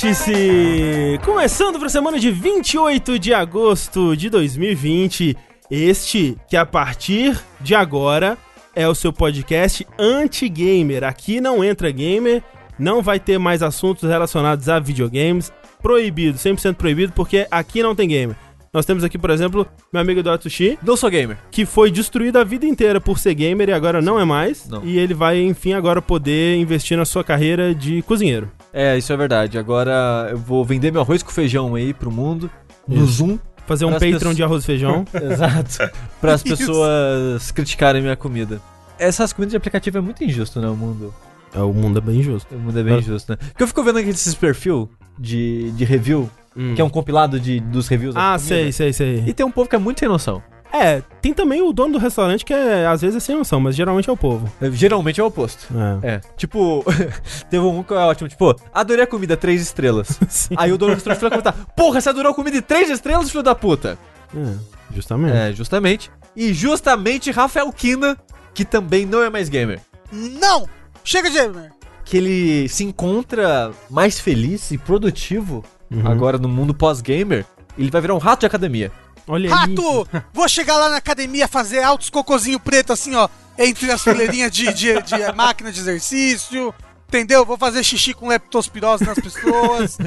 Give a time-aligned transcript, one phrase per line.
[0.00, 1.18] Vértice!
[1.22, 5.36] Começando para a semana de 28 de agosto de 2020.
[5.70, 8.38] Este que a partir de agora
[8.74, 11.04] é o seu podcast anti-gamer.
[11.04, 12.42] Aqui não entra gamer,
[12.78, 15.52] não vai ter mais assuntos relacionados a videogames.
[15.82, 18.36] Proibido, 100% proibido, porque aqui não tem gamer.
[18.72, 21.36] Nós temos aqui, por exemplo, meu amigo Eduardo Sushi, Não sou gamer.
[21.50, 24.66] que foi destruído a vida inteira por ser gamer e agora não é mais.
[24.66, 24.82] Não.
[24.82, 28.50] E ele vai, enfim, agora poder investir na sua carreira de cozinheiro.
[28.72, 29.58] É, isso é verdade.
[29.58, 32.50] Agora eu vou vender meu arroz com feijão aí pro mundo.
[32.86, 33.06] No Isso.
[33.14, 33.38] Zoom.
[33.66, 35.04] Fazer um Patreon pessoas- de arroz e feijão.
[35.14, 35.90] Exato.
[36.20, 38.60] Para as pessoas criticarem minha comida.
[38.98, 40.68] Essas comidas de aplicativo é muito injusto, né?
[40.68, 41.14] O mundo.
[41.54, 42.54] é, o mundo é bem justo.
[42.54, 42.98] O mundo é bem Ah.
[42.98, 43.38] injusto, né?
[43.40, 46.28] Porque eu fico vendo aqui esses perfil de, de review,
[46.74, 49.24] que é um compilado de, dos reviews Ah, sei, sei, sei.
[49.26, 50.42] E tem um povo que é muito sem noção.
[50.72, 53.74] É, tem também o dono do restaurante que é, às vezes é sem noção, mas
[53.74, 54.50] geralmente é o povo.
[54.60, 55.66] É, Geralmente é o oposto.
[56.02, 56.14] É.
[56.14, 56.20] É.
[56.36, 56.84] Tipo,
[57.50, 60.18] teve um que é ótimo, tipo, adorei a comida, três estrelas.
[60.28, 60.54] Sim.
[60.56, 62.88] Aí o dono do restaurante foi lá comentar: Porra, você adorou a comida de três
[62.88, 63.98] estrelas, filho da puta?
[64.34, 64.54] É,
[64.94, 65.36] justamente.
[65.36, 66.10] É, justamente.
[66.36, 68.16] E justamente Rafael Kina,
[68.54, 69.80] que também não é mais gamer.
[70.12, 70.68] Não!
[71.02, 71.72] Chega de gamer!
[72.04, 76.06] Que ele se encontra mais feliz e produtivo Uhum.
[76.06, 77.44] agora no mundo pós-gamer.
[77.76, 78.92] Ele vai virar um rato de academia.
[79.30, 79.54] Olha aí.
[79.54, 80.08] Rato!
[80.32, 84.72] Vou chegar lá na academia fazer altos cocôzinho preto assim, ó, entre as fileirinhas de,
[84.72, 86.74] de, de máquina de exercício.
[87.06, 87.44] Entendeu?
[87.44, 89.98] Vou fazer xixi com leptospirose nas pessoas.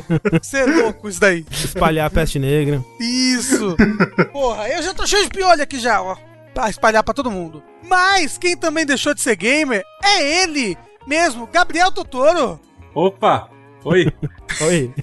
[0.41, 1.45] Você é louco isso daí.
[1.51, 2.83] Espalhar a peste negra.
[2.99, 3.75] Isso!
[4.31, 6.15] Porra, eu já tô cheio de piolho aqui já, ó.
[6.53, 7.61] Pra espalhar pra todo mundo.
[7.83, 12.59] Mas quem também deixou de ser gamer é ele mesmo, Gabriel Totoro.
[12.95, 13.49] Opa!
[13.83, 14.07] Oi!
[14.61, 14.93] Oi.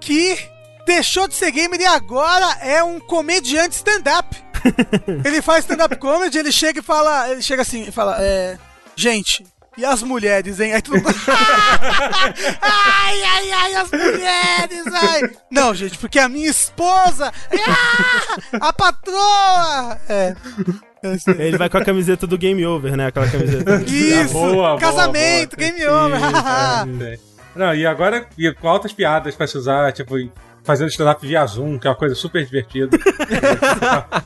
[0.00, 0.38] que
[0.86, 4.36] deixou de ser gamer e agora é um comediante stand-up.
[5.24, 8.58] ele faz stand-up comedy, ele chega e fala, ele chega assim e fala, é,
[8.94, 9.44] gente,
[9.76, 10.74] e as mulheres, hein?
[10.74, 11.08] Aí todo mundo...
[12.60, 15.30] ai, ai, ai, as mulheres, ai.
[15.50, 17.32] Não, gente, porque a minha esposa,
[17.66, 20.36] ah, a patroa, é.
[21.14, 21.30] isso.
[21.30, 23.06] Ele vai com a camiseta do Game Over, né?
[23.06, 23.82] Aquela camiseta.
[23.88, 25.70] Isso, boa, boa, casamento, boa.
[25.70, 26.20] game over.
[27.02, 27.18] É,
[27.56, 30.16] Não, e agora e com altas piadas pra se usar, tipo,
[30.64, 32.96] fazendo stand-up via Zoom, que é uma coisa super divertida.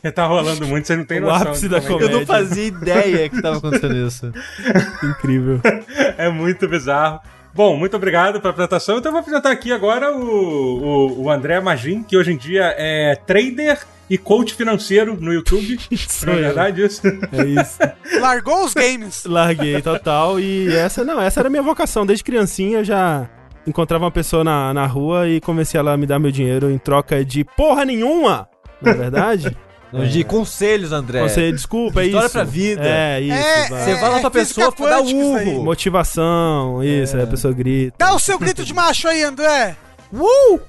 [0.03, 1.49] que tá rolando muito, vocês não têm O noção.
[1.49, 2.27] ápice da é que Eu não Comédia.
[2.27, 4.33] fazia ideia que tava acontecendo isso.
[5.03, 5.61] Incrível.
[6.19, 7.21] É muito bizarro.
[7.55, 8.99] Bom, muito obrigado pela apresentação.
[8.99, 12.75] Então eu vou apresentar aqui agora o, o, o André Magin, que hoje em dia
[12.77, 15.79] é trader e coach financeiro no YouTube.
[16.09, 17.03] Sou Não é verdade isso?
[17.07, 17.79] É isso.
[18.21, 19.25] Largou os games.
[19.25, 22.05] Larguei total e essa não, essa era a minha vocação.
[22.07, 23.29] Desde criancinha eu já
[23.67, 26.79] encontrava uma pessoa na, na rua e comecei ela a me dar meu dinheiro em
[26.79, 28.49] troca de porra nenhuma.
[28.81, 29.57] Na verdade,
[30.11, 31.23] De conselhos, André.
[31.23, 32.33] você desculpa, é História isso.
[32.35, 32.83] pra vida.
[32.85, 33.33] É isso.
[33.33, 33.85] É, vai.
[33.85, 35.15] Você vai lá pra física pessoa dar aí.
[35.15, 35.65] urro.
[35.65, 37.95] Motivação, isso, aí a pessoa grita.
[37.97, 39.77] Dá o seu grito de macho aí, André.
[40.13, 40.61] Uh!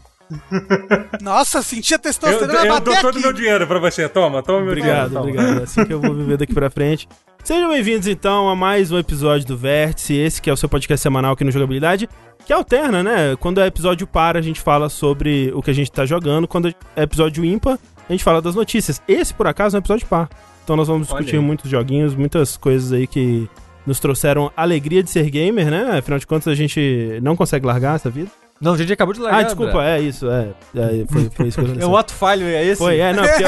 [1.21, 4.07] Nossa, senti a Eu, testosterona eu bater dou todo o meu dinheiro pra você.
[4.07, 5.13] Toma, toma meu Obrigado, dinheiro.
[5.13, 5.21] toma.
[5.21, 5.59] obrigado.
[5.61, 7.07] É assim que eu vou viver daqui pra frente.
[7.43, 10.13] Sejam bem-vindos, então, a mais um episódio do Vértice.
[10.15, 12.07] Esse que é o seu podcast semanal aqui no Jogabilidade.
[12.47, 13.35] Que alterna, né?
[13.41, 16.47] Quando é episódio par, a gente fala sobre o que a gente tá jogando.
[16.47, 17.77] Quando é episódio ímpar,
[18.07, 19.01] a gente fala das notícias.
[19.05, 20.29] Esse, por acaso, é um episódio par.
[20.63, 23.49] Então nós vamos discutir muitos joguinhos, muitas coisas aí que
[23.85, 25.97] nos trouxeram alegria de ser gamer, né?
[25.97, 28.31] Afinal de contas, a gente não consegue largar essa vida.
[28.59, 29.39] Não, a gente acabou de largar.
[29.41, 29.97] ah, desculpa, André.
[29.97, 30.47] é isso, é.
[30.75, 31.89] é foi, foi isso que É aconteceu.
[31.91, 32.77] um ato falho, é esse?
[32.79, 33.43] Foi, é, não, porque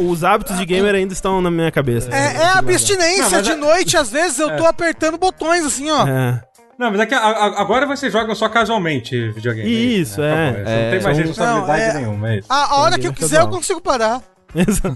[0.00, 2.10] o- os hábitos de gamer ainda estão na minha cabeça.
[2.12, 5.88] É, é a abstinência Não, de é- noite, às vezes eu tô apertando botões assim,
[5.90, 6.04] ó.
[6.06, 6.42] É.
[6.80, 9.68] Não, mas é que a- a- agora vocês jogam só casualmente videogame.
[10.00, 10.30] Isso, né?
[10.30, 10.48] é.
[10.48, 12.46] Acabou, Você É, não tem mais são- responsabilidade Não, é- nenhuma, é isso.
[12.50, 14.22] A, a hora que eu quiser eu consigo parar.
[14.56, 14.94] Exato.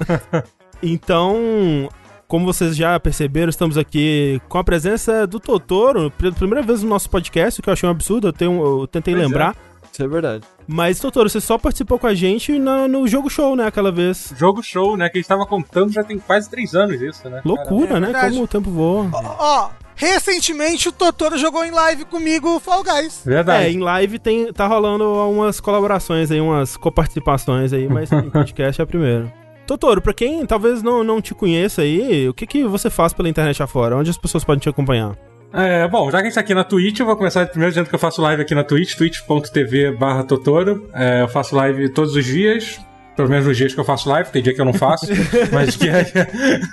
[0.83, 1.89] então,
[2.27, 6.89] como vocês já perceberam, estamos aqui com a presença do Totoro, pela primeira vez no
[6.89, 9.27] nosso podcast, o que eu achei um absurdo, eu, tenho, eu tentei Pois é.
[9.29, 9.57] lembrar.
[9.95, 10.45] Isso é verdade.
[10.67, 14.35] Mas, Totoro, você só participou com a gente na- no jogo show, né, aquela vez.
[14.37, 15.09] Jogo show, né?
[15.09, 17.41] Que a gente tava contando já tem quase três anos isso, né?
[17.45, 18.07] Loucura, É né?
[18.07, 18.31] verdade.
[18.33, 19.09] Como o tempo voa.
[19.13, 23.23] Ó, ó, recentemente o Totoro jogou em live comigo Fall Guys.
[23.25, 23.67] Verdade.
[23.67, 28.81] É, em live tem, tá rolando umas colaborações aí, umas coparticipações aí, mas em podcast
[28.81, 29.33] é a primeira.
[29.65, 33.29] Totoro, pra quem talvez não, não te conheça aí, o que, que você faz pela
[33.29, 33.97] internet afora?
[33.97, 35.17] Onde as pessoas podem te acompanhar?
[35.55, 37.89] É, bom, já que a gente tá aqui na Twitch, eu vou começar primeiro dizendo
[37.89, 40.91] que eu faço live aqui na Twitch, twitch.tv barra Totoro.
[40.93, 42.81] É, eu faço live todos os dias,
[43.17, 45.07] pelo menos nos dias que eu faço live, tem dia que eu não faço,
[45.53, 46.05] mas que é...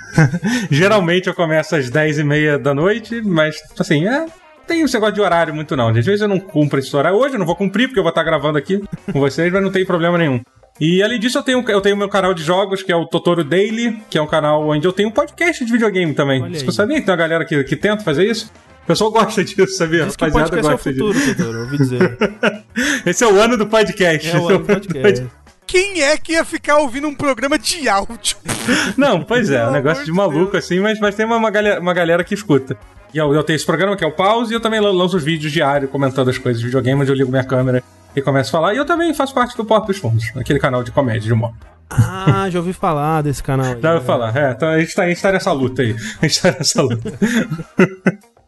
[0.68, 4.26] Geralmente eu começo às 10h30 da noite, mas assim, é...
[4.66, 5.88] Tem esse negócio de horário muito não.
[5.88, 7.18] Às vezes eu não cumpro esse horário.
[7.18, 8.80] Hoje eu não vou cumprir, porque eu vou estar gravando aqui
[9.12, 10.40] com vocês, mas não tem problema nenhum.
[10.80, 13.44] E além disso, eu tenho eu tenho meu canal de jogos, que é o Totoro
[13.44, 16.48] Daily, que é um canal onde eu tenho um podcast de videogame também.
[16.52, 18.52] Você sabia que tem uma galera que, que tenta fazer isso?
[18.82, 20.04] O pessoal gosta disso, sabia?
[20.06, 21.34] Diz que o Rapaziada podcast é o gosta disso.
[21.34, 22.18] futuro, Totoro, ouvi dizer.
[23.06, 24.28] Esse é o ano do podcast.
[24.30, 25.26] É o ano do podcast.
[25.66, 28.36] Quem é que ia ficar ouvindo um programa de áudio?
[28.98, 30.64] Não, pois é, é um negócio de maluco Deus.
[30.64, 32.76] assim, mas, mas tem uma, uma, galera, uma galera que escuta.
[33.14, 35.16] E eu, eu tenho esse programa que é o Pause e eu também lan- lanço
[35.16, 37.82] os vídeos diários comentando as coisas de videogame, onde eu ligo minha câmera
[38.16, 38.74] e começo a falar.
[38.74, 41.52] E eu também faço parte do Porto dos Fundos, aquele canal de comédia de humor.
[41.88, 43.74] Ah, já ouvi falar desse canal aí.
[43.76, 45.94] Dá pra falar, é, então a gente, tá, a gente tá nessa luta aí.
[46.20, 47.12] A gente tá nessa luta.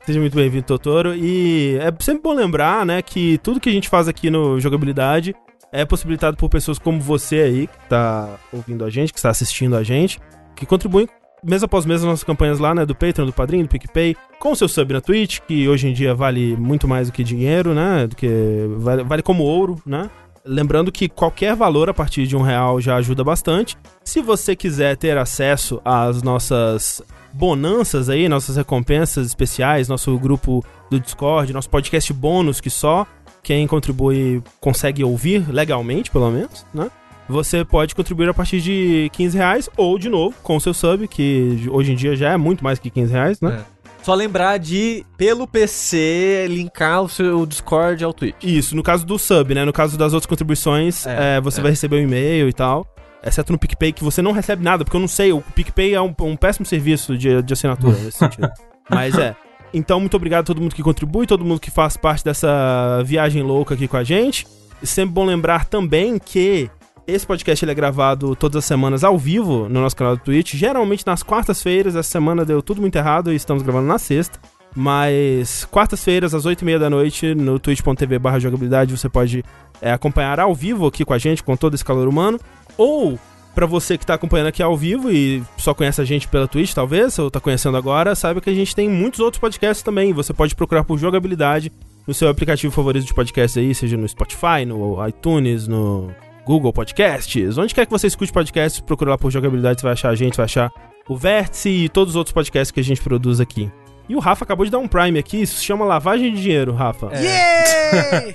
[0.04, 1.14] Seja muito bem-vindo, Totoro.
[1.14, 5.34] E é sempre bom lembrar, né, que tudo que a gente faz aqui no Jogabilidade
[5.72, 9.74] é possibilitado por pessoas como você aí, que tá ouvindo a gente, que está assistindo
[9.74, 10.20] a gente,
[10.54, 11.08] que contribuem
[11.42, 14.52] mês após mês nas nossas campanhas lá, né, do Patreon, do Padrinho, do PicPay, com
[14.52, 17.72] o seu sub na Twitch, que hoje em dia vale muito mais do que dinheiro,
[17.72, 18.28] né, do que
[18.76, 20.10] vale, vale como ouro, né.
[20.44, 23.78] Lembrando que qualquer valor a partir de um real já ajuda bastante.
[24.04, 27.02] Se você quiser ter acesso às nossas
[27.34, 33.06] bonanças aí, nossas recompensas especiais, nosso grupo do Discord, nosso podcast bônus que só
[33.42, 36.90] quem contribui consegue ouvir legalmente, pelo menos, né?
[37.28, 41.08] Você pode contribuir a partir de 15 reais ou, de novo, com o seu sub,
[41.08, 43.62] que hoje em dia já é muito mais que 15 reais, né?
[43.70, 43.74] É.
[44.02, 48.36] Só lembrar de, pelo PC, linkar o seu Discord ao Twitch.
[48.42, 49.64] Isso, no caso do sub, né?
[49.64, 51.62] No caso das outras contribuições, É, é, você é.
[51.62, 52.86] vai receber um e-mail e tal.
[53.24, 56.00] Exceto no PicPay, que você não recebe nada, porque eu não sei, o PicPay é
[56.00, 58.50] um, um péssimo serviço de, de assinatura nesse sentido.
[58.90, 59.34] Mas é.
[59.72, 63.42] Então, muito obrigado a todo mundo que contribui, todo mundo que faz parte dessa viagem
[63.42, 64.46] louca aqui com a gente.
[64.82, 66.70] E sempre bom lembrar também que
[67.06, 71.06] esse podcast é gravado todas as semanas ao vivo no nosso canal do Twitch, geralmente
[71.06, 71.96] nas quartas-feiras.
[71.96, 74.38] Essa semana deu tudo muito errado e estamos gravando na sexta.
[74.76, 79.44] Mas quartas-feiras, às 8h30 da noite, no twitch.tv jogabilidade, você pode
[79.80, 82.38] é, acompanhar ao vivo aqui com a gente, com todo esse calor humano.
[82.76, 83.18] Ou,
[83.54, 86.72] pra você que tá acompanhando aqui ao vivo e só conhece a gente pela Twitch,
[86.72, 90.12] talvez, ou tá conhecendo agora, saiba que a gente tem muitos outros podcasts também.
[90.12, 91.72] Você pode procurar por jogabilidade
[92.06, 96.10] no seu aplicativo favorito de podcast aí, seja no Spotify, no iTunes, no
[96.44, 100.10] Google Podcasts, onde quer que você escute podcasts, procura lá por jogabilidade, você vai achar
[100.10, 100.70] a gente, vai achar
[101.08, 103.70] o Vértice e todos os outros podcasts que a gente produz aqui.
[104.06, 106.72] E o Rafa acabou de dar um Prime aqui, isso se chama lavagem de dinheiro,
[106.74, 107.10] Rafa.
[107.14, 108.34] Yay!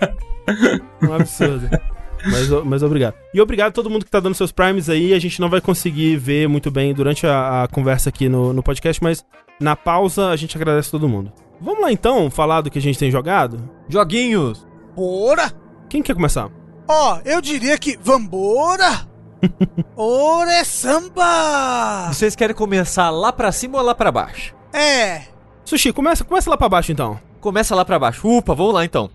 [1.04, 1.70] Um absurdo.
[2.26, 3.16] Mas, o- mas obrigado.
[3.34, 5.14] E obrigado a todo mundo que tá dando seus primes aí.
[5.14, 8.62] A gente não vai conseguir ver muito bem durante a, a conversa aqui no, no
[8.64, 9.26] podcast, mas
[9.60, 11.32] na pausa a gente agradece todo mundo.
[11.62, 13.70] Vamos lá então falar do que a gente tem jogado?
[13.88, 14.66] Joguinhos!
[14.96, 15.52] Bora!
[15.90, 16.50] Quem quer começar?
[16.88, 19.08] Ó, eu diria que vambora!
[19.96, 22.10] Ora é samba!
[22.12, 24.54] Vocês querem começar lá pra cima ou lá pra baixo?
[24.74, 25.24] É,
[25.66, 27.20] Sushi, começa, começa lá pra baixo então.
[27.40, 28.28] Começa lá pra baixo.
[28.28, 29.10] Upa, vamos lá então.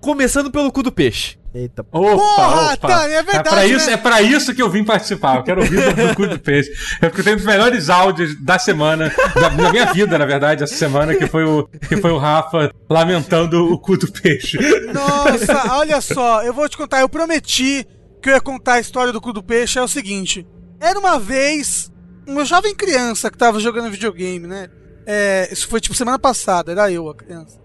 [0.00, 1.36] Começando pelo cu do peixe.
[1.54, 1.86] Eita.
[1.92, 2.88] Opa, Porra, opa.
[2.88, 3.92] Tânia, é verdade, pra isso, né?
[3.92, 5.36] é pra isso que eu vim participar.
[5.36, 6.72] Eu quero ouvir do, do cu do peixe.
[7.00, 10.26] É porque eu tenho um dos melhores áudios da semana, da, da minha vida, na
[10.26, 14.58] verdade, essa semana, que foi, o, que foi o Rafa lamentando o cu do peixe.
[14.92, 17.86] Nossa, olha só, eu vou te contar, eu prometi
[18.20, 20.44] que eu ia contar a história do cu do peixe, é o seguinte.
[20.80, 21.92] Era uma vez
[22.26, 24.68] uma jovem criança que tava jogando videogame, né?
[25.06, 27.58] É, isso foi tipo semana passada, era eu a criança.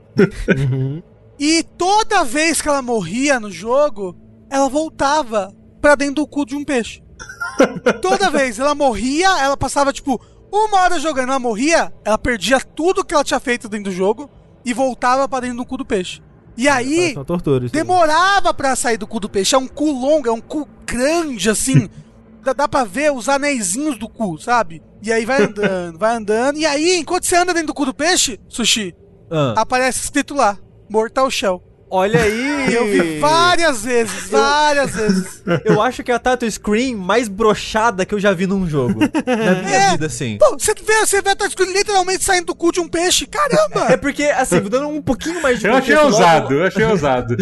[0.48, 1.02] Uhum.
[1.40, 4.16] E toda vez que ela morria no jogo,
[4.50, 7.02] ela voltava pra dentro do cu de um peixe.
[8.02, 10.20] toda vez, ela morria, ela passava tipo
[10.52, 14.30] uma hora jogando, ela morria, ela perdia tudo que ela tinha feito dentro do jogo
[14.66, 16.22] e voltava pra dentro do cu do peixe.
[16.58, 17.70] E aí, tortura.
[17.70, 19.56] demorava pra sair do cu do peixe.
[19.56, 21.88] É um cu longo, é um cu grande, assim.
[22.44, 24.82] dá, dá pra ver os anéisinhos do cu, sabe?
[25.02, 26.58] E aí vai andando, vai andando.
[26.58, 28.94] E aí, enquanto você anda dentro do cu do peixe, Sushi,
[29.32, 30.58] Ah, aparece escrito lá,
[30.90, 31.62] Mortal Shell.
[31.90, 32.60] olha aí!
[32.74, 35.44] Eu vi várias vezes, várias vezes.
[35.66, 39.00] Eu acho que é a title screen mais brochada que eu já vi num jogo.
[39.00, 39.92] Na minha É.
[39.92, 40.38] vida, assim.
[40.38, 43.26] Pô, você vê, você vê a touchscreen literalmente saindo do cu de um peixe.
[43.26, 43.92] Caramba!
[43.92, 47.36] É porque, assim, dando um pouquinho mais de Eu achei ousado, eu achei ousado.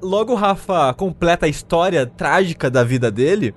[0.00, 3.54] Logo o Rafa completa a história trágica da vida dele,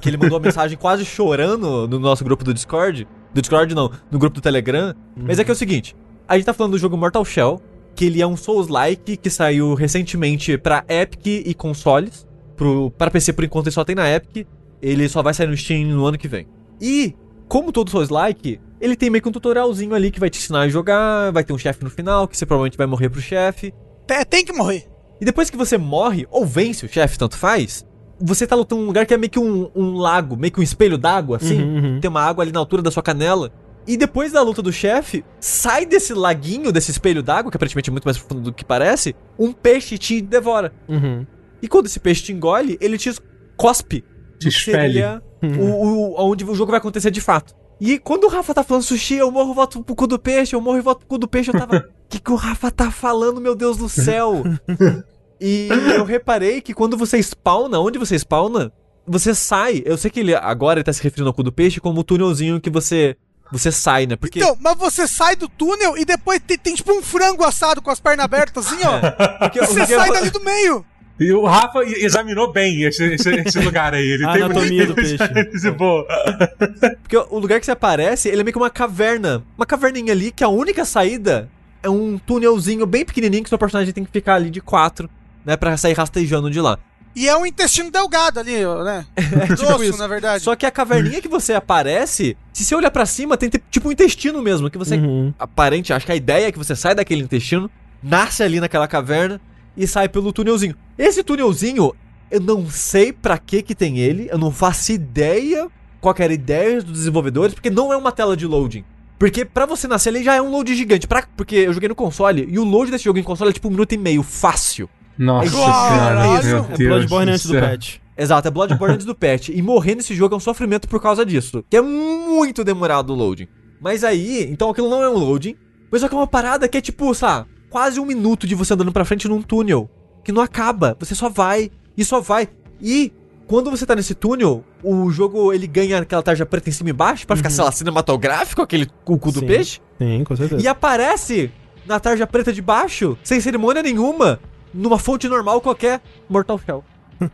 [0.00, 3.06] que ele mandou uma mensagem quase chorando no nosso grupo do Discord.
[3.34, 4.94] Do Discord não, no grupo do Telegram.
[5.16, 5.94] Mas é que é o seguinte,
[6.28, 7.60] a gente tá falando do jogo Mortal Shell,
[7.94, 12.26] que ele é um Souls-like que saiu recentemente pra Epic e consoles.
[12.56, 14.46] Pro, para PC por enquanto ele só tem na Epic,
[14.82, 16.46] ele só vai sair no Steam no ano que vem.
[16.80, 17.14] E,
[17.48, 20.68] como todo Souls-like, ele tem meio que um tutorialzinho ali que vai te ensinar a
[20.68, 23.74] jogar, vai ter um chefe no final, que você provavelmente vai morrer pro chefe.
[24.06, 24.88] Tem, tem que morrer.
[25.20, 27.84] E depois que você morre, ou vence o chefe, tanto faz,
[28.18, 30.62] você tá lutando num lugar que é meio que um, um lago, meio que um
[30.62, 31.62] espelho d'água, assim.
[31.62, 32.00] Uhum, uhum.
[32.00, 33.52] Tem uma água ali na altura da sua canela.
[33.86, 37.92] E depois da luta do chefe, sai desse laguinho, desse espelho d'água, que aparentemente é
[37.92, 40.72] muito mais profundo do que parece, um peixe te devora.
[40.88, 41.26] Uhum.
[41.62, 43.12] E quando esse peixe te engole, ele te
[43.56, 44.04] cospe.
[44.38, 44.92] Te expele.
[44.92, 47.54] seria o, o, onde o jogo vai acontecer de fato.
[47.80, 50.54] E quando o Rafa tá falando sushi, eu morro e volto pro cu do peixe,
[50.54, 51.78] eu morro e volto pro cu do peixe, eu tava.
[51.78, 54.42] O que, que o Rafa tá falando, meu Deus do céu?
[55.40, 58.70] E eu reparei que quando você spawna, onde você spawna,
[59.06, 59.82] você sai.
[59.86, 62.04] Eu sei que ele agora ele tá se referindo ao cu do peixe como o
[62.04, 63.16] túnelzinho que você
[63.52, 64.16] você sai, né?
[64.16, 67.80] Porque Então, mas você sai do túnel e depois tem, tem tipo um frango assado
[67.82, 69.38] com as pernas abertas assim, ó.
[69.38, 70.84] porque, Você sai dali do meio.
[71.18, 74.06] E o Rafa examinou bem esse, esse- esse lugar aí.
[74.06, 75.18] Ele A tem anatomia do peixe.
[77.02, 79.42] Porque o lugar que você aparece, ele é meio que uma caverna.
[79.56, 81.48] Uma caverninha ali que a única saída
[81.82, 85.08] é um túnelzinho bem pequenininho que seu personagem tem que ficar ali de quatro,
[85.44, 86.78] né, Pra sair rastejando de lá.
[87.14, 88.52] E é um intestino delgado ali,
[88.84, 89.04] né?
[89.48, 89.98] Grosso, tipo isso.
[89.98, 90.44] na verdade.
[90.44, 93.88] Só que a caverninha que você aparece, se você olhar pra cima, tem te- tipo
[93.88, 95.34] um intestino mesmo, que você Uhum.
[95.38, 97.68] aparente, acho que a ideia é que você sai daquele intestino,
[98.02, 99.40] nasce ali naquela caverna
[99.76, 100.74] e sai pelo túnelzinho.
[100.96, 101.92] Esse túnelzinho,
[102.30, 105.68] eu não sei pra que que tem ele, eu não faço ideia
[106.00, 108.84] qual que era a ideia dos desenvolvedores, porque não é uma tela de loading.
[109.18, 111.94] Porque pra você nascer ali já é um load gigante, pra, porque eu joguei no
[111.94, 114.88] console e o load desse jogo em console é tipo um minuto e meio, fácil.
[115.18, 116.42] Nossa Caralho.
[116.42, 116.68] senhora.
[116.72, 117.96] É Bloodborne antes do patch.
[118.16, 119.48] Exato, é Bloodborne antes do patch.
[119.48, 121.64] E morrer nesse jogo é um sofrimento por causa disso.
[121.70, 123.48] Que é muito demorado o loading.
[123.80, 125.56] Mas aí, então aquilo não é um loading.
[125.90, 128.74] Mas só que é uma parada que é tipo, sabe, quase um minuto de você
[128.74, 129.90] andando pra frente num túnel.
[130.22, 130.96] Que não acaba.
[131.00, 132.48] Você só vai e só vai.
[132.80, 133.12] E
[133.46, 136.92] quando você tá nesse túnel, o jogo ele ganha aquela tarja preta em cima e
[136.92, 139.46] embaixo pra ficar, sei lá, cinematográfico, aquele cu cu do Sim.
[139.46, 139.80] peixe.
[139.98, 140.62] Sim, com certeza.
[140.62, 141.50] E aparece
[141.86, 144.38] na tarja preta de baixo, sem cerimônia nenhuma,
[144.72, 146.84] numa fonte normal qualquer, Mortal Shell.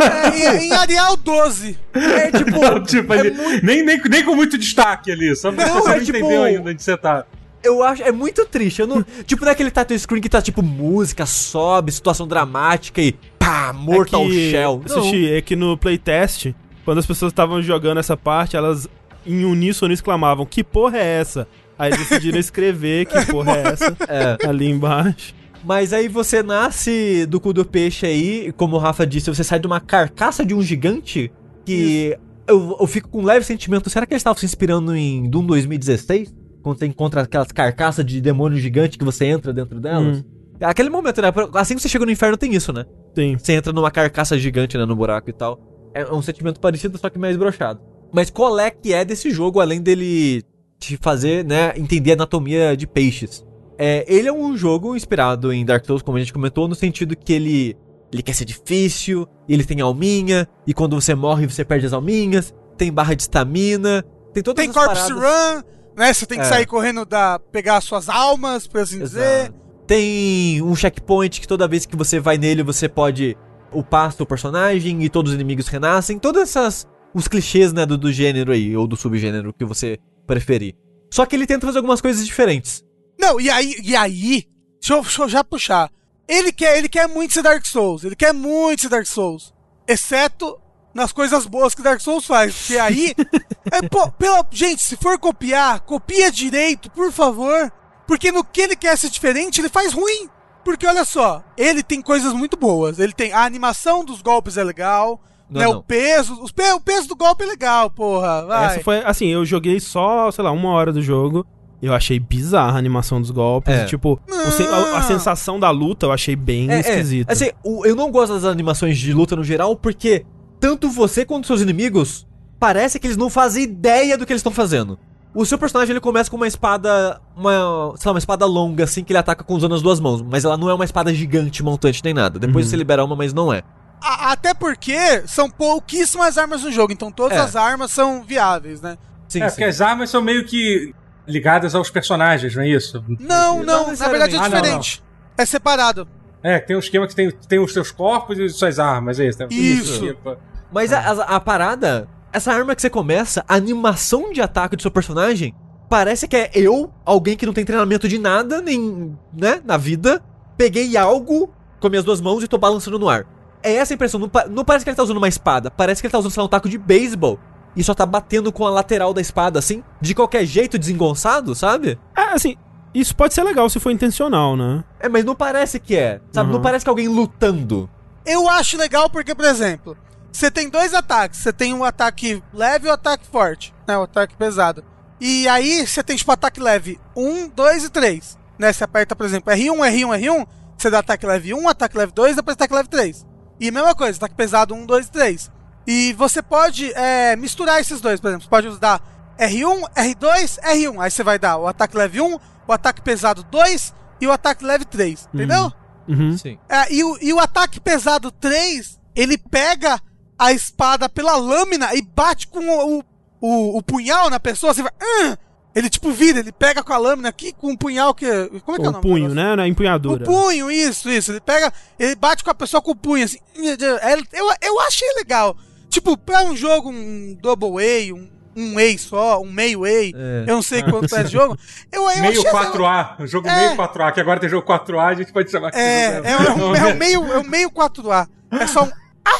[0.00, 1.78] É, em, em Arial 12.
[1.94, 5.34] É tipo, tipo, é ele- muito- nem, nem, nem com muito destaque ali.
[5.36, 7.24] Só Não, você é não tipo- entendeu ainda onde você tá.
[7.62, 8.80] Eu acho, é muito triste.
[8.80, 13.72] Eu não, tipo, naquele title screen que tá tipo música, sobe, situação dramática e pá,
[13.72, 14.82] Mortal é que, Shell.
[14.88, 15.02] Não.
[15.02, 16.52] Sushi, é que no playtest,
[16.84, 18.88] quando as pessoas estavam jogando essa parte, elas
[19.26, 21.48] em uníssono exclamavam: Que porra é essa?
[21.78, 24.48] Aí eles decidiram escrever que porra é essa É.
[24.48, 25.34] ali embaixo.
[25.64, 29.58] Mas aí você nasce do cu do peixe aí, como o Rafa disse, você sai
[29.58, 31.30] de uma carcaça de um gigante
[31.64, 33.90] que eu, eu fico com um leve sentimento.
[33.90, 36.34] Será que eles estavam se inspirando em Doom 2016?
[36.62, 40.18] Quando você encontra aquelas carcaças de demônio gigante que você entra dentro delas?
[40.18, 40.24] Hum.
[40.60, 41.28] Aquele momento, né?
[41.54, 42.84] Assim que você chega no inferno tem isso, né?
[43.14, 43.36] Sim.
[43.38, 45.60] Você entra numa carcaça gigante, né, no buraco e tal.
[45.94, 47.80] É um sentimento parecido, só que mais brochado.
[48.12, 50.42] Mas qual é que é desse jogo, além dele
[50.78, 53.44] te fazer, né, entender a anatomia de peixes?
[53.78, 57.16] É, ele é um jogo inspirado em Dark Souls, como a gente comentou, no sentido
[57.16, 57.76] que ele,
[58.12, 62.52] ele quer ser difícil, ele tem alminha, e quando você morre você perde as alminhas,
[62.76, 64.04] tem barra de estamina,
[64.34, 65.56] tem todas Tem as Corpse paradas.
[65.56, 65.62] Run,
[65.96, 66.12] né?
[66.12, 66.48] Você tem que É.
[66.48, 67.38] sair correndo da.
[67.52, 69.20] pegar as suas almas, por assim dizer.
[69.42, 69.54] Exato.
[69.86, 73.36] Tem um checkpoint que toda vez que você vai nele você pode
[73.72, 76.18] upar seu personagem e todos os inimigos renascem.
[76.18, 76.86] Todas essas.
[77.14, 80.74] os clichês, né, do, do gênero aí, ou do subgênero que você preferir.
[81.10, 82.84] Só que ele tenta fazer algumas coisas diferentes.
[83.18, 84.48] Não, e aí, e aí
[84.80, 85.90] deixa, eu, deixa eu já puxar.
[86.26, 88.04] Ele quer, ele quer muito ser Dark Souls.
[88.04, 89.54] Ele quer muito ser Dark Souls.
[89.86, 90.60] Exceto
[90.94, 92.54] nas coisas boas que Dark Souls faz.
[92.54, 93.14] Porque aí.
[93.72, 97.72] é, pô, pela, gente, se for copiar, copia direito, por favor.
[98.06, 100.28] Porque no que ele quer ser diferente, ele faz ruim.
[100.64, 102.98] Porque olha só, ele tem coisas muito boas.
[102.98, 103.32] Ele tem.
[103.32, 105.20] A animação dos golpes é legal.
[105.48, 105.78] Não, né, não.
[105.78, 106.34] O peso.
[106.42, 108.44] Os o peso do golpe é legal, porra.
[108.44, 108.66] Vai.
[108.66, 111.46] Essa foi, assim, eu joguei só, sei lá, uma hora do jogo.
[111.80, 113.72] Eu achei bizarra a animação dos golpes.
[113.72, 113.82] É.
[113.84, 114.20] e, tipo,
[114.56, 117.30] sen- a, a sensação da luta eu achei bem É, esquisita.
[117.30, 120.24] é, assim, o- eu não gosto das animações de luta no geral, porque
[120.58, 122.26] tanto você quanto seus inimigos
[122.58, 124.98] parece que eles não fazem ideia do que eles estão fazendo.
[125.32, 129.04] O seu personagem ele começa com uma espada, uma, sei lá, uma espada longa assim
[129.04, 131.62] que ele ataca com usando as duas mãos, mas ela não é uma espada gigante,
[131.62, 132.38] montante nem nada.
[132.40, 132.70] Depois Uhum.
[132.70, 133.62] você libera uma, mas não é.
[134.00, 134.96] A- até porque
[135.28, 137.40] são pouquíssimas armas no jogo, então todas É.
[137.40, 138.96] as armas são viáveis, né?
[139.28, 140.92] Sim, é, porque as armas são meio que
[141.28, 143.04] ligadas aos personagens, não é isso?
[143.20, 144.38] Não, Não não, na verdade é necessariamente.
[144.38, 145.02] Ah, não, diferente.
[145.36, 146.08] É separado.
[146.42, 149.38] É, tem um esquema que tem, tem os seus corpos e suas armas, é isso?
[149.40, 149.46] né?
[149.50, 150.06] Isso.
[150.06, 150.36] Tipo,
[150.72, 154.82] Mas a, a- a parada, essa arma que você começa, a animação de ataque do
[154.82, 155.54] seu personagem,
[155.88, 160.22] parece que é eu, alguém que não tem treinamento de nada, nem, né, na vida,
[160.56, 163.26] peguei algo com minhas duas mãos e tô balançando no ar.
[163.62, 166.06] É essa a impressão, não, não parece que ele tá usando uma espada, parece que
[166.06, 167.38] ele tá usando, sei lá, um taco de beisebol.
[167.78, 171.96] E só tá batendo com a lateral da espada, assim, de qualquer jeito, desengonçado, sabe?
[172.16, 172.56] É, assim,
[172.92, 174.82] isso pode ser legal se for intencional, né?
[174.98, 176.50] É, mas não parece que é, sabe?
[176.50, 176.62] Não Uhum.
[176.62, 177.88] parece que é alguém lutando.
[178.26, 179.96] Eu acho legal porque, por exemplo,
[180.32, 181.38] você tem dois ataques.
[181.40, 183.96] Você tem um ataque leve e um ataque forte, né?
[183.96, 184.82] O ataque pesado.
[185.20, 188.36] E aí você tem, tipo, ataque leve 1, 2 e 3.
[188.58, 188.72] Né?
[188.72, 190.46] Você aperta, por exemplo, R1, R1, R1.
[190.76, 193.24] Você dá ataque leve 1, ataque leve 2, depois ataque leve 3.
[193.60, 195.50] E mesma coisa, ataque pesado 1, 2 e 3.
[195.90, 198.44] E você pode é, misturar esses dois, por exemplo.
[198.44, 199.00] Você pode usar
[199.38, 201.00] R1, R2, R1.
[201.02, 204.64] Aí você vai dar o ataque leve 1, o ataque pesado 2 e o ataque
[204.66, 205.28] leve 3.
[205.32, 205.72] Entendeu?
[206.06, 206.36] Uhum.
[206.36, 206.58] Sim.
[206.68, 209.98] É, e, o, e o ataque pesado 3, ele pega
[210.38, 213.04] a espada pela lâmina e bate com o,
[213.40, 215.38] o, o punhal na pessoa, assim, vai, "Ah!"
[215.74, 218.26] ele tipo vira, ele pega com a lâmina aqui com o punhal que.
[218.64, 219.02] Como é que é o O nome?
[219.02, 219.56] punho, né?
[219.56, 220.24] Na O empunhadura.
[220.24, 221.32] punho, isso, isso.
[221.32, 223.38] Ele pega, ele bate com a pessoa com o punho, assim.
[223.56, 225.56] É, Eu, eu achei legal.
[225.88, 230.12] Tipo, pra um jogo, um double A, um, um A só, um meio A, É.
[230.46, 231.56] eu não sei quanto é esse jogo.
[231.90, 233.54] Eu, eu Meio achei 4A, o jogo É.
[233.56, 236.74] meio 4A, que agora tem jogo 4A, a gente pode chamar É, é, é, um,
[236.76, 238.28] é um meio, é um meio 4A.
[238.50, 238.90] É só um
[239.24, 239.38] A.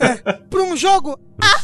[0.00, 1.60] É, pra um jogo A,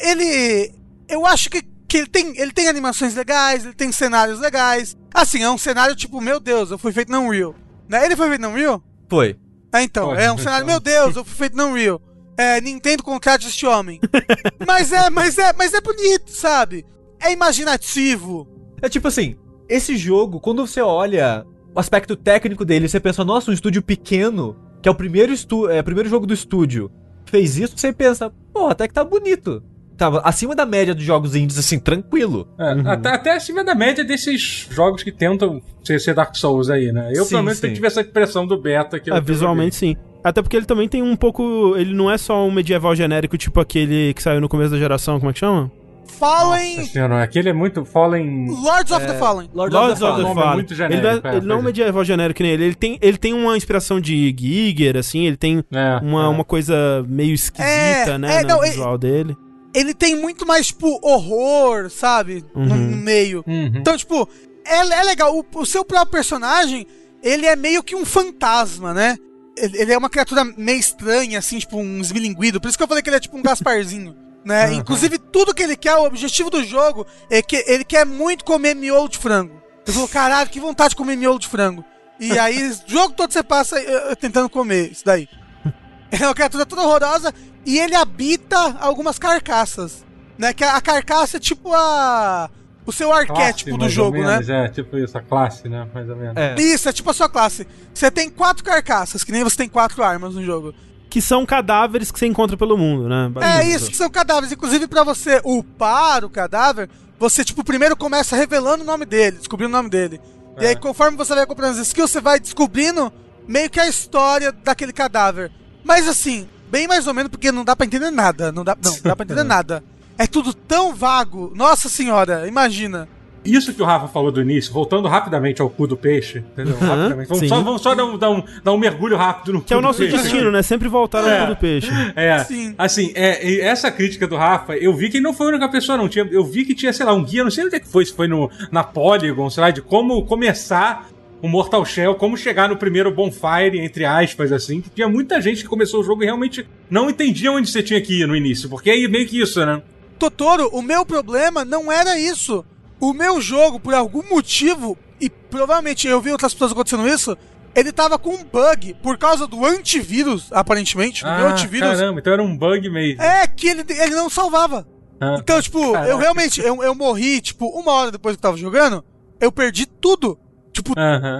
[0.00, 0.72] ele.
[1.08, 4.96] Eu acho que, que ele, tem, ele tem animações legais, ele tem cenários legais.
[5.14, 7.54] Assim, é um cenário tipo, meu Deus, eu fui feito na Unreal.
[7.88, 8.04] Né?
[8.06, 8.82] Ele foi feito na Unreal?
[9.08, 9.36] Foi.
[9.70, 10.70] Ah, então, Foi, é um cenário, só.
[10.70, 12.00] meu Deus, eu fui feito na Unreal.
[12.36, 14.00] É, Nintendo contrata este homem.
[14.66, 16.84] mas é, mas é, mas é bonito, sabe?
[17.20, 18.48] É imaginativo.
[18.80, 19.36] É tipo assim,
[19.68, 24.56] esse jogo, quando você olha o aspecto técnico dele, você pensa, nossa, um estúdio pequeno,
[24.82, 26.90] que é o primeiro, estu é, o primeiro jogo do estúdio,
[27.26, 29.62] fez isso, você pensa, pô, até que tá bonito.
[29.96, 32.48] Tava acima da média dos jogos indies, assim, tranquilo.
[32.58, 32.90] É, Uhum.
[32.90, 37.10] até, até acima da média desses jogos que tentam ser, ser Dark Souls aí, né?
[37.14, 37.72] Eu, Sim, pelo menos, sim.
[37.72, 38.98] tive essa impressão do beta.
[38.98, 39.96] Que É, eu visualmente sim.
[40.24, 41.74] Até porque ele também tem um pouco.
[41.76, 45.18] Ele não é só um medieval genérico, tipo aquele que saiu no começo da geração,
[45.18, 45.70] como é que chama?
[46.06, 46.76] Fallen.
[46.78, 48.46] Nossa senhora, aquele é muito Fallen.
[48.48, 49.48] Lords of the Fallen.
[49.52, 50.34] Lord Lords of the Fallen.
[50.34, 50.50] Fallen.
[50.50, 51.64] É muito ele não é, genérico, é, ele não é um é.
[51.64, 52.64] medieval genérico que nem ele.
[52.64, 56.28] Ele tem, ele tem uma inspiração de Giger, assim, ele tem É, uma, é.
[56.28, 58.36] uma coisa meio esquisita, É, né?
[58.36, 59.36] é, no não, visual dele.
[59.74, 62.44] Ele tem muito mais, tipo, horror, sabe?
[62.54, 62.90] No Uhum.
[62.90, 63.42] no meio.
[63.46, 63.72] Uhum.
[63.74, 64.28] Então, tipo,
[64.66, 65.34] é, é legal.
[65.36, 66.86] O, o seu próprio personagem,
[67.22, 69.16] ele é meio que um fantasma, né?
[69.56, 72.60] Ele, é uma criatura meio estranha, assim, tipo, um esmilinguido.
[72.60, 74.16] Por isso que eu falei que ele é tipo um Gasparzinho.
[74.44, 74.64] Né?
[74.64, 74.74] Aham.
[74.74, 78.74] Inclusive, tudo que ele quer, o objetivo do jogo é que ele quer muito comer
[78.74, 79.62] miolo de frango.
[79.86, 81.84] Eu falo, caralho, que vontade de comer miolo de frango.
[82.18, 83.76] E aí, o jogo todo você passa
[84.16, 85.28] tentando comer isso daí.
[86.10, 87.32] É uma criatura toda horrorosa
[87.64, 90.04] e ele habita algumas carcaças.
[90.36, 90.52] Né?
[90.52, 92.50] Que a, a carcaça é tipo a.
[92.84, 94.26] O seu Classe, arquétipo do mais ou jogo, né?
[94.34, 95.86] menos, É, tipo isso, a classe, né?
[95.94, 96.36] Mais ou menos.
[96.36, 96.54] É.
[96.60, 97.66] Isso, é tipo a sua classe.
[97.94, 100.74] Você tem quatro carcaças, que nem você tem quatro armas no jogo.
[101.08, 103.30] Que são cadáveres que você encontra pelo mundo, né?
[103.60, 104.50] É isso, que são cadáveres.
[104.50, 109.68] Inclusive, pra você upar o cadáver, você, tipo, primeiro começa revelando o nome dele, descobrindo
[109.72, 110.20] o nome dele.
[110.60, 110.68] E É.
[110.70, 113.12] aí, conforme você vai comprando as skills, você vai descobrindo
[113.46, 115.52] meio que a história daquele cadáver.
[115.84, 118.50] Mas assim, bem mais ou menos, porque não dá pra entender nada.
[118.50, 119.84] Não dá, não, não dá pra entender nada.
[120.18, 121.52] É tudo tão vago.
[121.54, 123.08] Nossa senhora, imagina.
[123.44, 126.76] Isso que o Rafa falou do início, voltando rapidamente ao cu do peixe, entendeu?
[126.80, 127.26] Aham, rapidamente.
[127.28, 127.48] Vamos sim.
[127.48, 129.80] só, vamos só dar, um, dar, um, dar um mergulho rápido no Que é o
[129.80, 130.16] cu do nosso peixe.
[130.16, 130.62] destino, né?
[130.62, 131.40] Sempre voltar É.
[131.40, 131.90] ao cu do peixe.
[132.14, 132.72] É, Sim.
[132.78, 135.98] assim, é, essa crítica do Rafa, eu vi que ele não foi a única pessoa,
[135.98, 136.08] não.
[136.08, 138.04] Tinha, eu vi que tinha, sei lá, um guia, não sei onde é que foi,
[138.06, 141.08] se foi no, na Polygon, sei lá, de como começar
[141.42, 145.62] o Mortal Shell, como chegar no primeiro bonfire, entre aspas, assim, que tinha muita gente
[145.62, 148.68] que começou o jogo e realmente não entendia onde você tinha que ir no início,
[148.68, 149.82] porque é meio que isso, né?
[150.22, 152.64] Totoro, o meu problema não era isso.
[153.00, 157.36] O meu jogo, por algum motivo, e provavelmente eu vi outras pessoas acontecendo isso,
[157.74, 161.24] ele tava com um bug por causa do antivírus, aparentemente.
[161.24, 161.88] meu antivírus.
[161.88, 163.20] Ah, caramba, então era um bug mesmo.
[163.20, 164.86] É que ele, ele não salvava.
[165.20, 165.38] Ah.
[165.40, 166.08] Então, tipo, Caraca.
[166.08, 169.04] eu realmente, eu, eu morri, tipo, uma hora depois que eu tava jogando,
[169.40, 170.38] eu perdi tudo.
[170.72, 170.94] Tipo,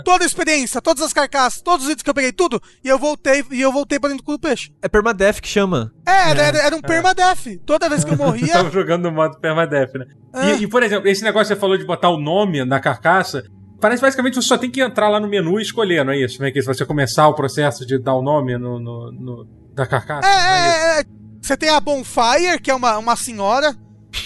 [0.04, 2.98] toda a experiência, todas as carcaças, todos os itens que eu peguei, tudo, e eu
[2.98, 4.70] voltei, e eu voltei pra dentro do cu do peixe.
[4.82, 5.90] É permadeath que chama.
[6.06, 7.46] É, era, era, era um permadeath.
[7.64, 8.52] Toda vez que eu morria.
[8.52, 10.04] Tava jogando no modo permadeath, né?
[10.34, 10.50] Ah.
[10.50, 13.42] E, e, por exemplo, esse negócio que você falou de botar o nome na carcaça,
[13.80, 16.18] parece basicamente que você só tem que entrar lá no menu e escolher, não é
[16.18, 16.38] isso?
[16.38, 19.48] Não é que se você começar o processo de dar o nome no, no- no-
[19.74, 20.76] da carcaça, É, é isso?
[20.86, 21.04] é, é,
[21.40, 23.74] Você tem a Bonfire, que é uma, uma senhora,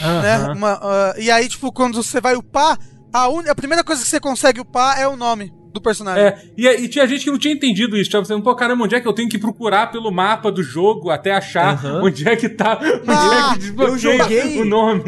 [0.01, 0.53] né?
[0.53, 2.77] Uma, ah, e aí, tipo, quando você vai upar,
[3.13, 3.43] a, un...
[3.49, 6.25] a primeira coisa que você consegue upar é o nome do personagem.
[6.25, 8.11] É, e, e tinha gente que não tinha entendido isso.
[8.11, 11.11] Tava pensando, pô, caramba, onde é que eu tenho que procurar pelo mapa do jogo
[11.11, 12.03] até achar Aham.
[12.03, 14.61] onde é que tá, onde Ah, é que desbloqueia joguei.
[14.61, 15.03] o nome.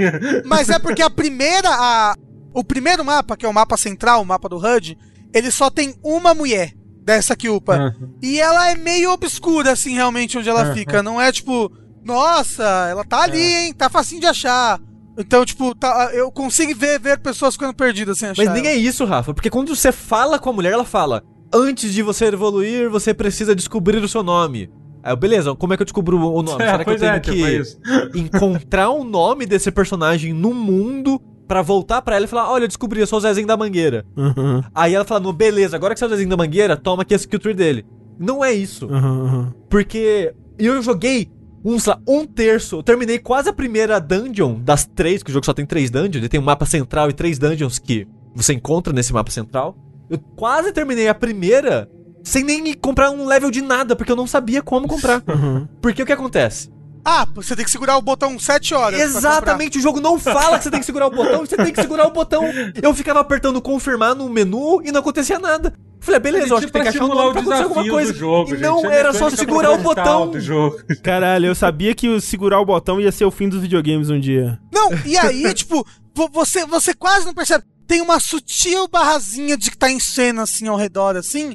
[0.45, 1.69] Mas é porque a primeira.
[1.71, 2.15] A...
[2.53, 4.99] O primeiro mapa, que é o mapa central, o mapa do HUD,
[5.33, 7.77] ele só tem uma mulher dessa que upa.
[7.77, 8.11] Aham.
[8.23, 10.75] E ela é meio obscura, assim, realmente, onde ela Aham.
[10.75, 11.03] fica.
[11.03, 11.71] Não é tipo,
[12.05, 13.73] nossa, ela tá ali, hein?
[13.75, 14.79] Tá facinho de achar.
[15.19, 18.45] Então, tipo, tá- eu consigo ver, ver pessoas ficando perdidas sem achar.
[18.45, 18.71] Mas nem ela.
[18.75, 22.27] é isso, Rafa, porque quando você fala com a mulher, ela fala: Antes de você
[22.27, 24.71] evoluir, você precisa descobrir o seu nome.
[25.03, 26.63] Aí eu, beleza, como é que eu descubro o nome?
[26.63, 27.63] É, Será que eu é, tenho é que
[28.19, 32.69] encontrar o nome desse personagem no mundo pra voltar pra ela e falar: Olha, eu
[32.69, 34.05] descobri, eu sou o Zezinho da Mangueira.
[34.17, 37.03] Aham, Aí ela fala: "Não, beleza, agora que você é o Zezinho da Mangueira, toma
[37.03, 37.85] aqui a skill tree dele.
[38.19, 38.87] Não é isso.
[38.87, 39.55] aham, aham.
[39.71, 41.31] Porque eu joguei
[41.65, 42.77] um, sei lá, um terço.
[42.77, 46.17] Eu terminei quase a primeira dungeon das três, que o jogo só tem três dungeons.
[46.17, 49.77] Ele tem um mapa central e três dungeons que você encontra nesse mapa central.
[50.09, 51.89] Eu quase terminei a primeira
[52.23, 55.23] sem nem comprar um level de nada, porque eu não sabia como comprar.
[55.29, 55.69] Uhum.
[55.81, 56.71] Porque o que acontece?
[57.05, 58.99] Ah, você tem que segurar o botão 7 horas.
[58.99, 61.73] pra Exatamente, o jogo não fala que você tem que segurar o botão, você tem
[61.73, 62.43] que segurar o botão.
[62.83, 65.73] Eu ficava apertando confirmar no menu e não acontecia nada.
[66.01, 68.13] Falei, beleza, eu acho que tem que achar um nome pra acontecer alguma coisa.
[68.13, 68.63] do jogo, e gente.
[68.63, 70.31] não, É era só segurar o botão.
[70.31, 70.79] do jogo.
[71.03, 74.19] Caralho, eu sabia que o segurar o botão ia ser o fim dos videogames um
[74.21, 74.59] dia.
[74.73, 75.85] Não, e aí, tipo,
[76.15, 77.65] vo- você, você quase não percebe.
[77.87, 81.55] Tem uma sutil barrazinha de que tá em cena, assim, ao redor, assim.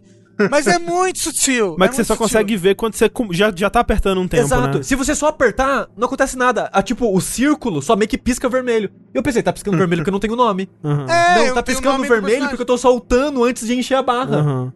[0.50, 1.76] Mas é muito sutil.
[1.78, 2.26] Mas é que você só sutil.
[2.26, 4.78] consegue ver quando você já, já tá apertando um tempo, Exato.
[4.78, 4.84] né?
[4.84, 6.70] Se você só apertar, não acontece nada.
[6.74, 8.90] Ah, tipo, o círculo só meio que pisca vermelho.
[9.14, 10.70] Eu pensei, tá piscando vermelho porque eu não tenho nome.
[10.84, 11.06] Uhum.
[11.08, 12.50] É, não, eu tá piscando vermelho personagem.
[12.50, 14.42] porque eu tô soltando antes de encher a barra.
[14.42, 14.72] Uhum.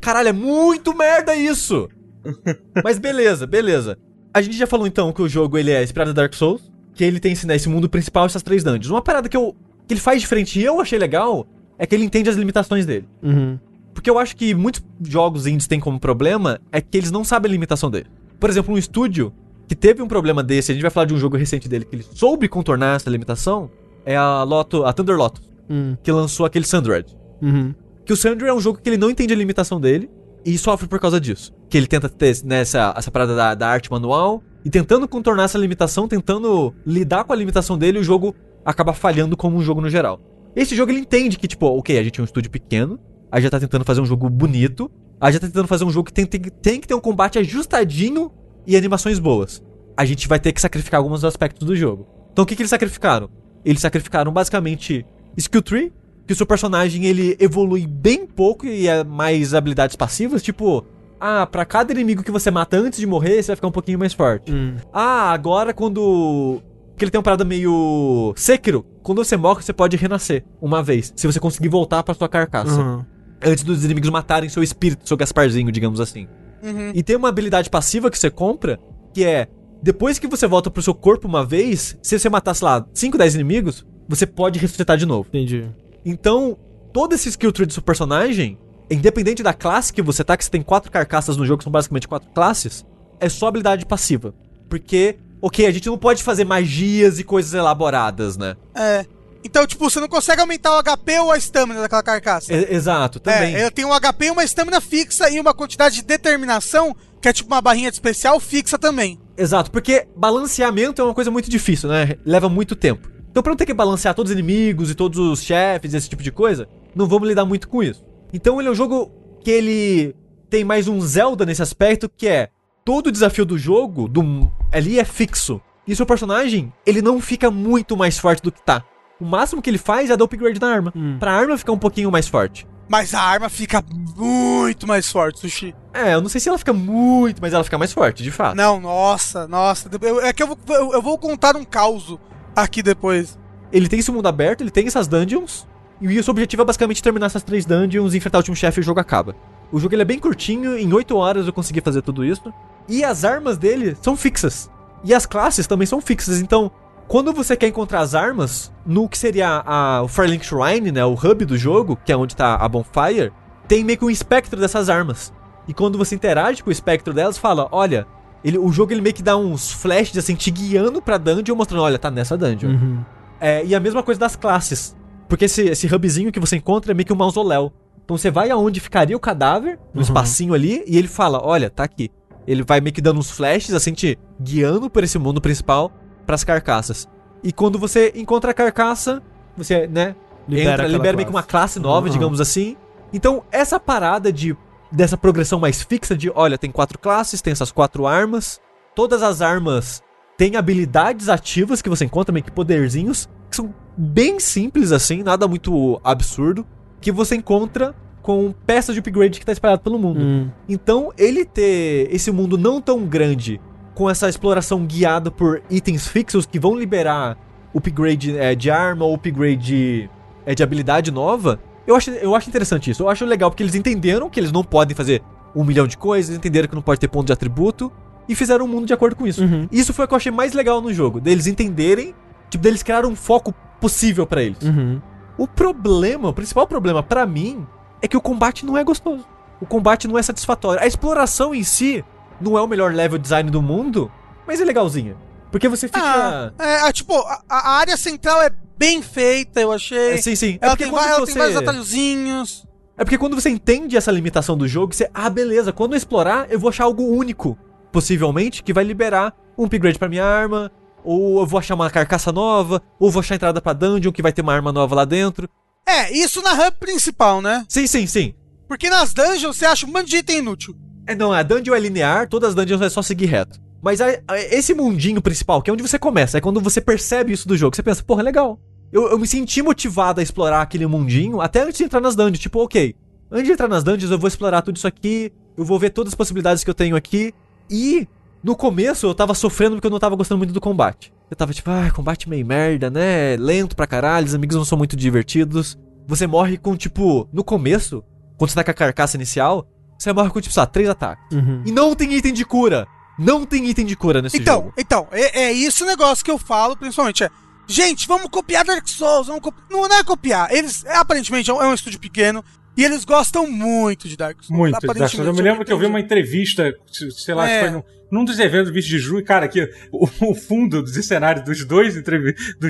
[0.00, 1.88] Caralho, é muito merda isso!
[2.84, 3.98] Mas beleza, beleza.
[4.32, 7.02] A gente já falou então que o jogo ele é inspirado em Dark Souls, que
[7.02, 8.90] ele tem esse, né, esse mundo principal, essas três dungeons.
[8.90, 11.46] Uma parada que, eu, que ele faz diferente e eu achei legal
[11.78, 13.08] é que ele entende as limitações dele.
[13.22, 13.58] Uhum.
[14.00, 17.50] Porque eu acho que muitos jogos indies têm como problema é que eles não sabem
[17.50, 18.06] a limitação dele.
[18.38, 19.30] Por exemplo, um estúdio
[19.68, 21.94] que teve um problema desse, a gente vai falar de um jogo recente dele que
[21.96, 23.70] ele soube contornar essa limitação,
[24.06, 25.98] é a Loto, a Thunder Lotus, Uhum.
[26.02, 27.14] que lançou aquele Sandred.
[27.42, 27.74] Uhum.
[28.06, 30.08] Que o Sandro é um jogo que ele não entende a limitação dele
[30.46, 31.52] e sofre por causa disso.
[31.68, 35.58] Que ele tenta ter nessa essa parada da, da arte manual e tentando contornar essa
[35.58, 38.34] limitação, tentando lidar com a limitação dele, o jogo
[38.64, 40.18] acaba falhando como um jogo no geral.
[40.56, 42.98] Esse jogo ele entende que, tipo, ok, a gente é um estúdio pequeno,
[43.30, 44.90] a gente já tá tentando fazer um jogo bonito,
[45.20, 47.00] a gente já tá tentando fazer um jogo que tem, tem, tem que ter um
[47.00, 48.30] combate ajustadinho
[48.66, 49.62] e animações boas.
[49.96, 52.06] A gente vai ter que sacrificar alguns aspectos do jogo.
[52.32, 53.28] Então o que, que eles sacrificaram?
[53.64, 55.04] Eles sacrificaram basicamente
[55.36, 55.92] skill tree,
[56.26, 60.86] que o seu personagem ele evolui bem pouco e é mais habilidades passivas, tipo,
[61.20, 63.98] ah, pra cada inimigo que você mata antes de morrer, você vai ficar um pouquinho
[63.98, 64.50] mais forte.
[64.50, 64.76] Uhum.
[64.92, 66.62] Ah, agora quando.
[66.90, 68.32] Porque ele tem uma parada meio.
[68.36, 68.86] Sekiro.
[69.02, 71.12] Quando você morre, você pode renascer uma vez.
[71.14, 72.80] Se você conseguir voltar pra sua carcaça.
[72.80, 73.04] Uhum.
[73.42, 76.28] Antes dos inimigos matarem seu espírito, seu Gasparzinho, digamos assim.
[76.62, 76.92] Uhum.
[76.94, 78.78] E tem uma habilidade passiva que você compra,
[79.14, 79.48] que é.
[79.82, 83.16] Depois que você volta pro seu corpo uma vez, se você matar, sei lá, 5,
[83.16, 85.26] 10 inimigos, você pode ressuscitar de novo.
[85.28, 85.66] Entendi.
[86.04, 86.58] Então,
[86.92, 88.58] todo esse skill tree do seu personagem,
[88.90, 91.72] independente da classe que você tá, que você tem quatro carcaças no jogo, que são
[91.72, 92.84] basicamente quatro classes,
[93.18, 94.34] é só habilidade passiva.
[94.68, 98.56] Porque, ok, a gente não pode fazer magias e coisas elaboradas, né?
[98.74, 99.06] É.
[99.42, 102.52] Então, tipo, você não consegue aumentar o HP ou a estamina daquela carcaça.
[102.52, 103.54] E- exato, também.
[103.54, 107.28] É, ela tem um HP e uma estamina fixa e uma quantidade de determinação, que
[107.28, 109.18] é tipo uma barrinha de especial fixa também.
[109.36, 112.16] Exato, porque balanceamento é uma coisa muito difícil, né?
[112.24, 113.08] Leva muito tempo.
[113.30, 116.22] Então, pra não ter que balancear todos os inimigos e todos os chefes, esse tipo
[116.22, 118.04] de coisa, não vamos lidar muito com isso.
[118.32, 119.10] Então, ele é um jogo
[119.42, 120.14] que ele
[120.50, 122.50] tem mais um Zelda nesse aspecto, que é
[122.84, 125.60] todo o desafio do jogo, do ali é fixo.
[125.86, 128.84] E seu personagem, ele não fica muito mais forte do que tá.
[129.20, 131.16] O máximo que ele faz é dar upgrade na arma, Hum.
[131.20, 132.66] pra arma ficar um pouquinho mais forte.
[132.88, 133.84] Mas a arma fica
[134.16, 135.74] muito mais forte, Sushi.
[135.94, 138.56] É, eu não sei se ela fica muito, mas ela fica mais forte, de fato.
[138.56, 139.88] Não, nossa, nossa.
[140.00, 142.16] Eu- é que eu vou, eu, eu vou contar um caos
[142.56, 143.38] aqui depois.
[143.72, 145.66] Ele tem esse mundo aberto, ele tem essas dungeons.
[146.00, 148.82] E o seu objetivo é basicamente terminar essas três dungeons, enfrentar o último chefe e
[148.82, 149.36] o jogo acaba.
[149.70, 152.52] O jogo ele é bem curtinho, em 8 horas eu consegui fazer tudo isso.
[152.88, 154.68] E as armas dele são fixas.
[155.04, 156.40] E as classes também são fixas.
[156.40, 156.70] Então,
[157.10, 161.14] quando você quer encontrar as armas, no que seria a, o Firelink Shrine, né, o
[161.14, 163.32] hub do jogo, que é onde tá a Bonfire,
[163.66, 165.32] tem meio que um espectro dessas armas.
[165.66, 168.06] E quando você interage com o espectro delas, fala, olha,
[168.44, 171.82] ele, o jogo ele meio que dá uns flashes assim, te guiando pra dungeon, mostrando,
[171.82, 172.70] olha, tá nessa dungeon.
[172.70, 173.04] Uhum.
[173.40, 174.96] É, e a mesma coisa das classes.
[175.28, 177.72] Porque esse, esse hubzinho que você encontra é meio que um mausoléu.
[178.04, 180.02] Então você vai aonde ficaria o cadáver, no Uhum.
[180.02, 182.08] espacinho ali, e ele fala: Olha, tá aqui.
[182.46, 185.92] Ele vai meio que dando uns flashes, assim, te guiando por esse mundo principal
[186.26, 187.08] pras carcaças.
[187.42, 189.22] E quando você encontra a carcaça,
[189.56, 190.14] você, né,
[190.48, 192.12] Libera entra, libera meio que uma classe nova, Uhum.
[192.12, 192.76] digamos assim.
[193.12, 194.56] Então, essa parada de
[194.92, 198.60] dessa progressão mais fixa de, olha, tem quatro classes, tem essas quatro armas.
[198.94, 200.02] Todas as armas
[200.36, 205.46] têm habilidades ativas que você encontra, meio que poderzinhos, que são bem simples assim, nada
[205.46, 206.66] muito absurdo,
[207.00, 210.20] que você encontra com peças de upgrade que tá espalhado pelo mundo.
[210.20, 210.50] Hum.
[210.68, 213.60] Então, ele ter esse mundo não tão grande,
[214.00, 217.36] com essa exploração guiada por itens fixos que vão liberar
[217.74, 220.10] upgrade é, de arma ou upgrade de,
[220.46, 223.02] é, de habilidade nova, eu acho, eu acho interessante isso.
[223.02, 225.22] Eu acho legal porque eles entenderam que eles não podem fazer
[225.54, 227.92] um milhão de coisas, entenderam que não pode ter ponto de atributo
[228.26, 229.44] e fizeram um mundo de acordo com isso.
[229.44, 229.68] Uhum.
[229.70, 232.14] Isso foi o que eu achei mais legal no jogo, deles entenderem,
[232.48, 234.62] tipo, deles criaram um foco possível pra eles.
[234.62, 234.98] Uhum.
[235.36, 237.66] O problema, o principal problema pra mim
[238.00, 239.26] é que o combate não é gostoso.
[239.60, 240.82] O combate não é satisfatório.
[240.82, 242.02] A exploração em si
[242.40, 244.10] não é o melhor level design do mundo,
[244.46, 245.16] mas é legalzinha.
[245.50, 246.00] Porque você fica.
[246.00, 250.14] Ah, é, ah, tipo, a, a área central é bem feita, eu achei.
[250.14, 250.58] É, sim, sim.
[250.60, 251.32] É ela porque tem, quando ela você...
[251.32, 252.66] tem vários atalhozinhos.
[252.96, 256.50] É porque quando você entende essa limitação do jogo, você, ah, beleza, quando eu explorar,
[256.50, 257.58] eu vou achar algo único,
[257.90, 260.70] possivelmente, que vai liberar um upgrade pra minha arma,
[261.02, 264.32] ou eu vou achar uma carcaça nova, ou vou achar entrada pra dungeon que vai
[264.32, 265.48] ter uma arma nova lá dentro.
[265.86, 267.64] É, isso na hub principal, né?
[267.68, 268.34] Sim, sim, sim.
[268.68, 270.76] Porque nas dungeons você acha um monte de item inútil.
[271.06, 273.60] É, não, a dungeon é linear, todas as dungeons é só seguir reto.
[273.82, 277.32] Mas a- a- esse mundinho principal, que é onde você começa, é quando você percebe
[277.32, 278.60] isso do jogo, você pensa, porra, legal.
[278.92, 282.38] Eu, eu me senti motivado a explorar aquele mundinho até antes de entrar nas dungeons.
[282.40, 282.94] Tipo, ok,
[283.30, 286.12] antes de entrar nas dungeons eu vou explorar tudo isso aqui, eu vou ver todas
[286.12, 287.32] as possibilidades que eu tenho aqui.
[287.70, 288.06] E
[288.42, 291.12] no começo eu tava sofrendo porque eu não tava gostando muito do combate.
[291.30, 293.36] Eu tava tipo, ah, combate meio merda, né?
[293.38, 295.78] Lento pra caralho, os amigos não são muito divertidos.
[296.08, 298.02] Você morre com, tipo, no começo,
[298.36, 299.68] quando você tá com a carcaça inicial,
[300.02, 301.24] você morre com, tipo, sei lá, três ataques.
[301.32, 301.62] Uhum.
[301.66, 302.86] E não tem item de cura.
[303.18, 304.72] Não tem item de cura nesse Então, jogo.
[304.78, 307.22] então, é, é isso o negócio que eu falo, principalmente.
[307.22, 307.30] É,
[307.66, 310.50] gente, vamos copiar Dark Souls, vamos copi- não, não é copiar.
[310.52, 312.42] Eles, é, aparentemente, é um, é um estúdio pequeno
[312.76, 314.58] e eles gostam muito de Dark Souls.
[314.58, 314.80] Muito.
[314.86, 315.26] Dark Souls.
[315.26, 316.72] Eu me lembro que eu vi uma entrevista,
[317.18, 317.60] sei lá, É.
[317.60, 320.94] foi num, num dos eventos do 20 de junho, cara, que o, o fundo dos
[321.06, 322.02] cenários dos dois dos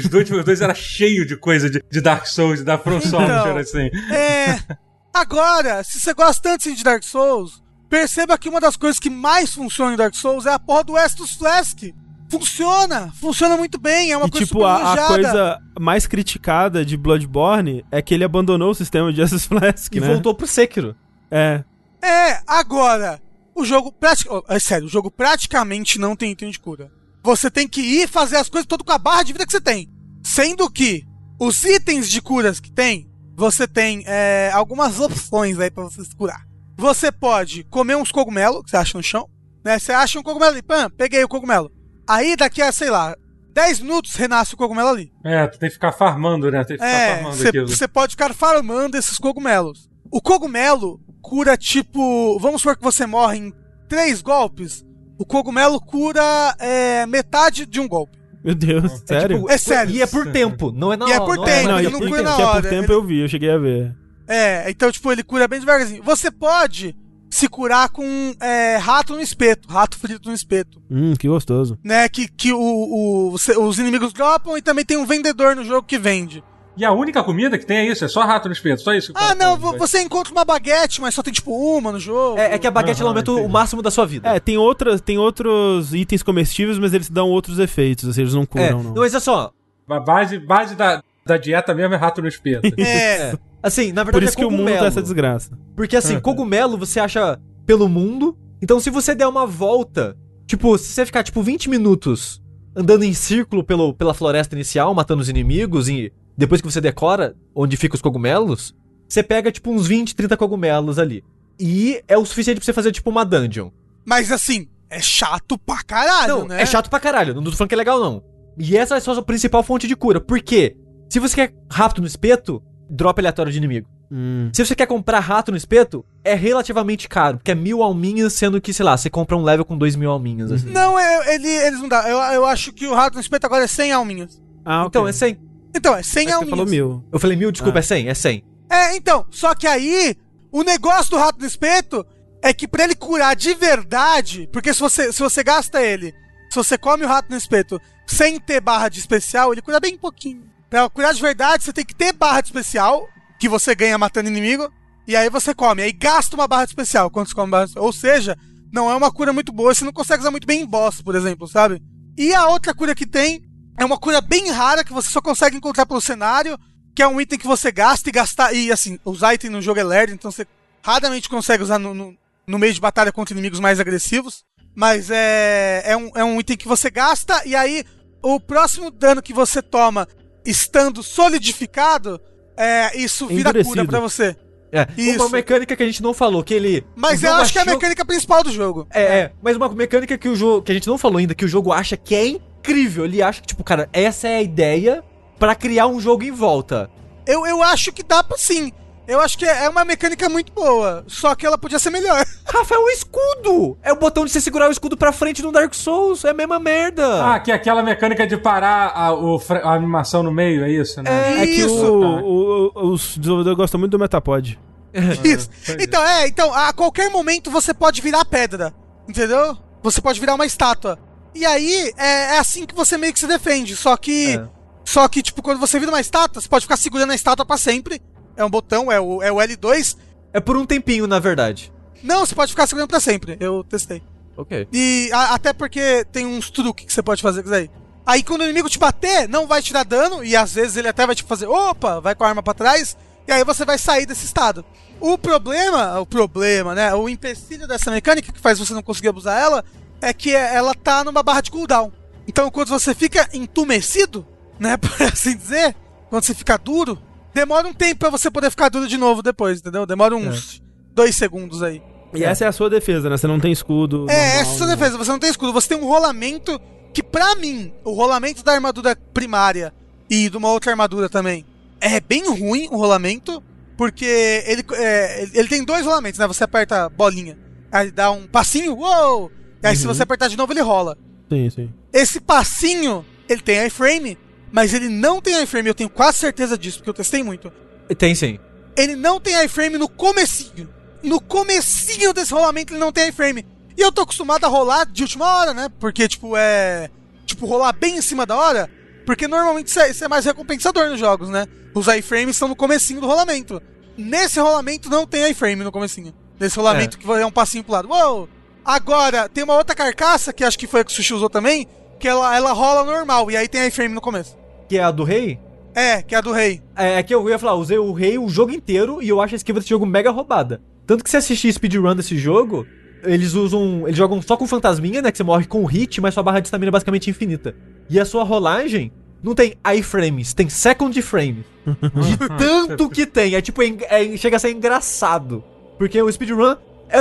[0.08, 3.08] dois, dos dois era cheio de coisa de, de Dark Souls, da From Então.
[3.08, 3.88] Software, assim.
[4.12, 4.58] É.
[5.12, 9.52] Agora, se você gosta tanto de Dark Souls, perceba que uma das coisas que mais
[9.52, 11.82] funciona em Dark Souls é a porra do Estus Flask.
[12.30, 16.84] Funciona, funciona muito bem, é uma E coisa tipo, super a, a coisa mais criticada
[16.84, 20.06] de Bloodborne é que ele abandonou o sistema de Access Flask, E né?
[20.06, 20.94] voltou pro Sekiro.
[21.28, 21.64] É.
[22.00, 23.20] É, agora,
[23.52, 26.92] o jogo prati- oh, é sério, o jogo praticamente não tem item de cura.
[27.24, 29.60] Você tem que ir fazer as coisas todo com a barra de vida que você
[29.60, 29.90] tem.
[30.22, 31.04] Sendo que
[31.38, 33.09] os itens de curas que tem,
[33.40, 36.42] você tem é, algumas opções aí pra você se curar.
[36.76, 39.26] Você pode comer uns cogumelos que você acha no chão,
[39.64, 39.79] né?
[39.79, 41.72] Você acha um cogumelo ali, pam, peguei o cogumelo.
[42.07, 43.16] Aí daqui a, sei lá,
[43.55, 45.11] 10 minutos renasce o cogumelo ali.
[45.24, 46.62] É, tu tem que ficar farmando, né?
[46.64, 47.68] Tem que ficar É, farmando aquilo.
[47.68, 49.88] você pode ficar farmando esses cogumelos.
[50.12, 52.38] O cogumelo cura tipo.
[52.40, 53.53] Vamos supor que você morre em
[53.88, 54.85] três golpes.
[55.18, 58.18] O cogumelo cura é, metade de um golpe.
[58.42, 59.37] Meu Deus, sério?
[59.38, 59.92] tipo, É sério.
[59.94, 61.88] E é por tempo, não é na E é hora, por não tempo, não, ele
[61.88, 63.59] e não cura na que é por hora, tempo ele- eu vi, eu cheguei a
[63.59, 63.94] ver.
[64.26, 66.03] É, então, tipo, ele cura bem devagarzinho.
[66.03, 66.94] Você pode
[67.29, 70.81] se curar com é, rato no espeto, rato frito no espeto.
[70.90, 71.79] Hum, que gostoso.
[71.85, 72.09] Né?
[72.09, 75.98] Que, que o, o- os inimigos dropam e também tem um vendedor no jogo que
[75.98, 76.42] vende.
[76.80, 79.12] E a única comida que tem é isso, é só rato no espeto, só isso.
[79.14, 82.38] Ah, não, come, você encontra uma baguete, mas só tem tipo uma no jogo.
[82.38, 84.28] É, é que a baguete ela aumenta o máximo da sua vida.
[84.34, 88.44] É, tem, outras, tem outros itens comestíveis, mas eles dão outros efeitos, assim, eles não
[88.44, 88.94] É, curam, não.
[88.94, 89.52] não, mas é só.
[89.88, 92.62] A base, base da, da dieta mesmo é rato no espeto.
[92.80, 93.34] É.
[93.62, 94.78] Assim, na verdade Por isso é que o mundo cogumelo.
[94.80, 95.50] tá essa desgraça.
[95.76, 96.20] Porque assim, Uhum.
[96.22, 98.38] cogumelo você acha pelo mundo.
[98.62, 100.16] Então se você der uma volta,
[100.46, 102.40] tipo, se você ficar tipo 20 minutos
[102.74, 106.10] andando em círculo pelo, pela floresta inicial, matando os inimigos e
[106.40, 108.74] depois que você decora onde ficam os cogumelos,
[109.07, 111.22] você pega tipo uns 20, 30 cogumelos ali.
[111.59, 113.70] E é o suficiente pra você fazer tipo uma dungeon.
[114.07, 116.62] Mas assim, é chato pra caralho, não, né?
[116.62, 118.22] é chato pra caralho, não tô falando que é legal não.
[118.59, 120.18] E essa é a sua principal fonte de cura.
[120.18, 120.76] Por quê?
[121.11, 123.87] Se você quer rápido no espeto, drop aleatório de inimigo.
[124.11, 124.48] Hum.
[124.53, 128.61] Se você quer comprar rato no espeto, é relativamente caro, porque é mil alminhas, sendo
[128.61, 130.50] que, sei lá, você compra um level com dois mil alminhas.
[130.50, 130.70] Assim.
[130.70, 132.09] Não, é, ele, eles não dá.
[132.09, 134.42] Eu, eu acho que o rato no espeto agora é 100 alminhas.
[134.64, 135.49] Ah, Então, é 100.
[135.74, 136.40] Então, é 100 Acho que alminhas.
[136.46, 137.04] Você falou mil.
[137.12, 137.80] Eu falei mil, desculpa, Ah.
[137.80, 138.44] é 100, é 100.
[138.68, 140.16] É, então, só que aí,
[140.52, 142.04] o negócio do rato no espeto
[142.42, 146.14] é que pra ele curar de verdade, porque se você, se você gasta ele,
[146.50, 149.96] se você come o rato no espeto sem ter barra de especial, ele cura bem
[149.96, 150.42] pouquinho.
[150.68, 153.06] Pra curar de verdade, você tem que ter barra de especial,
[153.38, 154.70] que você ganha matando inimigo,
[155.06, 155.83] e aí você come.
[155.83, 157.87] Aí gasta uma barra de especial quando você come barra de especial.
[157.87, 158.37] Ou seja,
[158.72, 161.14] não é uma cura muito boa, você não consegue usar muito bem em boss, por
[161.16, 161.83] exemplo, sabe?
[162.16, 163.42] E a outra cura que tem
[163.80, 166.58] é uma cura bem rara que você só consegue encontrar pelo cenário,
[166.94, 168.52] que é um item que você gasta e gastar.
[168.52, 170.46] E assim, usar item no jogo é lerdo, então você
[170.82, 172.14] raramente consegue usar no, no,
[172.46, 174.44] no meio de batalha contra inimigos mais agressivos.
[174.74, 177.82] Mas é, é, um, é um item que você gasta, e aí
[178.22, 180.06] o próximo dano que você toma
[180.44, 182.20] estando solidificado,
[182.58, 184.36] é, isso vira cura pra você.
[184.70, 184.86] É.
[184.96, 185.20] Isso.
[185.20, 186.84] Uma mecânica que a gente não falou, que ele.
[186.94, 188.86] Mas eu acho que é a mecânica principal do jogo.
[188.92, 190.62] É, é, mas uma mecânica que o jogo.
[190.62, 193.04] que a gente não falou ainda, que o jogo acha que é incrível.
[193.04, 195.02] Ele acha que, tipo, cara, essa é a ideia
[195.38, 196.90] pra criar um jogo em volta.
[197.26, 198.72] Eu, eu acho que dá pra sim.
[199.08, 202.24] Eu acho que é é uma mecânica muito boa, só que ela podia ser melhor.
[202.46, 203.76] Rafa, é um escudo!
[203.82, 206.34] É o botão de você segurar o escudo pra frente no Dark Souls, é a
[206.34, 207.32] mesma merda.
[207.34, 211.02] Ah, que é aquela mecânica de parar a, o a animação no meio, é isso,
[211.02, 211.42] né?
[211.42, 211.92] É que Isso.
[211.92, 212.06] o, Tá.
[212.22, 214.58] o- o- os desenvolvedores gostam muito do Metapod.
[215.24, 215.50] Isso.
[215.66, 215.82] pois é.
[215.82, 218.72] Então, é, então, a qualquer momento você pode virar pedra,
[219.08, 219.56] entendeu?
[219.82, 220.98] Você pode virar uma estátua.
[221.34, 224.36] E aí, é, é assim que você meio que se defende, só que...
[224.36, 224.60] É.
[224.84, 227.56] Só que, tipo, quando você vira uma estátua, você pode ficar segurando a estátua pra
[227.56, 228.02] sempre.
[228.36, 229.96] É um botão, é o, é o L2.
[230.32, 231.72] É por um tempinho, na verdade.
[232.02, 233.36] Não, você pode ficar segurando pra sempre.
[233.38, 234.02] Eu testei.
[234.36, 234.66] Ok.
[234.72, 237.70] E a- até porque tem uns truques que você pode fazer com aí.
[238.04, 240.88] Aí quando o inimigo te bater, não vai te dar dano, e às vezes ele
[240.88, 242.96] até vai te fazer, opa, vai com a arma pra trás,
[243.28, 244.64] e aí você vai sair desse estado.
[244.98, 249.38] O problema, o problema, né, o empecilho dessa mecânica que faz você não conseguir abusar
[249.38, 249.64] ela,
[250.00, 251.92] é que ela tá numa barra de cooldown.
[252.26, 254.26] Então quando você fica entumecido,
[254.58, 255.74] né, por assim dizer,
[256.08, 256.98] quando você fica duro,
[257.34, 259.86] demora um tempo pra você poder ficar duro de novo depois, entendeu?
[259.86, 260.62] Demora uns
[260.94, 261.82] dois segundos aí.
[262.12, 263.16] E essa é a sua defesa, né?
[263.16, 264.06] Você não tem escudo.
[264.10, 264.76] É, normal, essa é a sua né?
[264.76, 264.98] defesa.
[264.98, 265.52] Você não tem escudo.
[265.52, 266.60] Você tem um rolamento
[266.92, 269.72] que, pra mim, o rolamento da armadura primária
[270.10, 271.46] e de uma outra armadura também
[271.80, 273.40] é bem ruim o rolamento,
[273.76, 274.04] porque
[274.44, 276.26] ele, é, ele- ele tem dois rolamentos, né?
[276.26, 277.38] Você aperta a bolinha,
[277.70, 279.30] aí dá um passinho, uou!
[279.62, 279.94] E aí, se Uhum.
[279.94, 280.96] você apertar de novo, ele rola.
[281.30, 281.70] Sim, sim.
[281.92, 284.18] Esse passinho, ele tem iframe,
[284.50, 285.68] mas ele não tem iframe.
[285.68, 287.52] Eu tenho quase certeza disso, porque eu testei muito.
[287.98, 288.38] Tem sim.
[288.76, 290.68] Ele não tem iframe no comecinho.
[291.02, 293.44] No comecinho desse rolamento ele não tem iframe.
[293.76, 295.68] E eu tô acostumado a rolar de última hora, né?
[295.78, 296.90] Porque, tipo, é.
[297.26, 298.68] Tipo, rolar bem em cima da hora.
[299.06, 301.46] Porque normalmente isso é, isso é mais recompensador nos jogos, né?
[301.74, 303.60] Os iframes estão no comecinho do rolamento.
[303.96, 306.12] Nesse rolamento não tem iframe no comecinho.
[306.38, 307.88] Nesse rolamento que é um passinho pro lado.
[307.88, 308.28] Uou!
[308.64, 311.66] Agora, tem uma outra carcaça, que acho que foi a que o Sushi usou também,
[311.98, 314.36] que ela, ela rola normal, e aí tem iframe no começo.
[314.68, 315.38] Que é a do rei?
[315.74, 316.60] É, que é a do rei.
[316.76, 319.34] É, é que eu ia falar, usei o rei o jogo inteiro e eu acho
[319.34, 320.60] a esquiva desse jogo mega roubada.
[320.86, 322.66] Tanto que se assistir speedrun desse jogo,
[323.04, 323.82] eles usam.
[323.86, 325.10] Eles jogam só com fantasminha, né?
[325.12, 327.54] Que você morre com hit, mas sua barra de estamina é basicamente infinita.
[327.88, 328.92] E a sua rolagem
[329.22, 331.44] não tem iframes, tem second frames.
[331.64, 333.34] De tanto que tem.
[333.34, 335.44] É tipo, é é- chega a ser engraçado.
[335.78, 336.56] Porque o speedrun,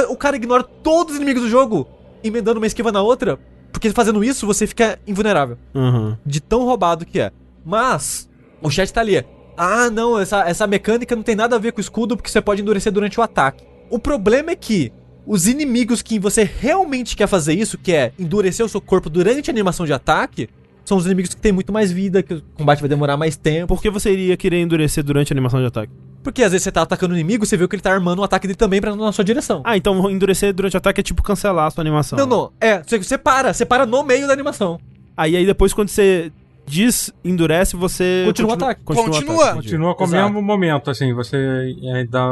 [0.09, 1.87] o cara ignora todos os inimigos do jogo,
[2.23, 3.39] emendando uma esquiva na outra.
[3.71, 6.15] Porque fazendo isso, você fica invulnerável Uhum.
[6.25, 7.31] de tão roubado que é.
[7.65, 8.27] Mas,
[8.61, 9.23] o chat tá ali.
[9.55, 12.41] Ah, não, essa, essa mecânica não tem nada a ver com o escudo porque você
[12.41, 13.63] pode endurecer durante o ataque.
[13.89, 14.91] O problema é que
[15.25, 19.49] os inimigos que você realmente quer fazer isso, que é endurecer o seu corpo durante
[19.49, 20.49] a animação de ataque,
[20.89, 23.67] são os inimigos que têm muito mais vida, que o combate vai demorar mais tempo.
[23.67, 25.93] Por que você iria querer endurecer durante a animação de ataque?
[26.23, 28.23] Porque às vezes você tá atacando o inimigo, você vê que ele tá armando o
[28.23, 29.61] ataque dele também pra na sua direção.
[29.63, 32.17] Ah, então endurecer durante o ataque é tipo cancelar a sua animação.
[32.17, 34.79] não, não, é, você, você para, você para no meio da animação.
[35.15, 36.31] Aí, aí depois quando você
[36.65, 38.23] diz endurece, você...
[38.25, 38.81] Continua o ataque.
[38.83, 39.09] Continua.
[39.11, 39.43] Continua.
[39.43, 39.61] ataque.
[39.61, 41.37] Continua com o mesmo momento, assim, você
[41.83, 42.29] é, dá.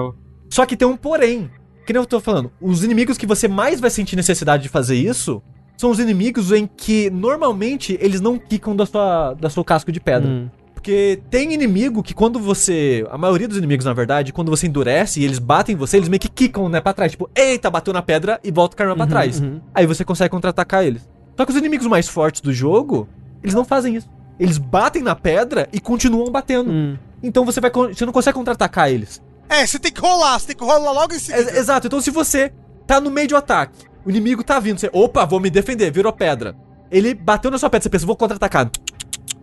[0.50, 1.50] Só que tem um porém.
[1.86, 4.96] Que nem eu tô falando, os inimigos que você mais vai sentir necessidade de fazer
[4.96, 5.41] isso
[5.77, 9.99] são os inimigos em que normalmente eles não quicam da sua, da seu casco de
[10.01, 10.29] pedra.
[10.29, 10.49] Hum.
[10.73, 13.05] Porque tem inimigo que quando você.
[13.09, 16.07] A maioria dos inimigos, na verdade, quando você endurece e eles batem em você, eles
[16.09, 17.11] meio que quicam, né, pra trás.
[17.11, 19.39] Tipo, eita, bateu na pedra e volta com a arma pra Uhum, trás.
[19.41, 19.59] uhum.
[19.75, 21.07] Aí você consegue contra-atacar eles.
[21.35, 23.07] Só que os inimigos mais fortes do jogo,
[23.43, 24.07] eles não fazem isso.
[24.39, 26.71] Eles batem na pedra e continuam batendo.
[26.71, 26.97] Hum.
[27.21, 27.71] Então você vai.
[27.71, 29.21] Você não consegue contra-atacar eles.
[29.49, 31.49] É, você tem que rolar, você tem que rolar logo em seguida.
[31.49, 32.51] Ex- exato, então se você
[32.85, 35.91] tá no meio de um ataque, o inimigo tá vindo, você, opa, vou me defender,
[35.91, 36.56] virou pedra.
[36.89, 38.70] Ele bateu na sua pedra, você pensa, vou contra-atacar.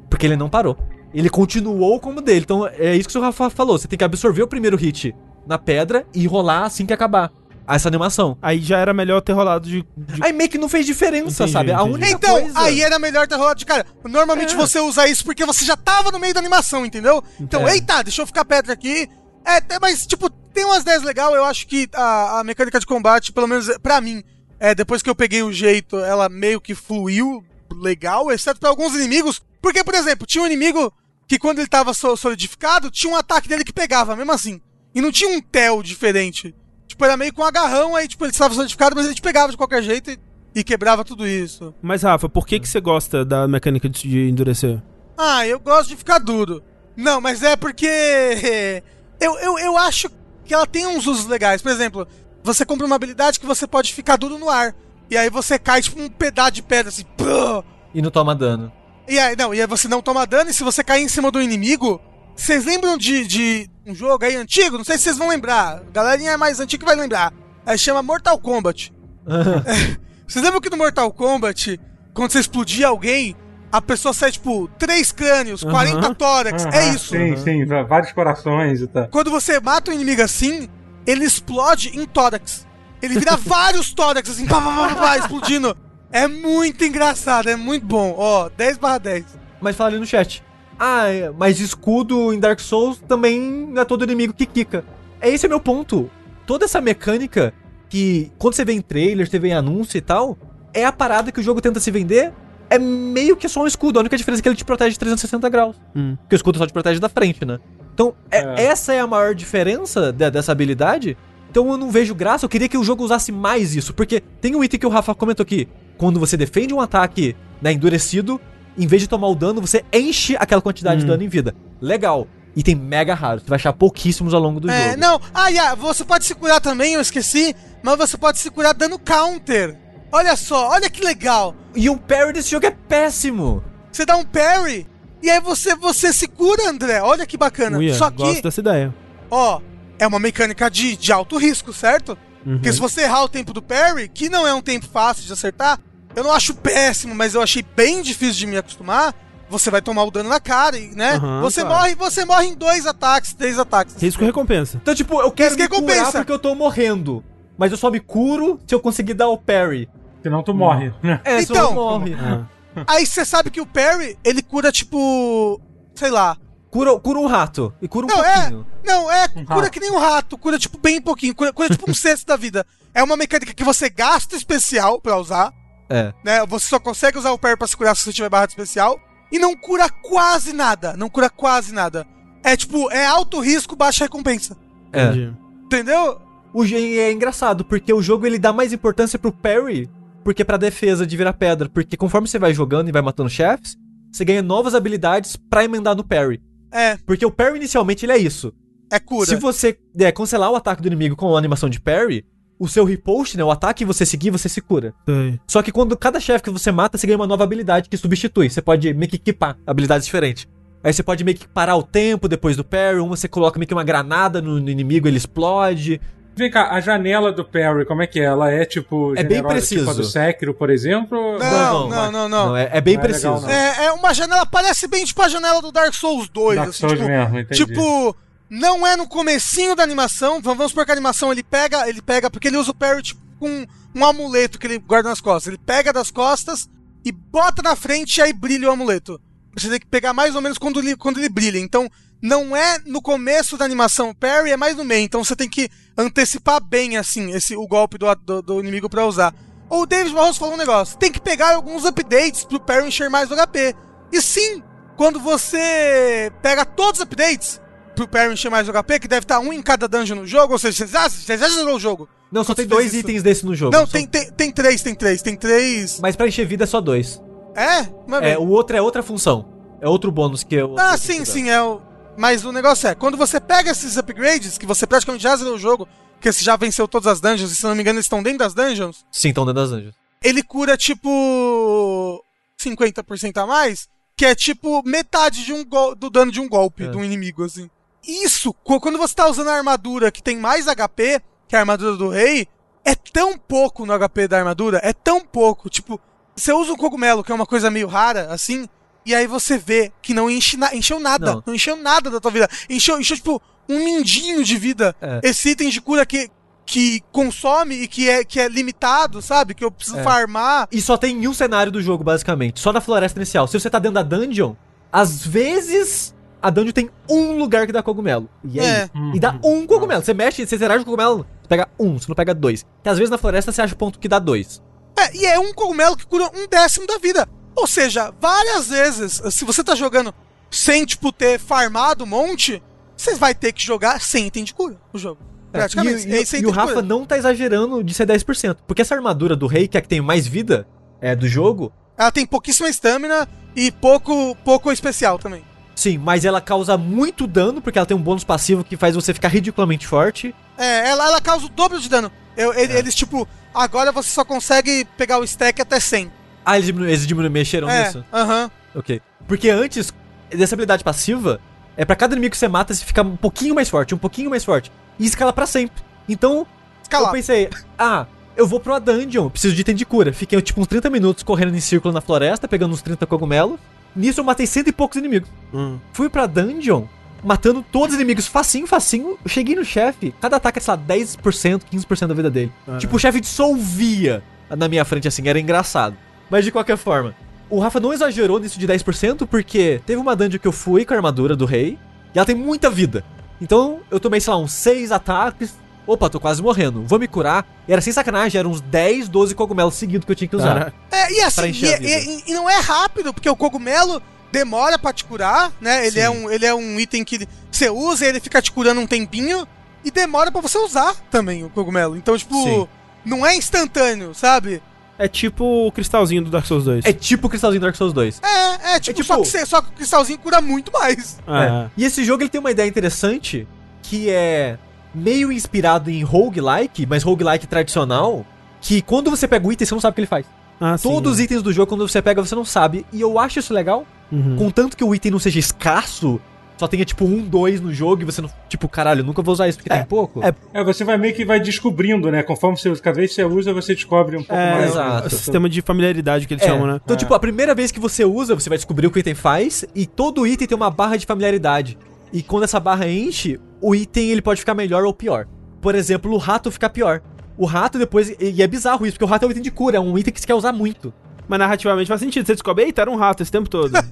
[0.09, 0.77] Porque ele não parou.
[1.13, 2.41] Ele continuou como dele.
[2.41, 3.79] Então é isso que o seu Rafa falou.
[3.79, 5.15] Você tem que absorver o primeiro hit
[5.47, 7.31] na pedra e rolar assim que acabar
[7.69, 8.37] essa animação.
[8.43, 9.83] Aí já era melhor ter rolado de...
[9.97, 11.73] de- Aí meio que não fez diferença, Entendi, sabe?
[11.73, 12.59] A única Então, coisa...
[12.61, 13.87] aí era melhor ter rolado de cara.
[14.05, 14.57] Normalmente É.
[14.57, 17.23] você usa isso porque você já tava no meio da animação, entendeu?
[17.41, 17.75] Então, É.
[17.75, 19.09] eita, deixa eu ficar pedra aqui.
[19.47, 21.33] É, até- mas, tipo, tem umas ideias legais.
[21.35, 24.23] Eu acho que a, a mecânica de combate, pelo menos pra mim,
[24.65, 28.95] é, depois que eu peguei o jeito, ela meio que fluiu legal, exceto pra alguns
[28.95, 29.43] inimigos.
[29.61, 30.93] Porque, por exemplo, tinha um inimigo
[31.27, 34.61] que quando ele tava so- solidificado, tinha um ataque dele que pegava, mesmo assim.
[34.95, 36.55] E não tinha um tel diferente.
[36.87, 39.51] Tipo, era meio com um agarrão, aí, tipo, ele estava solidificado, mas ele te pegava
[39.51, 40.19] de qualquer jeito e,
[40.55, 41.75] e quebrava tudo isso.
[41.83, 44.81] Mas, Rafa, por que, que você gosta da mecânica de, de endurecer?
[45.19, 46.63] Ah, eu gosto de ficar duro.
[46.97, 47.87] Não, mas é porque.
[49.21, 50.11] Eu, eu, eu acho
[50.45, 51.63] que ela tem uns usos legais.
[51.63, 52.07] Por exemplo,
[52.45, 54.75] você compra uma habilidade que você pode ficar duro no ar.
[55.11, 57.05] E aí você cai tipo um pedaço de pedra assim.
[57.17, 57.65] pô!
[57.95, 58.71] E não toma dano.
[59.09, 60.51] E aí, não, e aí você não toma dano.
[60.51, 62.01] E se você cair em cima do inimigo.
[62.37, 64.77] Vocês lembram de, de um jogo aí antigo?
[64.77, 65.77] Não sei se vocês vão lembrar.
[65.77, 67.33] A galerinha é mais antiga que vai lembrar.
[67.65, 68.93] Aí chama Mortal Kombat.
[70.27, 71.79] Vocês lembram que no Mortal Kombat,
[72.13, 73.37] quando você explodia alguém,
[73.71, 76.65] a pessoa sai, tipo, três crânios, 40 tórax.
[76.65, 77.09] é Aham, isso.
[77.15, 79.09] Sim, sim, va- vários corações e tal.
[79.09, 80.69] Quando você mata um inimigo assim,
[81.07, 82.67] ele explode em tórax.
[83.03, 85.77] Ele vira vários tórax, assim, pá, pá, pá, pá, explodindo.
[86.11, 88.15] É muito engraçado, é muito bom.
[88.17, 89.25] Ó, 10 barra 10.
[89.61, 90.43] Mas fala ali no chat.
[90.79, 94.85] Ah, é, mas escudo em Dark Souls também é todo inimigo que quica.
[95.21, 96.11] É esse é meu ponto.
[96.47, 97.55] Toda essa mecânica
[97.89, 100.37] que quando você vê em trailer, você vê em anúncio e tal,
[100.73, 102.33] é a parada que o jogo tenta se vender.
[102.71, 103.99] É meio que só um escudo.
[103.99, 105.77] A única diferença é que ele te protege de 360 graus.
[105.95, 106.17] Hum.
[106.23, 107.59] Porque o escudo só te protege da frente, né?
[107.93, 108.65] Então, é- É.
[108.67, 111.17] essa é a maior diferença de- dessa habilidade.
[111.51, 114.57] Então eu não vejo graça, eu queria que o jogo usasse mais isso, porque tem
[114.57, 115.69] um item que o Rafa comentou aqui.
[115.97, 118.41] Quando você defende um ataque né, endurecido,
[118.77, 121.09] em vez de tomar o dano, você enche aquela quantidade de Hum.
[121.11, 121.55] dano em vida.
[121.81, 122.27] Legal.
[122.57, 125.01] Item mega raro, você vai achar pouquíssimos ao longo do É, jogo.
[125.01, 125.21] não.
[125.33, 127.55] Ah, yeah, você pode se curar também, eu esqueci.
[127.83, 129.77] Mas você pode se curar dando counter.
[130.15, 131.57] Olha só, olha que legal.
[131.75, 133.65] E o parry desse jogo é péssimo.
[133.91, 134.87] Você dá um parry
[135.21, 137.03] e aí você, você se cura, André.
[137.03, 137.79] Olha que bacana.
[137.79, 138.95] Uia, Só que, gosto dessa ideia.
[139.29, 139.61] ó,
[139.99, 142.17] é uma mecânica de, de alto risco, certo?
[142.47, 142.59] Uhum.
[142.59, 145.33] Porque se você errar o tempo do parry, que não é um tempo fácil de
[145.33, 145.81] acertar,
[146.15, 149.13] eu não acho péssimo, mas eu achei bem difícil de me acostumar.
[149.51, 151.15] Você vai tomar o dano na cara, né?
[151.15, 151.77] Aham, você claro.
[151.77, 154.01] morre, você morre em dois ataques, três ataques.
[154.01, 154.79] Risco e recompensa.
[154.81, 156.19] Então, tipo, eu quero que me curar recompensa.
[156.19, 157.25] porque eu tô morrendo.
[157.59, 159.89] Mas eu só me curo se eu conseguir dar o parry.
[160.25, 160.93] Senão tu morre.
[161.03, 161.21] né?
[161.25, 162.15] É, Então, senão morre.
[162.15, 162.47] Ah.
[162.89, 165.61] Aí você sabe que o parry, ele cura tipo,
[165.95, 166.37] sei lá.
[166.71, 167.73] Cura, cura um rato.
[167.81, 168.67] E cura um Não, é, pouquinho.
[168.85, 169.71] não, é, Um cura rato.
[169.71, 172.67] que nem um rato, cura tipo bem pouquinho, cura, cura tipo um sexto da vida.
[172.93, 175.53] É uma mecânica que você gasta especial pra usar,
[175.89, 176.13] É.
[176.25, 176.45] né?
[176.47, 178.99] Você só consegue usar o parry pra se curar se você tiver barra de especial.
[179.31, 180.97] E não cura quase nada.
[180.97, 182.05] Não cura quase nada.
[182.43, 184.57] É tipo, é alto risco, baixa recompensa.
[184.93, 185.05] É.
[185.05, 185.37] Entendi.
[185.67, 186.21] Entendeu?
[186.53, 189.89] O é engraçado, porque o jogo ele dá mais importância pro parry
[190.25, 191.69] porque pra defesa de virar pedra.
[191.69, 193.77] Porque conforme você vai jogando e vai matando chefes,
[194.11, 196.41] você ganha novas habilidades pra emendar no parry.
[196.73, 198.53] É, Porque o parry inicialmente ele é isso.
[198.91, 199.27] é cura.
[199.27, 202.25] Se você é, cancelar o ataque do inimigo com a animação de parry,
[202.59, 204.95] o seu riposte, né, o ataque que você seguir, você se cura.
[205.05, 205.39] Sei.
[205.47, 208.51] Só que quando cada chefe que você mata, você ganha uma nova habilidade que substitui.
[208.51, 210.49] Você pode meio que equipar habilidades diferentes.
[210.83, 213.67] Aí você pode meio que parar o tempo depois do parry, uma você coloca meio
[213.67, 216.01] que uma granada no, no inimigo, ele explode.
[216.37, 218.25] Vem cá, a janela do parry, como é que é?
[218.25, 219.15] Ela é tipo.
[219.17, 219.81] É bem preciso.
[219.81, 221.17] Tipo a do Sekiro, por exemplo?
[221.19, 222.57] ou- Não, não, não, não.
[222.57, 223.47] é, é bem Não é legal, preciso.
[223.47, 223.49] não.
[223.51, 226.57] É, é uma janela, parece bem tipo a janela do Dark Souls 2.
[226.57, 227.65] Dark assim, Souls tipo, mesmo, entendi.
[227.65, 228.17] Tipo,
[228.51, 230.41] não é no comecinho da animação.
[230.43, 233.21] Vamos supor que a animação ele pega, ele pega, porque ele usa o parry tipo,
[233.39, 233.65] com
[233.95, 235.49] um amuleto que ele guarda nas costas.
[235.49, 236.69] Ele pega das costas
[237.05, 239.21] e bota na frente e aí brilha o amuleto.
[239.57, 241.59] Você tem que pegar mais ou menos quando ele, quando ele brilha.
[241.59, 241.89] Então,
[242.25, 245.05] não é no começo da animação o parry, é mais no meio.
[245.05, 249.05] Então você tem que antecipar bem, assim, esse, o golpe do, do, do inimigo pra
[249.05, 249.35] usar.
[249.69, 250.97] O David Barroso falou um negócio.
[250.97, 253.75] Tem que pegar alguns updates pro parry encher mais o HP.
[254.11, 254.63] E sim,
[254.97, 257.61] quando você pega todos os updates
[257.95, 260.55] pro parry encher mais o HP, que deve estar um em cada dungeon no jogo,
[260.55, 262.09] ou seja, você já, você já zerou o jogo.
[262.33, 263.77] Não, só tem dois itens desse no jogo.
[263.77, 266.01] Não, Só- tem, tem, tem três, tem três, tem três.
[266.01, 267.23] Mas pra encher vida é só dois.
[267.55, 267.87] É?
[268.09, 269.47] Mas É, o outro é outra função.
[269.81, 270.75] É outro bônus que eu.
[270.79, 271.81] Ah, sim, sim, é o.
[272.17, 275.59] Mas o negócio é, quando você pega esses upgrades, que você praticamente já zerou o
[275.59, 275.89] jogo,
[276.21, 278.39] que você já venceu todas as dungeons, e se não me engano eles estão dentro
[278.39, 279.95] das dungeons, Sim, estão dentro das anjas.
[280.23, 282.25] ele cura tipo
[282.61, 286.85] 50% a mais, que é tipo metade de um gol- do dano de um golpe
[286.85, 286.89] É.
[286.89, 287.69] de um inimigo, assim.
[288.07, 291.97] Isso, quando você tá usando a armadura que tem mais HP, que é a armadura
[291.97, 292.47] do rei,
[292.85, 295.71] é tão pouco no HP da armadura, é tão pouco.
[295.71, 295.99] Tipo,
[296.37, 298.69] você usa um cogumelo, que é uma coisa meio rara, assim,
[299.05, 301.27] e aí você vê que não enche na- encheu nada.
[301.35, 301.43] Não.
[301.47, 301.55] Não.
[301.55, 302.49] encheu nada da tua vida.
[302.69, 304.95] Encheu, encheu tipo, um mindinho de vida.
[305.01, 305.21] É.
[305.23, 306.29] Esse item de cura que,
[306.67, 309.55] que consome e que é, que é limitado, sabe?
[309.55, 310.03] Que eu preciso É.
[310.03, 310.69] farmar.
[310.73, 312.61] E só tem um cenário do jogo, basicamente.
[312.61, 313.47] Só na floresta inicial.
[313.47, 314.55] Se você tá dentro da dungeon,
[314.93, 318.29] às vezes a dungeon tem um lugar que dá cogumelo.
[318.45, 318.67] E aí?
[318.67, 318.91] É.
[319.15, 320.03] E dá um cogumelo.
[320.05, 322.65] Você mexe, você com o cogumelo, você pega um, você não pega dois.
[322.83, 324.63] Que às vezes na floresta você acha ponto que dá dois.
[324.99, 327.27] É, e é um cogumelo que cura um décimo da vida.
[327.57, 330.15] Ou seja, várias vezes, se você tá jogando
[330.51, 332.63] sem, tipo, ter farmado um monte,
[332.97, 335.19] você vai ter que jogar sem item de cura o jogo.
[335.53, 336.09] Praticamente.
[336.09, 336.83] E, e- é sem e o Rafa cura.
[336.83, 338.57] não tá exagerando de ser 10%.
[338.67, 340.67] Porque essa armadura do rei, que é a que tem mais vida
[341.01, 345.45] é, do jogo, Ela tem pouquíssima estamina e pouco, pouco especial também.
[345.77, 349.15] sim, mas ela causa muito dano, porque ela tem um bônus passivo que faz você
[349.15, 350.35] ficar ridiculamente forte.
[350.59, 352.11] É, ela, ela causa o dobro de dano.
[352.37, 352.63] Eu- É.
[352.79, 356.11] Eles, tipo, agora você só consegue pegar o stack até 100.
[356.45, 358.05] Ah, eles, diminu eles diminu mexeram é, nisso?
[358.13, 358.51] aham.
[358.75, 359.01] Ok.
[359.27, 359.93] Porque antes,
[360.31, 361.41] dessa habilidade passiva,
[361.77, 364.29] é pra cada inimigo que você mata, você fica um pouquinho mais forte, um pouquinho
[364.31, 364.71] mais forte.
[364.99, 365.83] E escala pra sempre.
[366.09, 366.47] Então, eu
[366.83, 367.13] Escalar.
[367.13, 370.13] pensei, ah, eu vou pra uma dungeon, preciso de item de cura.
[370.13, 373.59] Fiquei tipo uns 30 minutos correndo em círculo na floresta, pegando uns 30 cogumelos.
[373.97, 375.29] Nisso eu matei cento e poucos inimigos.
[375.53, 375.79] Hum.
[375.93, 376.85] Fui pra dungeon,
[377.23, 379.17] matando todos os inimigos facinho, facinho.
[379.27, 382.53] Cheguei no chefe, cada ataque é, sei lá, 10%, 15% da vida dele.
[382.67, 382.81] Caralho.
[382.81, 385.97] Tipo, o chefe dissolvia na minha frente assim, era engraçado.
[386.35, 387.15] Mas de qualquer forma,
[387.49, 390.93] o Rafa não exagerou nisso de 10% porque teve uma dungeon que eu fui com
[390.93, 391.79] a armadura do rei
[392.13, 393.05] e ela tem muita vida.
[393.41, 395.55] Então eu tomei, sei lá, uns 6 ataques.
[395.87, 396.83] Opa, tô quase morrendo.
[396.83, 397.47] Vou me curar.
[397.69, 400.73] E era sem sacanagem, eram uns 10, 12 cogumelos seguidos que eu tinha que usar.
[400.91, 405.05] É, e assim, e, e- e não é rápido, porque o cogumelo demora pra te
[405.05, 405.83] curar, né?
[405.87, 406.01] Ele Sim.
[406.01, 408.89] é, um, ele é um item que você usa e ele fica te curando um
[408.89, 409.47] tempinho.
[409.85, 411.97] e demora pra você usar também o cogumelo.
[411.97, 412.67] Então, tipo, Sim.
[413.05, 414.61] não é instantâneo, sabe?
[414.99, 416.85] É tipo o cristalzinho do Dark Souls 2.
[416.85, 418.21] É tipo o cristalzinho do Dark Souls 2.
[418.23, 421.19] É, é, tipo, tipo- Só, que você, só que o cristalzinho cura muito mais.
[421.27, 421.71] Ah, É.
[421.77, 423.47] E esse jogo ele tem uma ideia interessante
[423.83, 424.57] que é
[424.95, 428.25] meio inspirado em roguelike, mas roguelike tradicional,
[428.61, 430.27] que quando você pega o item você não sabe o que ele faz.
[430.61, 430.89] ah, sim.
[430.89, 433.53] Todos os itens do jogo quando você pega você não sabe, e eu acho isso
[433.53, 434.37] legal, Uhum.
[434.37, 436.21] contanto que o item não seja escasso,
[436.57, 439.33] só tenha tipo um, dois no jogo e você não, tipo, caralho, eu nunca vou
[439.33, 440.23] usar isso porque É, tem pouco.
[440.25, 442.23] é, É, você vai meio que vai descobrindo, né?
[442.23, 444.71] Conforme você, cada vez que você usa, você descobre um pouco É, mais.
[444.71, 445.07] exato.
[445.09, 446.81] o sistema de familiaridade que eles É, chamam, né?
[446.85, 449.15] Então, tipo, a primeira vez que você usa, você vai descobrir o que o item
[449.15, 451.77] faz, e todo item tem uma barra de familiaridade.
[452.13, 455.27] E quando essa barra enche, o item ele pode ficar melhor ou pior.
[455.61, 457.01] Por exemplo, o rato fica pior.
[457.37, 458.15] O rato depois.
[458.21, 460.15] E é bizarro isso, porque o rato é um item de cura, é um item
[460.15, 460.95] que você quer usar muito.
[461.27, 462.27] Mas narrativamente faz sentido.
[462.27, 463.73] Você descobre, eita, era um rato esse tempo todo.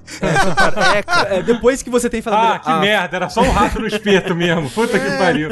[1.29, 4.35] É, depois que você tem Ah, familiar- que merda, era só um rato no espeto
[4.35, 4.69] mesmo.
[4.69, 5.49] Puta que pariu.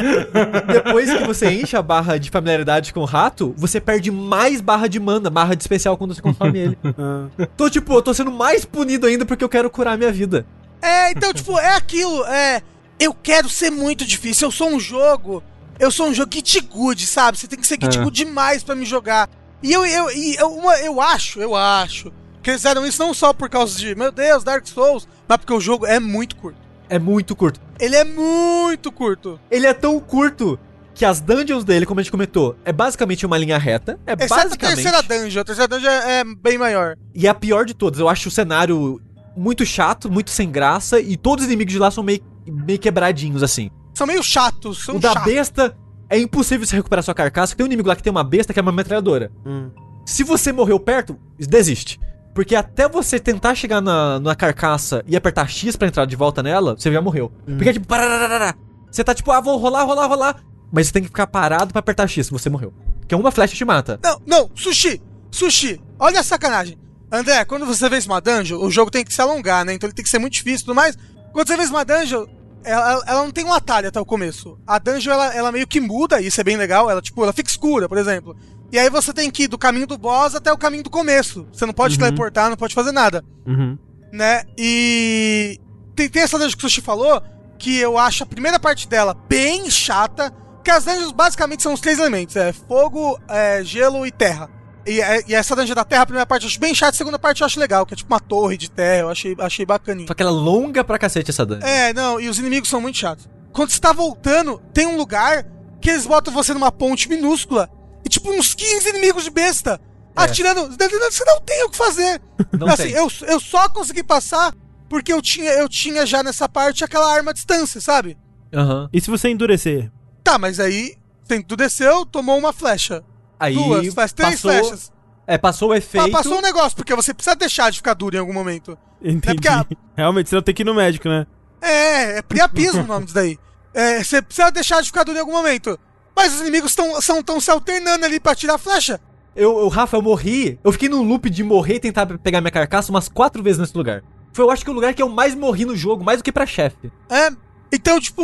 [0.68, 4.88] Depois que você enche a barra de familiaridade com o rato, você perde mais barra
[4.88, 6.78] de mana, barra de especial quando você consome ele.
[7.04, 7.28] Ah.
[7.40, 10.46] Então, tipo, eu tô sendo mais punido ainda porque eu quero curar minha vida.
[10.82, 12.62] É, então, tipo, é aquilo, é.
[13.00, 14.48] Eu quero ser muito difícil.
[14.48, 15.42] Eu sou um jogo.
[15.80, 17.38] Eu sou um jogo Git good, sabe?
[17.40, 18.04] Você tem que ser Git É.
[18.04, 19.28] good demais pra me jogar.
[19.64, 22.12] E eu, eu, e eu, uma- eu acho, eu acho.
[22.42, 25.54] Que eles fizeram isso não só por causa de, meu Deus, Dark Souls, mas porque
[25.54, 26.58] o jogo é muito curto.
[26.90, 27.60] É muito curto.
[27.80, 29.40] Ele é muito curto.
[29.50, 30.60] Ele é tão curto
[30.94, 33.98] que as dungeons dele, como a gente comentou, é basicamente uma linha reta.
[34.06, 34.76] É Exceto a basicamente.
[34.84, 35.42] terceira dungeon.
[35.42, 36.98] A terceira dungeon é, é bem maior.
[37.16, 38.00] E é a pior de todas.
[38.00, 39.00] Eu acho o cenário
[39.38, 43.42] muito chato, muito sem graça, e todos os inimigos de lá são meio, meio quebradinhos,
[43.44, 43.70] assim.
[43.94, 45.76] São meio chatos, são o da besta
[46.12, 48.52] é impossível você recuperar sua carcaça, porque tem um inimigo lá que tem uma besta
[48.52, 49.32] que é uma metralhadora.
[49.46, 49.72] Hum.
[50.06, 51.98] Se você morreu perto, desiste.
[52.36, 56.44] Porque até você tentar chegar na, na carcaça e apertar X pra entrar de volta
[56.44, 57.32] nela, você já morreu.
[57.46, 58.56] Porque é tipo, parararara.
[58.92, 60.44] Você tá tipo, ah, vou rolar, rolar, rolar.
[60.70, 62.74] Mas você tem que ficar parado pra apertar X, você morreu.
[63.00, 63.98] Porque uma flecha te mata.
[64.04, 65.02] Não, não, sushi!
[65.32, 65.82] Sushi!
[65.98, 66.78] Olha a sacanagem.
[67.10, 69.74] André, quando você vence uma dungeon, o jogo tem que se alongar, né?
[69.74, 70.98] Então ele tem que ser muito difícil e tudo mais.
[71.32, 72.26] Quando você vence uma dungeon,
[72.64, 74.58] ela, ela não tem um atalho até o começo.
[74.66, 76.90] A dungeon, ela, ela meio que muda, isso é bem legal.
[76.90, 78.36] Ela, tipo, ela fica escura, por exemplo.
[78.72, 81.48] E aí você tem que ir do caminho do boss até o caminho do começo.
[81.52, 82.00] Você não pode Uhum.
[82.02, 83.78] teleportar, não pode fazer nada, Uhum.
[84.14, 84.44] né?
[84.58, 85.60] E...
[85.96, 87.22] Tem, tem essa dungeon que o Sushi falou,
[87.60, 90.32] que eu acho a primeira parte dela bem chata,
[90.64, 94.50] que as dungeons basicamente são os três elementos, é fogo, é, gelo e terra.
[94.86, 96.98] E, é- e essa dungeon da terra, a primeira parte eu acho bem chata, a
[96.98, 99.66] segunda parte eu acho legal, que é tipo uma torre de terra, eu achei, achei
[99.66, 100.08] bacaninha.
[100.08, 101.66] Só que ela é longa pra cacete essa dungeon.
[101.68, 103.30] É, não, e os inimigos são muito chatos.
[103.54, 105.46] Quando você tá voltando, tem um lugar
[105.80, 107.70] que eles botam você numa ponte minúscula
[108.06, 109.80] e tipo uns 15 inimigos de besta.
[110.16, 110.24] É.
[110.24, 112.22] Atirando, você não tem o que fazer.
[112.52, 112.92] Não assim, tem.
[112.92, 114.54] eu, eu só consegui passar
[114.90, 118.18] porque eu tinha, eu tinha já nessa parte aquela arma à distância, sabe?
[118.54, 118.90] Aham.
[118.92, 119.90] E se você endurecer?
[120.22, 123.02] Tá, mas aí tem, tu desceu, tomou uma flecha.
[123.42, 124.92] Aí duas, faz três passou, flechas.
[125.28, 126.12] É, passou o efeito.
[126.12, 128.78] Passou um negócio, porque você precisa deixar de ficar duro em algum momento.
[129.02, 129.36] Entendi.
[129.36, 129.66] porque a-
[129.98, 131.26] Realmente, você não tem que ir no médico, né?
[131.62, 133.38] É, é priapismo o nome disso daí.
[133.74, 135.80] É, você precisa deixar de ficar duro em algum momento.
[136.16, 139.00] Mas os inimigos estão tão se alternando ali pra tirar a flecha.
[139.36, 140.60] Eu, eu, Rafa, eu morri.
[140.64, 143.78] Eu fiquei num loop de morrer e tentar pegar minha carcaça umas quatro vezes nesse
[143.78, 144.04] lugar.
[144.34, 146.32] Foi, eu acho que o lugar que eu mais morri no jogo, mais do que
[146.32, 146.92] pra chefe.
[147.10, 147.30] É.
[147.74, 148.22] Então, tipo,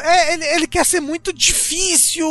[0.00, 2.28] é, ele, ele quer ser muito difícil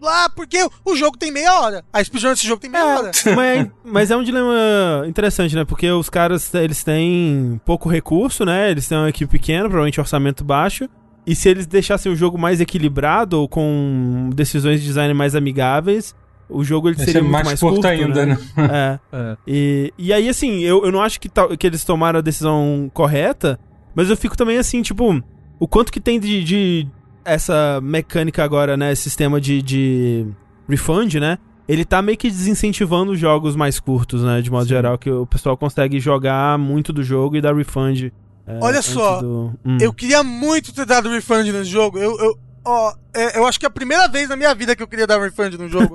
[0.00, 1.84] lá, porque o jogo tem meia hora.
[1.92, 3.10] A speedrun desse jogo tem meia hora.
[3.36, 5.64] mas, mas é um dilema interessante, né?
[5.64, 8.70] Porque os caras, eles têm pouco recurso, né?
[8.70, 10.88] Eles têm uma equipe pequena, provavelmente orçamento baixo.
[11.24, 16.16] E se eles deixassem o jogo mais equilibrado ou com decisões de design mais amigáveis,
[16.48, 18.38] o jogo ele seria ser muito mais mais curto curto, ainda, né?
[18.56, 18.98] É.
[19.12, 19.36] É.
[19.46, 23.60] E, e aí, assim, eu, eu não acho que, que eles tomaram a decisão correta,
[23.94, 25.22] mas eu fico também assim, tipo,
[25.58, 26.88] o quanto que tem de, de
[27.24, 28.94] essa mecânica agora, né?
[28.94, 30.26] Sistema de, de
[30.68, 31.38] refund, né?
[31.68, 34.40] Ele tá meio que desincentivando os jogos mais curtos, né?
[34.40, 38.10] De modo geral, que o pessoal consegue jogar muito do jogo e dar refund.
[38.46, 39.76] é, Olha só, do- Hum.
[39.80, 41.98] Eu queria muito ter dado refund nesse jogo.
[41.98, 44.82] Eu, eu, ó, é, eu acho que é a primeira vez na minha vida que
[44.82, 45.94] eu queria dar refund no jogo.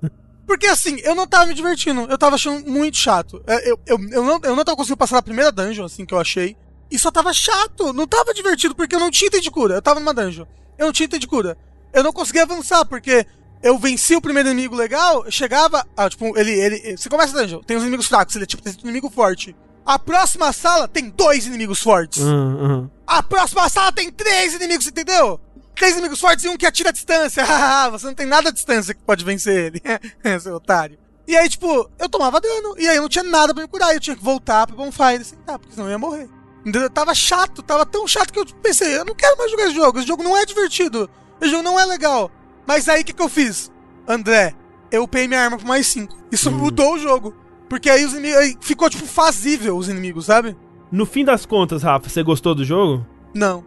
[0.46, 3.42] Porque assim, eu não tava me divertindo, eu tava achando muito chato.
[3.46, 6.12] É, Eu, eu, eu, não, eu não tava conseguindo passar na primeira dungeon, assim, que
[6.12, 6.54] eu achei.
[6.94, 9.74] E só tava chato, não tava divertido, porque eu não tinha item de cura.
[9.74, 10.46] Eu tava numa dungeon,
[10.78, 11.58] eu não tinha item de cura.
[11.92, 13.26] Eu não conseguia avançar, porque
[13.60, 15.84] eu venci o primeiro inimigo legal, chegava.
[15.96, 16.96] Ah, tipo, ele, ele.
[16.96, 19.56] Você começa a dungeon, tem os inimigos fracos, ele é tipo, tem um inimigo forte.
[19.84, 22.22] A próxima sala tem dois inimigos fortes.
[22.22, 22.90] Hum, hum.
[23.04, 25.40] A próxima sala tem três inimigos, entendeu?
[25.74, 27.44] Três inimigos fortes e um que atira a distância.
[27.90, 29.82] Você não tem nada a distância que pode vencer ele.
[30.40, 30.96] Seu otário.
[31.26, 32.76] E aí, tipo, eu tomava dano.
[32.78, 33.92] E aí eu não tinha nada pra me curar.
[33.92, 36.28] Eu tinha que voltar pro bonfire e sentar, porque senão eu ia morrer.
[36.64, 36.88] Entendeu?
[36.88, 39.98] Tava chato, tava tão chato que eu pensei, eu não quero mais jogar esse jogo.
[39.98, 41.10] Esse jogo não é divertido.
[41.40, 42.30] O jogo não é legal.
[42.66, 43.70] Mas aí o que, que eu fiz?
[44.08, 44.54] André,
[44.90, 46.16] eu upei minha arma pro mais 5.
[46.32, 47.34] Isso mudou o jogo.
[47.68, 48.38] Porque aí os inimigos.
[48.38, 50.56] Aí ficou, tipo, fazível os inimigos, sabe?
[50.90, 53.04] No fim das contas, Rafa, você gostou do jogo?
[53.34, 53.64] Não.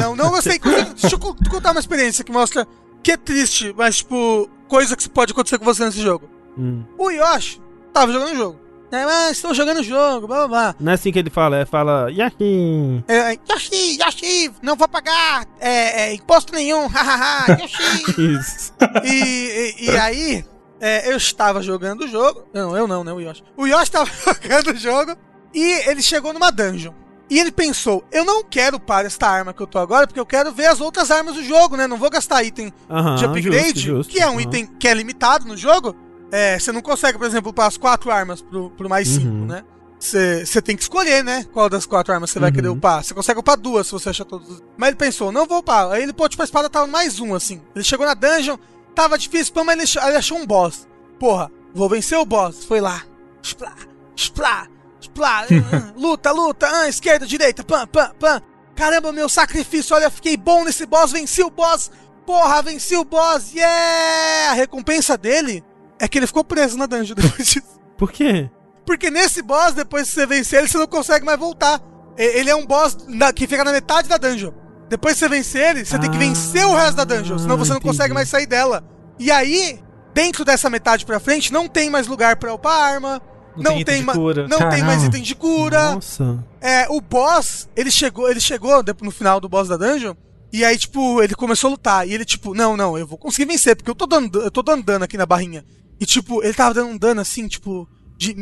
[0.00, 0.58] Não, não gostei.
[0.96, 2.66] Deixa eu co- contar uma experiência que mostra
[3.02, 6.28] que é triste, mas, tipo, coisa que pode acontecer com você nesse jogo.
[6.56, 6.84] Hum.
[6.98, 7.60] O Yoshi
[7.92, 8.60] tava jogando o jogo.
[8.90, 10.74] É, ah, estou jogando o jogo, blá blá blá.
[10.80, 13.04] Não é assim que ele fala, é fala Yahin.
[13.06, 18.14] É, Yoshi, Yoshi, não vou pagar é, é, imposto nenhum, hahaha, Yoshi.
[18.38, 18.72] Isso.
[19.04, 20.44] e, e, e aí,
[20.80, 22.44] é, eu estava jogando o jogo.
[22.54, 23.12] Não, eu não, né?
[23.12, 23.42] O Yoshi.
[23.56, 25.16] O Yoshi estava jogando o jogo
[25.54, 26.92] e ele chegou numa dungeon.
[27.30, 30.24] E ele pensou: eu não quero para esta arma que eu tô agora, porque eu
[30.24, 31.86] quero ver as outras armas do jogo, né?
[31.86, 34.12] Não vou gastar item Aham, de upgrade, justo, justo.
[34.14, 34.40] que é um Aham.
[34.40, 35.94] item que é limitado no jogo.
[36.30, 39.46] É, você não consegue, por exemplo, upar as quatro armas pro, pro mais cinco, Uhum.
[39.46, 39.64] né?
[40.00, 41.44] Você tem que escolher, né?
[41.52, 42.54] Qual das quatro armas você vai Uhum.
[42.54, 43.02] querer upar.
[43.02, 44.62] Você consegue upar duas se você achar todos.
[44.76, 45.90] Mas ele pensou, não vou upar.
[45.90, 47.60] Aí ele, pô, tipo, a espada tava mais um, assim.
[47.74, 48.56] Ele chegou na dungeon,
[48.94, 50.86] tava difícil, pô, mas ele, ach- ele achou um boss.
[51.18, 52.64] Porra, vou vencer o boss.
[52.64, 53.02] Foi lá.
[53.42, 53.74] Splá,
[54.14, 54.68] splá,
[55.00, 55.46] splá.
[55.72, 58.40] ah, luta, luta, ah, esquerda, direita, pam, pam, pam.
[58.76, 61.90] Caramba, meu sacrifício, olha, fiquei bom nesse boss, venci o boss.
[62.24, 64.50] Porra, venci o boss, yeah!
[64.52, 65.64] A recompensa dele
[66.00, 67.80] é que ele ficou preso na dungeon depois disso.
[67.96, 68.48] Por quê?
[68.86, 71.80] Porque nesse boss, depois que você vencer ele, você não consegue mais voltar.
[72.16, 72.96] Ele é um boss
[73.34, 74.52] que fica na metade da dungeon.
[74.88, 77.58] Depois que você vencer ele, você tem que Ah, vencer o resto da dungeon, senão
[77.58, 77.92] você não entendi.
[77.94, 78.82] consegue mais sair dela.
[79.18, 79.78] E aí,
[80.14, 83.20] dentro dessa metade pra frente, não tem mais lugar pra upar arma,
[83.56, 84.48] Não não, tem ma- cura.
[84.48, 85.94] não tem mais item de cura.
[85.96, 86.42] Nossa.
[86.60, 90.14] É, o boss, ele chegou, ele chegou no final do boss da dungeon,
[90.50, 92.08] e aí, tipo, ele começou a lutar.
[92.08, 94.62] E ele, tipo, não, não, eu vou conseguir vencer, porque eu tô dando, eu tô
[94.62, 95.64] dando dano aqui na barrinha.
[96.00, 98.34] E, tipo, ele tava dando um dano assim, tipo, de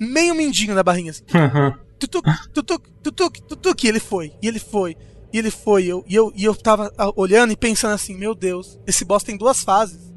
[0.00, 1.24] meio mindinho na barrinha, assim.
[1.98, 4.96] Tutuc, tutuc, tutuc, tutuc, e ele foi, e ele foi,
[5.32, 5.84] e ele foi.
[5.84, 9.04] E eu, e eu, e eu tava ah, olhando e pensando assim, meu Deus, esse
[9.04, 10.12] boss tem duas fases.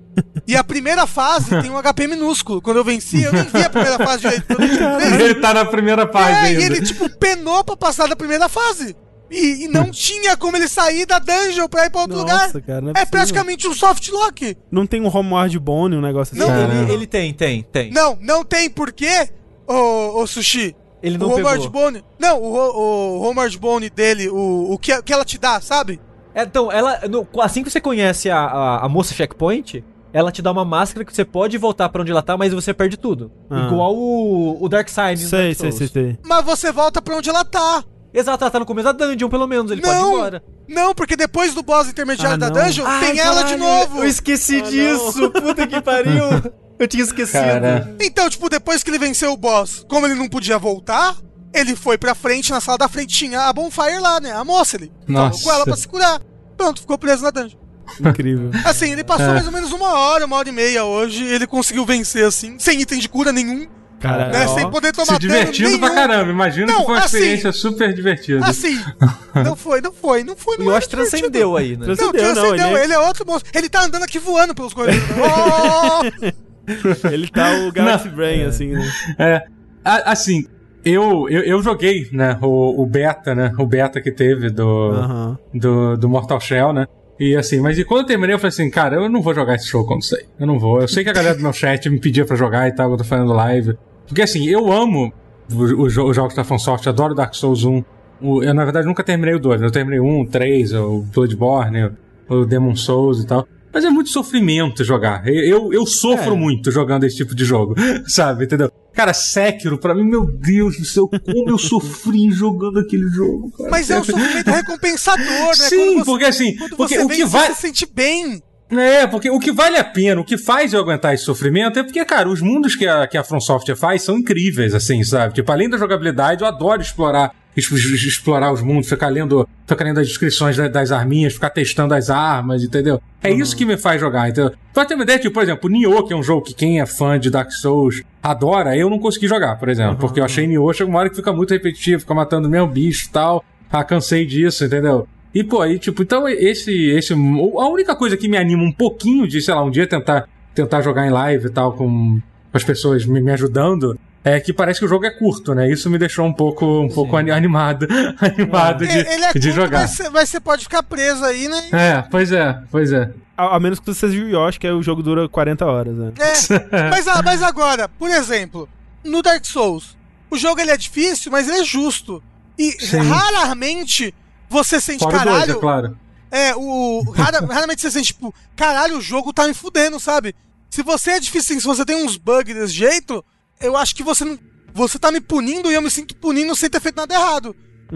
[0.48, 2.62] E a primeira fase tem um HP minúsculo.
[2.62, 4.45] Quando eu venci, eu nem vi a primeira fase direito.
[5.22, 6.62] Ele tá na primeira fase é, ainda.
[6.62, 8.95] e ele, tipo, penou pra passar da primeira fase.
[9.30, 12.61] E, e não tinha como ele sair da dungeon pra ir pra outro Nossa, lugar.
[12.61, 14.55] cara, não é é praticamente um soft lock.
[14.71, 16.49] Não tem um homeward bone, um negócio assim?
[16.49, 17.91] Não, Ele, ele tem, tem, tem.
[17.91, 19.30] Não, não tem porquê,
[19.67, 20.75] ô, ô Sushi.
[21.03, 21.82] Ele não o Homeward pegou.
[21.84, 22.03] Bone.
[22.17, 25.99] Não, o, Ho- o Homeward Bone dele, o, o que, que ela te dá, sabe?
[26.34, 27.01] É, Então, ela.
[27.07, 31.05] no- assim que você conhece a, a, a moça checkpoint, ela te dá uma máscara
[31.05, 33.32] que você pode voltar pra onde ela tá, mas você perde tudo.
[33.49, 33.67] Ah.
[33.67, 35.23] Igual o, o Dark Side.
[35.23, 36.17] no Sei, Dark sei, sei, sei.
[36.25, 37.84] Mas você volta pra onde ela tá.
[38.14, 39.72] Exato, ela tá no começo da dungeon, pelo menos.
[39.72, 40.14] Ele pode ir Não.
[40.14, 40.43] embora.
[40.68, 42.66] Não, porque depois do boss intermediário Ah, da não.
[42.66, 43.99] dungeon, Ai, tem ela de novo.
[43.99, 44.70] Eu esqueci Ah, não.
[44.72, 45.30] disso.
[45.32, 46.24] Puta que pariu.
[46.80, 47.41] Eu tinha esquecido.
[47.41, 47.95] Cara.
[47.99, 51.16] Então, tipo, depois que ele venceu o boss, como ele não podia voltar,
[51.53, 54.32] ele foi pra frente, na sala da frente tinha a Bonfire lá, né?
[54.32, 55.43] A moça, ele falou Nossa.
[55.43, 56.22] com ela pra se curar.
[56.55, 57.58] Pronto, ficou preso na dungeon.
[57.99, 58.51] Incrível.
[58.64, 59.34] Assim, ele passou É.
[59.34, 62.60] mais ou menos uma hora, uma hora e meia hoje, e ele conseguiu vencer, assim,
[62.60, 63.66] sem item de cura nenhum,
[64.00, 64.45] Cara, né?
[64.48, 64.56] ó.
[64.56, 66.02] Sem poder tomar Se divertindo dano pra nenhum.
[66.08, 66.32] caramba.
[66.32, 68.45] Imagina Não, que foi uma assim- experiência super divertida.
[68.45, 68.80] Assim,
[69.43, 70.56] não foi, não foi, não foi.
[70.58, 71.10] O Não era Yoshi divertido.
[71.20, 71.78] transcendeu aí, né?
[71.88, 73.52] Não, Transcendeu, não, transcendeu, ele é- ele é outro monstro.
[73.56, 75.04] Ele tá andando aqui voando pelos corredores.
[76.68, 77.08] Oh!
[77.12, 78.91] Ele tá o Galaxy Brain, assim, né?
[79.18, 79.41] É,
[79.86, 80.45] a- assim,
[80.84, 85.95] eu, eu, eu joguei, né, o, o beta, né, o beta que teve do, do,
[85.98, 86.86] do Mortal Shell, né,
[87.20, 89.56] e assim, mas e quando eu terminei eu falei assim, cara, eu não vou jogar
[89.56, 91.89] esse jogo quando sair, eu não vou, eu sei que a galera do meu chat
[91.89, 93.78] me pedia pra jogar e tal, eu tô fazendo live,
[94.08, 95.12] porque assim, eu amo
[95.53, 97.84] os, jo- os jogos da FromSoft, adoro Dark Souls 1,
[98.22, 101.01] O- eu na verdade nunca terminei o 2, eu terminei o 1, o 3, o
[101.14, 101.91] Bloodborne,
[102.28, 105.28] o Demon Souls e tal, mas é muito sofrimento jogar.
[105.28, 106.36] Eu, eu, sofro É.
[106.38, 107.76] muito jogando esse tipo de jogo,
[108.08, 108.45] sabe?
[108.45, 108.72] Entendeu?
[108.93, 113.51] Cara, Sekiro, pra mim, meu Deus do céu, como eu sofri jogando aquele jogo.
[113.55, 113.70] Cara.
[113.70, 115.53] Mas é um sofrimento recompensador, né?
[115.53, 117.47] Sim, você- porque assim, porque você o que vai.
[117.49, 118.41] você se sente bem.
[118.70, 121.84] É, porque o que vale a pena, o que faz eu aguentar esse sofrimento é
[121.84, 125.36] porque, cara, os mundos que a, que a From Software faz são incríveis, assim, sabe?
[125.36, 130.07] Tipo, além da jogabilidade, eu adoro explorar explorar os mundos, ficar lendo, ficar lendo as
[130.07, 133.01] descrições da- das arminhas, ficar testando as armas, entendeu?
[133.24, 134.51] É isso que me faz jogar, entendeu?
[134.74, 136.86] Pra ter uma ideia, tipo, por exemplo, Nioh, que é um jogo que quem é
[136.86, 140.72] fã de Dark Souls adora, eu não consegui jogar, por exemplo, porque eu achei Nioh,
[140.74, 143.84] chega uma hora que fica muito repetitivo, fica matando o mesmo bicho e tal, ah,
[143.84, 145.07] cansei disso, entendeu?
[145.34, 147.13] E, pô, aí, tipo, então esse, esse.
[147.13, 150.82] A única coisa que me anima um pouquinho de, sei lá, um dia tentar, tentar
[150.82, 152.19] jogar em live e tal, com,
[152.53, 155.69] as pessoas me, me ajudando, é que parece que o jogo é curto, né?
[155.71, 157.88] Isso me deixou um pouco, um pouco ani- animado,
[158.19, 159.80] animado de, É, ele é de curto, jogar.
[159.82, 161.69] Mas, você- mas você pode ficar preso aí, né?
[161.71, 163.11] É, pois é, pois é.
[163.38, 165.95] A, a menos que você seja o Yoshi, que aí o jogo dura 40 horas,
[165.95, 166.11] né?
[166.19, 166.89] É.
[166.89, 168.67] mas, a- mas agora, por exemplo,
[169.03, 169.95] no Dark Souls,
[170.32, 172.23] o jogo ele é difícil, mas ele é justo.
[172.57, 172.97] E Sim.
[172.97, 174.13] raramente
[174.50, 175.52] você sente Fora o dois, caralho.
[175.52, 175.98] é claro.
[176.30, 177.04] É, o.
[177.16, 180.36] rara- raramente você sente, tipo, caralho, o jogo tá me fudendo, sabe?
[180.70, 183.24] Se você é difícil, se você tem uns bugs desse jeito,
[183.62, 184.38] eu acho que você não.
[184.74, 187.56] Você tá me punindo e eu me sinto punindo sem ter feito nada errado.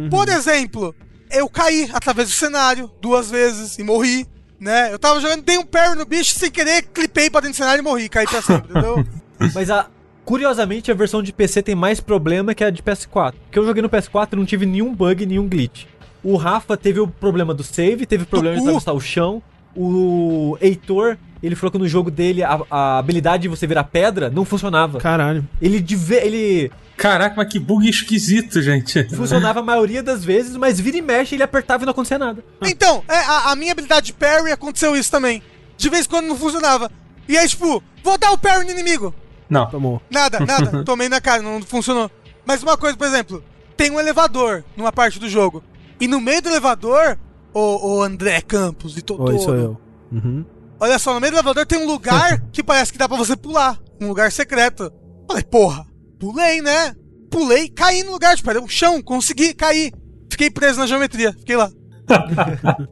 [0.10, 0.96] Por exemplo,
[1.30, 4.26] eu caí através do cenário duas vezes e morri,
[4.60, 4.92] né?
[4.92, 7.82] Eu tava jogando, dei um parry no bicho sem querer, clipei pra dentro do cenário
[7.82, 9.06] e morri, caí pra sempre, entendeu?
[9.54, 9.88] Mas a.
[10.24, 13.34] Curiosamente, a versão de PC tem mais problema que a de PS4.
[13.44, 15.86] Porque eu joguei no PS4 e não tive nenhum bug, nenhum glitch.
[16.24, 18.68] O Rafa teve o problema do save, teve o problema de cu.
[18.68, 19.42] atravessar o chão.
[19.76, 24.30] O Heitor, ele falou que no jogo dele a, a habilidade de você virar pedra
[24.30, 25.00] não funcionava.
[25.00, 25.48] Caralho.
[25.62, 29.04] Ele, de ve- ele Caraca, mas que bug esquisito, gente.
[29.16, 32.44] funcionava a maioria das vezes, mas vira e mexe, ele apertava e não acontecia nada.
[32.64, 35.42] Então, é, a, a minha habilidade de parry aconteceu isso também.
[35.78, 36.92] De vez em quando não funcionava.
[37.28, 39.16] E aí, tipo, vou dar o parry no inimigo.
[39.50, 39.66] Não.
[39.68, 40.00] Tomou.
[40.12, 40.84] Nada, nada.
[40.84, 42.12] Tomei na cara, não funcionou.
[42.46, 43.44] Mas uma coisa, por exemplo,
[43.76, 45.64] tem um elevador numa parte do jogo.
[46.02, 47.16] E no meio do elevador,
[47.54, 49.34] o, o André Campos e Totoro.
[49.34, 49.78] Oi, sou eu.
[50.12, 50.44] Uhum.
[50.80, 53.36] Olha só, no meio do elevador tem um lugar que parece que dá pra você
[53.36, 53.80] pular.
[54.02, 54.92] Um lugar secreto.
[55.28, 55.86] Falei, porra,
[56.20, 56.96] pulei, né?
[57.30, 59.94] Pulei, caí no lugar, tipo, era um chão, consegui cair.
[60.28, 61.72] Fiquei preso na geometria, fiquei lá.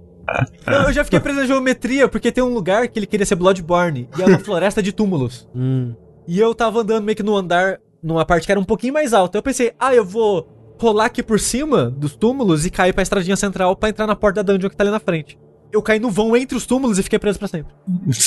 [0.67, 3.33] Eu, eu já fiquei preso na geometria, porque tem um lugar que ele queria ser
[3.33, 5.49] Bloodborne, e é uma floresta de túmulos.
[5.55, 5.95] Hum.
[6.27, 9.11] E eu tava andando meio que no andar, numa parte que era um pouquinho mais
[9.11, 9.39] alta.
[9.39, 13.35] Eu pensei, ah, eu vou rolar aqui por cima dos túmulos e cair pra estradinha
[13.35, 15.37] central pra entrar na porta da dungeon que tá ali na frente.
[15.71, 17.73] Eu caí no vão entre os túmulos e fiquei preso pra sempre.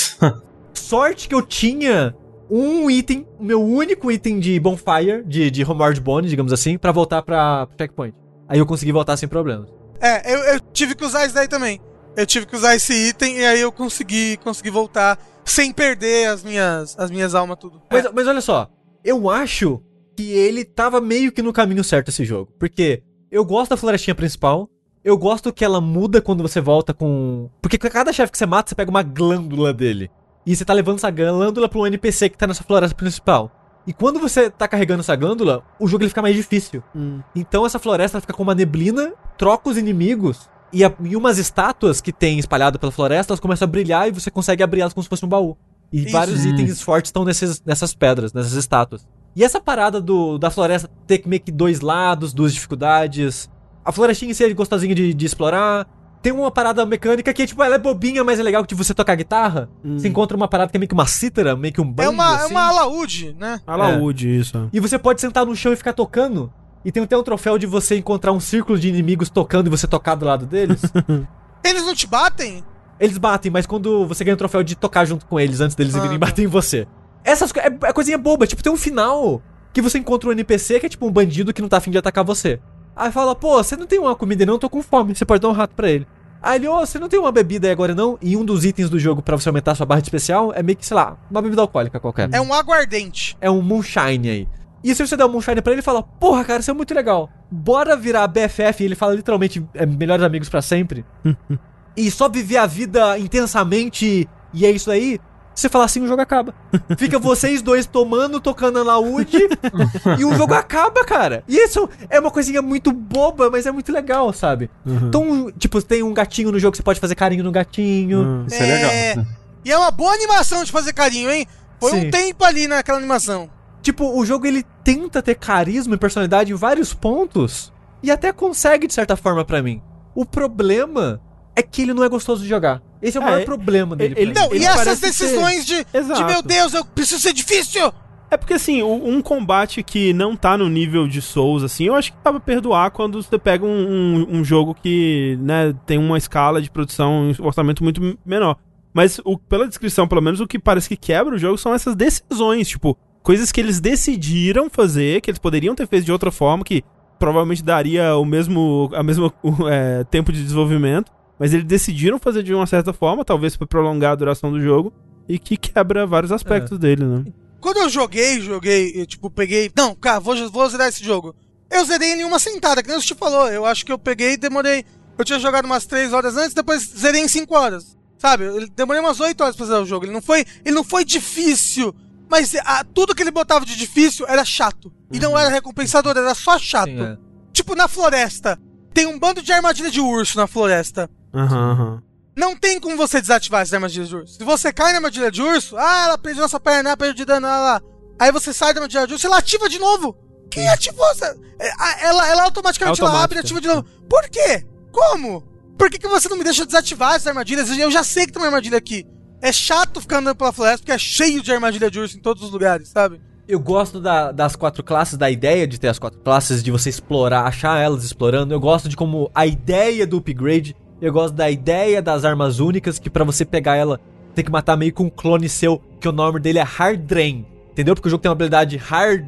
[0.73, 2.15] Sorte que eu tinha
[2.49, 6.91] um item, o meu único item de bonfire, de, de Homeward Bone, digamos assim, pra
[6.91, 8.15] voltar pra pro checkpoint.
[8.47, 9.69] Aí eu consegui voltar sem problemas.
[9.99, 11.79] É, eu, eu tive que usar isso daí também.
[12.15, 16.43] Eu tive que usar esse item e aí eu consegui, consegui voltar sem perder as
[16.43, 17.81] minhas, as minhas almas, tudo.
[17.91, 18.69] Mas, mas olha só,
[19.03, 19.81] eu acho
[20.15, 22.51] que ele tava meio que no caminho certo esse jogo.
[22.59, 23.01] Porque
[23.31, 24.69] eu gosto da florestinha principal.
[25.03, 27.49] Eu gosto que ela muda quando você volta com.
[27.61, 30.09] Porque cada chefe que você mata, você pega uma glândula dele.
[30.45, 33.51] E você tá levando essa glândula pra um NPC que tá nessa floresta principal.
[33.85, 36.81] E quando você tá carregando essa glândula, o jogo ele fica mais difícil.
[36.95, 37.19] Hum.
[37.35, 40.49] Então essa floresta fica com uma neblina, troca os inimigos.
[40.71, 44.11] E, a- e umas estátuas que tem espalhado pela floresta, elas começam a brilhar e
[44.11, 45.57] você consegue abrir elas como se fosse um baú.
[45.91, 46.11] E Isso.
[46.13, 49.05] vários itens fortes estão nesses, nessas pedras, nessas estátuas.
[49.35, 53.49] E essa parada do, da floresta ter que meio que dois lados, duas dificuldades.
[53.83, 55.87] A florestinha em si é gostosinha de, de explorar.
[56.21, 58.93] Tem uma parada mecânica que, tipo, ela é bobinha, mas é legal que tipo, você
[58.93, 59.69] tocar guitarra.
[59.83, 62.11] Você encontra uma parada que é meio que uma cítara, meio que um banjo, É
[62.11, 62.51] uma, é assim.
[62.53, 63.59] uma alaúde, né?
[63.67, 64.69] Alaúde, isso.
[64.71, 66.49] E você pode sentar no chão e ficar tocando.
[66.85, 69.85] E tem até um troféu de você encontrar um círculo de inimigos tocando e você
[69.87, 70.81] tocar do lado deles.
[71.63, 72.63] Eles não te batem?
[72.99, 75.93] eles batem, mas quando você ganha o troféu de tocar junto com eles antes deles
[75.95, 76.25] Ah, virem tá.
[76.27, 76.87] bater em você.
[77.23, 80.79] Essas co- é, é coisinha boba, tipo, tem um final que você encontra um NPC
[80.79, 82.59] que é tipo um bandido que não tá afim de atacar você.
[82.95, 85.25] Aí fala, pô, você não tem uma comida aí não, eu tô com fome, você
[85.25, 86.05] pode dar um rato pra ele.
[86.41, 88.17] Aí ele, ô, você não tem uma bebida aí agora não?
[88.21, 90.61] E um dos itens do jogo pra você aumentar a sua barra de especial é
[90.61, 92.29] meio que, sei lá, uma bebida alcoólica qualquer.
[92.33, 93.37] É um aguardente.
[93.39, 94.47] é um moonshine aí.
[94.83, 96.93] E se você der um moonshine pra ele, ele fala: Porra, cara, isso é muito
[96.93, 97.29] legal.
[97.49, 98.83] Bora virar BFF.
[98.83, 101.05] E ele fala literalmente: é, melhores amigos pra sempre.
[101.95, 104.27] e só viver a vida intensamente.
[104.53, 105.19] E é isso aí.
[105.53, 106.53] Você fala assim, o jogo acaba.
[106.97, 109.37] Fica vocês dois tomando, tocando alaúde.
[110.17, 111.43] e o jogo acaba, cara.
[111.47, 114.69] E isso é uma coisinha muito boba, mas é muito legal, sabe?
[114.85, 115.07] Uhum.
[115.07, 118.19] Então, tipo, tem um gatinho no jogo que você pode fazer carinho no gatinho.
[118.19, 118.45] Hum.
[118.47, 119.25] Isso é legal.
[119.65, 121.47] E é uma boa animação de fazer carinho, hein?
[121.79, 122.07] Foi Sim.
[122.07, 123.49] um tempo ali naquela animação.
[123.81, 128.87] Tipo, o jogo ele tenta ter carisma e personalidade em vários pontos e até consegue
[128.87, 129.81] de certa forma pra mim.
[130.15, 131.21] O problema
[131.55, 132.81] é que ele não é gostoso de jogar.
[133.03, 134.15] Esse é o É, maior problema dele.
[134.17, 134.33] ele-.
[134.33, 136.25] Não, Ele e essas decisões de, de Exato.
[136.25, 137.93] meu Deus, eu preciso ser difícil.
[138.31, 142.11] É porque assim, um combate que não tá no nível de Souls, assim, eu acho
[142.11, 146.17] que dá pra perdoar quando você pega um, um- um jogo que, né, tem uma
[146.17, 148.57] escala de produção, um orçamento muito menor.
[148.91, 151.95] Mas o- pela descrição, pelo menos, o que parece que quebra o jogo são essas
[151.95, 156.63] decisões, tipo, coisas que eles decidiram fazer, que eles poderiam ter feito de outra forma,
[156.63, 156.83] que
[157.19, 159.31] provavelmente daria o mesmo, a mesma
[159.69, 161.11] é, tempo de desenvolvimento,
[161.43, 164.93] mas eles decidiram fazer de uma certa forma, talvez pra prolongar a duração do jogo,
[165.27, 167.25] e que quebra vários aspectos dele, né?
[167.59, 169.69] Quando eu joguei, joguei, eu, tipo, peguei.
[169.75, 171.35] Não, cara, vou, vou zerar esse jogo.
[171.69, 173.49] Eu zerei em uma sentada, que nem você te falou.
[173.49, 174.85] Eu acho que eu peguei e demorei.
[175.17, 177.97] Eu tinha jogado umas 3 horas antes, depois zerei em 5 horas.
[178.17, 178.45] Sabe?
[178.45, 180.05] Eu demorei umas 8 horas pra zerar o jogo.
[180.05, 181.93] Ele não foi, ele não foi difícil.
[182.29, 184.93] Mas ah, tudo que ele botava de difícil era chato.
[185.11, 186.89] E não era recompensador, era só chato.
[186.89, 187.17] Sim, é.
[187.51, 188.57] Tipo, na floresta.
[188.93, 191.09] Tem um bando de armadilha de urso na floresta.
[191.33, 192.03] Aham, aham.
[192.35, 194.33] Não tem como você desativar essas armadilhas de urso.
[194.37, 197.25] Se você cai na armadilha de urso, ah, ela prende nossa perna, ela perde de
[197.25, 197.81] dano, lá, lá.
[198.19, 200.17] Aí você sai da armadilha de urso, ela ativa de novo.
[200.49, 201.35] Quem ativou essa?
[201.59, 203.39] É, Ela, ela automaticamente ela abre e Automática.
[203.41, 203.83] ativa de novo.
[204.09, 204.65] Por quê?
[204.91, 205.41] Como?
[205.77, 207.69] Por que, que você não me deixa desativar essas armadilhas?
[207.77, 209.05] Eu já sei que tem uma armadilha aqui.
[209.41, 212.43] É chato ficar andando pela floresta porque é cheio de armadilha de urso em todos
[212.43, 213.19] os lugares, sabe?
[213.47, 216.89] Eu gosto da- das quatro classes, da ideia de ter as quatro classes, de você
[216.89, 218.53] explorar, achar elas explorando.
[218.53, 220.75] Eu gosto de como a ideia do upgrade.
[221.03, 223.99] Eu gosto da ideia das armas únicas, que pra você pegar ela,
[224.33, 227.45] tem que matar meio que um clone seu, que o nome dele é Hard Drain.
[227.71, 227.93] Entendeu?
[227.93, 229.25] Porque o jogo tem uma habilidade Hard.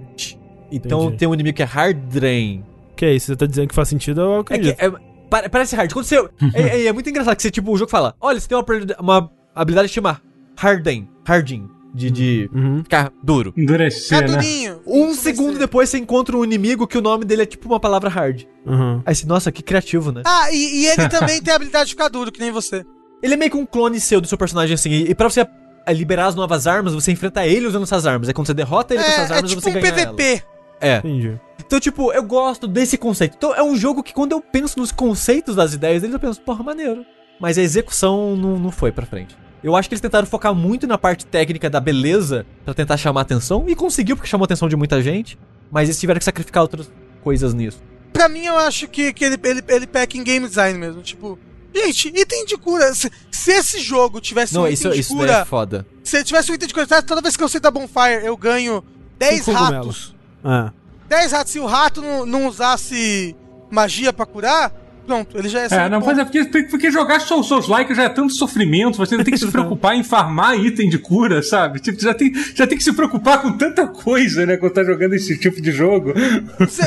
[0.71, 1.17] Então Entendi.
[1.17, 2.63] tem um inimigo que é Hard Drain.
[2.95, 3.27] Que é isso?
[3.27, 4.75] Você tá dizendo que faz sentido, eu É acredito.
[4.77, 4.91] que é-
[5.29, 5.91] pare- parece hard.
[5.91, 6.17] Quando você.
[6.53, 8.63] é, é- é muito engraçado que você, tipo, o jogo fala: olha, você tem uma,
[8.63, 10.21] habilidade- uma habilidade que chama
[10.57, 11.09] Harden.
[11.27, 11.67] Hardin.
[11.95, 12.83] De, de Uhum.
[12.83, 13.53] ficar duro.
[13.55, 14.27] Endurecer, É né?
[14.27, 14.81] durinho.
[14.85, 17.79] Um vai segundo depois você encontra um inimigo que o nome dele é tipo uma
[17.79, 18.43] palavra hard.
[18.65, 19.01] Uhum.
[19.05, 20.21] Aí você, nossa, que criativo, né?
[20.25, 22.85] Ah, e, e ele também tem a habilidade de ficar duro, que nem você.
[23.23, 24.89] Ele é meio que um clone seu do seu personagem, assim.
[24.89, 25.41] E, e pra você
[25.85, 28.27] eh, liberar as novas armas, você enfrenta ele usando essas armas.
[28.27, 30.23] É quando você derrota ele com essas É, é armas, tipo você um ganha PVP.
[30.23, 30.43] elas.
[30.81, 30.97] É.
[30.97, 31.39] Entendi.
[31.65, 33.35] Então, tipo, eu gosto desse conceito.
[33.37, 36.41] Então, é um jogo que quando eu penso nos conceitos das ideias deles, eu penso,
[36.41, 37.05] porra, maneiro.
[37.39, 39.35] Mas a execução não, não foi pra frente.
[39.63, 43.21] Eu acho que eles tentaram focar muito na parte técnica da beleza pra tentar chamar
[43.21, 43.65] atenção.
[43.67, 45.37] E conseguiu, porque chamou a atenção de muita gente.
[45.71, 46.89] Mas eles tiveram que sacrificar outras
[47.23, 47.81] coisas nisso.
[48.13, 51.01] Pra mim, eu acho que, que ele, ele, ele peca em game design mesmo.
[51.01, 51.37] Tipo,
[51.73, 52.93] gente, item de cura.
[52.93, 55.31] Se, se esse jogo tivesse não, um isso, item de isso cura.
[55.31, 55.85] é foda.
[56.03, 58.83] Se tivesse um item de cura, toda vez que eu da Bonfire, eu ganho
[59.17, 60.15] 10 Cinco ratos.
[60.43, 60.71] É.
[61.09, 61.51] 10 ratos.
[61.51, 63.35] Se o rato não, não usasse
[63.69, 64.71] magia pra curar,
[65.05, 65.75] pronto, ele já ser.
[65.75, 68.97] É, um não, mas é porque, porque jogar Souls Souls like já é tanto sofrimento,
[68.97, 71.79] você não tem que se preocupar em farmar item de cura, sabe?
[71.79, 75.13] Tipo, já tem, já tem que se preocupar com tanta coisa, né, quando tá jogando
[75.13, 76.13] esse tipo de jogo.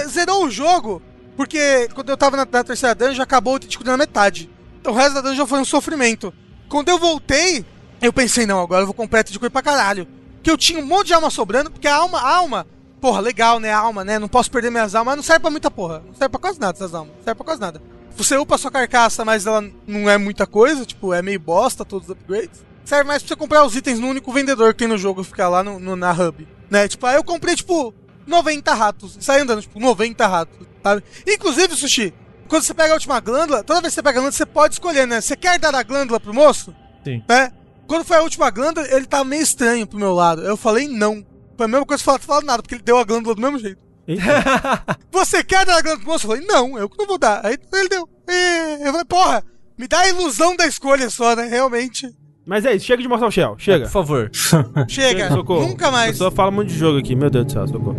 [0.09, 1.03] Zerou o jogo,
[1.37, 4.51] porque quando eu tava na, na terceira dungeon, acabou o item de cura na metade.
[4.81, 6.33] Então o resto da dungeon foi um sofrimento.
[6.69, 7.65] Quando eu voltei,
[8.01, 10.07] eu pensei, não, agora eu vou comprar item de cura pra caralho.
[10.43, 12.67] Que eu tinha um monte de alma sobrando, porque a alma, a alma,
[13.01, 15.71] porra, legal, né, alma, né, não posso perder minhas almas, mas não serve pra muita
[15.71, 16.03] porra.
[16.07, 17.83] Não serve pra quase nada essas almas, não serve pra quase nada.
[18.17, 22.09] Você upa sua carcaça, mas ela não é muita coisa, tipo, é meio bosta todos
[22.09, 22.65] os upgrades.
[22.85, 25.49] Serve mais pra você comprar os itens no único vendedor que tem no jogo, ficar
[25.49, 26.47] lá no, no- na hub.
[26.71, 26.89] Né?
[26.89, 27.95] Tipo, aí eu comprei, tipo,
[28.27, 29.17] 90 ratos.
[29.21, 31.05] Saí andando, tipo, 90 ratos, sabe?
[31.27, 32.13] Inclusive, Sushi,
[32.49, 34.75] quando você pega a última glândula, toda vez que você pega a glândula, você pode
[34.75, 35.21] escolher, né?
[35.21, 36.75] Você quer dar a glândula pro moço?
[37.05, 37.23] Sim.
[37.29, 37.53] Né?
[37.87, 40.43] Quando foi a última glândula, ele tava meio estranho pro meu lado.
[40.43, 41.25] Eu falei não.
[41.57, 43.59] Foi a mesma coisa que falar, falar nada, porque ele deu a glândula do mesmo
[43.59, 43.79] jeito.
[44.09, 44.99] Eita.
[45.13, 46.27] Você quer dar a glândula pro moço?
[46.27, 47.45] Eu falei, não, eu que não vou dar.
[47.45, 48.09] Aí ele deu.
[48.27, 49.45] É, Eu falei, porra,
[49.79, 51.45] me dá a ilusão da escolha só, né?
[51.47, 52.09] Realmente.
[52.47, 53.89] Mas é isso, chega de Mortal Shell, Por chega.
[53.89, 54.31] favor.
[54.89, 55.69] Chega, socorro.
[55.69, 56.13] nunca mais.
[56.13, 57.97] pessoa fala muito de jogo aqui, meu Deus do céu, socorro.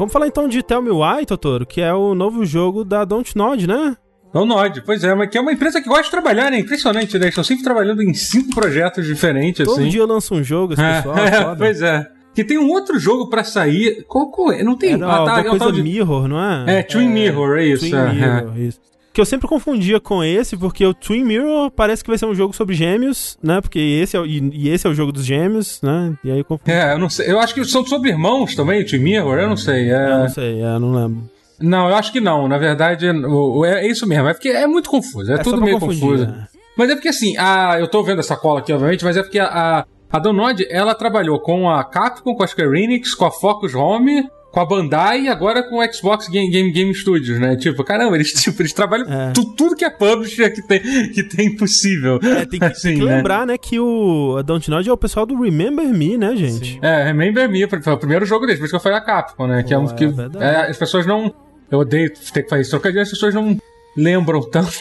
[0.00, 3.66] Vamos falar então de Tell Me Why, Totoro, que é o novo jogo da Dontnod,
[3.66, 3.94] né?
[4.32, 6.58] É o Nod, pois é, mas que é uma empresa que gosta de trabalhar, né?
[6.58, 7.28] Impressionante, né?
[7.28, 9.90] Estão sempre trabalhando em cinco projetos diferentes, Todo assim.
[9.90, 12.06] dia lança um jogo, esse pessoal, É, pois é.
[12.34, 14.02] Que tem um outro jogo pra sair.
[14.08, 14.62] Qual, qual é?
[14.62, 14.94] Não tem.
[14.94, 16.78] Era ah, tá, é coisa de- Mirror, não é?
[16.78, 17.80] É, Twin Mirror, é isso.
[17.90, 18.12] Twin é, é.
[18.14, 18.80] Mirror, isso.
[19.12, 22.34] Que eu sempre confundia com esse, porque o Twin Mirror parece que vai ser um
[22.34, 23.60] jogo sobre gêmeos, né?
[23.60, 26.14] Porque esse é, o- e, e esse é o jogo dos gêmeos, né?
[26.22, 26.70] E aí eu confundi.
[26.70, 27.28] É, eu não sei.
[27.30, 29.90] Eu acho que são sobre irmãos também, Twin Mirror, eu não sei.
[29.90, 30.04] É...
[30.12, 31.28] Eu não sei, é, não lembro.
[31.60, 32.46] Não, eu acho que não.
[32.46, 34.28] Na verdade, o, o- é isso mesmo.
[34.28, 35.32] É porque é muito confuso.
[35.32, 36.26] É, só tudo meio confundir, confuso.
[36.26, 36.46] né?
[36.78, 39.40] Mas é porque assim, a, eu tô vendo essa cola aqui, obviamente, mas é porque
[39.40, 43.74] a, a Donod, ela trabalhou com a Capcom, com a Square Enix, com a Focus
[43.74, 47.56] Home, com a Bandai e agora com o Xbox Game Game, Game Studios, né?
[47.56, 49.30] Tipo, caramba, eles, tipo, eles trabalham É.
[49.32, 50.80] tu- tudo que é publisher que tem,
[51.12, 52.18] que tem possível.
[52.22, 53.16] É, tem que, Assim, tem que né?
[53.16, 56.78] lembrar, né, que o a Dontnod é o pessoal do Remember Me, né, gente?
[56.82, 59.46] É, Remember Me, foi o primeiro jogo deles, por isso que eu falei a Capcom,
[59.46, 59.62] né?
[59.62, 60.44] que é um Pô, é que verdade.
[60.44, 61.32] é, as pessoas não.
[61.70, 63.56] Eu odeio ter que fazer esse trocadilho, as pessoas não
[63.96, 64.72] lembram tanto.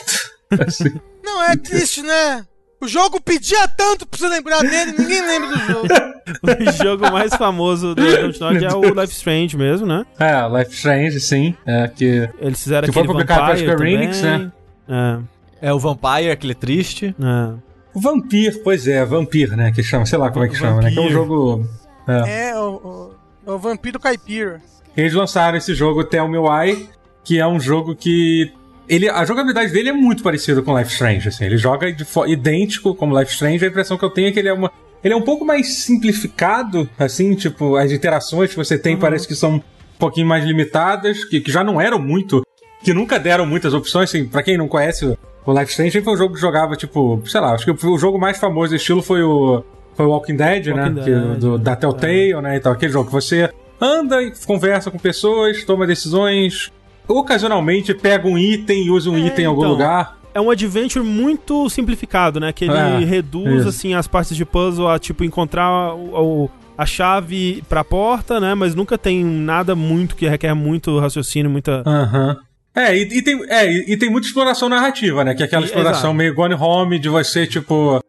[0.68, 0.92] assim.
[1.24, 2.44] Não, é triste, né?
[2.82, 5.88] O jogo pedia tanto pra você lembrar dele, ninguém lembra do jogo.
[6.30, 10.06] O jogo mais famoso do Dontnod é o Life Strange mesmo, né?
[10.20, 11.56] É, Life Strange, sim.
[11.66, 13.94] É, que Eles fizeram Que foi publicado pela Square.
[13.94, 14.52] Enix, né?
[14.88, 17.16] É, É o Vampire, aquele triste.
[17.20, 17.54] é.
[17.96, 19.72] O Vampir, pois é, Vampir, né?
[19.72, 20.92] Que chama, sei lá como é que chama, né?
[20.92, 21.14] Que é um Vampir.
[21.18, 21.68] jogo.
[22.08, 22.50] É.
[22.52, 23.12] É, o,
[23.48, 24.62] o, o Vampiro Caipira.
[24.96, 26.88] Eles lançaram esse jogo Tell Me Why,
[27.24, 28.54] que é um jogo que.
[28.90, 31.46] Ele, a jogabilidade dele é muito parecida com Life Strange, assim.
[31.46, 33.64] Ele joga de idêntico como Life Strange.
[33.64, 34.72] A impressão que eu tenho é que ele é uma.
[35.04, 39.36] Ele é um pouco mais simplificado, assim, tipo, as interações que você tem parece que
[39.36, 39.62] são um
[40.00, 42.44] pouquinho mais limitadas, que, que já não eram muito.
[42.84, 46.14] Que nunca deram muitas opções, assim, pra quem não conhece o, o Life Strange, foi
[46.14, 48.76] um jogo que jogava, tipo, sei lá, acho que o, o jogo mais famoso do
[48.76, 49.64] estilo foi o.
[49.96, 50.90] foi Walking Dead, Walking né?
[50.90, 52.56] Dead, que, do, da Telltale, né?
[52.56, 56.72] E tal, aquele jogo que você anda e conversa com pessoas, toma decisões,
[57.10, 59.72] ocasionalmente pega um item e usa um É, item em algum então.
[59.72, 60.18] lugar.
[60.34, 62.54] É um adventure muito simplificado, né?
[62.54, 63.70] Que ele É, reduz, isso.
[63.70, 68.54] assim, as partes de puzzle a, tipo, encontrar o, o- a chave pra porta, né?
[68.54, 71.84] Mas nunca tem nada muito que requer muito raciocínio, muita...
[71.86, 72.38] Aham.
[72.76, 75.34] É, e, e tem, é e, e tem muita exploração narrativa, né?
[75.34, 76.14] Que é aquela exploração exato.
[76.14, 78.00] meio Gone Home, de você, tipo.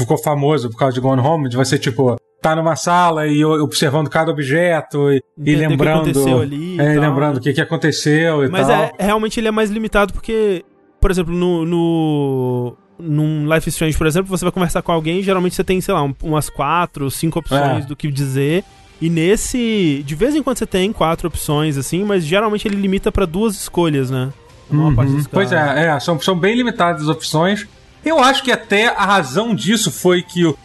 [0.00, 4.08] Ficou famoso por causa de Gone Home, de você, tipo, tá numa sala e observando
[4.08, 6.00] cada objeto e, e Entender o que lembrando.
[6.02, 7.40] aconteceu ali é, e tal, lembrando né?
[7.40, 8.82] o que, que aconteceu e Mas tal.
[8.82, 10.64] é, realmente ele é mais limitado porque,
[11.00, 15.54] por exemplo, no, no num Life Strange, por exemplo, você vai conversar com alguém, geralmente
[15.54, 17.88] você tem, sei lá, um- umas quatro, cinco opções É.
[17.88, 18.62] do que dizer.
[19.00, 23.10] E nesse, de vez em quando você tem quatro opções assim, mas geralmente ele limita
[23.10, 24.28] pra duas escolhas, né?
[24.70, 24.94] Uhum.
[25.32, 27.66] Pois é, é são, são bem limitadas as opções.
[28.04, 30.56] Eu acho que até a razão disso foi que o,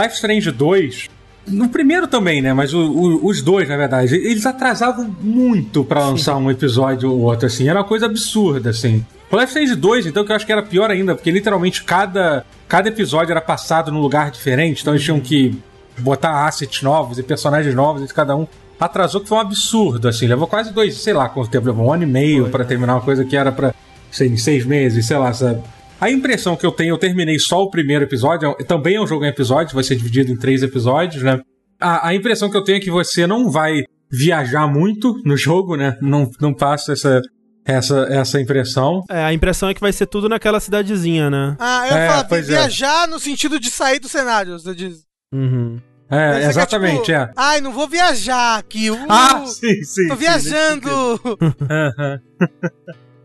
[0.00, 1.08] Life Strange 2,
[1.46, 2.52] no primeiro também, né?
[2.52, 7.20] Mas o- o- os dois, na verdade, eles atrasavam muito pra lançar um episódio ou
[7.20, 7.68] outro, assim.
[7.68, 9.04] Era uma coisa absurda, assim.
[9.30, 12.44] O Life Strange 2, então, que eu acho que era pior ainda, porque literalmente cada,
[12.68, 15.56] cada episódio era passado num lugar diferente, então eles tinham que
[15.98, 18.46] botar assets novos e personagens novos de cada um.
[18.80, 20.26] Atrasou que foi um absurdo, assim.
[20.26, 23.02] Levou quase dois, sei lá quanto tempo, levou um ano e meio pra terminar uma
[23.02, 23.72] coisa que era pra
[24.10, 25.60] sei, em seis meses, sei lá, sabe?
[26.00, 29.06] A impressão que eu tenho, eu terminei só o primeiro episódio, é- também é um
[29.06, 31.40] jogo em episódios, vai ser dividido em três episódios, né?
[31.80, 35.76] A, a impressão que eu tenho é que você não vai viajar muito no jogo,
[35.76, 35.96] né?
[36.00, 37.20] Não, não passa essa,
[37.64, 39.04] essa, essa impressão.
[39.08, 41.56] É, a impressão é que vai ser tudo naquela cidadezinha, né?
[41.58, 42.52] Ah, eu É, pois é.
[42.52, 45.04] viajar no sentido de sair do cenário, você diz.
[45.32, 45.78] Uhum.
[46.10, 47.30] É, quer, exatamente, tipo, é.
[47.36, 48.90] Ai, não vou viajar aqui.
[48.90, 50.08] Uh, Ah, sim, sim.
[50.08, 50.88] tô sim, viajando.
[51.70, 52.20] Aham.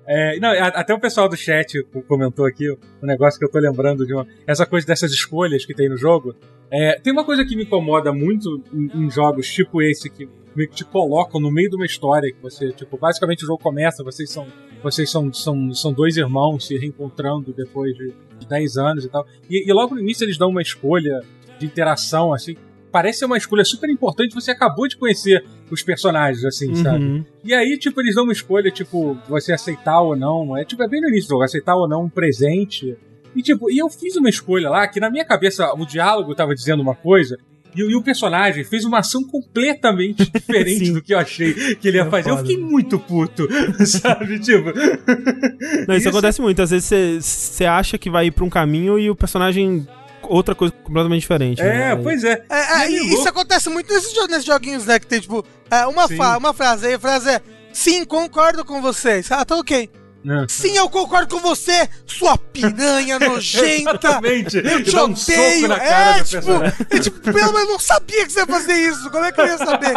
[0.08, 3.60] É, não, a- até o pessoal do chat comentou aqui um negócio que eu tô
[3.60, 4.26] lembrando de uma.
[4.45, 6.36] Essa coisa dessas escolhas que tem no jogo.
[6.72, 10.70] É, tem uma coisa que me incomoda muito em, em jogos tipo esse que meio
[10.70, 14.03] que te colocam no meio de uma história que você, tipo, basicamente o jogo começa,
[14.03, 14.47] vocês são.
[14.84, 19.26] Vocês são, são, são dois irmãos se reencontrando depois de, de 10 anos e tal.
[19.49, 21.22] E, e logo no início eles dão uma escolha
[21.58, 22.56] de interação, assim.
[22.95, 27.03] Parece ser uma escolha super importante, você acabou de conhecer os personagens, assim, sabe?
[27.03, 27.25] Uhum.
[27.43, 30.55] E aí, tipo, eles dão uma escolha, tipo, você aceitar ou não.
[30.55, 32.95] É tipo, é bem no início do jogo, aceitar ou não um presente.
[33.35, 36.55] E tipo, e eu fiz uma escolha lá que na minha cabeça o diálogo tava
[36.55, 37.37] dizendo uma coisa.
[37.75, 41.89] E, o- e o personagem fez uma ação completamente diferente do que eu achei que
[41.89, 42.29] ele ia É fazer.
[42.29, 43.45] Eu fiquei muito puto,
[43.85, 44.39] sabe?
[44.39, 44.69] Tipo.
[45.85, 46.61] Não, isso, acontece muito.
[46.61, 49.85] Às vezes você acha que vai ir pra um caminho e o personagem.
[50.30, 51.61] Outra coisa completamente diferente.
[51.61, 51.91] né?
[51.91, 52.43] É, pois é.
[52.49, 53.30] É, é, E é e isso louco.
[53.30, 54.99] acontece muito nesses, jo- nesses joguinhos, né?
[54.99, 57.41] Que tem, tipo, é, uma, fa- uma frase aí, a frase é
[57.73, 59.30] Sim, concordo com vocês.
[59.32, 59.89] Ah, tá ok.
[60.23, 60.45] Né?
[60.49, 63.91] Sim, eu concordo com você, sua piranha nojenta.
[63.91, 64.57] Exatamente.
[64.57, 65.67] Eu E te um odeio.
[65.67, 66.51] na cara é, tipo,
[66.89, 69.11] é, tipo, pelo menos eu não sabia que você ia fazer isso.
[69.11, 69.93] Como é que eu ia saber?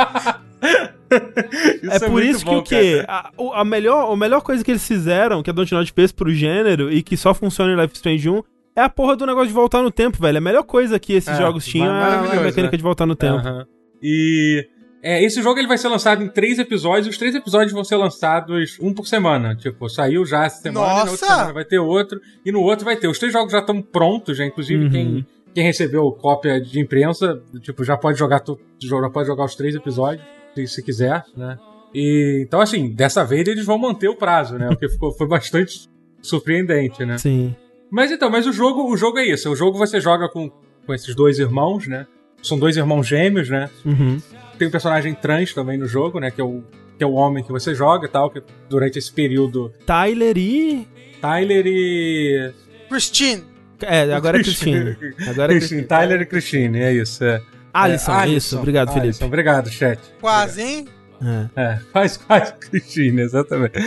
[1.83, 3.05] Isso É por isso que bom, o quê?
[3.09, 6.93] A, a melhor, a melhor coisa que eles fizeram, que a Dontnod fez pro gênero
[6.93, 8.43] e que só funciona em Life Strange 1,
[8.79, 10.39] é a porra do negócio de voltar no tempo, velho.
[10.39, 12.77] A melhor coisa que esses É, jogos tinham é a mecânica né?
[12.77, 13.37] de voltar no tempo.
[13.39, 13.67] Aham.
[14.03, 14.67] E
[15.03, 17.07] é, esse jogo ele vai ser lançado em três episódios.
[17.07, 19.55] e Os três episódios vão ser lançados um por semana.
[19.57, 21.27] Tipo, saiu já essa semana, e na outra Nossa!
[21.27, 23.09] semana vai ter outro, e no outro vai ter.
[23.09, 24.45] Os três jogos já estão prontos, já.
[24.45, 24.91] Inclusive, Uhum.
[24.91, 28.43] quem, quem recebeu cópia de imprensa, tipo, já pode jogar
[28.81, 30.25] já pode jogar os três episódios,
[30.55, 31.57] se, se quiser, né?
[31.95, 34.69] E, então, assim, dessa vez eles vão manter o prazo, né?
[34.69, 35.89] Porque ficou, foi bastante
[36.23, 37.17] surpreendente, né?
[37.19, 37.55] Sim.
[37.91, 39.51] Mas então, mas o jogo, o jogo é isso.
[39.51, 40.51] O jogo você joga com,
[40.87, 42.07] com esses dois irmãos, né?
[42.43, 43.69] São dois irmãos gêmeos, né?
[43.85, 44.21] Uhum.
[44.59, 46.31] Tem um personagem trans também no jogo, né?
[46.31, 46.63] Que é o,
[46.97, 49.73] que é o homem que você joga e tal, que durante esse período.
[49.87, 50.87] Tyler e.
[51.21, 52.53] Tyler e.
[52.89, 53.45] Christine.
[53.81, 54.97] É, agora é Christine.
[55.29, 55.83] Agora é Christine, Christine.
[55.85, 57.25] Tyler e Christine, é isso.
[57.25, 57.41] É.
[57.73, 58.59] Alisson, É, isso.
[58.59, 59.07] Obrigado, Felipe.
[59.07, 60.01] Alisson, obrigado, chat.
[60.21, 60.89] Quase, hein?
[61.57, 61.63] É.
[61.63, 63.79] É, faz, faz Christine, exatamente.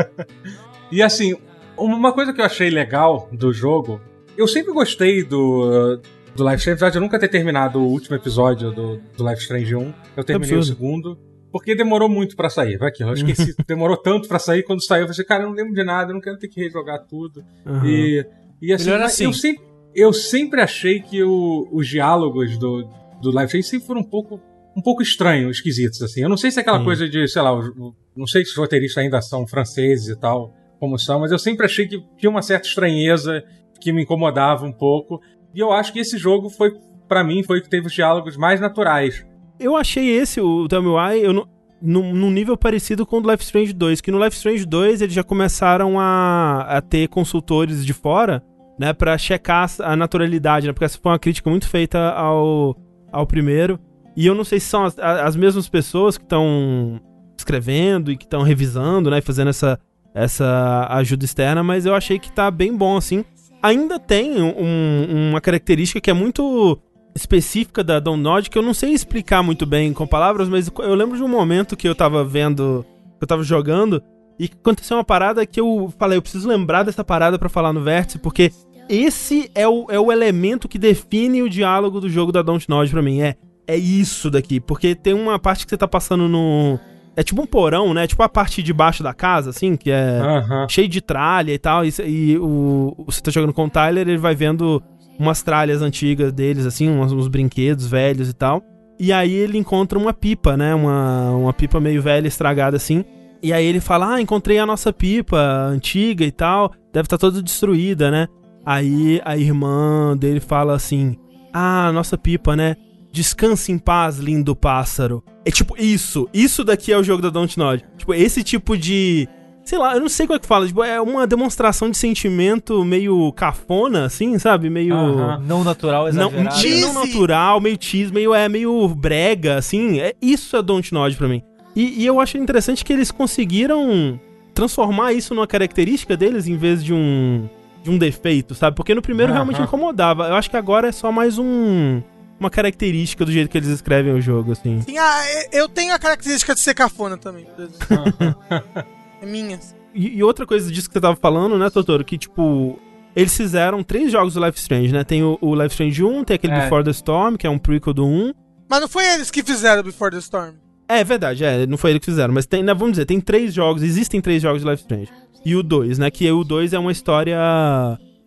[0.90, 1.36] e assim,
[1.84, 4.00] uma coisa que eu achei legal do jogo,
[4.36, 6.00] eu sempre gostei do,
[6.34, 9.42] do Life Strange, apesar de eu nunca ter terminado o último episódio do, do Life
[9.42, 9.94] Strange 1.
[10.16, 10.76] Eu terminei o absurdo.
[10.78, 11.18] segundo.
[11.52, 12.78] Porque demorou muito pra sair.
[12.78, 13.54] Vai aqui, eu esqueci.
[13.66, 14.62] demorou tanto pra sair.
[14.62, 16.60] Quando saiu, eu falei, cara, eu não lembro de nada, eu não quero ter que
[16.60, 17.42] rejogar tudo.
[17.66, 17.84] Uhum.
[17.84, 18.24] E,
[18.62, 19.24] e assim, mas assim.
[19.24, 19.62] Eu, sempre,
[19.92, 22.88] eu sempre achei que o- os diálogos do,
[23.20, 24.40] do Life Strange sempre foram um pouco,
[24.76, 26.22] um pouco estranhos, esquisitos, assim.
[26.22, 26.84] Eu não sei se é aquela Sim.
[26.84, 30.20] coisa de, sei lá, o- o- não sei se os roteiristas ainda são franceses e
[30.20, 33.44] tal, como são, mas eu sempre achei que tinha uma certa estranheza
[33.80, 35.20] que me incomodava um pouco.
[35.54, 36.72] E eu acho que esse jogo foi,
[37.06, 39.24] pra mim, foi o que teve os diálogos mais naturais.
[39.58, 41.46] Eu achei esse, o Tell Me Why, eu não-
[41.82, 45.14] num, nível parecido com o do Life Strange 2, que no Life Strange 2 eles
[45.14, 48.42] já começaram a, a ter consultores de fora,
[48.78, 50.72] né, pra checar a naturalidade, né?
[50.72, 52.76] Porque essa foi uma crítica muito feita ao,
[53.12, 53.78] ao primeiro.
[54.16, 57.00] E eu não sei se são as, as mesmas pessoas que estão
[57.36, 59.78] escrevendo e que estão revisando, né, fazendo essa,
[60.14, 63.24] essa ajuda externa, mas eu achei que tá bem bom, assim.
[63.62, 66.78] Ainda tem um, uma característica que é muito
[67.14, 71.16] específica da Download que eu não sei explicar muito bem com palavras, mas eu lembro
[71.16, 72.84] de um momento que eu tava vendo,
[73.18, 74.02] que eu tava jogando,
[74.38, 77.82] e aconteceu uma parada que eu falei, eu preciso lembrar dessa parada para falar no
[77.82, 78.52] vértice, porque
[78.88, 83.02] esse é o, é o elemento que define o diálogo do jogo da Dontnod pra
[83.02, 83.20] mim.
[83.20, 83.36] É,
[83.66, 86.78] é isso daqui, porque tem uma parte que você tá passando no.
[87.16, 88.06] É tipo um porão, né?
[88.06, 90.66] Tipo a parte de baixo da casa, assim, que é Aham.
[90.68, 91.84] cheio de tralha e tal.
[91.84, 94.82] E, e o, você tá jogando com o Tyler, ele vai vendo
[95.18, 98.62] umas tralhas antigas deles, assim, uns, uns brinquedos velhos e tal.
[98.98, 100.74] E aí ele encontra uma pipa, né?
[100.74, 103.04] Uma, uma pipa meio velha, estragada assim.
[103.42, 106.72] E aí ele fala: Ah, encontrei a nossa pipa antiga e tal.
[106.92, 108.28] Deve estar toda destruída, né?
[108.64, 111.16] Aí a irmã dele fala assim:
[111.52, 112.76] Ah, nossa pipa, né?
[113.12, 115.22] Descanse em paz, lindo pássaro.
[115.44, 116.28] É tipo isso.
[116.32, 117.84] Isso daqui é o jogo da Dontnod.
[117.96, 119.28] Tipo, esse tipo de.
[119.64, 120.66] Sei lá, eu não sei como é que fala.
[120.66, 124.70] Tipo, é uma demonstração de sentimento meio cafona, assim, sabe?
[124.70, 124.94] Meio.
[124.94, 125.42] Aham.
[125.46, 126.56] Não natural, Não, exagerado.
[126.56, 126.80] Cheesy.
[126.82, 129.98] não natural, meio cheese, meio, é, meio brega, assim.
[130.00, 131.42] É, isso é Dontnod pra mim.
[131.74, 134.18] E, e eu acho interessante que eles conseguiram
[134.54, 137.48] transformar isso numa característica deles em vez de um
[137.82, 138.76] de um defeito, sabe?
[138.76, 139.64] Porque no primeiro realmente Aham.
[139.64, 140.28] incomodava.
[140.28, 142.02] Eu acho que agora é só mais um
[142.40, 144.80] uma característica do jeito que eles escrevem o jogo, assim.
[144.80, 145.22] Sim, ah,
[145.52, 147.46] eu tenho a característica de ser cafona também.
[149.20, 149.60] é minha.
[149.94, 152.80] E, e outra coisa disso que você tava falando, né, Totoro, que tipo
[153.14, 155.04] eles fizeram três jogos do Life Strange, né?
[155.04, 156.62] Tem o, o Life Strange 1, tem aquele É.
[156.62, 158.32] Before the Storm, que é um prequel do 1.
[158.68, 160.54] Mas não foi eles que fizeram Before the Storm.
[160.88, 163.20] É, é verdade, é, não foi eles que fizeram, mas tem, né, vamos dizer, tem
[163.20, 165.12] três jogos, existem três jogos de Life Strange.
[165.44, 167.38] E o 2, né, que o 2 é uma história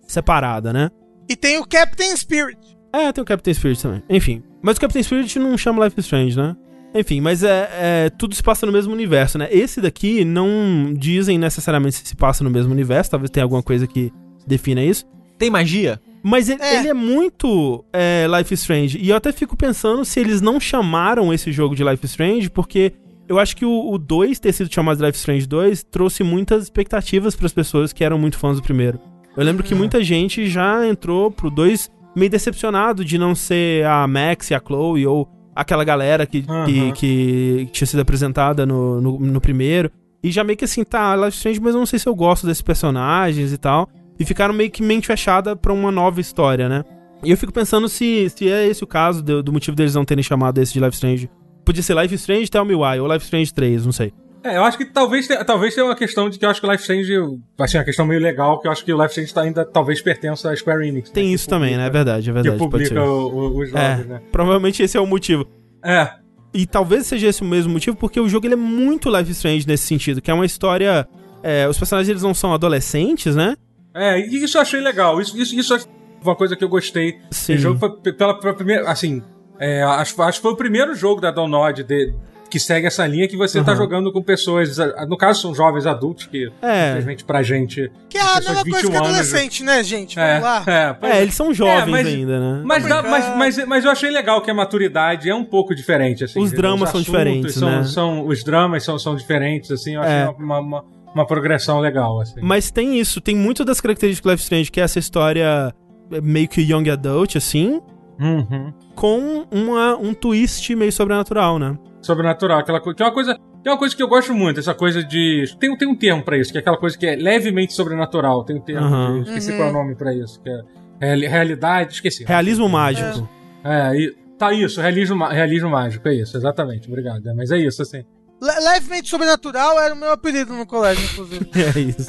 [0.08, 0.90] separada, né?
[1.30, 2.73] E tem o Captain Spirit.
[2.94, 4.04] É, tem o Captain Spirit também.
[4.10, 6.56] Enfim, mas o Captain Spirit não chama Life is Strange, né?
[6.96, 7.70] Enfim, mas é,
[8.06, 9.48] é- tudo se passa no mesmo universo, né?
[9.52, 13.88] Esse daqui não dizem necessariamente se se passa no mesmo universo, talvez tenha alguma coisa
[13.88, 14.12] que
[14.46, 15.06] defina isso.
[15.40, 16.00] Tem magia?
[16.22, 16.80] Mas ele É.
[16.80, 19.00] ele é muito é, Life is Strange.
[19.00, 22.50] E eu até fico pensando se eles não chamaram esse jogo de Life is Strange,
[22.52, 22.94] porque
[23.28, 26.62] eu acho que o 2 ter sido chamado de Life is Strange 2 trouxe muitas
[26.64, 29.00] expectativas para as pessoas que eram muito fãs do primeiro.
[29.36, 34.08] Eu lembro que muita gente já entrou pro 2 meio decepcionado de não ser a
[34.08, 36.92] Max e a Chloe ou aquela galera que, que, Aham.
[36.92, 39.92] que tinha sido apresentada no, no, no primeiro.
[40.24, 42.16] E já meio que assim, tá, Life is Strange, mas eu não sei se eu
[42.16, 43.90] gosto desses personagens e tal.
[44.20, 46.84] E ficaram meio que mente fechada pra uma nova história, né?
[47.24, 50.06] E eu fico pensando se, se é esse o caso do, do motivo deles não
[50.06, 51.30] terem chamado esse de Life Strange.
[51.66, 54.14] Podia ser Life Strange Tell Me Why ou Life Strange 3, não sei.
[54.44, 56.68] É, eu acho que talvez, tenha- talvez tenha uma questão de que eu acho que
[56.68, 57.14] o Life Strange,
[57.58, 60.02] assim, uma questão meio legal, que eu acho que o Life Strange tá ainda talvez
[60.02, 61.10] pertença à Square Enix.
[61.10, 61.88] né, Tem que isso também, né?
[61.88, 62.58] É verdade, é Que verdade.
[62.58, 62.64] Ser.
[62.70, 64.22] publica o- o- os É, jogos, né?
[64.32, 65.46] provavelmente esse é o motivo.
[65.84, 66.10] É,
[66.56, 69.66] E talvez seja esse o mesmo motivo, porque o jogo ele é muito Life Strange
[69.68, 71.08] nesse sentido, que é uma história.
[71.42, 73.56] é, os personagens eles não são adolescentes, né?
[73.94, 75.20] é, e isso eu achei legal.
[75.20, 75.80] Isso, isso, isso é
[76.24, 77.18] uma coisa que eu gostei.
[77.32, 77.56] Sim.
[77.56, 79.22] O jogo foi pe- pela, pela primeira, assim,
[79.60, 82.14] é, acho, acho que foi o primeiro jogo da Download de,
[82.54, 83.82] que segue essa linha que você tá Aham.
[83.82, 84.78] jogando com pessoas,
[85.10, 86.90] no caso são jovens adultos que, É.
[86.92, 87.92] infelizmente pra gente...
[88.08, 90.20] Que é a mesma coisa que 21 anos, adolescente, né, gente?
[90.20, 90.64] É, Vamos lá.
[90.68, 92.62] é, pois É, eles são jovens mas- ainda, né?
[92.64, 93.38] Mas, dá- mas, Obrigado.
[93.40, 96.40] mas, mas eu achei legal que a maturidade é um pouco diferente, assim.
[96.40, 97.84] Os dramas são diferentes, são, né?
[97.86, 100.30] são- os dramas são, são diferentes, assim, eu achei É.
[100.38, 100.86] uma, uma,
[101.16, 102.40] uma progressão legal, assim.
[102.44, 105.74] Mas tem isso, tem muito das características do Life Strange, que é essa história
[106.12, 107.82] é, meio que young adult, assim,
[108.20, 108.72] Uhum.
[108.96, 111.76] com uma, um twist meio sobrenatural, né?
[112.06, 112.96] Sobrenatural, aquela coisa.
[112.98, 113.36] Que é uma coisa.
[113.64, 115.46] Que é uma coisa que eu gosto muito, essa coisa de.
[115.60, 118.44] Tem, tem um termo pra isso, que é aquela coisa que é levemente sobrenatural.
[118.44, 119.24] Tem um termo.
[119.24, 119.58] De- esqueci Uhum.
[119.58, 120.42] qual é o nome pra isso.
[120.42, 120.62] Que é
[121.08, 121.94] reali- realidade.
[121.94, 122.24] Esqueci.
[122.26, 123.28] Realismo mágico.
[123.64, 127.26] É, e, tá isso, realismo, realismo mágico, é isso, exatamente, obrigado.
[127.30, 128.04] É, mas é isso, assim.
[128.42, 131.50] Le- levemente sobrenatural era o meu apelido no colégio, inclusive.
[131.56, 132.04] É isso.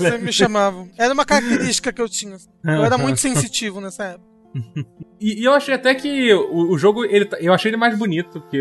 [0.00, 0.90] Sempre me chamavam.
[0.98, 2.36] Era uma característica que eu tinha.
[2.62, 4.34] Eu era muito sensitivo nessa época.
[5.20, 7.96] E, e eu achei até que o, o jogo, ele, tá- eu achei ele mais
[7.96, 8.60] bonito que,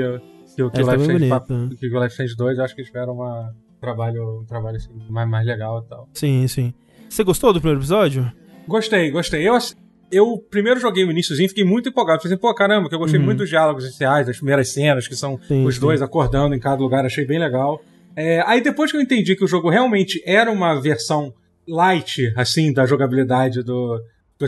[0.56, 2.58] que, o- que o Life Strange bonito, que o Life Strange 2.
[2.58, 5.90] Eu acho que eles tiveram uma, um trabalho, um trabalho assim, mais, mais legal e
[5.90, 6.08] tal.
[6.14, 6.74] Sim, sim.
[7.10, 8.32] Você gostou do primeiro episódio?
[8.68, 9.48] Gostei, gostei.
[9.48, 9.76] Eu, ass-
[10.12, 12.22] eu primeiro joguei o iníciozinho, fiquei muito empolgado.
[12.22, 13.26] Falei assim, pô, caramba, que eu gostei Uhum.
[13.26, 15.82] muito dos diálogos iniciais, das primeiras cenas, que são Sim, os sim.
[15.82, 17.82] dois acordando em cada lugar, achei bem legal.
[18.16, 21.34] É, aí depois que eu entendi que o jogo realmente era uma versão
[21.68, 24.00] light, assim, da jogabilidade do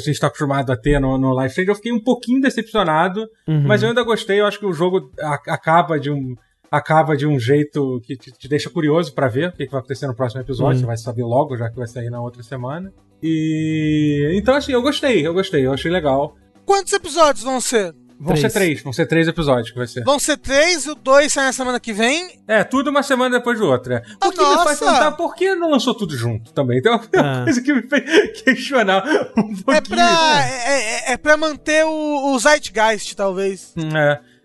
[0.04, 2.42] que a gente está acostumado a ter no, no Life Strange, eu fiquei um pouquinho
[2.42, 3.64] decepcionado, Uhum.
[3.68, 5.12] mas eu ainda gostei, eu acho que o jogo
[5.48, 6.36] acaba de um
[6.72, 9.80] acaba de um jeito que te, te deixa curioso pra ver o que, que vai
[9.80, 10.78] acontecer no próximo episódio.
[10.78, 10.80] Hum.
[10.82, 12.92] Você vai saber logo, já que vai sair na outra semana.
[13.24, 14.32] E.
[14.36, 16.36] Então, assim, eu gostei, eu gostei, eu achei legal.
[16.66, 17.94] Quantos episódios vão ser?
[18.18, 18.40] Vão Três.
[18.54, 20.04] ser três, vão ser três episódios que vai ser.
[20.06, 22.40] Vão ser três e o dois sai na semana que vem.
[22.48, 23.94] É, tudo uma semana depois do outro.
[23.94, 23.98] É.
[23.98, 24.78] O Ah, que me faz nossa!
[24.80, 26.80] perguntar por que não lançou tudo junto também.
[26.80, 27.44] Então é uma Ah.
[27.44, 29.04] coisa que me fez questionar
[29.38, 29.76] um pouquinho.
[29.78, 33.74] É pra, é, é- é pra manter o, o Zeitgeist, talvez.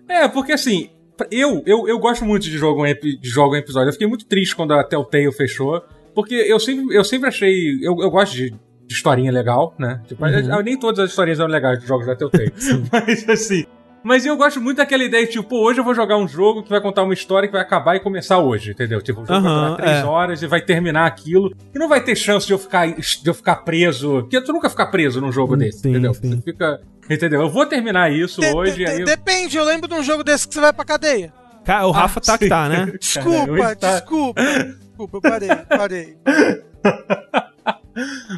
[0.08, 0.90] É, é porque assim,
[1.30, 3.88] eu, eu, eu gosto muito de jogo, em de jogo em episódio.
[3.90, 5.80] Eu fiquei muito triste quando a Telltale fechou.
[6.12, 7.78] Porque eu sempre, eu sempre achei.
[7.82, 8.52] Eu, eu gosto de,
[8.90, 10.00] de historinha legal, né?
[10.08, 10.62] Tipo, Uhum.
[10.64, 12.52] Nem todas as historinhas eram legais dos jogos da Telltale.
[12.92, 13.64] Mas assim.
[14.02, 16.62] Mas eu gosto muito daquela ideia de, tipo, pô, hoje eu vou jogar um jogo
[16.64, 19.00] que vai contar uma história que vai acabar e começar hoje, entendeu?
[19.00, 20.04] Tipo, o jogo vai Aham, durar três é.
[20.04, 21.54] horas e vai terminar aquilo.
[21.72, 24.22] E não vai ter chance de eu ficar, de eu ficar preso.
[24.22, 26.12] Porque tu nunca fica preso num jogo Hum, desse, sim, entendeu?
[26.14, 26.30] sim.
[26.30, 26.80] Você fica.
[27.08, 27.42] Entendeu?
[27.42, 28.74] Eu vou terminar isso De- hoje.
[28.76, 31.32] de- aí eu- Depende, eu lembro de um jogo desse que você vai pra cadeia.
[31.64, 32.48] Cara, o Rafa tá que sim.
[32.48, 32.92] tá, né?
[32.98, 34.42] Desculpa, hoje tá- desculpa.
[34.42, 36.16] Desculpa, eu parei, parei.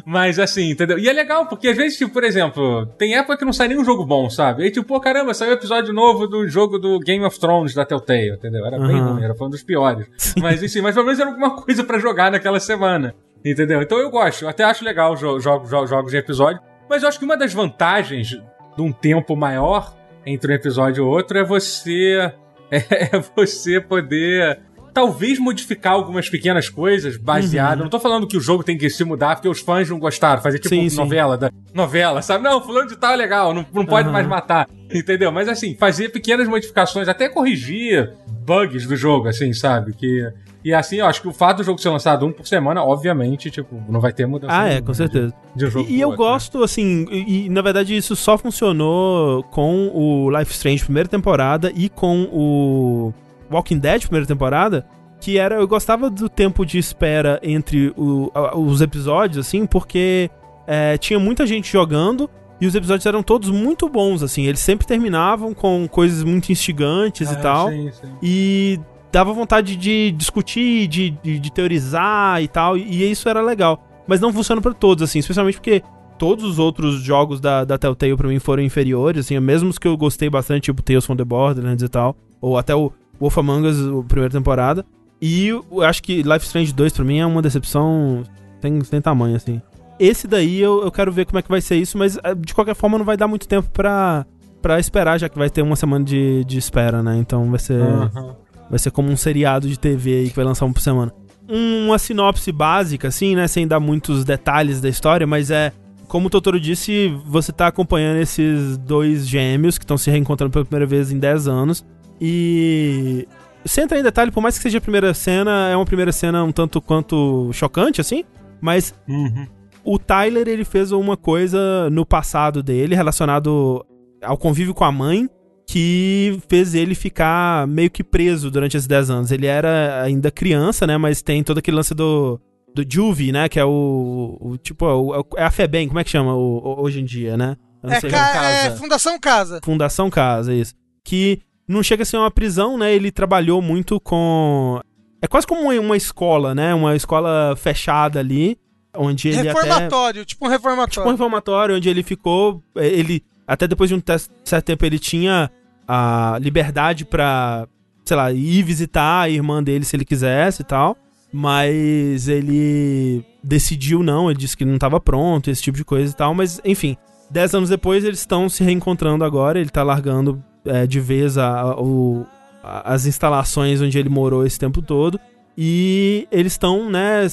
[0.05, 0.97] Mas assim, entendeu?
[0.97, 3.83] E é legal, porque às vezes, tipo, por exemplo, tem época que não sai nenhum
[3.85, 4.63] jogo bom, sabe?
[4.63, 8.31] Aí, tipo, pô, caramba, saiu episódio novo do jogo do Game of Thrones da Telltale,
[8.33, 8.65] entendeu?
[8.65, 9.13] Era bem Aham.
[9.13, 10.07] ruim, era um dos piores.
[10.41, 13.13] Mas enfim, mas pelo menos era alguma coisa pra jogar naquela semana.
[13.45, 13.81] Entendeu?
[13.81, 16.61] Então eu gosto, eu até acho legal jo jo jo jogos de episódio.
[16.89, 19.93] Mas eu acho que uma das vantagens de um tempo maior
[20.25, 22.31] entre um episódio e outro é você.
[22.71, 24.59] É você poder.
[24.93, 27.79] Talvez modificar algumas pequenas coisas baseado.
[27.79, 30.41] Não tô falando que o jogo tem que se mudar porque os fãs não gostaram.
[30.41, 30.97] Fazer tipo Sim, sim.
[30.97, 32.43] novela da novela, sabe?
[32.43, 34.13] Não, fulano de tal é legal, não, não pode Aham.
[34.13, 34.67] mais matar.
[34.93, 35.31] Entendeu?
[35.31, 38.13] Mas assim, fazer pequenas modificações, até corrigir
[38.45, 39.93] bugs do jogo, assim, sabe?
[39.93, 40.31] Que.
[40.63, 43.51] E assim, eu acho que o fato do jogo ser lançado um por semana, obviamente,
[43.51, 44.53] tipo, não vai ter mudança.
[44.55, 45.33] Ah, é, com de- certeza.
[45.55, 46.29] De um jogo E, eu outro, né?
[46.31, 51.69] gosto, assim, e, e, na verdade isso só funcionou com o Life Strange primeira temporada
[51.75, 53.13] e com o
[53.53, 54.85] Walking Dead primeira temporada,
[55.21, 60.29] que era, eu gostava do tempo de espera entre o- os episódios, assim, porque
[60.67, 64.85] é, tinha muita gente jogando e os episódios eram todos muito bons, assim, eles sempre
[64.87, 67.69] terminavam com coisas muito instigantes e Ah, tal.
[67.69, 68.07] sim, sim.
[68.21, 68.79] E
[69.11, 73.81] dava vontade de discutir, de, de, de teorizar e tal, e isso era legal.
[74.07, 75.81] Mas não funciona pra todos, assim, especialmente porque
[76.17, 79.87] todos os outros jogos da, da Telltale pra mim foram inferiores, assim, mesmo os que
[79.87, 83.67] eu gostei bastante, tipo Tales from the Borderlands e tal, ou até o Wolf Among
[83.67, 84.85] Us, a primeira temporada.
[85.21, 88.23] E eu acho que Life Strange 2 pra mim é uma decepção
[88.61, 89.61] sem, sem tamanho, assim.
[89.99, 92.53] Esse daí eu, eu quero ver como é que vai ser isso, mas eh, de
[92.53, 94.25] qualquer forma não vai dar muito tempo pra,
[94.61, 97.15] pra esperar, já que vai ter uma semana de, de espera, né?
[97.17, 97.79] Então vai ser.
[97.81, 98.35] Aham.
[98.69, 101.13] Vai ser como um seriado de TV aí que vai lançar um por semana.
[101.47, 103.47] Um- Uma sinopse básica, assim, né?
[103.47, 105.71] Sem dar muitos detalhes da história, mas é.
[106.07, 110.65] Como o Totoro disse, você tá acompanhando esses dois gêmeos que estão se reencontrando pela
[110.65, 111.85] primeira vez em 10 anos.
[112.19, 113.27] E.
[113.65, 116.43] Sem entrar em detalhe, por mais que seja a primeira cena, é uma primeira cena
[116.43, 118.23] um tanto quanto chocante, assim.
[118.59, 119.47] Mas Uhum.
[119.85, 123.85] o Tyler, ele fez uma coisa no passado dele, relacionado
[124.21, 125.29] ao convívio com a mãe,
[125.65, 129.31] que fez ele ficar meio que preso durante esses 10 anos.
[129.31, 130.97] Ele era ainda criança, né?
[130.97, 132.39] Mas tem todo aquele lance do,
[132.75, 133.47] do Juvie, né?
[133.47, 136.57] Que é o, o tipo, é o- é a FEBEM, como é que chama o-
[136.57, 137.55] o- hoje em dia, né?
[137.81, 138.09] Eu não É, sei.
[138.11, 138.71] ca- é.
[138.71, 139.59] Fundação Casa.
[139.63, 140.73] Fundação Casa, isso.
[141.03, 142.93] Que não chega a ser uma prisão, né?
[142.93, 144.79] Ele trabalhou muito com.
[145.21, 146.73] É quase como uma, escola, né?
[146.73, 148.57] Uma escola fechada ali,
[148.95, 149.53] onde ele até.
[149.53, 151.11] reformatório, tipo um Tipo um reformatório.
[151.11, 152.61] reformatório onde ele ficou.
[152.75, 153.23] eh, Ele.
[153.47, 154.01] Até depois de um
[154.43, 155.49] certo tempo ele tinha
[155.87, 157.67] a liberdade pra,
[158.05, 160.97] sei lá, ir visitar a irmã dele se ele quisesse e tal.
[161.31, 166.15] Mas ele decidiu não, ele disse que não tava pronto, esse tipo de coisa e
[166.15, 166.33] tal.
[166.33, 166.95] Mas, enfim,
[167.29, 169.59] dez anos depois eles estão se reencontrando agora.
[169.59, 172.25] Ele tá largando eh, de vez a- a- o-
[172.63, 175.19] a- as instalações onde ele morou esse tempo todo.
[175.57, 177.27] E eles estão, né,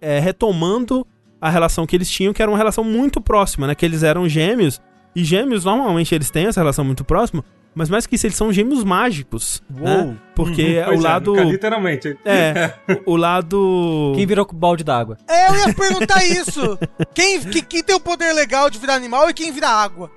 [0.00, 1.06] eh, retomando
[1.40, 3.74] a relação que eles tinham, que era uma relação muito próxima, né?
[3.74, 4.80] Que eles eram gêmeos.
[5.14, 7.44] E gêmeos, normalmente, eles têm essa relação muito próxima.
[7.74, 9.62] Mas mais que isso, eles são gêmeos mágicos.
[9.70, 10.14] Né?
[10.34, 11.34] Porque Uhum, o é, lado.
[11.44, 12.18] literalmente.
[12.24, 12.74] É,
[13.06, 14.12] o o lado.
[14.14, 15.16] Quem virou com balde d'água?
[15.26, 16.78] É, eu ia perguntar isso.
[17.14, 20.10] Quem, que- quem tem o poder legal de virar animal e quem vira água?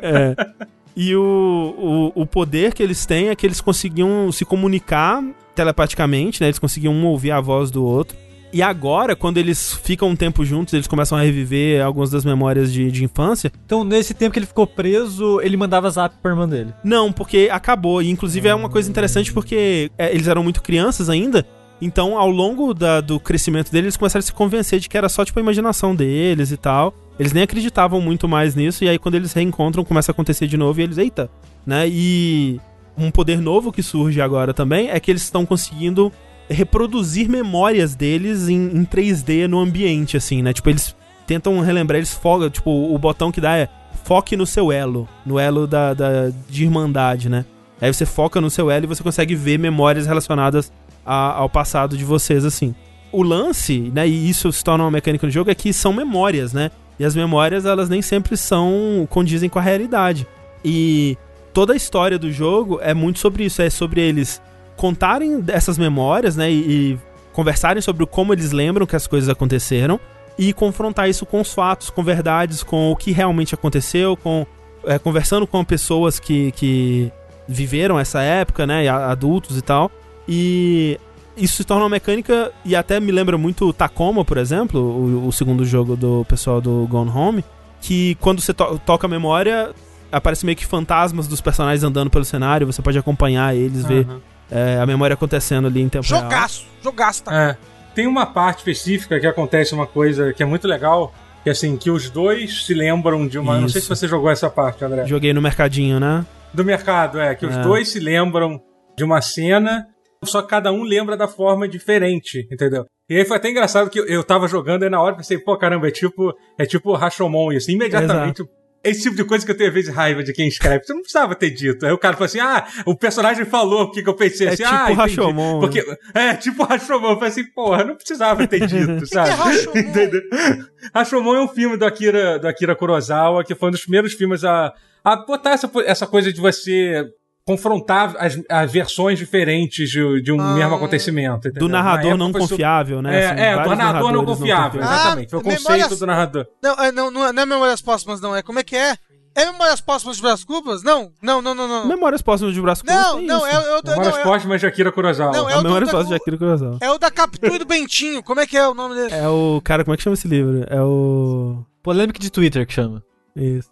[0.00, 0.36] É.
[1.00, 5.22] E o, o, o poder que eles têm é que eles conseguiam se comunicar
[5.54, 6.48] telepaticamente, né?
[6.48, 8.18] Eles conseguiam um ouvir a voz do outro.
[8.52, 12.72] E agora, quando eles ficam um tempo juntos, eles começam a reviver algumas das memórias
[12.72, 13.52] de, de infância.
[13.64, 16.74] Então, nesse tempo que ele ficou preso, ele mandava zap pra irmã dele.
[16.82, 18.02] Não, porque acabou.
[18.02, 21.46] E inclusive é uma coisa interessante porque é, eles eram muito crianças ainda.
[21.80, 25.08] Então, ao longo da- do crescimento deles, eles começaram a se convencer de que era
[25.08, 26.92] só tipo a imaginação deles e tal.
[27.18, 28.84] Eles nem acreditavam muito mais nisso.
[28.84, 31.30] E aí, quando eles reencontram, começa a acontecer de novo e eles, eita,
[31.66, 31.86] né?
[31.88, 32.60] E
[32.96, 36.12] um poder novo que surge agora também é que eles estão conseguindo
[36.50, 40.52] reproduzir memórias deles em, em 3D no ambiente, assim, né?
[40.52, 40.96] Tipo, eles
[41.26, 43.68] tentam relembrar, eles fogam, tipo, o botão que dá é
[44.04, 47.44] foque no seu elo, no elo da, da, de irmandade, né?
[47.80, 50.72] Aí você foca no seu elo e você consegue ver memórias relacionadas
[51.08, 52.74] a, ao passado de vocês, assim.
[53.10, 56.52] O lance, né, e isso se torna uma mecânica no jogo, é que são memórias,
[56.52, 56.70] né?
[56.98, 60.26] E as memórias, elas nem sempre são condizem com a realidade.
[60.62, 61.16] E
[61.54, 64.42] toda a história do jogo é muito sobre isso, é sobre eles
[64.76, 66.98] contarem essas memórias, né, e, e
[67.32, 69.98] conversarem sobre como eles lembram que as coisas aconteceram
[70.38, 74.46] e confrontar isso com os fatos, com verdades, com o que realmente aconteceu, com
[74.84, 77.10] é, conversando com pessoas que, que
[77.48, 79.90] viveram essa época, né, adultos e tal.
[80.28, 81.00] E
[81.36, 85.32] isso se torna uma mecânica e até me lembra muito Tacoma, por exemplo, o, o
[85.32, 87.44] segundo jogo do pessoal do Gone Home,
[87.80, 89.70] que quando você to toca a memória,
[90.10, 93.88] aparece meio que fantasmas dos personagens andando pelo cenário, você pode acompanhar eles, uhum.
[93.88, 94.06] ver
[94.50, 96.74] é, a memória acontecendo ali em tempo jogaço, real.
[96.82, 97.34] Jogaço, tá?
[97.34, 97.56] É.
[97.94, 101.76] Tem uma parte específica que acontece uma coisa que é muito legal, que é assim,
[101.76, 103.54] que os dois se lembram de uma...
[103.54, 103.60] Isso.
[103.62, 105.06] Não sei se você jogou essa parte, André.
[105.06, 106.24] Joguei no mercadinho, né?
[106.52, 107.34] Do mercado, é.
[107.34, 107.62] Que os é.
[107.62, 108.60] dois se lembram
[108.96, 109.86] de uma cena
[110.24, 112.86] só que cada um lembra da forma diferente, entendeu?
[113.08, 115.56] E aí foi até engraçado que eu, eu tava jogando e na hora pensei, pô,
[115.56, 117.70] caramba, é tipo, é tipo Rashomon, isso.
[117.70, 118.58] Imediatamente Exato.
[118.82, 120.84] Esse tipo de coisa que eu tenho às vezes raiva de quem escreve.
[120.84, 121.84] Você não precisava ter dito.
[121.84, 124.50] Aí o cara falou assim: ah, o personagem falou o que, que eu pensei é
[124.50, 124.62] assim.
[124.62, 125.54] Tipo ah, Rashomon.
[125.54, 125.60] Né?
[125.60, 127.10] Porque, é, tipo Rashomon.
[127.10, 129.30] Eu falei assim, porra, não precisava ter dito, sabe?
[129.30, 130.64] que é Rashomon?
[130.94, 134.44] Rashomon é um filme do Akira, do Akira Kurosawa, que foi um dos primeiros filmes
[134.44, 134.72] a,
[135.04, 137.04] a botar essa, essa coisa de você
[137.48, 140.52] confrontar as, as versões diferentes de, de um ah.
[140.52, 141.48] mesmo acontecimento.
[141.48, 141.60] Entendeu?
[141.60, 143.22] Do narrador não confiável, né?
[143.22, 145.30] É, assim, é do narrador não confiável, não exatamente.
[145.30, 145.98] Foi o conceito memórias...
[145.98, 146.46] do narrador.
[146.62, 148.36] Não, é, não, não, é, não é Memórias Póstumas, não.
[148.36, 148.98] É como é que é?
[149.34, 150.82] É Memórias Póstumas de Brás Cubas?
[150.82, 151.88] Não, não, não, não, não.
[151.88, 152.94] Memórias Póstumas de Brás Cubas?
[152.94, 155.32] Não, não, é, é, o Memórias Póstumas de Akira Kurosawa.
[155.32, 156.78] Não, é o Memórias Póstumas de Akira Kurosawa.
[156.82, 158.22] É o da Capitu e do Bentinho.
[158.22, 159.14] Como é que é o nome dele?
[159.14, 159.62] É o...
[159.64, 160.66] Cara, como é que chama esse livro?
[160.68, 161.64] É o...
[161.82, 163.02] Polêmica de Twitter que chama.
[163.34, 163.70] Isso.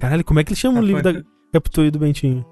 [0.00, 1.22] Caralho, como é que ele chama o livro da
[1.52, 2.44] Capitu e do Bentinho?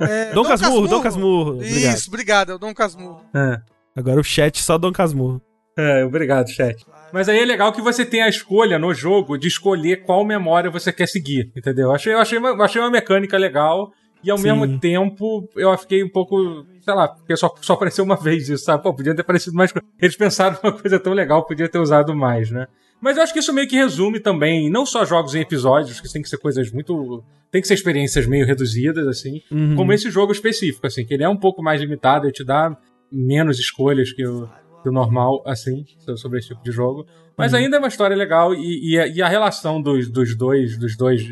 [0.00, 1.50] É, Dom, Dom Casmurro, Casmurro, Dom Casmurro.
[1.54, 1.96] Obrigado.
[1.96, 3.24] Isso, obrigado, é o Dom Casmurro.
[3.34, 3.60] É.
[3.96, 5.40] Agora o chat só Dom Casmurro.
[5.76, 6.84] É, obrigado, chat.
[7.12, 10.70] Mas aí é legal que você tem a escolha no jogo de escolher qual memória
[10.70, 11.86] você quer seguir, entendeu?
[11.88, 13.90] Eu achei, eu achei, uma, achei uma mecânica legal
[14.22, 14.44] e ao Sim.
[14.44, 18.64] mesmo tempo eu fiquei um pouco, sei lá, porque só, só apareceu uma vez isso,
[18.64, 18.82] sabe?
[18.82, 19.86] Pô, podia ter aparecido mais coisa.
[20.00, 22.66] Eles pensaram uma coisa tão legal, podia ter usado mais, né?
[23.02, 26.10] Mas eu acho que isso meio que resume também, não só jogos em episódios, que
[26.10, 27.24] tem que ser coisas muito.
[27.50, 29.74] Tem que ser experiências meio reduzidas, assim, uhum.
[29.74, 32.74] como esse jogo específico, assim, que ele é um pouco mais limitado, ele te dá
[33.10, 34.48] menos escolhas que o,
[34.82, 35.84] que o normal, assim,
[36.16, 37.04] sobre esse tipo de jogo.
[37.36, 37.58] Mas uhum.
[37.58, 40.96] ainda é uma história legal e, e, a, e a relação dos, dos dois, dos
[40.96, 41.22] dois,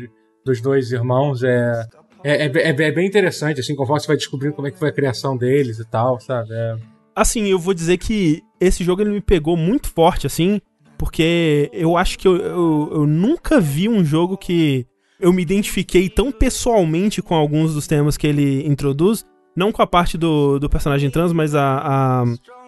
[0.45, 1.87] dos dois irmãos é,
[2.23, 4.93] é, é, é, bem interessante, assim, conforme você vai descobrindo como é que foi a
[4.93, 6.49] criação deles e tal, sabe?
[6.51, 6.75] É...
[7.15, 10.61] Assim, eu vou dizer que esse jogo ele me pegou muito forte, assim,
[11.01, 14.85] porque eu acho que eu, eu, eu, nunca vi um jogo que
[15.19, 19.25] eu me identifiquei tão pessoalmente com alguns dos temas que ele introduz.
[19.55, 22.23] Não com a parte do, do personagem trans, mas a, a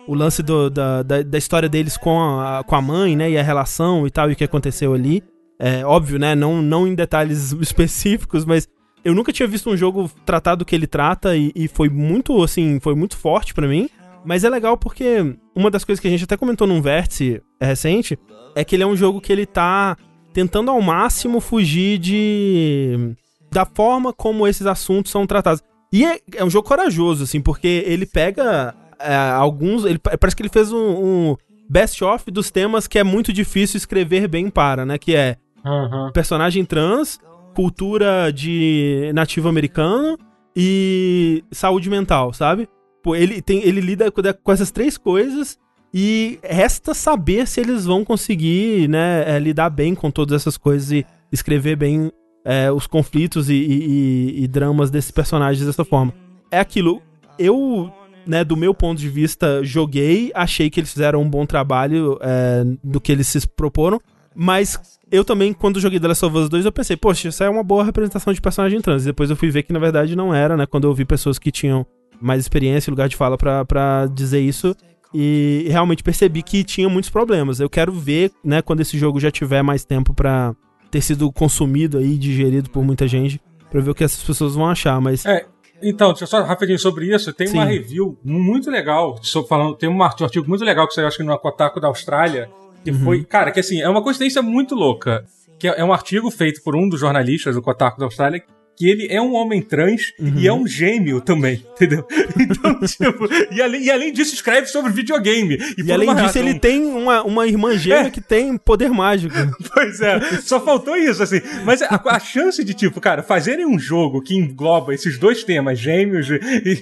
[0.08, 3.30] o lance do, da, da, da, história deles com a, com a mãe, né?
[3.30, 5.22] E a relação e tal, e o que aconteceu ali.
[5.60, 6.34] É óbvio, né?
[6.34, 8.68] Não, não em detalhes específicos, mas
[9.06, 12.42] eu nunca tinha visto um jogo tratado do que ele trata e, e foi muito,
[12.42, 13.88] assim, foi muito forte para mim.
[14.26, 18.18] Mas é legal porque uma das coisas que a gente até comentou num vértice recente
[18.56, 19.98] é que ele é um jogo que ele tá
[20.34, 23.16] tentando ao máximo fugir de
[23.52, 25.62] da forma como esses assuntos são tratados.
[25.92, 29.86] E é, é um jogo corajoso, assim, porque ele pega é, alguns.
[29.86, 31.38] Ele, parece que ele fez um, um
[31.70, 34.98] best-of dos temas que é muito difícil escrever bem para, né?
[34.98, 36.12] Que é uhum.
[36.12, 37.20] personagem trans,
[37.54, 40.18] cultura de nativo americano
[40.56, 42.68] e saúde mental, sabe?
[43.08, 45.58] Ele, tem, ele lida com essas três coisas
[45.94, 50.92] e resta saber se eles vão conseguir né, é, lidar bem com todas essas coisas
[50.92, 52.12] e escrever bem
[52.44, 56.14] é, os conflitos e, e, e, dramas desses personagens dessa forma.
[56.52, 57.02] É aquilo.
[57.38, 57.92] Eu,
[58.26, 62.64] né, do meu ponto de vista, joguei, achei que eles fizeram um bom trabalho é,
[62.84, 64.00] do que eles se proporam,
[64.36, 64.80] mas
[65.12, 67.64] eu também, quando joguei The Last of Us 2, eu pensei, poxa, isso é uma
[67.64, 69.04] boa representação de personagem trans.
[69.04, 70.66] E depois eu fui ver que na verdade não era, né?
[70.66, 71.86] Quando eu vi pessoas que tinham
[72.24, 74.76] mais experiência e lugar de fala para dizer isso.
[75.14, 77.60] E realmente percebi que tinha muitos problemas.
[77.60, 80.56] Eu quero ver, né, quando esse jogo já tiver mais tempo para
[80.90, 83.40] ter sido consumido aí, digerido por muita gente,
[83.70, 85.26] pra ver o que essas pessoas vão achar, mas...
[85.26, 85.46] É,
[85.82, 87.34] então, deixa eu só rapidinho sobre isso.
[87.34, 87.58] Tem Sim.
[87.58, 91.38] uma review muito legal, falando, tem um artigo muito legal que você acha que no
[91.38, 92.50] Kotaku da Austrália,
[92.84, 93.00] que uhum.
[93.00, 95.26] foi, cara, que assim, é uma coincidência muito louca.
[95.60, 98.44] Que é, é um artigo feito por um dos jornalistas do Kotaku da Austrália,
[98.76, 102.06] que ele é um homem trans e é um gêmeo também, entendeu?
[102.40, 105.58] Então, tipo, e além, e além disso, escreve sobre videogame.
[105.78, 108.10] E, por além disso, razão- ele tem uma, uma irmã gêmea É.
[108.10, 109.34] que tem poder mágico.
[109.74, 111.42] Pois é, só faltou isso, assim.
[111.66, 115.80] Mas a, a chance de, tipo, cara, fazerem um jogo que engloba esses dois temas,
[115.80, 116.80] gêmeos e, e-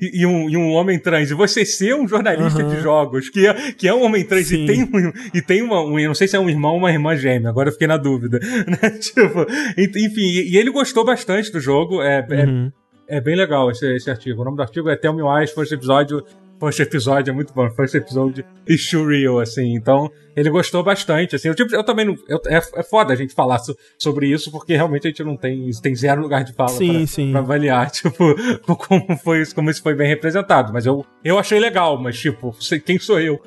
[0.00, 2.74] e- e um, e um homem trans, e você ser um jornalista Aham.
[2.74, 4.64] de jogos, que é, que é um homem trans Sim.
[4.64, 6.78] e tem, um, e tem uma, um, eu não sei se é um irmão ou
[6.78, 8.38] uma irmã gêmea, agora eu fiquei na dúvida.
[8.40, 8.90] Né?
[8.98, 9.46] Tipo,
[9.76, 12.72] en- enfim, e, e ele gostou bastante do jogo, é, é, Uhum.
[13.08, 14.42] é bem legal esse, esse artigo.
[14.42, 16.24] O nome do artigo é Tell Me Why, first episódio.
[16.64, 17.68] First episódio é muito bom.
[17.70, 19.74] First episode is sure real, assim.
[19.74, 21.48] Então, ele gostou bastante, assim.
[21.48, 22.16] Eu, tipo, eu também não.
[22.28, 25.36] eu- é, é foda a gente falar so- sobre isso, porque realmente a gente não
[25.36, 25.70] tem.
[25.82, 27.30] Tem zero lugar de fala Sim, pra, sim.
[27.32, 28.34] pra avaliar, tipo,
[28.76, 30.72] como foi isso, como isso foi bem representado.
[30.72, 33.38] Mas eu, eu achei legal, mas, tipo, sei- quem sou eu?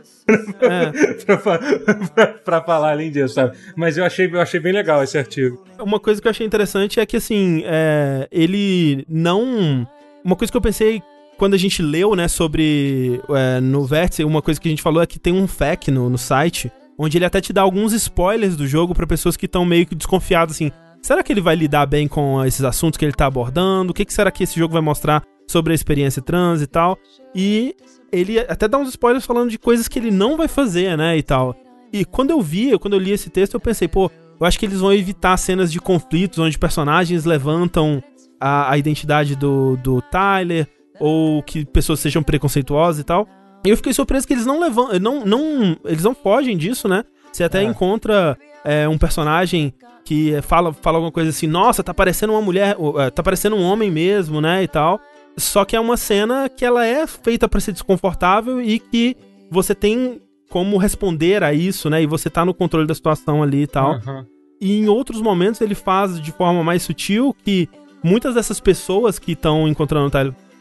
[0.61, 1.23] É.
[1.25, 3.57] pra, pra- pra falar além disso, sabe?
[3.75, 5.63] Mas eu achei, eu achei bem legal esse artigo.
[5.79, 9.87] Uma coisa que eu achei interessante é que, assim, é, ele não.
[10.23, 11.01] Uma coisa que eu pensei
[11.37, 13.21] quando a gente leu, né, sobre.
[13.29, 16.09] é, no Vértice, uma coisa que a gente falou é que tem um FAQ no,
[16.09, 19.63] no site, onde ele até te dá alguns spoilers do jogo pra pessoas que estão
[19.63, 20.71] meio que desconfiadas, assim.
[21.01, 23.91] Será que ele vai lidar bem com esses assuntos que ele tá abordando?
[23.91, 26.97] O que, que será que esse jogo vai mostrar sobre a experiência trans e tal?
[27.33, 27.75] E
[28.11, 31.23] ele até dá uns spoilers falando de coisas que ele não vai fazer, né, e
[31.23, 31.55] tal.
[31.93, 34.65] E quando eu vi, quando eu li esse texto, eu pensei, pô, eu acho que
[34.65, 38.03] eles vão evitar cenas de conflitos onde personagens levantam
[38.39, 40.67] a, a identidade do, do Tyler
[40.99, 43.27] ou que pessoas sejam preconceituosas e tal.
[43.65, 47.03] E eu fiquei surpreso que eles não levam, não, não, eles não fogem disso, né?
[47.31, 47.63] Você até É.
[47.63, 49.73] encontra é, um personagem
[50.05, 53.63] que fala, fala alguma coisa assim, nossa, tá parecendo uma mulher, é, tá parecendo um
[53.63, 54.99] homem mesmo, né, e tal.
[55.37, 59.15] Só que é uma cena que ela é feita pra ser desconfortável e que
[59.51, 62.01] você tem como responder a isso, né?
[62.01, 63.95] E você tá no controle da situação ali e tal.
[63.95, 64.25] Aham.
[64.59, 67.69] E em outros momentos ele faz de forma mais sutil que
[68.03, 70.11] muitas dessas pessoas que estão encontrando o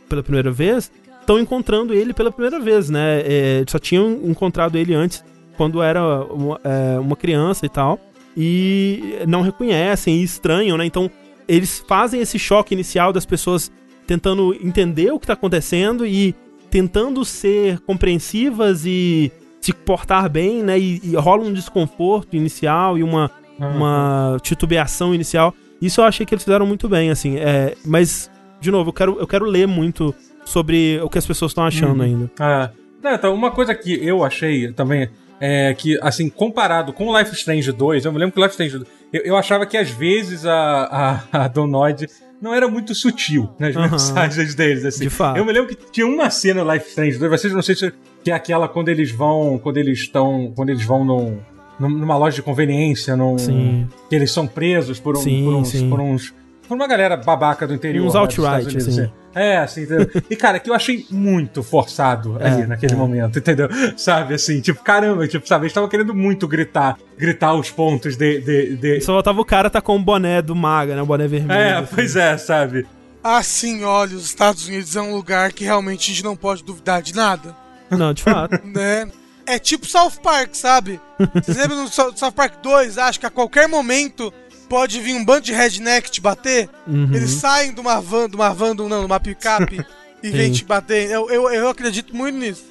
[0.09, 3.21] pela primeira vez estão encontrando ele pela primeira vez, né?
[3.25, 5.25] É, só tinham encontrado ele antes
[5.57, 7.99] quando era uma, é, uma criança e tal.
[8.37, 10.85] E não reconhecem e estranham, né?
[10.87, 11.11] Então
[11.49, 13.73] eles fazem esse choque inicial das pessoas
[14.07, 16.35] tentando entender o que tá acontecendo e
[16.71, 20.79] tentando ser compreensivas e se portar bem, né?
[20.79, 25.55] E, e rola um desconforto inicial e uma, uma titubeação inicial.
[25.81, 27.37] Isso eu achei que eles fizeram muito bem, assim.
[27.37, 28.31] É, mas,
[28.67, 30.15] de novo, eu quero, eu quero ler muito
[30.45, 32.03] sobre o que as pessoas estão achando Uhum.
[32.03, 32.31] ainda.
[32.39, 32.71] Ah,
[33.05, 35.09] então, uma coisa que eu achei também
[35.41, 38.79] é que, assim, comparado com o Life Strange 2, eu me lembro que Life Strange
[38.79, 42.07] 2, eu, eu achava que às vezes a, a, a Donod
[42.43, 43.91] não era muito sutil nas Aham.
[43.93, 45.05] mensagens deles, assim.
[45.05, 45.37] De fato.
[45.37, 47.93] Eu me lembro que tinha uma cena no Life Strange 2, vocês não sei se
[48.25, 51.39] que é aquela quando eles vão, quando eles estão, quando eles vão num,
[51.79, 53.87] num- numa loja de conveniência, num, Sim.
[54.09, 56.35] que eles são presos por, um, Sim, por uns, por uns
[56.67, 58.07] por uma galera babaca do interior.
[58.07, 59.13] Uns né, dos alt-right, Estados Unidos, assim.
[59.35, 60.11] É, assim, entendeu?
[60.31, 62.97] E, cara, que eu achei muito forçado É, ali naquele é.
[62.97, 63.69] momento, entendeu?
[63.97, 68.41] Sabe, assim, tipo, caramba, tipo, sabe, eles estavam querendo muito gritar, gritar os pontos de...
[68.41, 69.01] de, de...
[69.03, 71.03] Só faltava o cara tá com o boné do Maga, né?
[71.03, 71.61] O boné vermelho.
[71.61, 71.95] É, assim.
[71.95, 72.87] pois é, sabe?
[73.23, 77.03] Assim, olha, os Estados Unidos é um lugar que realmente a gente não pode duvidar
[77.03, 77.55] de nada,
[77.91, 78.59] Não, de fato.
[78.65, 79.07] né?
[79.49, 81.01] É tipo South Park, sabe?
[81.35, 82.99] Vocês lembram do Sou- South Park 2?
[82.99, 84.33] Acho que a qualquer momento
[84.69, 86.69] pode vir um bando de redneck te bater.
[86.87, 87.11] Uhum.
[87.13, 89.85] Eles saem de uma van, de uma van, de não, de uma picape
[90.23, 91.11] e vêm te bater.
[91.11, 92.65] Eu, eu, eu acredito muito nisso.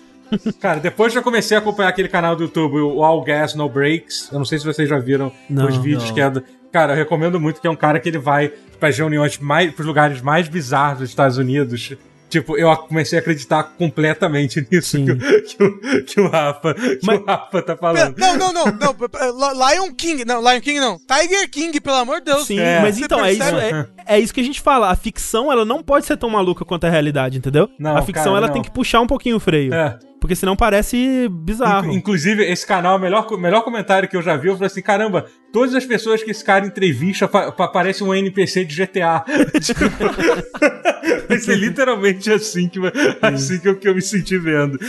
[0.60, 3.70] Cara, depois que eu comecei a acompanhar aquele canal do YouTube, o All Gas No
[3.70, 6.14] Breaks, eu não sei se vocês já viram Não, os vídeos não.
[6.14, 6.44] que é do...
[6.72, 9.88] Cara, eu recomendo muito que é um cara que ele vai pras reuniões mais, pros
[9.88, 11.94] lugares mais bizarros dos Estados Unidos.
[12.30, 15.06] Tipo, eu comecei a acreditar completamente nisso Sim.
[15.06, 18.18] que, o- que, o, que o Rafa, que Mas- o Rafa tá falando.
[18.18, 18.94] Não, não, não, não.
[18.94, 20.98] p- Lion King, não, Lion King não.
[21.00, 22.46] Tiger King, pelo amor de Deus.
[22.48, 22.82] Sim, É.
[22.82, 24.90] mas Você então, é isso, é, é isso que a gente fala.
[24.90, 27.70] A ficção, ela não pode ser tão maluca quanto a realidade, entendeu?
[27.80, 28.54] Não, a ficção, cara, ela não.
[28.54, 29.74] tem que puxar um pouquinho o freio.
[29.74, 29.98] É.
[30.20, 31.86] Porque senão parece bizarro.
[31.86, 34.82] Inclu- Inclusive, esse canal, o melhor, melhor comentário que eu já vi, eu falei assim:
[34.82, 39.24] caramba, todas as pessoas que esse cara entrevista pa, pa, parece um NPC de GTA.
[39.62, 39.82] Tipo,
[41.28, 42.80] Vai ser literalmente assim que,
[43.22, 44.80] assim que, eu, que eu me senti vendo.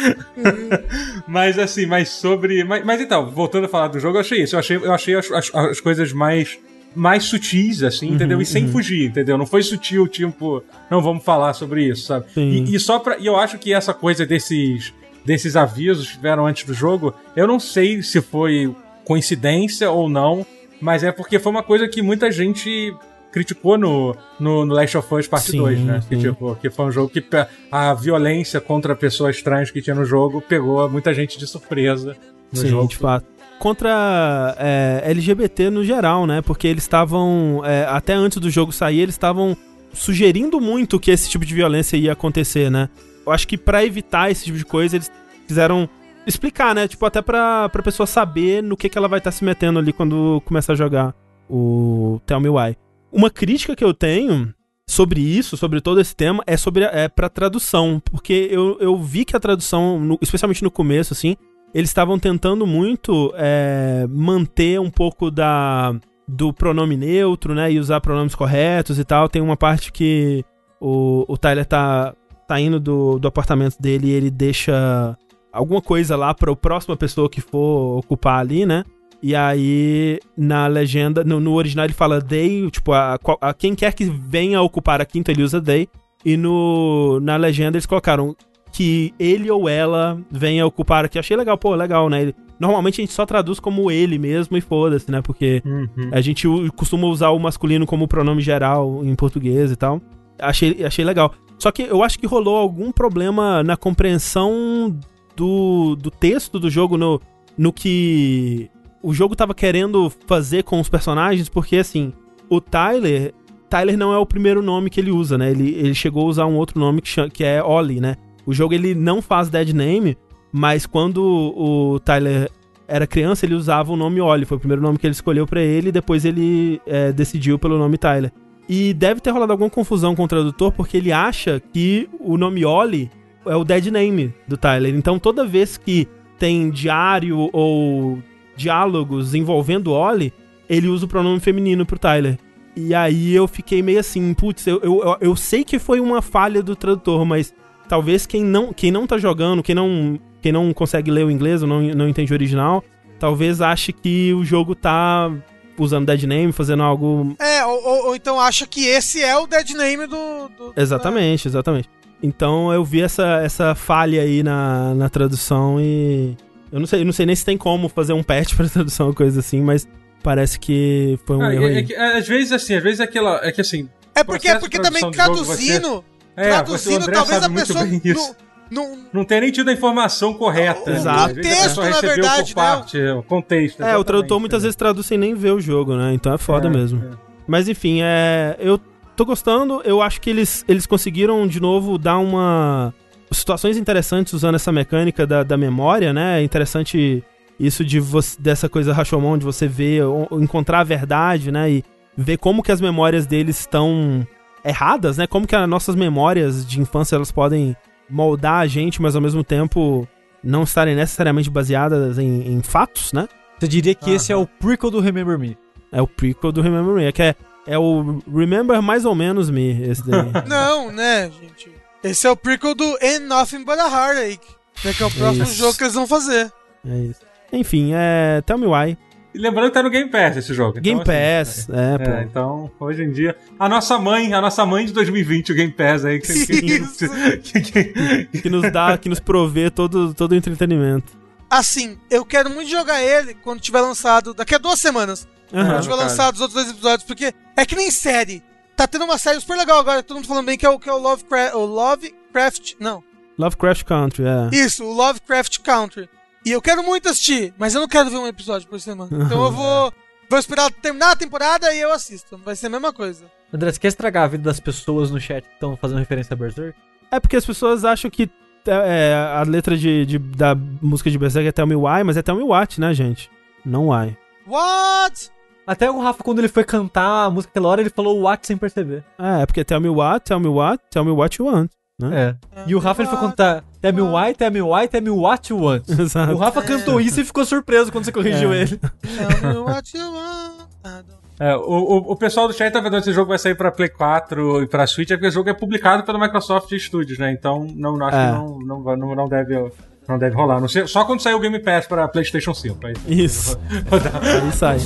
[1.26, 2.64] mas assim, mas sobre.
[2.64, 4.54] Mas, mas então, voltando a falar do jogo, eu achei isso.
[4.54, 6.58] Eu achei, eu achei as, as, as coisas mais.
[6.94, 8.40] Mais sutis, assim, entendeu?
[8.40, 9.36] E sem fugir, entendeu?
[9.36, 12.24] Não foi sutil, tipo, não vamos falar sobre isso, sabe?
[12.34, 13.18] E, e só pra.
[13.18, 14.94] E eu acho que essa coisa desses
[15.26, 18.74] desses avisos que tiveram antes do jogo, eu não sei se foi
[19.04, 20.46] coincidência ou não,
[20.80, 22.94] mas é porque foi uma coisa que muita gente
[23.32, 26.00] criticou no, no, no Last of Us Parte Sim, 2, né?
[26.08, 26.22] Que, sim.
[26.22, 27.24] tipo, que foi um jogo que
[27.70, 32.16] a violência contra pessoas trans que tinha no jogo pegou muita gente de surpresa
[32.52, 32.88] no Sim, jogo.
[32.88, 33.26] de fato.
[33.58, 36.40] contra é, LGBT no geral, né?
[36.42, 39.56] Porque eles estavam, é, até antes do jogo sair, eles estavam
[39.92, 42.88] sugerindo muito que esse tipo de violência ia acontecer, né?
[43.26, 45.10] Eu acho que para evitar esse tipo de coisa, eles
[45.46, 45.88] quiseram
[46.26, 46.86] explicar, né?
[46.88, 49.78] Tipo, até pra, pra pessoa saber no que, que ela vai estar tá se metendo
[49.78, 51.14] ali quando começar a jogar
[51.48, 52.76] o Tell Me Why.
[53.12, 54.52] Uma crítica que eu tenho
[54.88, 58.00] sobre isso, sobre todo esse tema, é sobre é pra tradução.
[58.04, 61.36] Porque eu, eu vi que a tradução, no, especialmente no começo, assim,
[61.74, 65.94] eles estavam tentando muito é, manter um pouco da
[66.28, 67.70] do pronome neutro, né?
[67.70, 69.28] E usar pronomes corretos e tal.
[69.28, 70.44] Tem uma parte que
[70.80, 72.14] o, o Tyler tá,
[72.48, 75.16] tá indo do, do apartamento dele e ele deixa
[75.52, 78.84] alguma coisa lá para a próxima pessoa que for ocupar ali, né?
[79.26, 83.92] E aí, na legenda, no, no original ele fala they, tipo, a, a, quem quer
[83.92, 85.88] que venha ocupar a quinta, ele usa they.
[86.24, 88.36] E no, na legenda eles colocaram
[88.70, 91.18] que ele ou ela venha ocupar aqui.
[91.18, 92.32] Achei legal, pô, legal, né?
[92.60, 95.20] Normalmente a gente só traduz como ele mesmo e foda-se, né?
[95.20, 96.10] Porque uhum.
[96.12, 96.46] a gente
[96.76, 100.00] costuma usar o masculino como pronome geral em português e tal.
[100.38, 101.34] Achei, achei legal.
[101.58, 104.96] Só que eu acho que rolou algum problema na compreensão
[105.34, 107.20] do, do texto do jogo no,
[107.58, 108.70] no que
[109.02, 112.12] o jogo tava querendo fazer com os personagens, porque assim,
[112.48, 113.34] o Tyler.
[113.68, 115.50] Tyler não é o primeiro nome que ele usa, né?
[115.50, 118.16] Ele, ele chegou a usar um outro nome que, chama, que é Ollie, né?
[118.46, 120.16] O jogo ele não faz dead name,
[120.52, 122.48] mas quando o Tyler
[122.86, 124.46] era criança, ele usava o nome Ollie.
[124.46, 127.76] Foi o primeiro nome que ele escolheu para ele e depois ele é, decidiu pelo
[127.76, 128.32] nome Tyler.
[128.68, 132.64] E deve ter rolado alguma confusão com o tradutor, porque ele acha que o nome
[132.64, 133.10] Ollie
[133.44, 134.94] é o dead name do Tyler.
[134.94, 136.06] Então toda vez que
[136.38, 138.18] tem diário ou
[138.56, 140.32] diálogos envolvendo Ollie,
[140.68, 142.38] ele usa o pronome feminino pro Tyler.
[142.74, 146.62] E aí eu fiquei meio assim, putz, eu, eu, eu sei que foi uma falha
[146.62, 147.54] do tradutor, mas
[147.88, 151.62] talvez quem não, quem não tá jogando, quem não, quem não consegue ler o inglês
[151.62, 152.84] ou não, não entende o original,
[153.18, 155.32] talvez ache que o jogo tá
[155.78, 157.34] usando dead name, fazendo algo.
[157.38, 160.48] É, ou, ou, ou então acha que esse é o dead name do.
[160.56, 161.88] do exatamente, exatamente.
[162.22, 166.36] Então eu vi essa, essa falha aí na, na tradução e.
[166.70, 169.14] Eu não sei, não sei nem se tem como fazer um patch pra tradução ou
[169.14, 169.86] coisa assim, mas
[170.22, 171.66] parece que foi um ah, erro.
[171.66, 173.40] É, é, é, às vezes, assim, às vezes é aquela.
[173.46, 173.88] É que assim.
[174.14, 176.04] É porque, é porque também traduzindo.
[176.36, 177.84] É, traduzindo, talvez a pessoa.
[177.84, 178.36] Não,
[178.70, 180.90] não, não tem nem tido a informação correta.
[180.90, 181.38] Exato.
[181.38, 182.68] O texto, na verdade, por né?
[182.68, 183.12] parte, né?
[183.14, 183.82] o contexto.
[183.82, 186.12] É, o tradutor muitas vezes traduz sem nem ver o jogo, né?
[186.12, 187.04] Então é foda é, mesmo.
[187.04, 187.10] É.
[187.46, 188.80] Mas enfim, é, eu
[189.14, 189.80] tô gostando.
[189.84, 192.92] Eu acho que eles, eles conseguiram, de novo, dar uma.
[193.30, 196.40] Situações interessantes usando essa mecânica da, da memória, né?
[196.40, 197.22] É interessante
[197.58, 201.70] isso de você, dessa coisa Rashomon, de você ver, encontrar a verdade, né?
[201.70, 201.84] E
[202.16, 204.26] ver como que as memórias deles estão
[204.64, 205.26] erradas, né?
[205.26, 207.76] Como que as nossas memórias de infância elas podem
[208.08, 210.06] moldar a gente, mas ao mesmo tempo
[210.42, 213.28] não estarem necessariamente baseadas em, em fatos, né?
[213.58, 215.56] Você diria que esse é o prequel do Remember Me?
[215.90, 217.04] É o prequel do Remember Me.
[217.04, 217.34] É que é,
[217.66, 220.30] é o Remember mais ou menos Me, esse daí.
[220.46, 221.70] Não, né, gente?
[222.06, 224.40] Esse é o prequel do And Nothing But a Heartache,
[224.84, 225.54] né, que é o próximo isso.
[225.54, 226.52] jogo que eles vão fazer.
[226.88, 227.20] É isso.
[227.52, 228.96] Enfim, é Tell Me Why.
[229.34, 230.80] E lembrando que tá no Game Pass esse jogo.
[230.80, 232.20] Game então, Pass, assim, é, é, pô.
[232.22, 236.04] Então, hoje em dia, a nossa mãe, a nossa mãe de 2020, o Game Pass
[236.04, 241.12] aí, que, que, que, que nos dá, que nos provê todo, todo o entretenimento.
[241.50, 245.28] Assim, eu quero muito jogar ele quando tiver lançado, daqui a duas semanas.
[245.52, 248.42] Uhum, quando tiver lançado os outros dois episódios, porque é que nem série.
[248.76, 250.88] Tá tendo uma série super legal agora, todo mundo falando bem, que é o, que
[250.88, 251.54] é o Lovecraft.
[251.54, 252.74] O Lovecraft.
[252.78, 253.02] Não.
[253.38, 254.54] Lovecraft Country, é.
[254.54, 256.08] Isso, o Lovecraft Country.
[256.44, 259.10] E eu quero muito assistir, mas eu não quero ver um episódio por semana.
[259.12, 259.92] Então eu vou.
[260.28, 262.36] Vou esperar terminar a temporada e eu assisto.
[262.38, 263.26] Vai ser a mesma coisa.
[263.52, 266.36] André, você quer estragar a vida das pessoas no chat que estão fazendo referência a
[266.36, 266.76] Berserk?
[267.12, 268.28] É porque as pessoas acham que
[268.66, 272.22] é, a letra de, de, da música de Berserk é Tell Me Why, mas é
[272.22, 273.30] Tell Me What, né, gente?
[273.64, 274.16] Não Why.
[274.48, 275.30] What?
[275.66, 278.56] Até o Rafa, quando ele foi cantar a música aquela hora, ele falou What sem
[278.56, 279.04] perceber.
[279.18, 281.70] É, é porque Tell Me What, Tell Me What, Tell Me What You Want.
[281.98, 282.36] Né?
[282.54, 282.64] É.
[282.66, 285.52] E o Rafa ele foi contar Tell me why, tell me why, tell me what
[285.52, 285.88] you want.
[285.88, 286.32] Exato.
[286.32, 288.62] O Rafa cantou isso e ficou surpreso quando você corrigiu é.
[288.62, 288.78] ele.
[289.02, 291.06] Tell me what you want.
[291.38, 293.70] É, o, o, o, pessoal do chat tá vendo que esse jogo vai sair pra
[293.70, 297.30] Play 4 e pra Switch, é porque o jogo é publicado pela Microsoft Studios, né?
[297.30, 298.26] Então não, acho é.
[298.26, 299.70] que não, não, não, não, deve,
[300.08, 300.60] não deve rolar.
[300.60, 302.86] Não sei, só quando sair o Game Pass pra PlayStation 5.
[302.86, 303.58] Aí, isso.
[304.22, 304.78] aí sai.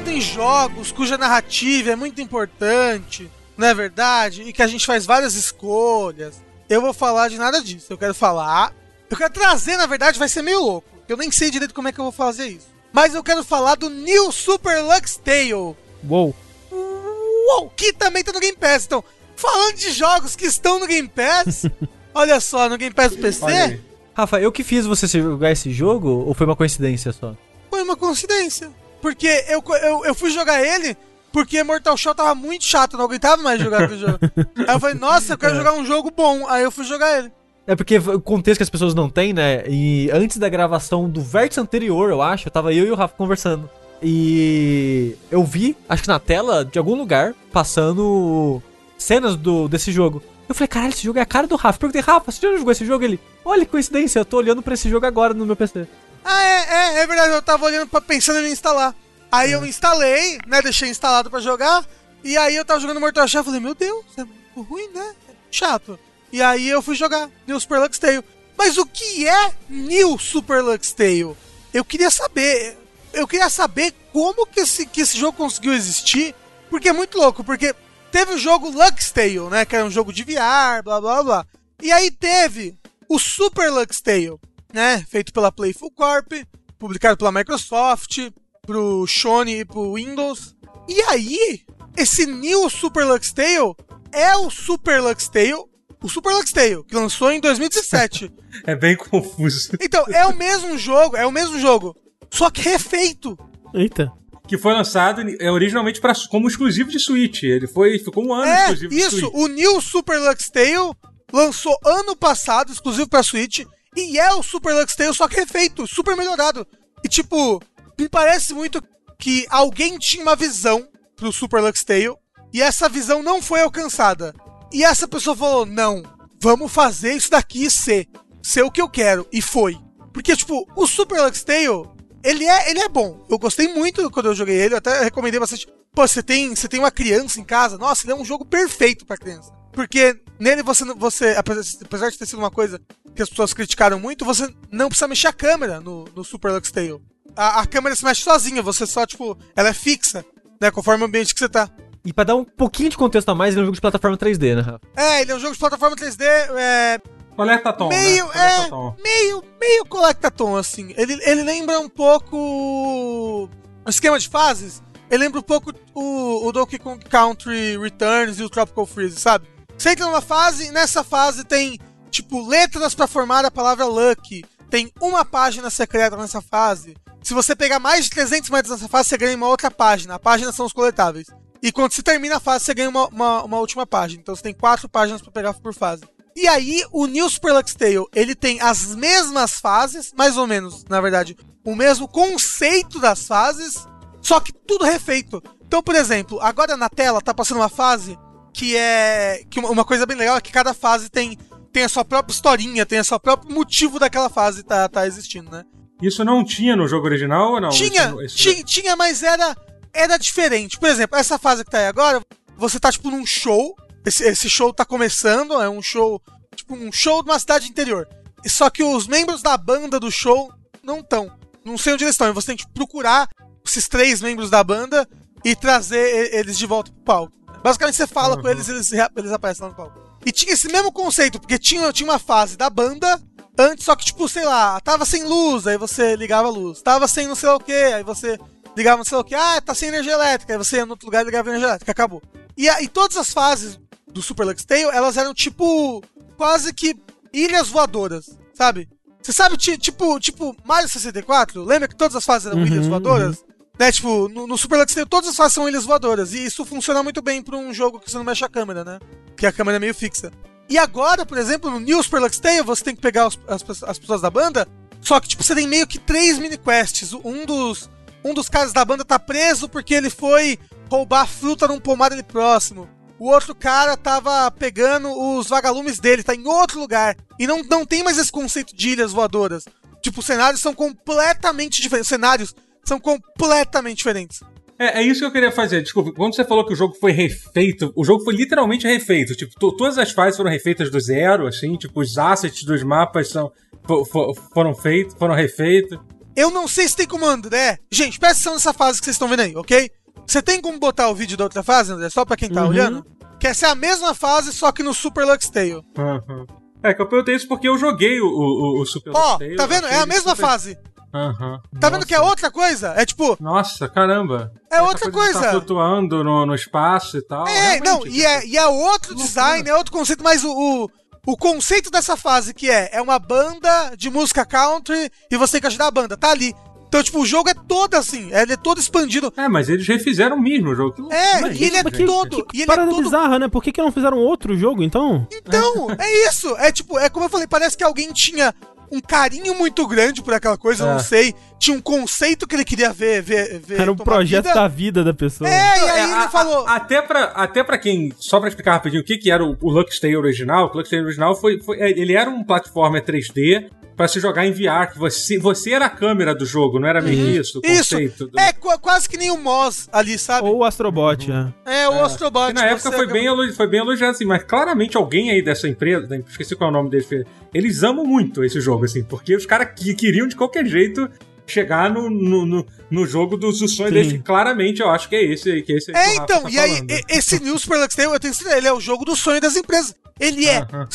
[0.00, 4.42] Falando em jogos cuja narrativa é muito importante, não é verdade?
[4.42, 7.92] E que a gente faz várias escolhas, eu vou falar de nada disso.
[7.92, 8.72] Eu quero falar.
[9.10, 10.88] Eu quero trazer, na verdade, vai ser meio louco.
[11.06, 12.68] Eu nem sei direito como é que eu vou fazer isso.
[12.92, 15.52] Mas eu quero falar do New Super Lux Tale.
[15.52, 16.34] Uou.
[16.70, 18.86] Uou, que também tá no Game Pass.
[18.86, 19.04] Então,
[19.36, 21.66] falando de jogos que estão no Game Pass,
[22.14, 23.80] olha só, no Game Pass do PC.
[24.14, 27.34] Rafa, eu que fiz você jogar esse jogo ou foi uma coincidência só?
[27.70, 28.70] foi uma coincidência.
[29.00, 30.96] Porque eu, eu, eu fui jogar ele
[31.32, 34.18] porque Mortal Shell tava muito chato, não aguentava mais jogar aquele jogo.
[34.66, 36.46] Aí eu falei, nossa, eu quero jogar um jogo bom.
[36.48, 37.32] Aí eu fui jogar ele.
[37.66, 39.62] É porque o contexto que as pessoas não têm, né?
[39.68, 43.70] E antes da gravação do vértice anterior, eu acho, tava eu e o Rafa conversando.
[44.02, 48.60] E eu vi, acho que na tela de algum lugar, passando
[48.98, 50.22] cenas do, desse jogo.
[50.48, 51.76] Eu falei, caralho, esse jogo é a cara do Rafa.
[51.76, 53.04] Eu perguntei, Rafa, você já jogou esse jogo?
[53.04, 55.86] Ele, olha que coincidência, eu tô olhando pra esse jogo agora no meu PC.
[56.24, 58.94] Ah, é, é, é verdade, eu tava olhando pra, pensando em instalar.
[59.30, 60.60] Aí eu instalei, né?
[60.60, 61.86] Deixei instalado pra jogar.
[62.22, 65.14] E aí eu tava jogando Mortal Kombat e falei, meu Deus, é muito ruim, né?
[65.28, 65.98] É chato.
[66.32, 68.24] E aí eu fui jogar New Super Lux Tale.
[68.56, 71.36] Mas o que é New Super Lux Tale?
[71.72, 72.76] Eu queria saber.
[73.12, 76.34] Eu queria saber como que esse, que esse jogo conseguiu existir.
[76.68, 77.74] Porque é muito louco, porque
[78.12, 79.64] teve o jogo Lux Tale, né?
[79.64, 81.46] Que era um jogo de VR, blá blá blá.
[81.82, 82.76] E aí teve
[83.08, 84.38] o Super Lux Tale,
[84.72, 85.04] né?
[85.08, 86.32] Feito pela Playful Corp,
[86.78, 88.18] publicado pela Microsoft,
[88.62, 90.54] pro Sony e pro Windows.
[90.88, 91.60] E aí,
[91.96, 93.74] esse New Super Lux Tale
[94.12, 95.54] é o Super Lux Tale,
[96.02, 98.30] o Super Lux Tale, que lançou em 2017.
[98.66, 99.70] É bem confuso.
[99.80, 101.96] então, é o mesmo jogo, é o mesmo jogo,
[102.28, 103.38] só que refeito.
[103.72, 104.12] Eita.
[104.48, 107.44] Que foi lançado é, originalmente pra, como exclusivo de Switch.
[107.44, 109.32] Ele foi, ficou um ano É, exclusivo de isso, Switch.
[109.34, 110.92] o New Super Lux Tale
[111.32, 113.60] lançou ano passado, exclusivo pra Switch,
[113.96, 116.66] e é o Super Lux Tale, só que refeito, super melhorado.
[117.04, 117.60] E tipo,
[117.98, 118.82] me parece muito
[119.18, 122.16] que alguém tinha uma visão pro Super Lux Tale,
[122.52, 124.34] e essa visão não foi alcançada.
[124.72, 126.02] E essa pessoa falou: não,
[126.40, 128.08] vamos fazer isso daqui ser.
[128.42, 129.26] Ser o que eu quero.
[129.32, 129.78] E foi.
[130.12, 131.88] Porque, tipo, o Super Lux Tale,
[132.24, 133.24] ele é, ele é bom.
[133.28, 135.68] Eu gostei muito quando eu joguei ele, eu até recomendei bastante.
[135.94, 139.04] Pô, você tem, você tem uma criança em casa, nossa, ele é um jogo perfeito
[139.04, 139.52] pra criança.
[139.72, 142.80] Porque nele você, não- você apesar de ter sido uma coisa
[143.14, 146.70] que as pessoas criticaram muito, você não precisa mexer a câmera no, no Super Lux
[146.70, 147.00] Tale.
[147.36, 150.24] A, a câmera se mexe sozinha, você só, tipo, ela é fixa,
[150.60, 151.70] né, conforme o ambiente que você tá.
[152.04, 154.16] E pra dar um pouquinho de contexto a mais, ele é um jogo de plataforma
[154.16, 154.80] 3D, né, Rafa?
[154.96, 157.00] É, ele é um jogo de plataforma 3D, é,
[157.36, 158.32] Collectathon, meio, né?
[158.66, 160.92] é, meio, meio Collectathon, assim.
[160.96, 163.48] Ele, ele lembra um pouco o
[163.90, 164.82] esquema de fases.
[165.10, 169.46] Ele lembra um pouco o, o Donkey Kong Country Returns e o Tropical Freeze, sabe?
[169.80, 171.80] Você entra numa fase nessa fase tem,
[172.10, 174.44] tipo, letras pra formar a palavra Lucky.
[174.68, 176.94] Tem uma página secreta nessa fase.
[177.22, 180.16] Se você pegar mais de 300 metros nessa fase, você ganha uma outra página.
[180.16, 181.28] A página são os coletáveis.
[181.62, 184.20] E quando se termina a fase, você ganha uma, uma, uma última página.
[184.20, 186.02] Então você tem quatro páginas pra pegar por fase.
[186.36, 190.84] E aí, o New Super Lux Tale, ele tem as mesmas fases, mais ou menos,
[190.90, 193.86] na verdade, o mesmo conceito das fases,
[194.20, 195.42] só que tudo refeito.
[195.66, 198.18] Então, por exemplo, agora na tela tá passando uma fase
[198.52, 199.42] que é.
[199.50, 201.36] que uma- coisa bem legal é que cada fase tem,
[201.72, 205.50] tem a sua própria historinha, tem o seu próprio motivo daquela fase tá, tá existindo,
[205.50, 205.64] né?
[206.02, 207.68] Isso não tinha no jogo original ou não?
[207.68, 209.54] tinha, Isso- isso- tinha, tinha, mas era,
[209.92, 210.78] era diferente.
[210.78, 212.22] Por exemplo, essa fase que tá aí agora,
[212.56, 213.76] você tá tipo num show.
[214.04, 216.20] Esse, esse show tá começando, é um show.
[216.56, 218.08] Tipo, um show de uma cidade interior.
[218.42, 220.50] E Só que os membros da banda do show
[220.82, 221.30] não estão.
[221.64, 222.28] Não sei onde eles estão.
[222.28, 223.28] E você tem que procurar
[223.64, 225.06] esses três membros da banda
[225.44, 227.32] e trazer eles de volta pro palco.
[227.62, 228.50] Basicamente você fala com Uhum.
[228.50, 229.98] eles e eles, eles aparecem lá no palco.
[230.24, 233.20] E tinha esse mesmo conceito, porque tinha, tinha uma fase da banda
[233.58, 236.80] antes, só que, tipo, sei lá, tava sem luz, aí você ligava a luz.
[236.82, 238.38] Tava sem não sei o que, aí você
[238.76, 239.34] ligava não sei o que.
[239.34, 241.92] Ah, tá sem energia elétrica, aí você ia no outro lugar e ligava energia elétrica,
[241.92, 242.22] acabou.
[242.56, 243.78] E, e todas as fases
[244.10, 246.02] do Super Lux Tale, elas eram tipo
[246.36, 246.94] quase que
[247.32, 248.88] ilhas voadoras, sabe?
[249.22, 251.62] Você sabe, ti- tipo, tipo Mario 64?
[251.62, 253.44] Lembra que todas as fases eram Uhum, ilhas voadoras?
[253.80, 256.34] Né, tipo, no, no Super Tale todas as fases são ilhas voadoras.
[256.34, 258.98] E isso funciona muito bem pra um jogo que você não mexe a câmera, né?
[259.34, 260.30] Que a câmera é meio fixa.
[260.68, 263.64] E agora, por exemplo, no New Super Lux Tale, você tem que pegar os- as,
[263.84, 264.68] as pessoas da banda.
[265.00, 267.14] Só que, tipo, você tem meio que três mini quests.
[267.24, 267.88] Um dos,
[268.22, 270.58] um dos caras da banda tá preso porque ele foi
[270.90, 272.86] roubar fruta num pomar ali próximo.
[273.18, 277.16] O outro cara tava pegando os vagalumes dele, tá em outro lugar.
[277.38, 279.64] E não, não tem mais esse conceito de ilhas voadoras.
[280.02, 282.06] Tipo, os cenários são completamente diferentes.
[282.10, 282.54] Os cenários
[282.90, 284.40] são completamente diferentes.
[284.78, 285.82] É, é isso que eu queria fazer.
[285.82, 289.34] Desculpa, quando você falou que o jogo foi refeito, o jogo foi literalmente refeito.
[289.34, 293.28] Tipo, to- todas as fases foram refeitas do zero, assim, tipo, os assets dos mapas
[293.28, 293.52] são,
[293.86, 295.98] fo- fo- foram feitos, foram refeitos.
[296.34, 297.78] Eu não sei se tem como André.
[297.90, 299.90] Gente, presta atenção nessa fase que vocês estão vendo aí, ok?
[300.26, 302.08] Você tem como botar o vídeo da outra fase, André?
[302.08, 302.68] Só pra quem tá Uhum.
[302.68, 303.04] olhando?
[303.38, 305.82] Que essa é a mesma fase, só que no Super Lux Tale.
[305.98, 306.46] Aham.
[306.82, 309.66] É, que eu perguntei isso porque eu joguei o, o, o Super Ó, Tale, tá
[309.66, 309.86] vendo?
[309.86, 310.78] É a mesma super- fase.
[311.12, 311.60] Aham.
[311.80, 312.94] Tá vendo que é outra coisa?
[312.96, 314.52] É tipo, Nossa, caramba.
[314.70, 315.40] É Essa outra coisa.
[315.40, 317.46] Tá flutuando no, no espaço e tal.
[317.48, 320.90] É, realmente, não, e é, e é outro design, é outro conceito, mas o, o,
[321.26, 325.60] o conceito dessa fase que é, é uma banda de música country e você tem
[325.62, 326.54] que ajudar a banda, tá ali.
[326.86, 329.32] Então, tipo, o jogo é todo assim, ele é todo expandido.
[329.36, 331.08] É, mas eles refizeram mesmo o jogo.
[331.08, 332.04] Que É, e ele é gente.
[332.04, 333.04] todo, e ele é Parada todo...
[333.04, 333.48] bizarra, né?
[333.48, 335.24] Por que, que não fizeram outro jogo, então?
[335.32, 338.52] Então, é isso, é tipo, é como eu falei, parece que alguém tinha
[338.90, 340.92] um carinho muito grande por aquela coisa, eu É.
[340.94, 344.54] não sei, tinha um conceito que ele queria ver, ver, ver Era um projeto vida.
[344.54, 345.48] da vida da pessoa.
[345.48, 346.66] É, e aí É, ele a- falou...
[346.66, 348.12] a- até, pra, até pra quem.
[348.18, 350.70] Só pra explicar rapidinho o que, que era o, o Lux Tale original.
[350.72, 353.68] O Lux Tale original foi, foi- é, ele era um platformer 3D
[354.00, 354.90] pra se jogar em VR.
[354.90, 357.60] Que você, você era a câmera do jogo, não era meio isso?
[357.62, 357.74] O Uhum.
[357.74, 360.48] Isso, conceito do- é qu- quase que nem o Moz ali, sabe?
[360.48, 361.28] Ou o Astrobot,
[361.66, 361.82] é.
[361.82, 362.46] É, o Astrobot.
[362.48, 365.68] Que na época foi acaba- bem, foi bem elogiado, assim, mas claramente alguém aí dessa
[365.68, 369.02] empresa, né, esqueci qual é o nome deles, fez- eles amam muito esse jogo, assim,
[369.04, 371.06] porque os caras que queriam de qualquer jeito
[371.46, 375.24] chegar no, no, no, no jogo dos do sonhos que claramente eu acho que é
[375.32, 376.90] esse aí, que é esse aí que É, então, tá e aí, falando.
[376.92, 379.40] e- esse New Super Lux Tale, eu tenho certeza, ele é o jogo do sonho
[379.40, 379.94] das empresas.
[380.18, 380.86] Ele é Aham.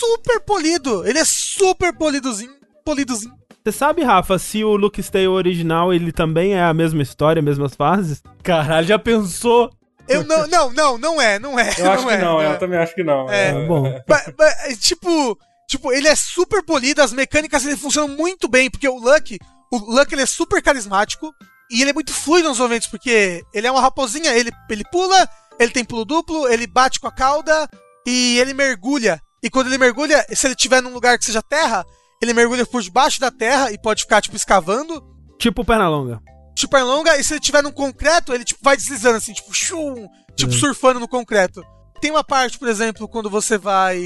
[0.00, 2.52] Super polido, ele é super polidozinho,
[2.84, 3.34] polidozinho.
[3.62, 7.74] Você sabe, Rafa, se o Luke Stay original ele também é a mesma história, mesmas
[7.74, 8.22] fases?
[8.42, 9.70] Caralho, já pensou?
[10.08, 11.68] Eu não, não, não, não é, não é.
[11.78, 12.46] Eu acho que não, é.
[12.54, 13.30] eu também acho que não.
[13.30, 13.50] É.
[13.50, 13.82] Ah, bom.
[14.08, 18.70] Ba- ba- é, tipo, tipo, ele é super polido, as mecânicas ele funcionam muito bem,
[18.70, 19.38] porque o Luck,
[19.70, 21.32] o Luck ele é super carismático
[21.70, 25.28] e ele é muito fluido nos movimentos, porque ele é uma raposinha, ele, ele pula,
[25.60, 27.68] ele tem pulo duplo, ele bate com a cauda
[28.06, 29.20] e ele mergulha.
[29.42, 31.84] E quando ele mergulha, se ele estiver num lugar que seja terra,
[32.22, 35.02] ele mergulha por debaixo da terra e pode ficar, tipo, escavando.
[35.38, 36.20] Tipo Pernalonga.
[36.58, 40.06] Super longa, e se ele tiver num concreto, ele tipo, vai deslizando assim, tipo, chum,
[40.36, 41.64] tipo, surfando no concreto.
[42.00, 43.98] Tem uma parte, por exemplo, quando você vai.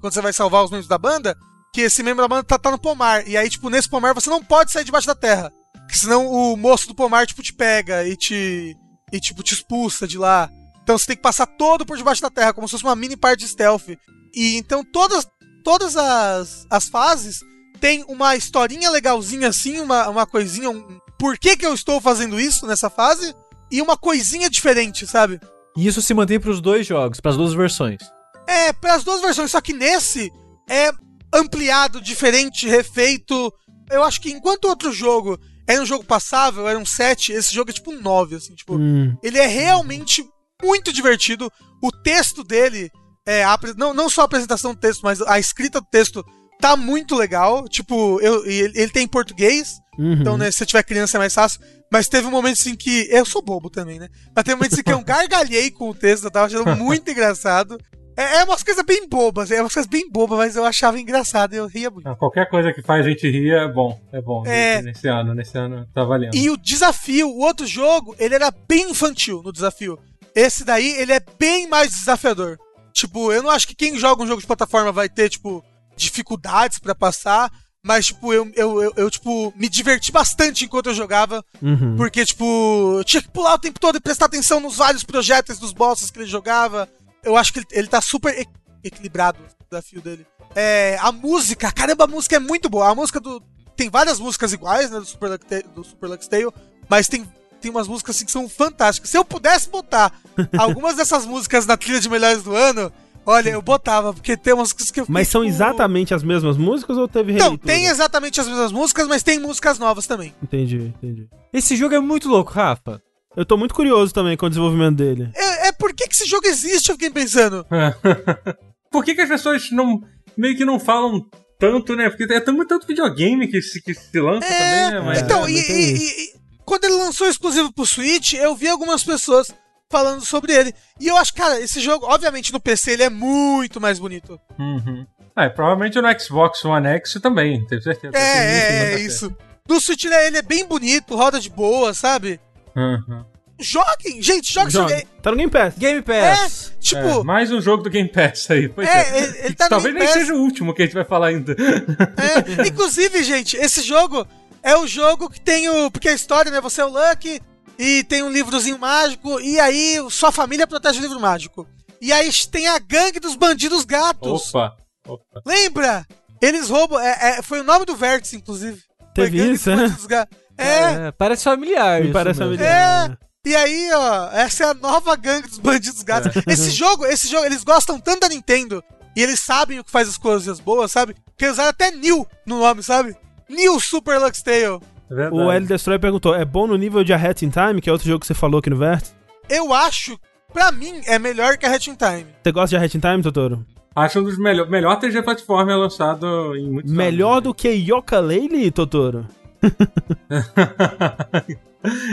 [0.00, 1.36] Quando você vai salvar os membros da banda,
[1.72, 3.26] que esse membro da banda tá, tá no pomar.
[3.26, 5.52] E aí, tipo, nesse pomar você não pode sair debaixo da terra.
[5.72, 8.76] Porque senão o moço do pomar, tipo, te pega e te.
[9.12, 10.50] E, tipo, te expulsa de lá.
[10.82, 13.16] Então você tem que passar todo por debaixo da terra, como se fosse uma mini
[13.16, 13.88] parte de stealth.
[14.36, 15.26] E então todas,
[15.64, 17.40] todas as, as fases
[17.80, 22.38] tem uma historinha legalzinha assim, uma, uma coisinha, um por que, que eu estou fazendo
[22.38, 23.34] isso nessa fase,
[23.70, 25.40] e uma coisinha diferente, sabe?
[25.76, 28.02] E isso se mantém pros dois jogos, pras duas versões.
[28.46, 30.30] É, para as duas versões, só que nesse
[30.68, 30.90] é
[31.32, 33.52] ampliado, diferente, refeito.
[33.90, 37.54] Eu acho que enquanto o outro jogo era um jogo passável, era um 7, esse
[37.54, 38.76] jogo é tipo um 9, assim, tipo.
[38.76, 39.16] Hum.
[39.22, 40.24] Ele é realmente
[40.62, 41.50] muito divertido.
[41.82, 42.90] O texto dele,
[43.26, 46.24] é, a não, não só a apresentação do texto, mas a escrita do texto
[46.60, 47.68] tá muito legal.
[47.68, 50.12] Tipo, eu, ele, ele tem em português, Uhum.
[50.12, 51.60] então, né, se você tiver criança é mais fácil.
[51.90, 53.08] Mas teve um momento assim que.
[53.10, 54.08] Eu sou bobo também, né?
[54.34, 57.10] Mas teve um momento assim que eu gargalhei com o texto, eu tava achando muito
[57.10, 57.78] engraçado.
[58.16, 61.54] É, é umas coisas bem bobas, é umas coisas bem bobas, mas eu achava engraçado,
[61.54, 62.06] eu ria muito.
[62.06, 64.00] Não, Qualquer coisa que faz a gente rir é bom.
[64.12, 64.42] É bom.
[64.46, 64.80] É.
[64.82, 66.34] Nesse ano, nesse ano tá valendo.
[66.34, 69.98] E o desafio, o outro jogo, ele era bem infantil no desafio.
[70.34, 72.58] Esse daí, ele é bem mais desafiador.
[72.96, 75.62] Tipo, eu não acho que quem joga um jogo de plataforma vai ter, tipo,
[75.94, 77.52] dificuldades pra passar.
[77.84, 81.44] Mas, tipo, eu, eu, eu, eu, tipo, me diverti bastante enquanto eu jogava.
[81.60, 81.94] Uhum.
[81.94, 85.58] Porque, tipo, eu tinha que pular o tempo todo e prestar atenção nos vários projéteis
[85.58, 86.88] dos bosses que ele jogava.
[87.22, 88.34] Eu acho que ele, ele tá super
[88.82, 90.26] equilibrado o desafio dele.
[90.54, 92.88] É, a música, caramba, a música é muito boa.
[92.88, 93.42] A música do.
[93.76, 95.44] Tem várias músicas iguais, né, do Super Lux,
[95.74, 96.50] do Super Lux Tale,
[96.88, 97.28] mas tem,
[97.66, 99.10] tem umas músicas assim que são fantásticas.
[99.10, 100.12] Se eu pudesse botar
[100.56, 102.92] algumas dessas músicas na trilha de melhores do ano,
[103.24, 106.56] olha, eu botava, porque tem umas músicas que eu fiquei, Mas são exatamente as mesmas
[106.56, 107.60] músicas ou teve releitura?
[107.66, 110.32] tem exatamente as mesmas músicas, mas tem músicas novas também.
[110.42, 111.28] Entendi, entendi.
[111.52, 113.02] Esse jogo é muito louco, Rafa.
[113.36, 115.28] Eu tô muito curioso também com o desenvolvimento dele.
[115.34, 117.66] É, é por que, que esse jogo existe, eu fiquei pensando.
[118.90, 120.00] Por que, que as pessoas não.
[120.38, 121.26] meio que não falam
[121.58, 122.08] tanto, né?
[122.08, 125.00] Porque é tanto, tanto videogame que se, que se lança É, também, né?
[125.06, 126.32] Mas, então, é, e, não e- e
[126.66, 129.50] quando ele lançou exclusivo pro Switch, eu vi algumas pessoas
[129.90, 130.74] falando sobre ele.
[131.00, 134.38] E eu acho, cara, esse jogo, obviamente no PC ele é muito mais bonito.
[134.58, 135.06] Uhum.
[135.38, 138.16] É, provavelmente no Xbox One X também, tenho certeza.
[138.16, 139.34] É, é, é isso.
[139.68, 142.40] No Switch ele é, ele é bem bonito, roda de boa, sabe?
[142.74, 143.24] Uhum.
[143.58, 144.88] Joguem, gente, joga esse jogo.
[144.90, 145.00] Joga.
[145.00, 145.74] É, Tá no Game Pass.
[145.78, 146.72] Game é, Pass.
[146.80, 148.68] tipo, É, mais um jogo do Game Pass aí.
[148.68, 150.20] Pois É, ele- ele tá no Talvez Game nem Pass.
[150.22, 151.52] seja o último que a gente vai falar ainda.
[151.52, 154.26] É, inclusive, gente, esse jogo
[154.66, 155.90] é o jogo que tem o.
[155.90, 156.60] Porque a história, né?
[156.60, 157.40] Você é o Lucky
[157.78, 161.66] e tem um livrozinho mágico, e aí sua família protege o livro mágico.
[162.00, 164.54] E aí tem a gangue dos bandidos gatos.
[164.54, 164.76] Opa,
[165.06, 165.42] opa.
[165.46, 166.06] Lembra?
[166.42, 166.98] Eles roubam.
[167.00, 168.82] é- é- foi o nome do vértice, inclusive.
[169.14, 169.76] Teve isso, dos é?
[169.76, 170.28] bandidos ga-
[170.58, 172.02] É, parece familiar.
[172.02, 172.54] Me parece mesmo.
[172.56, 173.08] familiar.
[173.10, 173.16] né?
[173.46, 176.34] E aí, ó, essa é a nova gangue dos bandidos gatos.
[176.36, 176.52] É.
[176.52, 178.82] Esse jogo, esse jogo, eles gostam tanto da Nintendo
[179.16, 181.14] e eles sabem o que faz as coisas boas, sabe?
[181.38, 183.16] Que eles usaram até New no nome, sabe?
[183.48, 184.80] New Super Lux Tale.
[185.10, 185.34] É verdade.
[185.36, 187.92] O L Destroy perguntou: é bom no nível de A Hat in Time, que é
[187.92, 189.12] outro jogo que você falou aqui no Vértice?
[189.48, 190.18] Eu acho,
[190.52, 192.26] pra mim, é melhor que a Hatching Time.
[192.42, 193.64] Você gosta de A Hat in Time, Totoro?
[193.94, 194.70] Acho um dos melhores.
[194.70, 197.44] Melhor TG Platformer lançado em muitos Melhor anos.
[197.44, 199.26] do que Yooka-Laylee, Totoro?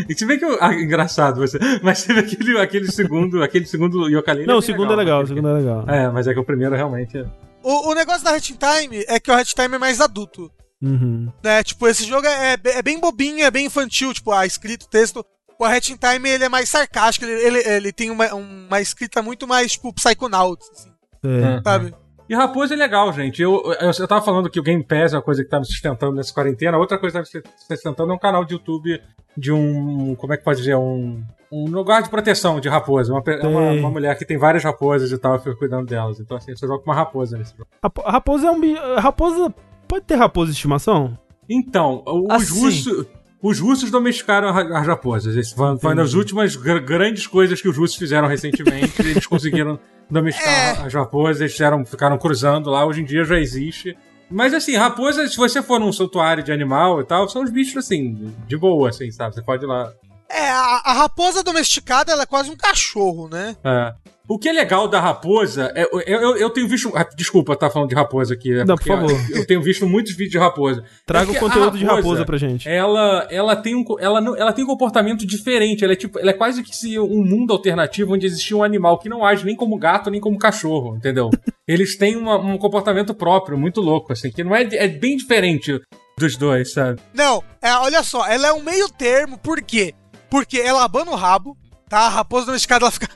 [0.08, 0.46] E se bem que.
[0.46, 1.58] eu- Ah, engraçado você.
[1.82, 3.42] Mas teve aquele, aquele segundo.
[3.42, 5.86] Aquele segundo Yooka-Laylee Não, o bem segundo é legal, o aquele- segundo é legal.
[5.90, 7.18] É, mas é que o primeiro realmente.
[7.18, 7.26] é-
[7.64, 10.52] O, o negócio da Hatching Time é que o Hatching Time é mais adulto.
[10.84, 11.32] Uhum.
[11.44, 11.64] Né?
[11.64, 14.90] Tipo, esse jogo é, é é bem bobinho, é bem infantil, tipo, a escrita, o
[14.90, 15.26] texto.
[15.60, 19.48] O Hatching Time, ele é mais sarcástico, ele, ele, ele tem uma, uma escrita muito
[19.48, 20.92] mais, tipo, Psychonauts, assim,
[21.24, 21.62] É.
[21.64, 21.94] sabe?
[22.28, 23.42] E Raposa é legal, gente.
[23.42, 25.66] Eu, eu, eu tava falando que o Game Pass é uma coisa que tá me
[25.66, 26.78] sustentando nessa quarentena.
[26.78, 29.00] Outra coisa que tá me sustentando é um canal de YouTube
[29.38, 30.16] de um.
[30.16, 30.76] Como é que pode dizer?
[30.76, 31.24] Um.
[31.52, 33.14] Um lugar de proteção de raposa.
[33.14, 36.20] Uma, é uma, uma mulher que tem várias raposas e tal, eu fico cuidando delas.
[36.20, 37.68] Então, assim, eu só jogo com uma raposa nesse jogo.
[37.84, 38.82] Rapo- Raposa é um bicho.
[38.98, 39.54] Raposa.
[39.94, 41.16] Pode ter raposa de estimação?
[41.48, 42.60] Então, os Assim.
[42.62, 43.06] russos.
[43.44, 45.36] Os russos domesticaram as raposas.
[45.36, 48.94] Esse foi, foi uma das últimas gr- grandes coisas que os russos fizeram recentemente.
[49.06, 49.78] eles conseguiram
[50.10, 52.84] domesticar as raposas, eles fizeram, ficaram cruzando lá.
[52.88, 53.96] Hoje em dia já existe.
[54.32, 57.78] Mas assim, raposa, se você for num santuário de animal e tal, são os bichos
[57.78, 59.36] assim, de boa, assim, sabe?
[59.36, 59.92] Você pode ir lá.
[60.28, 63.56] É, a, a raposa domesticada, ela é quase um cachorro, né?
[63.64, 63.94] É.
[64.34, 65.84] O que é legal da raposa é.
[65.84, 66.92] Eu, eu, eu tenho visto.
[66.96, 68.52] ah, Desculpa estar falando de raposa aqui.
[68.52, 69.12] é Não, por favor.
[69.30, 70.84] Eu tenho visto muitos vídeos de raposa.
[71.06, 72.68] Traga É o conteúdo de raposa pra gente.
[72.68, 75.84] Ela, ela, tem um, ela, não- ela tem um comportamento diferente.
[75.84, 78.98] Ela é, tipo, ela é quase que se um mundo alternativo onde existia um animal
[78.98, 81.30] que não age nem como gato nem como cachorro, entendeu?
[81.68, 85.80] Eles têm uma- um comportamento próprio, muito louco, assim, que não é, é bem diferente
[86.18, 87.00] dos dois, sabe?
[87.14, 89.94] Não, é, olha só, ela é um meio termo, por quê?
[90.30, 91.56] Porque ela abana o rabo,
[91.88, 92.00] tá?
[92.00, 93.08] A raposa domesticada, ela fica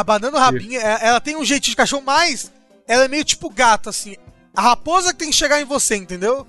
[0.00, 2.50] abanando o rabinho, é- ela tem um jeitinho de cachorro, mas
[2.86, 4.16] ela é meio tipo gato, assim.
[4.54, 6.46] A raposa que tem que chegar em você, entendeu?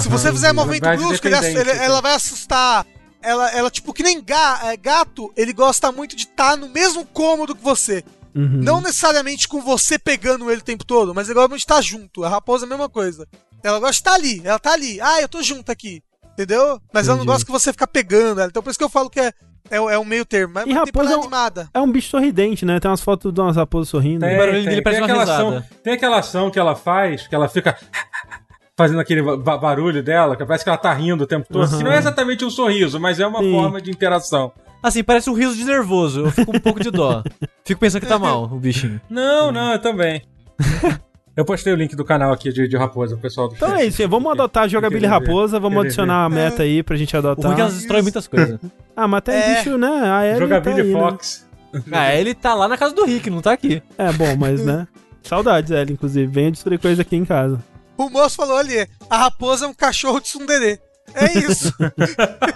[0.00, 2.86] Se você fizer movimento brusco, ele ele- ela vai assustar.
[3.22, 7.04] Ela, ela, tipo, que nem ga- é, gato, ele gosta muito de estar no mesmo
[7.06, 8.04] cômodo que você.
[8.34, 8.60] Uhum.
[8.62, 11.80] Não necessariamente com você pegando ele o tempo todo, mas ele gosta muito de estar
[11.80, 12.22] junto.
[12.24, 13.26] A raposa é a mesma coisa.
[13.62, 15.00] Ela gosta de estar ali, ela tá ali.
[15.00, 16.02] Ah, eu tô junto aqui.
[16.32, 16.80] Entendeu?
[16.92, 17.26] Mas ela não Entendi.
[17.26, 18.48] gosta que você ficar pegando ela.
[18.50, 19.32] Então por isso que eu falo que é,
[19.70, 20.54] é, é um meio termo.
[20.54, 21.68] Mas E uma raposa é um- animada.
[21.72, 22.78] É um bicho sorridente, né?
[22.80, 24.20] Tem umas fotos de umas raposas sorrindo.
[24.26, 25.58] Tem, O barulho tem, dele parece tem uma aquela risada.
[25.58, 27.76] ação, Tem aquela ação que ela faz, que ela fica
[28.76, 31.70] fazendo aquele ba- barulho dela, que parece que ela tá rindo o tempo todo.
[31.70, 31.78] Uhum.
[31.78, 33.52] Que não é exatamente um sorriso, mas é uma Sim.
[33.52, 34.52] forma de interação.
[34.82, 36.20] Assim, parece um riso de nervoso.
[36.26, 37.22] Eu fico um pouco de dó.
[37.64, 39.00] Fico pensando que tá mal, o bichinho.
[39.10, 40.22] Não, não, eu também.
[41.36, 43.84] eu postei o link do canal aqui de, de Raposa, o pessoal do Então é
[43.84, 45.12] isso, vamos adotar a Jogabilidade?
[45.24, 47.58] Raposa, vamos adicionar a meta aí pra gente é adotar.
[47.58, 48.58] elas destroem muitas coisas.
[48.98, 49.56] Ah, mas tem É.
[49.58, 49.88] bicho, né?
[49.88, 51.00] A Ellie Jogability tá aí, né?
[51.00, 51.46] Fox.
[51.92, 53.82] Ah, ele tá lá na casa do Rick, não tá aqui.
[53.98, 54.88] É, bom, mas né?
[55.22, 56.26] Saudades, Ellie, inclusive.
[56.26, 57.62] Venha destruir coisa aqui em casa.
[57.98, 60.78] O moço falou ali: a raposa é um cachorro de sunderê.
[61.14, 61.70] É isso.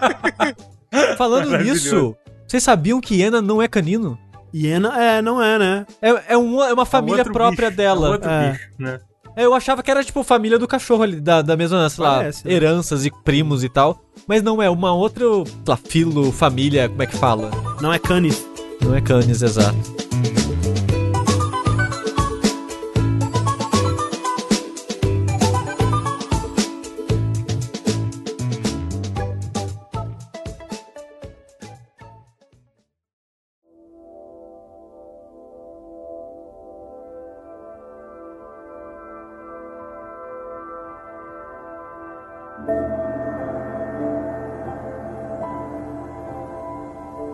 [1.19, 2.17] Falando nisso,
[2.47, 4.19] vocês sabiam que Iena não é canino?
[4.55, 5.87] Hiena, é, não é, né?
[6.03, 8.09] É, é, uma, é uma família Outro própria bicho, dela.
[8.09, 8.51] é Outro É.
[8.53, 8.99] bicho, né?
[9.37, 12.17] É, Eu achava que era tipo família do cachorro ali, da, da mesma, sei lá,
[12.17, 12.53] Parece, né?
[12.53, 14.03] heranças e primos e tal.
[14.27, 17.51] Mas não é, uma outra, sei lá, filo, família, como é que fala?
[17.81, 18.45] Não é canis.
[18.83, 19.77] Não é canis, exato.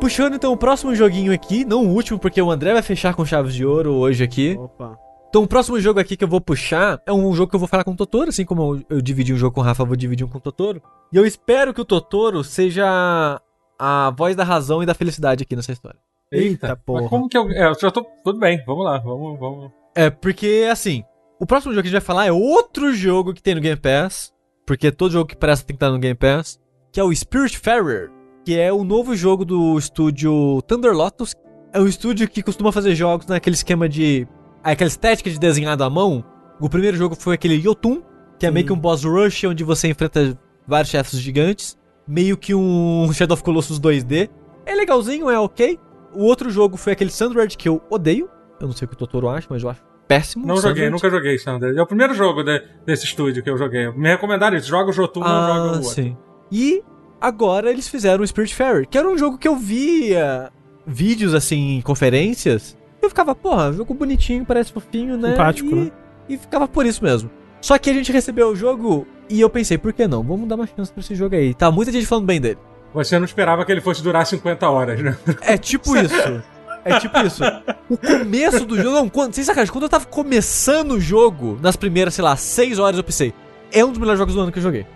[0.07, 3.25] Puxando então o próximo joguinho aqui, não o último, porque o André vai fechar com
[3.25, 4.57] chaves de ouro hoje aqui.
[4.57, 4.97] Opa.
[5.29, 7.67] Então o próximo jogo aqui que eu vou puxar é um jogo que eu vou
[7.67, 9.87] falar com o Totoro, assim como eu, eu dividi um jogo com o Rafa, eu
[9.87, 10.81] vou dividir um com o Totoro.
[11.13, 13.43] E eu espero que o Totoro seja
[13.77, 15.99] a voz da razão e da felicidade aqui nessa história.
[16.31, 17.09] Eita, Mas porra.
[17.09, 17.51] como que eu.
[17.51, 18.07] É, eu já tô.
[18.23, 19.41] Tudo bem, vamos lá, vamos.
[19.41, 19.73] vamos.
[19.93, 21.03] É, porque assim,
[21.41, 23.81] o próximo jogo que a gente vai falar é outro jogo que tem no Game
[23.81, 24.33] Pass,
[24.65, 26.61] porque todo jogo que presta tem que estar no Game Pass,
[26.93, 28.13] que é o Spiritfarer,
[28.47, 31.35] que é o novo jogo do estúdio Thunder Lotus.
[31.73, 34.25] É um estúdio que costuma fazer jogos naquele esquema de.
[34.63, 36.25] aquela estética de desenhado à mão.
[36.61, 38.01] O primeiro jogo foi aquele Yotun,
[38.39, 38.55] que é Sim.
[38.55, 41.77] meio que um boss rush, onde você enfrenta vários chefes gigantes.
[42.07, 44.31] Meio que um Shadow of Colossus 2D.
[44.65, 45.77] É legalzinho, é ok.
[46.15, 48.31] O outro jogo foi aquele Sundered, que eu odeio.
[48.61, 50.47] Eu não sei o que o Totoro acha, mas eu acho péssimo.
[50.47, 50.91] Não joguei, Sundered.
[50.93, 51.77] nunca joguei Thunder.
[51.77, 53.91] É o primeiro jogo de- desse estúdio que eu joguei.
[53.91, 54.69] Me recomendaram isso.
[54.69, 55.89] Joga o Jotun, não joga o Ah, outro.
[55.91, 56.17] sim.
[56.51, 56.83] E
[57.21, 60.51] agora eles fizeram o Spiritfarer, que era um jogo que eu via
[60.87, 62.77] vídeos assim em conferências.
[63.03, 65.31] Eu ficava, porra, jogo bonitinho, parece fofinho, né?
[65.31, 65.93] Simpático, e, né?
[66.29, 67.31] E ficava por isso mesmo.
[67.61, 70.23] Só que a gente recebeu o jogo e eu pensei, por que não?
[70.23, 71.55] Vamos dar uma chance pra esse jogo aí.
[71.55, 72.59] Tá muita gente falando bem dele.
[72.95, 75.17] Você não esperava que ele fosse durar 50 horas, né?
[75.43, 76.43] É tipo isso.
[76.85, 77.43] É tipo isso.
[77.91, 78.91] O começo do jogo.
[78.91, 82.79] Não, quando, sem sacanagem, quando eu tava começando o jogo, nas primeiras, sei lá, 6
[82.79, 83.35] horas, eu pensei.
[83.73, 84.87] É um dos melhores jogos do ano que eu joguei.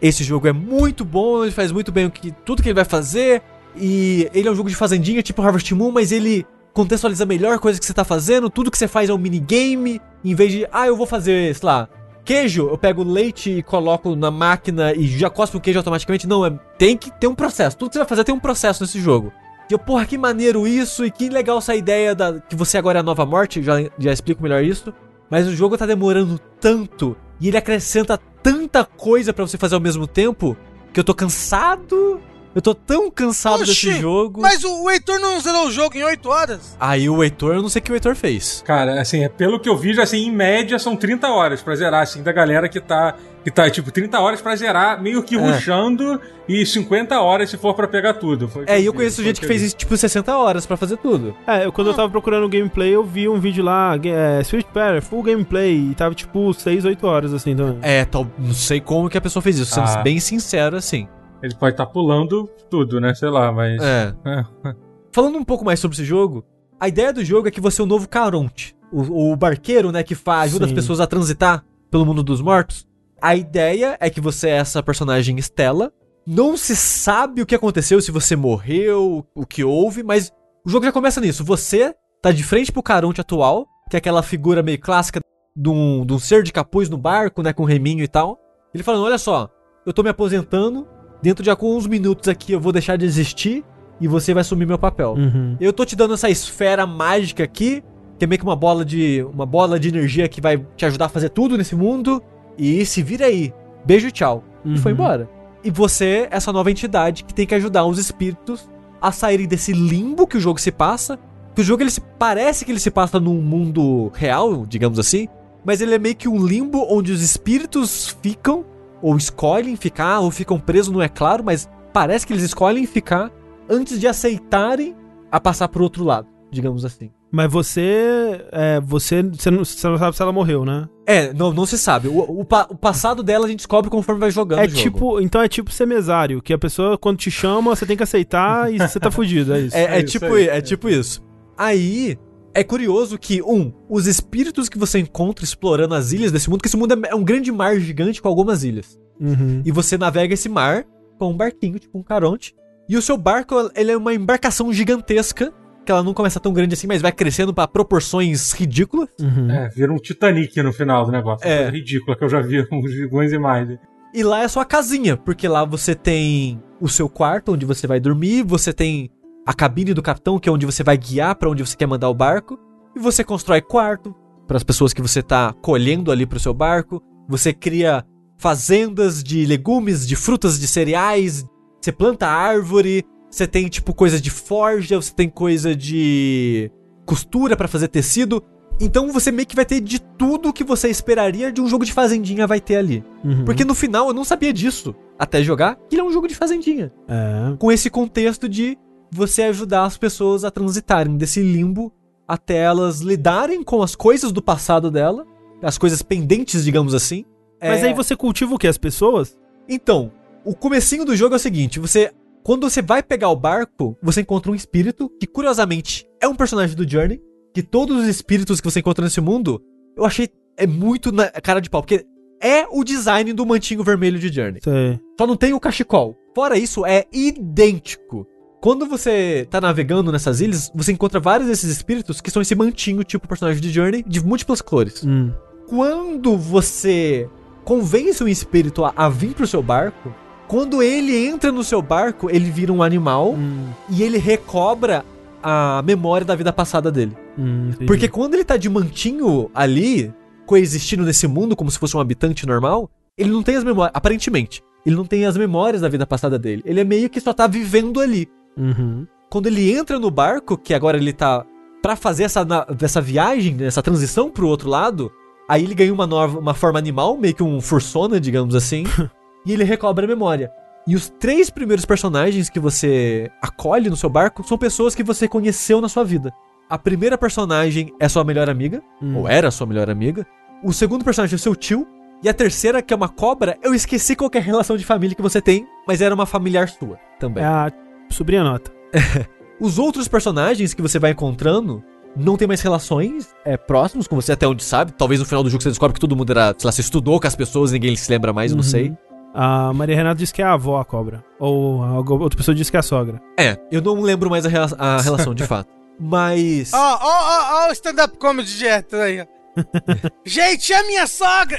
[0.00, 2.84] Esse jogo é muito bom, ele faz muito bem o que, tudo que ele vai
[2.84, 3.42] fazer.
[3.76, 7.78] E ele é um jogo de fazendinha, tipo Harvest Moon, mas ele contextualiza melhor coisa
[7.78, 8.50] que você tá fazendo.
[8.50, 10.00] Tudo que você faz é um minigame.
[10.24, 11.88] Em vez de, ah, eu vou fazer, sei lá,
[12.24, 16.26] queijo, eu pego leite e coloco na máquina e já cospe o queijo automaticamente.
[16.26, 17.76] Não, é, tem que ter um processo.
[17.76, 19.32] Tudo que você vai fazer tem um processo nesse jogo.
[19.70, 22.98] E eu, porra, que maneiro isso e que legal essa ideia da, que você agora
[22.98, 23.62] é a nova morte.
[23.62, 24.92] Já, já explico melhor isso.
[25.30, 28.18] Mas o jogo tá demorando tanto e ele acrescenta
[28.48, 30.56] tanta coisa pra você fazer ao mesmo tempo
[30.90, 32.18] que eu tô cansado.
[32.58, 34.40] Eu tô tão cansado Oxi, desse jogo.
[34.40, 36.76] Mas o, o Heitor não zerou o jogo em 8 horas?
[36.80, 38.64] Aí o Heitor, eu não sei o que o Heitor fez.
[38.66, 42.02] Cara, assim, é pelo que eu vi, assim, em média são 30 horas pra zerar,
[42.02, 43.14] assim, da galera que tá.
[43.44, 45.38] Que tá, tipo, 30 horas pra zerar, meio que É.
[45.38, 48.48] rushando, e 50 horas se for pra pegar tudo.
[48.48, 50.66] Foi o É, e eu conheço foi gente o que fez isso, tipo, 60 horas
[50.66, 51.36] pra fazer tudo.
[51.46, 55.00] É, eu- quando eu tava procurando gameplay, eu vi um vídeo lá, é, Spirit Pair,
[55.00, 57.78] full gameplay, e tava tipo 6, 8 horas assim também.
[57.82, 60.02] É, tal, não sei como que a pessoa fez isso, sendo Ah.
[60.02, 61.06] bem sincero assim.
[61.42, 63.14] Ele pode estar pulando tudo, né?
[63.14, 63.80] Sei lá, mas.
[63.80, 64.14] É.
[64.24, 64.74] É.
[65.12, 66.44] Falando um pouco mais sobre esse jogo,
[66.78, 70.02] a ideia do jogo é que você é o novo Caronte, o, o barqueiro, né,
[70.02, 70.72] que fa, ajuda Sim.
[70.72, 72.86] as pessoas a transitar pelo mundo dos mortos.
[73.20, 75.92] A ideia é que você é essa personagem Estela.
[76.26, 80.30] Não se sabe o que aconteceu, se você morreu, o que houve, mas
[80.64, 81.42] o jogo já começa nisso.
[81.42, 85.20] Você tá de frente pro Caronte atual, que é aquela figura meio clássica
[85.56, 88.38] de um, de um ser de capuz no barco, né, com reminho e tal.
[88.72, 89.48] Ele falando, olha só,
[89.84, 90.86] eu tô me aposentando,
[91.22, 93.64] dentro de alguns minutos aqui eu vou deixar de existir
[94.00, 95.14] e você vai assumir meu papel.
[95.14, 95.56] Uhum.
[95.60, 97.82] Eu tô te dando essa esfera mágica aqui,
[98.18, 101.06] que é meio que uma bola de uma bola de energia que vai te ajudar
[101.06, 102.22] a fazer tudo nesse mundo.
[102.56, 103.52] E se vira aí.
[103.84, 104.42] Beijo, tchau.
[104.64, 104.98] E foi Uhum.
[104.98, 105.28] embora.
[105.64, 108.68] E você, é essa nova entidade que tem que ajudar os espíritos
[109.00, 111.18] a saírem desse limbo que o jogo se passa.
[111.54, 115.26] Que o jogo ele se parece que ele se passa num mundo real, digamos assim,
[115.64, 118.64] mas ele é meio que um limbo onde os espíritos ficam
[119.02, 123.30] ou escolhem ficar ou ficam presos, não é claro, mas parece que eles escolhem ficar
[123.68, 124.94] antes de aceitarem
[125.30, 127.10] a passar pro outro lado, digamos assim.
[127.30, 130.88] Mas você, é, você, você não, você não sabe se ela morreu, né?
[131.06, 132.08] É, não, não se sabe.
[132.08, 134.82] O, o, o passado dela a gente descobre conforme vai jogando É o jogo.
[134.82, 138.02] tipo, então é tipo ser mesário, que a pessoa quando te chama, você tem que
[138.02, 139.76] aceitar e você tá fudido, é isso.
[139.76, 140.60] É, é isso tipo, aí, é, é.
[140.62, 141.22] tipo isso.
[141.56, 142.16] Aí,
[142.54, 146.68] é curioso que, um, os espíritos que você encontra explorando as ilhas desse mundo, que
[146.68, 148.98] esse mundo é, é um grande mar gigante com algumas ilhas.
[149.20, 149.62] Uhum.
[149.64, 150.84] E você navega esse mar
[151.18, 152.54] com um barquinho, tipo um caronte.
[152.88, 155.52] E o seu barco, ele é uma embarcação gigantesca,
[155.84, 159.08] que ela não começa tão grande assim, mas vai crescendo pra proporções ridículas.
[159.20, 159.50] Uhum.
[159.50, 161.46] É, vira um Titanic no final do negócio.
[161.46, 161.56] É.
[161.56, 163.78] Coisa ridícula que eu já vi uns algumas imagens.
[164.14, 167.86] E lá é a sua casinha, porque lá você tem o seu quarto onde você
[167.86, 169.10] vai dormir, você tem
[169.48, 172.10] a cabine do capitão, que é onde você vai guiar pra onde você quer mandar
[172.10, 172.58] o barco,
[172.94, 174.14] e você constrói quarto
[174.46, 177.02] para as pessoas que você tá colhendo ali pro seu barco.
[177.26, 178.04] Você cria
[178.36, 181.46] fazendas de legumes, de frutas, de cereais,
[181.80, 186.70] você planta árvore, você tem tipo coisa de forja, você tem coisa de
[187.06, 188.44] costura pra fazer tecido.
[188.78, 191.92] Então você meio que vai ter de tudo que você esperaria de um jogo de
[191.94, 193.02] fazendinha vai ter ali.
[193.24, 193.46] Uhum.
[193.46, 196.34] Porque no final eu não sabia disso até jogar, que ele é um jogo de
[196.34, 196.92] fazendinha.
[197.08, 197.56] É.
[197.58, 198.76] Com esse contexto de
[199.10, 201.92] você ajudar as pessoas a transitarem desse limbo
[202.26, 205.26] até elas lidarem com as coisas do passado dela,
[205.62, 207.24] as coisas pendentes, digamos assim.
[207.60, 208.68] Mas É, aí você cultiva o quê?
[208.68, 209.38] As pessoas?
[209.68, 210.12] Então,
[210.44, 212.12] o comecinho do jogo é o seguinte, você
[212.42, 216.74] quando você vai pegar o barco, você encontra um espírito que curiosamente é um personagem
[216.74, 217.20] do Journey,
[217.52, 219.62] que todos os espíritos que você encontra nesse mundo,
[219.96, 222.04] eu achei é muito na cara de pau, porque
[222.40, 224.60] é o design do mantinho vermelho de Journey.
[224.62, 224.98] Sei.
[225.18, 226.16] Só não tem o cachecol.
[226.34, 228.26] Fora isso, é idêntico.
[228.60, 233.04] Quando você tá navegando nessas ilhas, você encontra vários desses espíritos que são esse mantinho,
[233.04, 235.04] tipo personagem de Journey, de múltiplas cores.
[235.04, 235.30] Hum.
[235.68, 237.28] Quando você
[237.64, 240.12] convence um espírito a, a vir pro seu barco,
[240.48, 243.66] quando ele entra no seu barco, ele vira um animal Hum.
[243.90, 245.04] e ele recobra
[245.42, 247.16] a memória da vida passada dele.
[247.38, 247.70] Hum.
[247.86, 250.12] Porque quando ele tá de mantinho ali,
[250.46, 253.92] coexistindo nesse mundo como se fosse um habitante normal, ele não tem as memórias.
[253.94, 256.62] Aparentemente, ele não tem as memórias da vida passada dele.
[256.64, 258.28] Ele é meio que só tá vivendo ali.
[258.58, 259.06] Uhum.
[259.30, 261.44] Quando ele entra no barco, que agora ele tá
[261.82, 262.46] pra fazer essa,
[262.82, 265.10] essa viagem, né, essa transição pro outro lado,
[265.48, 268.84] aí ele ganha uma nova uma forma animal, meio que um fursona, digamos assim,
[269.46, 270.50] e ele recobra a memória.
[270.86, 275.28] E os três primeiros personagens que você acolhe no seu barco são pessoas que você
[275.28, 276.32] conheceu na sua vida.
[276.68, 279.18] A primeira personagem é sua melhor amiga, Hum.
[279.18, 280.26] ou era sua melhor amiga.
[280.64, 281.86] O segundo personagem é seu tio.
[282.22, 284.84] E a terceira, que é uma cobra, eu esqueci qual que é a relação de
[284.84, 287.44] família que você tem, mas era uma familiar sua também.
[287.44, 287.70] É a
[288.10, 288.70] sobrinha nota.
[289.60, 291.82] Os outros personagens que você vai encontrando
[292.16, 294.92] não tem mais relações é, próximos com você, até onde sabe.
[294.92, 297.20] Talvez no final do jogo você descobre que todo mundo era, sei lá, você estudou
[297.20, 298.70] com as pessoas, ninguém se lembra mais, eu não Uhum.
[298.70, 298.92] sei.
[299.34, 301.22] A Maria Renata disse que é a avó a cobra.
[301.38, 303.20] Ou a outra pessoa disse que é a sogra.
[303.38, 305.68] É, eu não lembro mais a, rela- a relação, de fato.
[306.00, 306.72] Mas.
[306.72, 308.66] Ó, ó, ó, ó o stand-up comedy de
[308.96, 309.26] aí, ó.
[310.24, 311.58] Gente, é minha sogra!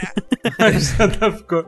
[1.38, 1.66] Ficou-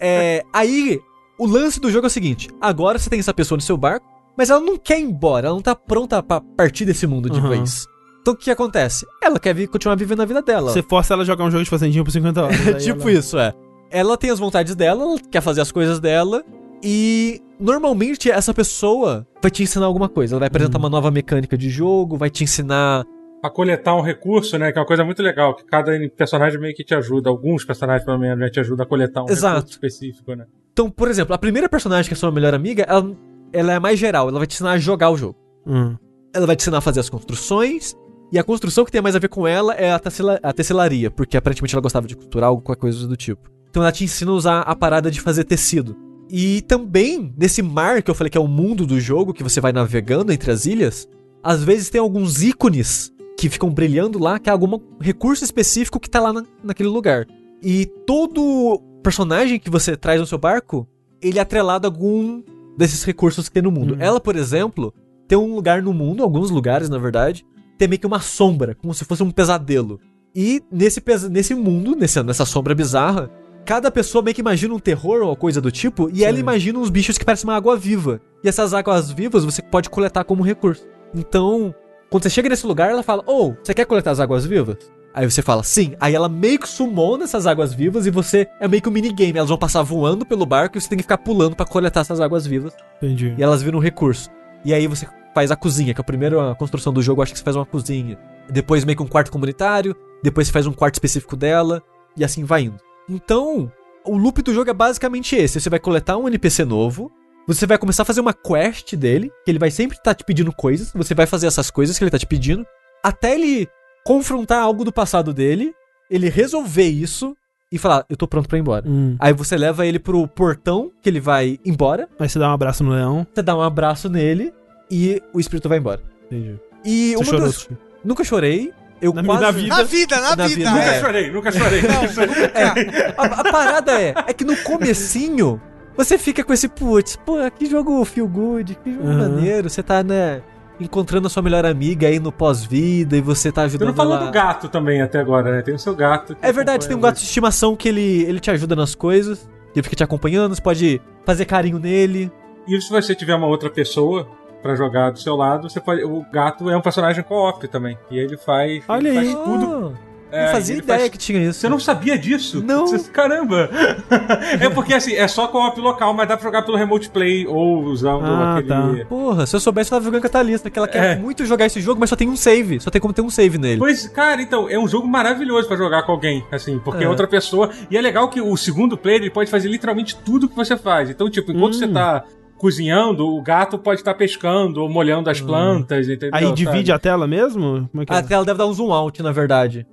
[0.00, 0.98] É, aí,
[1.38, 4.06] o lance do jogo é o seguinte: agora você tem essa pessoa no seu barco,
[4.36, 7.40] mas ela não quer ir embora, ela não tá pronta pra partir desse mundo de
[7.40, 7.48] Uhum.
[7.50, 7.86] vez.
[8.20, 9.06] Então o que acontece?
[9.22, 10.70] Ela quer vi- continuar vivendo a vida dela.
[10.72, 12.56] Você força ela a jogar um jogo de fazendinha por 50 horas.
[12.68, 13.52] aí tipo ela- isso, é.
[13.90, 16.42] Ela tem as vontades dela, ela quer fazer as coisas dela.
[16.82, 20.34] E normalmente essa pessoa vai te ensinar alguma coisa.
[20.34, 20.84] Ela vai apresentar Uhum.
[20.84, 23.04] uma nova mecânica de jogo, vai te ensinar.
[23.40, 24.72] Pra coletar um recurso, né?
[24.72, 27.28] Que é uma coisa muito legal, que cada personagem meio que te ajuda.
[27.30, 29.56] Alguns personagens, pelo menos, né, te ajudam a coletar um Exato.
[29.56, 30.46] recurso específico, né?
[30.74, 33.16] Então, por exemplo, a primeira personagem que é sua melhor amiga, ela,
[33.52, 35.38] ela é mais geral, ela vai te ensinar a jogar o jogo.
[35.64, 35.96] Hum.
[36.34, 37.94] Ela vai te ensinar a fazer as construções.
[38.32, 41.08] E a construção que tem mais a ver com ela é a, tecela- a tecelaria,
[41.12, 43.48] porque aparentemente ela gostava de costurar algo, qualquer coisa do tipo.
[43.70, 45.96] Então ela te ensina a usar a parada de fazer tecido.
[46.28, 49.60] E também, nesse mar que eu falei que é o mundo do jogo, que você
[49.60, 51.06] vai navegando entre as ilhas,
[51.40, 56.10] às vezes tem alguns ícones que ficam brilhando lá, que é algum recurso específico que
[56.10, 57.26] tá lá na- naquele lugar.
[57.62, 60.88] E todo personagem que você traz no seu barco,
[61.22, 62.42] ele é atrelado a algum
[62.76, 63.94] desses recursos que tem no mundo.
[63.94, 63.98] Hum.
[64.00, 64.92] Ela, por exemplo,
[65.28, 67.46] tem um lugar no mundo, alguns lugares na verdade,
[67.78, 70.00] tem meio que uma sombra, como se fosse um pesadelo.
[70.34, 73.30] E nesse, nesse mundo, nesse, nessa sombra bizarra,
[73.64, 76.40] cada pessoa meio que imagina um terror ou coisa do tipo, e ela Sim.
[76.40, 78.20] imagina uns bichos que parecem uma água viva.
[78.42, 80.86] E essas águas vivas você pode coletar como recurso.
[81.14, 81.74] Então,
[82.10, 84.76] quando você chega nesse lugar, ela fala: Ô, você quer coletar as águas vivas?
[85.14, 85.94] Aí você fala, sim.
[86.00, 89.38] Aí ela meio que sumou nessas águas vivas e você é meio que um minigame.
[89.38, 92.20] Elas vão passar voando pelo barco e você tem que ficar pulando pra coletar essas
[92.20, 92.72] águas vivas.
[92.96, 93.32] Entendi.
[93.38, 94.28] E elas viram um recurso.
[94.64, 97.38] E aí você faz a cozinha, que é a primeira construção do jogo, acho que
[97.38, 98.18] você faz uma cozinha.
[98.50, 101.82] Depois meio que um quarto comunitário, depois você faz um quarto específico dela,
[102.16, 102.78] e assim vai indo.
[103.08, 103.70] Então,
[104.04, 105.60] o loop do jogo é basicamente esse.
[105.60, 107.10] Você vai coletar um NPC novo,
[107.46, 110.52] você vai começar a fazer uma quest dele, que ele vai sempre estar te pedindo
[110.52, 112.64] coisas, você vai fazer essas coisas que ele tá te pedindo,
[113.02, 113.68] até ele
[114.04, 115.72] confrontar algo do passado dele,
[116.10, 117.36] ele resolver isso
[117.72, 118.84] e falar, eu tô pronto pra ir embora.
[118.86, 119.16] Hum.
[119.18, 122.84] Aí você leva ele pro portão que ele vai embora, Aí você dá um abraço
[122.84, 123.26] no leão.
[123.34, 124.52] você dá um abraço nele
[124.90, 126.00] e o espírito vai embora.
[126.26, 126.58] Entendi.
[126.84, 127.54] E Você uma chorou, das...
[127.54, 127.68] Sushi?
[128.04, 128.72] Nunca chorei.
[129.00, 129.40] Eu Na quase...
[129.40, 129.76] minha vida.
[129.76, 130.56] Na vida, na, Na vida.
[130.56, 131.00] vida, Nunca é.
[131.00, 131.82] chorei, nunca chorei.
[131.82, 132.84] Não, nunca chorei.
[132.84, 133.14] nunca.
[133.16, 135.60] A, a parada é, é que no comecinho
[135.96, 139.28] você fica com esse putz, pô, que jogo feel good, que jogo Aham.
[139.30, 139.68] maneiro.
[139.70, 140.42] Você tá, né,
[140.80, 144.16] encontrando a sua melhor amiga aí no pós-vida e você tá Você ajudando não falou
[144.16, 144.26] ela...
[144.26, 145.62] do gato também até agora, né?
[145.62, 146.36] Tem o seu gato.
[146.42, 149.82] É verdade, tem um gato de estimação que ele, ele te ajuda nas coisas, ele
[149.82, 152.30] fica te acompanhando, você pode fazer carinho nele.
[152.66, 154.28] E se você tiver uma outra pessoa
[154.62, 156.02] pra jogar do seu lado, você pode.
[156.04, 157.98] O gato é um personagem co-op também.
[158.10, 159.98] E ele faz, Olha ele faz tudo.
[160.34, 161.60] É, não fazia ideia faz- que tinha isso.
[161.60, 162.62] Você não sabia disso?
[162.64, 162.86] Não.
[162.86, 163.70] Você- Caramba!
[164.60, 167.84] é porque assim, é só co-op local, mas dá pra jogar pelo Remote Play ou
[167.84, 168.68] usando Ah, aquele.
[168.68, 169.06] tá.
[169.08, 171.16] Porra, se eu soubesse, eu tava jogando Catalista, que ela quer É.
[171.16, 172.80] muito jogar esse jogo, mas só tem um save.
[172.80, 173.78] Só tem como ter um save nele.
[173.78, 177.08] Pois, cara, então, é um jogo maravilhoso pra jogar com alguém, assim, porque é É.
[177.08, 177.70] outra pessoa.
[177.90, 181.10] E é legal que o segundo player ele pode fazer literalmente tudo que você faz.
[181.10, 181.78] Então, tipo, enquanto Hum.
[181.78, 182.24] você tá
[182.56, 186.30] cozinhando, o gato pode estar pescando ou molhando as plantas, entendeu?
[186.32, 186.92] Aí divide sabe?
[186.92, 187.90] a tela mesmo?
[187.98, 188.16] É que é?
[188.16, 189.86] A tela deve dar um zoom out, na verdade.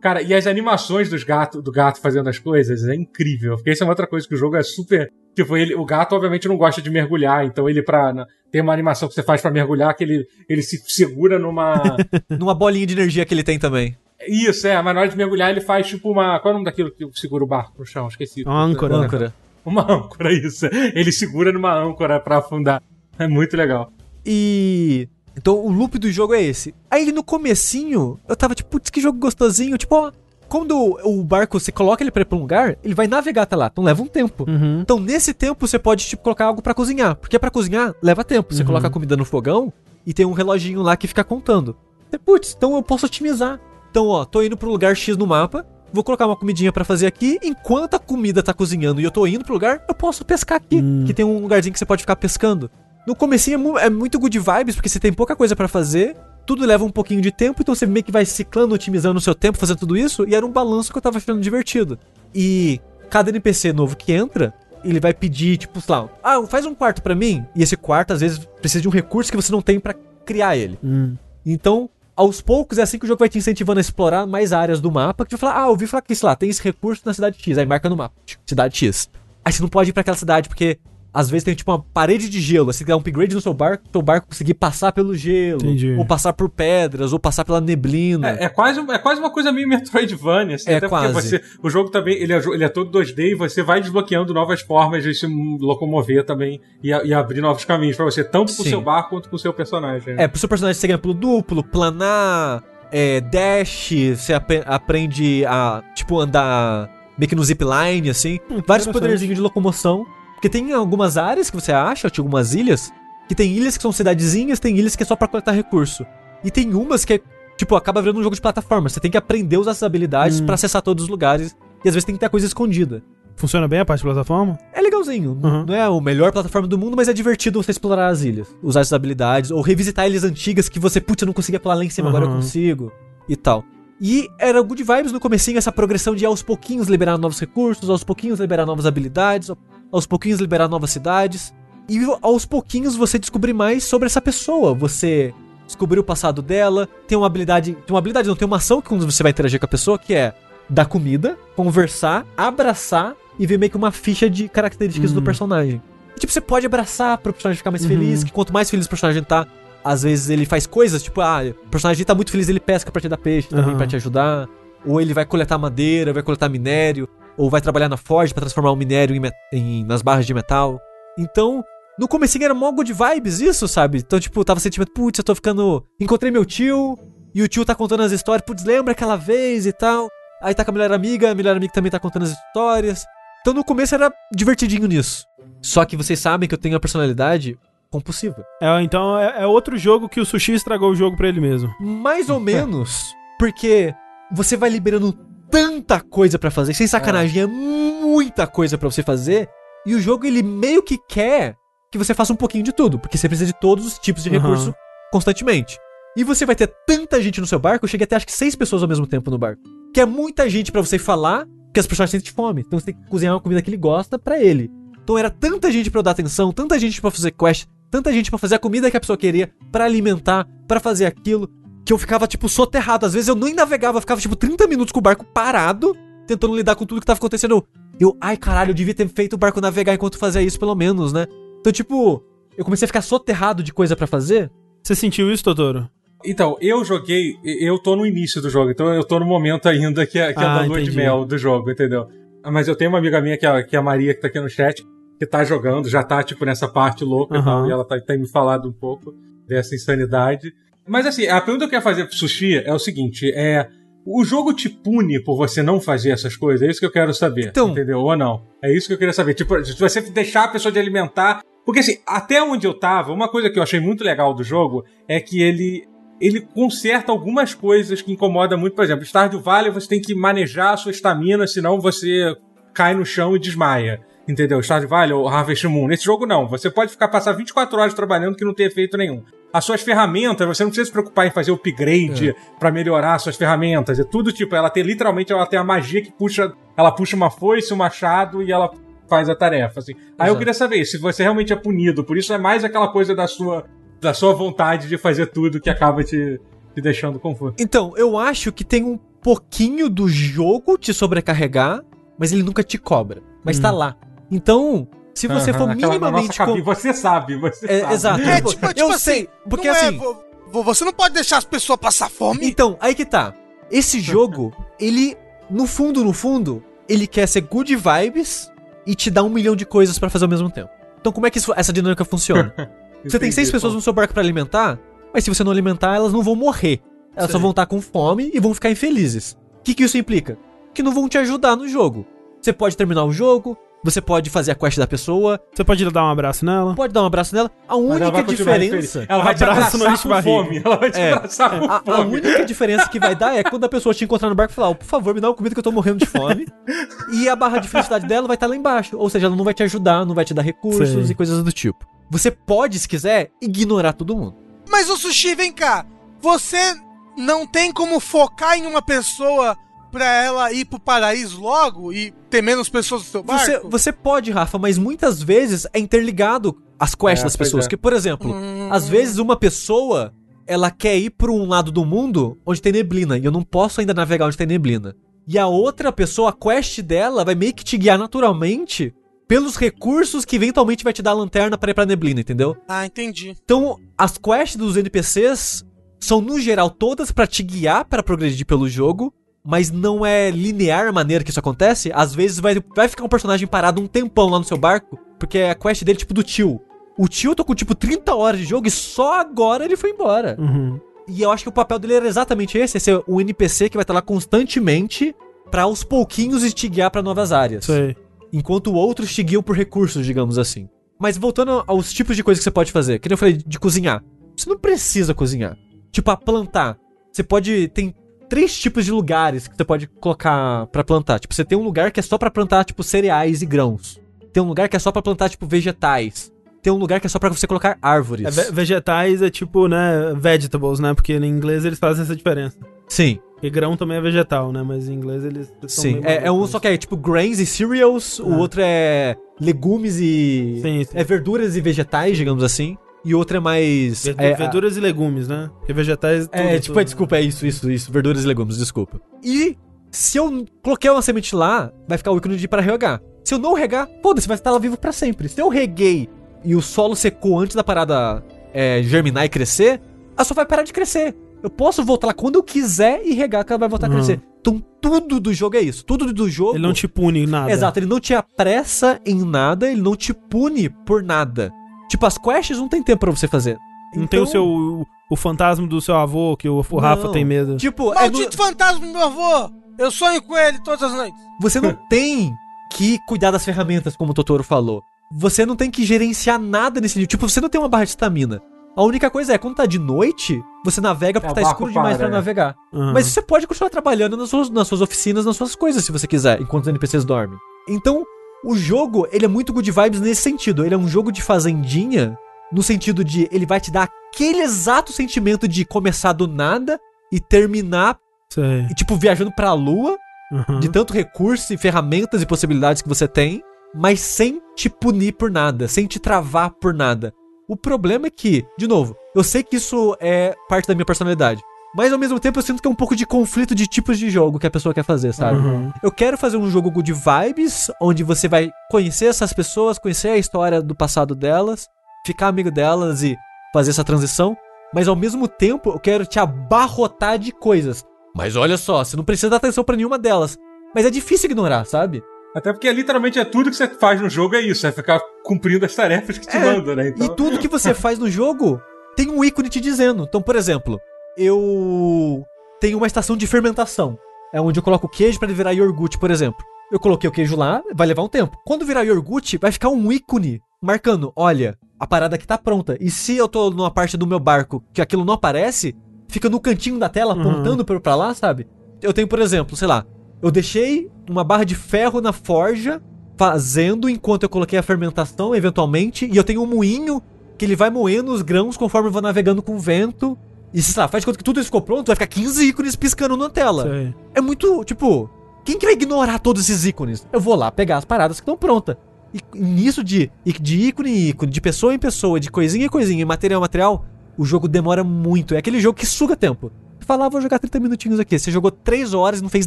[0.00, 3.56] Cara, e as animações dos gato, do gato fazendo as coisas é incrível.
[3.56, 5.10] Porque isso é uma outra coisa que o jogo é super.
[5.34, 8.12] Tipo, ele, o gato obviamente não gosta de mergulhar, então ele pra.
[8.12, 11.96] na- tem uma animação que você faz pra mergulhar que ele, ele se segura numa.
[12.38, 13.96] Numa bolinha de energia que ele tem também.
[14.26, 16.38] Isso, é, mas na hora de mergulhar ele faz tipo uma.
[16.40, 18.06] Qual é o nome daquilo que segura o barco no chão?
[18.08, 18.44] Esqueci.
[18.44, 18.94] Uma âncora.
[18.96, 19.34] Âncora.
[19.64, 20.66] Uma âncora, isso.
[20.94, 22.80] Ele segura numa âncora pra afundar.
[23.18, 23.92] É muito legal.
[24.24, 25.08] E.
[25.36, 26.74] Então o loop do jogo é esse.
[26.90, 29.76] Aí no comecinho, eu tava tipo, putz, que jogo gostosinho.
[29.76, 30.12] Tipo, ó,
[30.48, 33.54] quando o barco você coloca ele pra ir pra um lugar, ele vai navegar até
[33.56, 33.66] lá.
[33.70, 34.44] Então leva um tempo.
[34.48, 34.80] Uhum.
[34.80, 37.16] Então nesse tempo você pode, tipo, colocar algo pra cozinhar.
[37.16, 38.54] Porque pra cozinhar leva tempo.
[38.54, 38.66] Você Uhum.
[38.66, 39.72] coloca a comida no fogão
[40.06, 41.76] e tem um reloginho lá que fica contando.
[42.10, 43.60] Você, Putz, então eu posso otimizar.
[43.90, 45.66] Então, ó, tô indo pro lugar X no mapa.
[45.92, 47.38] Vou colocar uma comidinha pra fazer aqui.
[47.42, 50.76] Enquanto a comida tá cozinhando e eu tô indo pro lugar, eu posso pescar aqui.
[50.76, 51.04] Hum.
[51.06, 52.70] Que tem um lugarzinho que você pode ficar pescando.
[53.06, 56.16] No comecinho é, mu- é muito good vibes, porque você tem pouca coisa pra fazer.
[56.44, 59.34] Tudo leva um pouquinho de tempo, então você meio que vai ciclando, otimizando o seu
[59.34, 60.24] tempo, fazendo tudo isso.
[60.28, 61.98] E era um balanço que eu tava achando divertido.
[62.34, 62.80] E
[63.10, 64.52] cada NPC novo que entra,
[64.84, 67.44] ele vai pedir, tipo, sei lá, ah, faz um quarto pra mim.
[67.54, 70.56] E esse quarto, às vezes, precisa de um recurso que você não tem pra criar
[70.56, 70.78] ele.
[70.82, 71.14] Hum.
[71.44, 74.80] Então, aos poucos, é assim que o jogo vai te incentivando a explorar mais áreas
[74.80, 75.24] do mapa.
[75.24, 77.12] Que tu vai falar, ah, eu ouvi falar que, sei lá, tem esse recurso na
[77.14, 77.58] cidade X.
[77.58, 79.08] Aí marca no mapa, tipo, cidade X.
[79.44, 80.78] Aí você não pode ir pra aquela cidade, porque
[81.18, 82.66] às vezes tem tipo uma parede de gelo.
[82.66, 85.62] Você quer dar um upgrade no seu barco, seu barco conseguir passar pelo gelo.
[85.62, 85.94] Entendi.
[85.96, 88.32] Ou passar por pedras, ou passar pela neblina.
[88.32, 91.12] É, é quase, é quase uma coisa meio Metroidvania, assim, É, até quase.
[91.14, 94.34] porque você, o jogo também, ele é, ele é todo 2D e você vai desbloqueando
[94.34, 98.62] novas formas de se locomover também e, e abrir novos caminhos pra você, tanto pro
[98.64, 98.68] Sim.
[98.70, 100.14] seu barco quanto pro seu personagem.
[100.18, 102.62] É, pro seu personagem você ganha pulo duplo, planar,
[102.92, 108.38] é, dash, você apre- aprende a, tipo, andar meio que no zipline, assim.
[108.48, 108.92] Vários interessante.
[108.92, 110.04] poderzinhos de locomoção.
[110.36, 112.92] Porque tem algumas áreas que você acha, tipo, algumas ilhas,
[113.28, 116.06] que tem ilhas que são cidadezinhas, tem ilhas que é só pra coletar recurso.
[116.44, 117.20] E tem umas que é,
[117.56, 118.88] tipo, acaba virando um jogo de plataforma.
[118.88, 120.46] Você tem que aprender a usar essas habilidades Hum.
[120.46, 121.56] pra acessar todos os lugares.
[121.84, 123.02] E às vezes tem que ter coisa escondida.
[123.34, 124.58] Funciona bem a parte de plataforma?
[124.72, 125.38] É legalzinho.
[125.42, 125.66] Uhum.
[125.66, 128.48] Não é o melhor plataforma do mundo, mas é divertido você explorar as ilhas.
[128.62, 129.50] Usar essas habilidades.
[129.50, 132.24] Ou revisitar ilhas antigas que você, putz, eu não conseguia pular lá em cima, agora
[132.24, 132.36] eu Uhum.
[132.36, 132.92] consigo.
[133.28, 133.62] E tal.
[134.00, 138.04] E era good vibes no comecinho, essa progressão de aos pouquinhos liberar novos recursos, aos
[138.04, 139.50] pouquinhos liberar novas habilidades,
[139.96, 141.52] aos pouquinhos liberar novas cidades.
[141.88, 144.74] E aos pouquinhos você descobrir mais sobre essa pessoa.
[144.74, 145.32] Você
[145.66, 147.72] descobrir o passado dela, tem uma habilidade.
[147.72, 149.98] Tem uma habilidade, não, tem uma ação que quando você vai interagir com a pessoa,
[149.98, 150.32] que é
[150.68, 155.24] dar comida, conversar, abraçar e ver meio que uma ficha de características do Hum.
[155.24, 155.80] personagem.
[156.16, 157.88] E, tipo, você pode abraçar pro personagem ficar mais Uhum.
[157.88, 159.46] feliz, que quanto mais feliz o personagem tá,
[159.84, 163.00] às vezes ele faz coisas, tipo, ah, o personagem tá muito feliz, ele pesca pra
[163.00, 163.76] te dar peixe também, Aham.
[163.76, 164.48] pra te ajudar.
[164.84, 168.70] Ou ele vai coletar madeira, vai coletar minério, ou vai trabalhar na forja pra transformar
[168.72, 169.22] o minério em,
[169.52, 170.80] em- nas barras de metal.
[171.18, 171.62] Então,
[171.98, 173.98] no comecinho era mó good vibes isso, sabe?
[173.98, 175.84] Então, tipo, tava sentimento, putz, eu tô ficando...
[176.00, 176.96] Encontrei meu tio,
[177.34, 180.08] e o tio tá contando as histórias, putz, lembra aquela vez e tal.
[180.42, 183.04] Aí tá com a melhor amiga, a melhor amiga também tá contando as histórias.
[183.40, 185.24] Então no começo era divertidinho nisso.
[185.62, 187.58] Só que vocês sabem que eu tenho a personalidade
[187.90, 188.44] compulsiva.
[188.60, 191.70] É, então é, é outro jogo que o Sushi estragou o jogo pra ele mesmo.
[191.80, 193.04] Mais ou menos,
[193.38, 193.94] porque
[194.32, 195.16] você vai liberando
[195.50, 199.48] tanta coisa pra fazer, sem sacanagem, é muita coisa pra você fazer,
[199.84, 201.54] e o jogo ele meio que quer
[201.90, 204.30] que você faça um pouquinho de tudo, porque você precisa de todos os tipos de
[204.30, 204.38] Aham.
[204.40, 204.74] recurso
[205.12, 205.78] constantemente.
[206.16, 208.54] E você vai ter tanta gente no seu barco, eu cheguei até acho que seis
[208.54, 209.62] pessoas ao mesmo tempo no barco.
[209.92, 212.62] Que é muita gente pra você falar, que as pessoas sentem fome.
[212.66, 214.70] Então você tem que cozinhar uma comida que ele gosta pra ele.
[215.02, 218.30] Então era tanta gente pra eu dar atenção, tanta gente pra fazer quest, tanta gente
[218.30, 221.48] pra fazer a comida que a pessoa queria, pra alimentar, pra fazer aquilo,
[221.86, 223.06] que eu ficava tipo soterrado.
[223.06, 225.96] Às vezes eu nem navegava, eu ficava tipo 30 minutos com o barco parado,
[226.26, 227.64] tentando lidar com tudo que tava acontecendo.
[227.98, 231.12] Eu, ai caralho, eu devia ter feito o barco navegar enquanto fazia isso pelo menos,
[231.12, 231.26] né?
[231.60, 232.22] Então tipo,
[232.58, 234.50] eu comecei a ficar soterrado de coisa pra fazer.
[234.82, 235.88] Você sentiu isso, Totoro?
[236.24, 240.04] Então, eu joguei, eu tô no início do jogo, então eu tô no momento ainda
[240.06, 240.96] que é, que é Ah, da lua de entendi.
[240.96, 242.06] mel do jogo, entendeu?
[242.44, 244.26] Mas eu tenho uma amiga minha, que é, a- que é a Maria, que tá
[244.28, 244.84] aqui no chat,
[245.18, 247.44] que tá jogando, já tá, tipo, nessa parte louca e Aham.
[247.44, 249.14] tal, e ela tá, tem me falado um pouco
[249.46, 250.52] dessa insanidade.
[250.86, 253.68] Mas assim, a pergunta que eu ia fazer pro Sushi é o seguinte, é...
[254.08, 256.62] O jogo te pune por você não fazer essas coisas?
[256.62, 257.98] É isso que eu quero saber, Então- entendeu?
[257.98, 258.44] Ou não?
[258.62, 259.34] É isso que eu queria saber.
[259.34, 261.40] Tipo, se você deixar a pessoa de alimentar...
[261.64, 264.84] Porque assim, até onde eu tava, uma coisa que eu achei muito legal do jogo
[265.08, 265.84] é que ele
[266.20, 268.74] ele conserta algumas coisas que incomodam muito.
[268.74, 272.34] Por exemplo, Stardew Valley você tem que manejar a sua estamina, senão você
[272.72, 274.00] cai no chão e desmaia.
[274.28, 274.60] Entendeu?
[274.62, 275.86] Stardew Valley ou Harvest Moon.
[275.86, 276.48] Nesse jogo não.
[276.48, 279.22] Você pode ficar passar 24 horas trabalhando que não tem efeito nenhum.
[279.52, 283.36] As suas ferramentas, você não precisa se preocupar em fazer upgrade pra melhorar as suas
[283.36, 283.98] ferramentas.
[284.00, 287.30] É tudo tipo, ela tem literalmente ela tem a magia que puxa, ela puxa uma
[287.30, 288.70] foice, um machado e ela
[289.08, 289.92] faz a tarefa, assim.
[290.18, 290.38] Aí eu Exato.
[290.38, 293.64] queria saber se você realmente é punido, por isso é mais aquela coisa da sua
[294.00, 296.38] da sua vontade de fazer tudo que acaba te,
[296.74, 297.54] te deixando confuso.
[297.58, 301.80] Então, eu acho que tem um pouquinho do jogo te sobrecarregar,
[302.18, 303.22] mas ele nunca te cobra.
[303.42, 303.62] Mas Hum.
[303.62, 303.96] tá lá.
[304.30, 306.38] Então, se você Aham, for minimamente.
[306.38, 307.94] com- Você sabe, você É, sabe.
[307.94, 308.20] exato.
[308.22, 310.16] É, Tipo, tipo, tipo eu assim, sei, porque não é, assim- vo-
[310.50, 312.40] vo- você não pode deixar as pessoas passar fome.
[312.46, 313.34] Então, aí que tá.
[313.70, 315.16] Esse jogo, ele,
[315.50, 318.50] no fundo, no fundo, ele quer ser good vibes
[318.86, 320.70] e te dar um milhão de coisas pra fazer ao mesmo tempo.
[321.00, 322.52] Então, como é que isso- essa dinâmica funciona?
[323.04, 323.76] Você tem seis pessoas pô.
[323.76, 324.78] no seu barco pra alimentar,
[325.14, 326.80] mas se você não alimentar, elas não vão morrer.
[327.14, 327.40] Elas só Sei.
[327.42, 329.36] vão estar com fome e vão ficar infelizes.
[329.60, 330.36] O que, que isso implica?
[330.74, 332.04] Que não vão te ajudar no jogo.
[332.40, 333.56] Você pode terminar o jogo,
[333.86, 336.74] você pode fazer a quest da pessoa, Você pode dar um abraço nela?
[336.74, 337.50] pode dar um abraço nela.
[337.68, 339.06] A ela única continuar diferença.
[339.08, 340.30] Ela vai te Abraço no abraçar com barriga.
[340.44, 340.62] fome.
[340.64, 342.16] Ela vai te É, abraçar com A, a fome.
[342.16, 344.70] única diferença que vai dar é quando a pessoa te encontrar no barco e falar,
[344.70, 346.46] "Ó, por favor, me dá uma comida que eu tô morrendo de fome.
[347.14, 348.96] e a barra de felicidade dela vai estar lá embaixo.
[348.98, 351.12] Ou seja, ela não vai te ajudar, não vai te dar recursos Sei.
[351.12, 351.86] e coisas do tipo.
[352.10, 354.34] Você pode, se quiser, ignorar todo mundo.
[354.68, 355.84] Mas o sushi, vem cá.
[356.20, 356.74] Você
[357.16, 359.56] não tem como focar em uma pessoa
[359.96, 363.44] pra ela ir pro paraíso logo e ter menos pessoas no seu barco?
[363.44, 367.64] Você, você pode, Rafa, mas muitas vezes é interligado as quests É, das pessoas.
[367.64, 367.68] é.
[367.68, 368.68] Que, por exemplo, Hum.
[368.70, 370.12] às vezes uma pessoa
[370.46, 373.80] ela quer ir pra um lado do mundo onde tem neblina e eu não posso
[373.80, 374.94] ainda navegar onde tem neblina.
[375.26, 378.94] E a outra pessoa, a quest dela vai meio que te guiar naturalmente
[379.26, 382.56] pelos recursos que eventualmente vai te dar a lanterna pra ir pra neblina, entendeu?
[382.68, 383.34] Ah, entendi.
[383.44, 385.64] Então, as quests dos NPCs
[385.98, 389.12] são, no geral, todas pra te guiar para progredir pelo jogo,
[389.46, 391.92] mas não é linear a maneira que isso acontece.
[391.94, 395.38] Às vezes vai, vai ficar um personagem parado um tempão lá no seu barco, porque
[395.38, 396.60] é a quest dele tipo do tio.
[396.98, 400.36] O tio tô com tipo 30 horas de jogo e só agora ele foi embora.
[400.38, 400.80] Uhum.
[401.06, 403.76] E eu acho que o papel dele era exatamente esse, é ser um NPC que
[403.76, 405.14] vai estar lá constantemente
[405.50, 407.96] pra aos pouquinhos te guiar pra novas áreas Sei.
[408.32, 410.68] enquanto outros te guiam por recursos, digamos assim.
[410.98, 413.58] Mas voltando aos tipos de coisas que você pode fazer, que nem eu falei de
[413.60, 414.02] cozinhar.
[414.36, 415.56] Você não precisa cozinhar.
[415.92, 416.76] Tipo, a plantar.
[417.12, 417.68] Você pode.
[417.68, 417.94] Tem
[418.28, 421.18] três tipos de lugares que você pode colocar pra plantar.
[421.20, 424.00] Tipo, você tem um lugar que é só pra plantar, tipo, cereais e grãos.
[424.32, 426.32] Tem um lugar que é só pra plantar, tipo, vegetais.
[426.62, 428.26] Tem um lugar que é só pra você colocar árvores.
[428.26, 430.94] É, ve- vegetais é tipo, né, vegetables, né?
[430.94, 432.56] Porque em inglês eles fazem essa diferença.
[432.88, 434.62] Sim, Porque grão também é vegetal, né?
[434.62, 436.00] Mas em inglês eles sim.
[436.02, 438.36] É, é um só que é tipo grains e cereals, o Ah.
[438.38, 440.58] outro é legumes e.
[440.62, 440.90] Sim, sim.
[440.94, 442.76] É verduras e vegetais, digamos assim.
[443.06, 444.04] E o outro é mais.
[444.06, 445.48] É, verduras e legumes, né?
[445.58, 446.28] Porque vegetais.
[446.32, 447.92] É, tudo, tipo, tudo, é, desculpa, é isso, isso, isso.
[447.92, 449.00] Verduras e legumes, desculpa.
[449.22, 449.56] E
[449.92, 453.00] se eu coloquei uma semente lá, vai ficar o ícone de para regar.
[453.24, 455.28] Se eu não regar, foda-se, vai estar lá vivo pra sempre.
[455.28, 456.08] Se eu reguei
[456.44, 458.22] e o solo secou antes da parada
[458.52, 459.80] é, germinar e crescer,
[460.16, 461.14] ela só vai parar de crescer.
[461.42, 463.92] Eu posso voltar lá quando eu quiser e regar que ela vai voltar Uhum.
[463.94, 464.20] a crescer.
[464.40, 465.84] Então tudo do jogo é isso.
[465.84, 466.54] Tudo do jogo.
[466.56, 467.50] Ele não te pune em nada.
[467.52, 471.52] Exato, ele não te apressa em nada, ele não te pune por nada.
[471.96, 473.58] Tipo, as quests não tem tempo pra você fazer.
[473.94, 474.44] Não tem o Então, seu.
[474.46, 477.56] O, o fantasma do seu avô, que o, o Rafa tem medo.
[477.56, 479.50] Tipo, é Maldito fantasma do meu avô!
[479.78, 481.18] Eu sonho com ele todas as noites.
[481.40, 482.32] Você não tem
[482.72, 484.82] que cuidar das ferramentas, como o Totoro falou.
[485.12, 487.08] Você não tem que gerenciar nada nesse nível.
[487.08, 488.42] Tipo, você não tem uma barra de estamina.
[488.76, 491.96] A única coisa é, quando tá de noite, você navega porque É, tá escuro demais
[491.96, 492.18] para, pra é.
[492.18, 492.54] navegar.
[492.74, 492.92] Aham.
[492.92, 496.06] Mas você pode continuar trabalhando nas suas, nas suas oficinas, nas suas coisas, se você
[496.06, 497.38] quiser, enquanto os NPCs dormem.
[497.68, 498.04] Então,
[498.44, 500.64] o jogo, ele é muito good vibes nesse sentido.
[500.64, 502.16] Ele é um jogo de fazendinha,
[502.52, 506.78] no sentido de ele vai te dar aquele exato sentimento de começar do nada
[507.12, 507.98] e terminar,
[508.32, 508.66] Sei.
[508.70, 509.96] e, tipo, viajando pra lua,
[510.32, 510.60] Aham.
[510.60, 513.42] de tanto recurso e ferramentas e possibilidades que você tem,
[513.74, 517.12] mas sem te punir por nada, sem te travar por nada.
[517.48, 521.40] O problema é que, de novo, eu sei que isso é parte da minha personalidade,
[521.76, 524.08] mas ao mesmo tempo eu sinto que é um pouco de conflito de tipos de
[524.08, 525.38] jogo que a pessoa quer fazer, sabe?
[525.38, 525.70] Uhum.
[525.82, 530.16] Eu quero fazer um jogo good vibes, onde você vai conhecer essas pessoas, conhecer a
[530.16, 531.68] história do passado delas,
[532.06, 533.16] ficar amigo delas e
[533.52, 534.36] fazer essa transição,
[534.74, 537.84] mas ao mesmo tempo eu quero te abarrotar de coisas.
[538.14, 540.38] Mas olha só, você não precisa dar atenção pra nenhuma delas.
[540.74, 542.02] Mas é difícil ignorar, sabe?
[542.34, 545.64] Até porque literalmente é tudo que você faz no jogo é isso, é ficar cumprindo
[545.64, 546.88] as tarefas que te É, mandam, né?
[546.88, 548.60] Então, E tudo que você faz no jogo
[548.94, 550.04] tem um ícone te dizendo.
[550.04, 550.78] Então, por exemplo,
[551.16, 552.24] eu
[552.60, 553.98] tenho uma estação de fermentação.
[554.32, 556.44] É onde eu coloco o queijo pra ele virar iogurte, por exemplo.
[556.70, 558.36] Eu coloquei o queijo lá, vai levar um tempo.
[558.44, 562.76] Quando virar iogurte, vai ficar um ícone marcando, olha, a parada aqui tá pronta.
[562.80, 565.76] E se eu tô numa parte do meu barco que aquilo não aparece,
[566.08, 567.20] fica no cantinho da tela Uhum.
[567.20, 568.46] apontando pra, pra lá, sabe?
[568.82, 569.86] Eu tenho, por exemplo, sei lá,
[570.20, 572.82] eu deixei uma barra de ferro na forja
[573.16, 577.00] fazendo enquanto eu coloquei a fermentação, eventualmente, e eu tenho um moinho
[577.38, 580.18] que ele vai moendo os grãos conforme eu vou navegando com o vento.
[580.56, 582.74] E sei lá, faz de conta que tudo isso ficou pronto, vai ficar 15 ícones
[582.74, 583.64] piscando na tela.
[583.64, 583.94] Sei.
[584.14, 585.10] É muito, tipo,
[585.44, 587.06] quem que vai ignorar todos esses ícones?
[587.12, 588.74] Eu vou lá pegar as paradas que estão prontas.
[589.12, 593.04] E nisso de, de ícone em ícone, de pessoa em pessoa, de coisinha em coisinha,
[593.04, 593.84] material em material,
[594.16, 595.34] o jogo demora muito.
[595.34, 596.50] É aquele jogo que suga tempo.
[596.80, 598.18] Você fala, ah, vou jogar 30 minutinhos aqui.
[598.18, 599.46] Você jogou 3 horas e não fez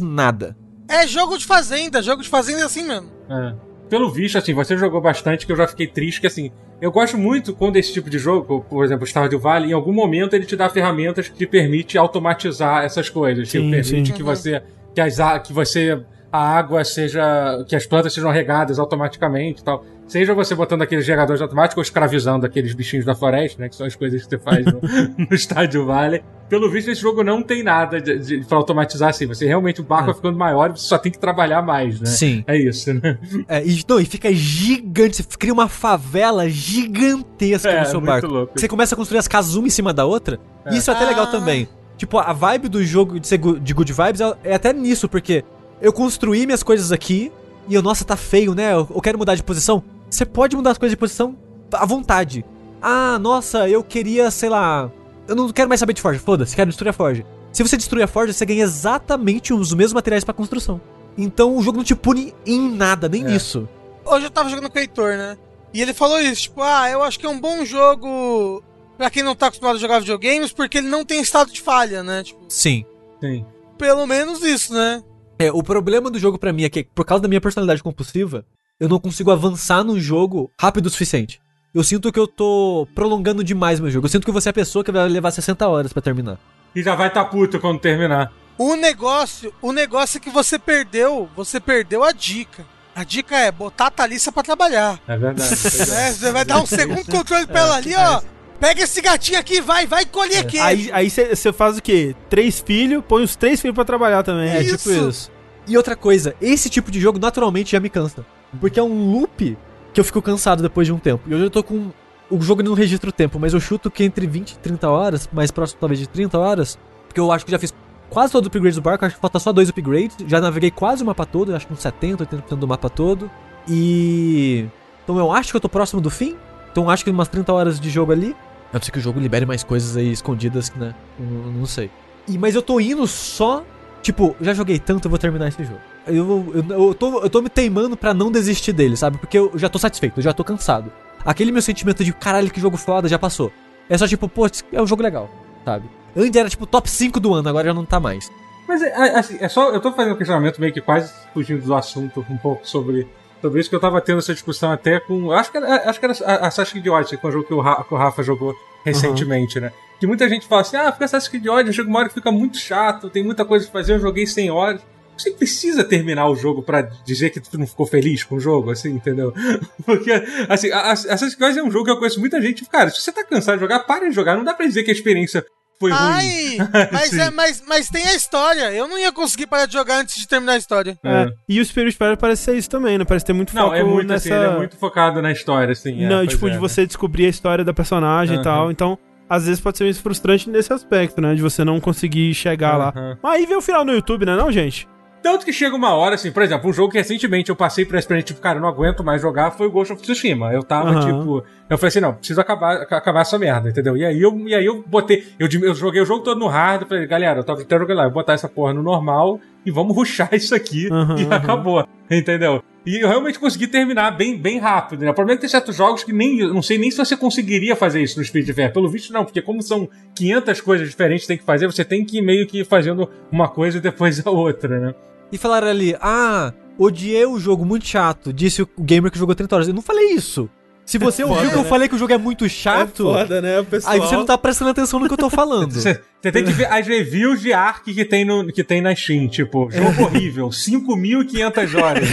[0.00, 0.56] nada.
[0.86, 3.10] É jogo de fazenda, jogo de fazenda é assim mesmo.
[3.28, 3.54] É.
[3.90, 7.18] Pelo visto, assim, você jogou bastante, que eu já fiquei triste, que assim, eu gosto
[7.18, 10.54] muito quando esse tipo de jogo, por exemplo, Stardew Valley, em algum momento ele te
[10.54, 13.50] dá ferramentas que te permite automatizar essas coisas.
[13.50, 14.14] Sim, permite sim.
[14.14, 14.62] que você.
[14.94, 16.00] Que, as, que você.
[16.32, 17.64] A água seja.
[17.68, 19.84] que as plantas sejam regadas automaticamente e tal.
[20.10, 23.68] Seja você botando aqueles geradores automáticos ou escravizando aqueles bichinhos da floresta, né?
[23.68, 24.80] Que são as coisas que você faz no,
[25.30, 26.20] no Stardew Valley.
[26.48, 29.24] Pelo visto, esse jogo não tem nada de, de, pra automatizar assim.
[29.26, 32.06] Você realmente, o barco vai ficando maior e você só tem que trabalhar mais, né?
[32.06, 32.42] Sim.
[32.44, 33.18] É isso, né?
[33.46, 35.16] É, e, não, e fica gigante.
[35.22, 38.26] Você cria uma favela gigantesca É, no seu muito barco.
[38.26, 38.52] louco.
[38.58, 40.40] Você começa a construir as casas uma em cima da outra.
[40.64, 40.74] É.
[40.74, 41.30] E isso é até legal Ah.
[41.30, 41.68] também.
[41.96, 45.44] Tipo, a vibe do jogo de, ser de good vibes é, é até nisso, porque
[45.80, 47.30] eu construí minhas coisas aqui
[47.68, 48.72] e eu, nossa, tá feio, né?
[48.72, 49.84] Eu, eu quero mudar de posição.
[50.10, 51.36] Você pode mudar as coisas de posição
[51.72, 52.44] à vontade.
[52.82, 54.90] Ah, nossa, eu queria, sei lá.
[55.28, 57.24] Eu não quero mais saber de Forge, foda-se, quero destruir a Forge.
[57.52, 60.80] Se você destruir a forja, você ganha exatamente os mesmos materiais pra construção.
[61.18, 63.28] Então o jogo não te pune em nada, nem É.
[63.28, 63.68] nisso.
[64.04, 65.36] Hoje eu tava jogando com o Heitor, né?
[65.74, 68.62] E ele falou isso, tipo, ah, eu acho que é um bom jogo
[68.96, 72.02] pra quem não tá acostumado a jogar videogames, porque ele não tem estado de falha,
[72.04, 72.22] né?
[72.22, 72.84] Tipo, Sim.
[73.20, 73.44] Sim.
[73.76, 75.02] pelo menos isso, né?
[75.38, 78.44] É, o problema do jogo pra mim é que, por causa da minha personalidade compulsiva,
[78.80, 81.38] eu não consigo avançar no jogo rápido o suficiente.
[81.72, 84.06] Eu sinto que eu tô prolongando demais meu jogo.
[84.06, 86.38] Eu sinto que você é a pessoa que vai levar 60 horas pra terminar.
[86.74, 88.32] E já vai tá puto quando terminar.
[88.58, 92.64] O negócio, o negócio é que você perdeu, você perdeu a dica.
[92.94, 94.98] A dica é botar a Thalissa pra trabalhar.
[95.06, 95.50] É verdade.
[95.88, 96.12] né?
[96.12, 98.20] Você vai dar um segundo controle pra ela ali, ó.
[98.58, 100.64] Pega esse gatinho aqui, vai, vai colher queijo.
[100.64, 102.14] Aí aí você faz o quê?
[102.28, 104.50] Três filhos, põe os três filhos pra trabalhar também.
[104.50, 104.76] É, Isso.
[104.76, 105.30] tipo isso.
[105.66, 108.26] E outra coisa, esse tipo de jogo naturalmente já me cansa.
[108.58, 109.56] Porque é um loop
[109.92, 111.22] que eu fico cansado depois de um tempo.
[111.28, 111.90] E hoje eu tô com.
[112.30, 115.28] O jogo não registra o tempo, mas eu chuto que entre 20 e 30 horas,
[115.32, 116.78] mais próximo talvez de 30 horas,
[117.08, 117.74] porque eu acho que já fiz
[118.08, 120.16] quase todos os upgrades do barco, acho que falta só dois upgrades.
[120.26, 123.30] Já naveguei quase o mapa todo, acho que uns 70, 80% do mapa todo.
[123.68, 124.66] E.
[125.02, 126.36] Então eu acho que eu tô próximo do fim.
[126.70, 128.36] Então eu acho que umas 30 horas de jogo ali.
[128.72, 130.94] A não ser que o jogo libere mais coisas aí escondidas, né?
[131.18, 131.90] Não, não sei.
[132.28, 133.64] E, mas eu tô indo só.
[134.02, 135.80] Tipo, já joguei tanto, eu vou terminar esse jogo.
[136.06, 139.18] Eu, eu, eu, tô, eu tô me teimando pra não desistir dele, sabe?
[139.18, 140.90] Porque eu já tô satisfeito, eu já tô cansado.
[141.24, 143.52] Aquele meu sentimento de caralho, que jogo foda, já passou.
[143.88, 145.28] É só tipo, pô, é um jogo legal,
[145.64, 145.88] sabe?
[146.16, 148.30] Antes era tipo top 5 do ano, agora já não tá mais.
[148.66, 149.70] Mas é, assim, é só.
[149.70, 153.06] Eu tô fazendo um questionamento meio que quase fugindo do assunto um pouco sobre.
[153.42, 155.26] Sobre isso que eu tava tendo essa discussão até com.
[155.26, 157.46] eu Acho que era, acho que era a Assassin's Creed Odyssey, que é um jogo
[157.46, 158.54] que o, Ra- que o Rafa jogou
[158.84, 159.72] recentemente, né?
[159.98, 162.30] Que muita gente fala assim: ah, fica Assassin's Creed Odyssey, chega uma hora que fica
[162.30, 164.80] muito chato, tem muita coisa pra fazer, eu joguei 100 horas.
[165.20, 168.70] Você precisa terminar o jogo pra dizer que tu não ficou feliz com o jogo,
[168.70, 169.32] assim, entendeu?
[169.84, 170.10] Porque,
[170.48, 172.64] assim, Assassin's Creed é um jogo que eu conheço muita gente.
[172.66, 174.36] Cara, se você tá cansado de jogar, para de jogar.
[174.36, 175.44] Não dá pra dizer que a experiência
[175.80, 176.00] foi ruim.
[176.00, 176.58] Ai,
[176.92, 178.70] mas, é, mas, mas tem a história.
[178.72, 180.98] Eu não ia conseguir parar de jogar antes de terminar a história.
[181.02, 181.26] É.
[181.48, 183.04] E o Spirit Fair parece ser isso também, né?
[183.04, 184.28] Parece ter muito Não, foco é muito nessa.
[184.28, 186.04] assim, ele é muito focado na história, assim.
[186.04, 186.60] é, não, tipo, é, de né?
[186.60, 188.40] você descobrir a história da personagem Aham.
[188.40, 188.70] e tal.
[188.70, 188.98] Então,
[189.28, 191.34] às vezes pode ser meio frustrante nesse aspecto, né?
[191.34, 192.92] De você não conseguir chegar lá.
[192.94, 193.18] Aham.
[193.22, 194.86] Mas aí vê o final no YouTube, né, não, gente?
[195.22, 197.94] Tanto que chega uma hora, assim, por exemplo, um jogo que recentemente eu passei por
[197.94, 200.52] essa experiência, tipo, cara, eu não aguento mais jogar, foi o Ghost of Tsushima.
[200.52, 201.00] Eu tava, Aham.
[201.00, 203.96] tipo, eu falei assim, não, preciso acabar, ac- acabar essa merda, entendeu?
[203.96, 206.88] E aí eu, e aí eu botei, eu, eu joguei o jogo todo no hard,
[206.88, 209.70] falei, galera, eu tava até jogando lá, eu vou botar essa porra no normal e
[209.70, 211.34] vamos ruxar isso aqui Aham, e aham.
[211.36, 212.62] acabou, entendeu?
[212.86, 215.10] E eu realmente consegui terminar bem, bem rápido, né?
[215.10, 217.14] O problema é que tem certos jogos que nem, eu não sei nem se você
[217.14, 218.72] conseguiria fazer isso no Speed Fair.
[218.72, 222.06] Pelo visto, não, porque como são 500 coisas diferentes que tem que fazer, você tem
[222.06, 224.94] que ir meio que ir fazendo uma coisa e depois a outra, né?
[225.32, 229.54] E falaram ali, ah, odiei o jogo, muito chato, disse o gamer que jogou 30
[229.54, 229.68] horas.
[229.68, 230.48] Eu não falei isso.
[230.90, 231.68] Se você ouviu foda, que eu né?
[231.68, 233.94] falei que o jogo é muito chato, né, pessoal?
[233.94, 235.70] aí você não tá prestando atenção no que eu tô falando.
[235.80, 238.94] Você você tem que ver as reviews de Ark que tem, no, que tem na
[238.94, 242.06] Steam, tipo, jogo horrível, 5.500 horas.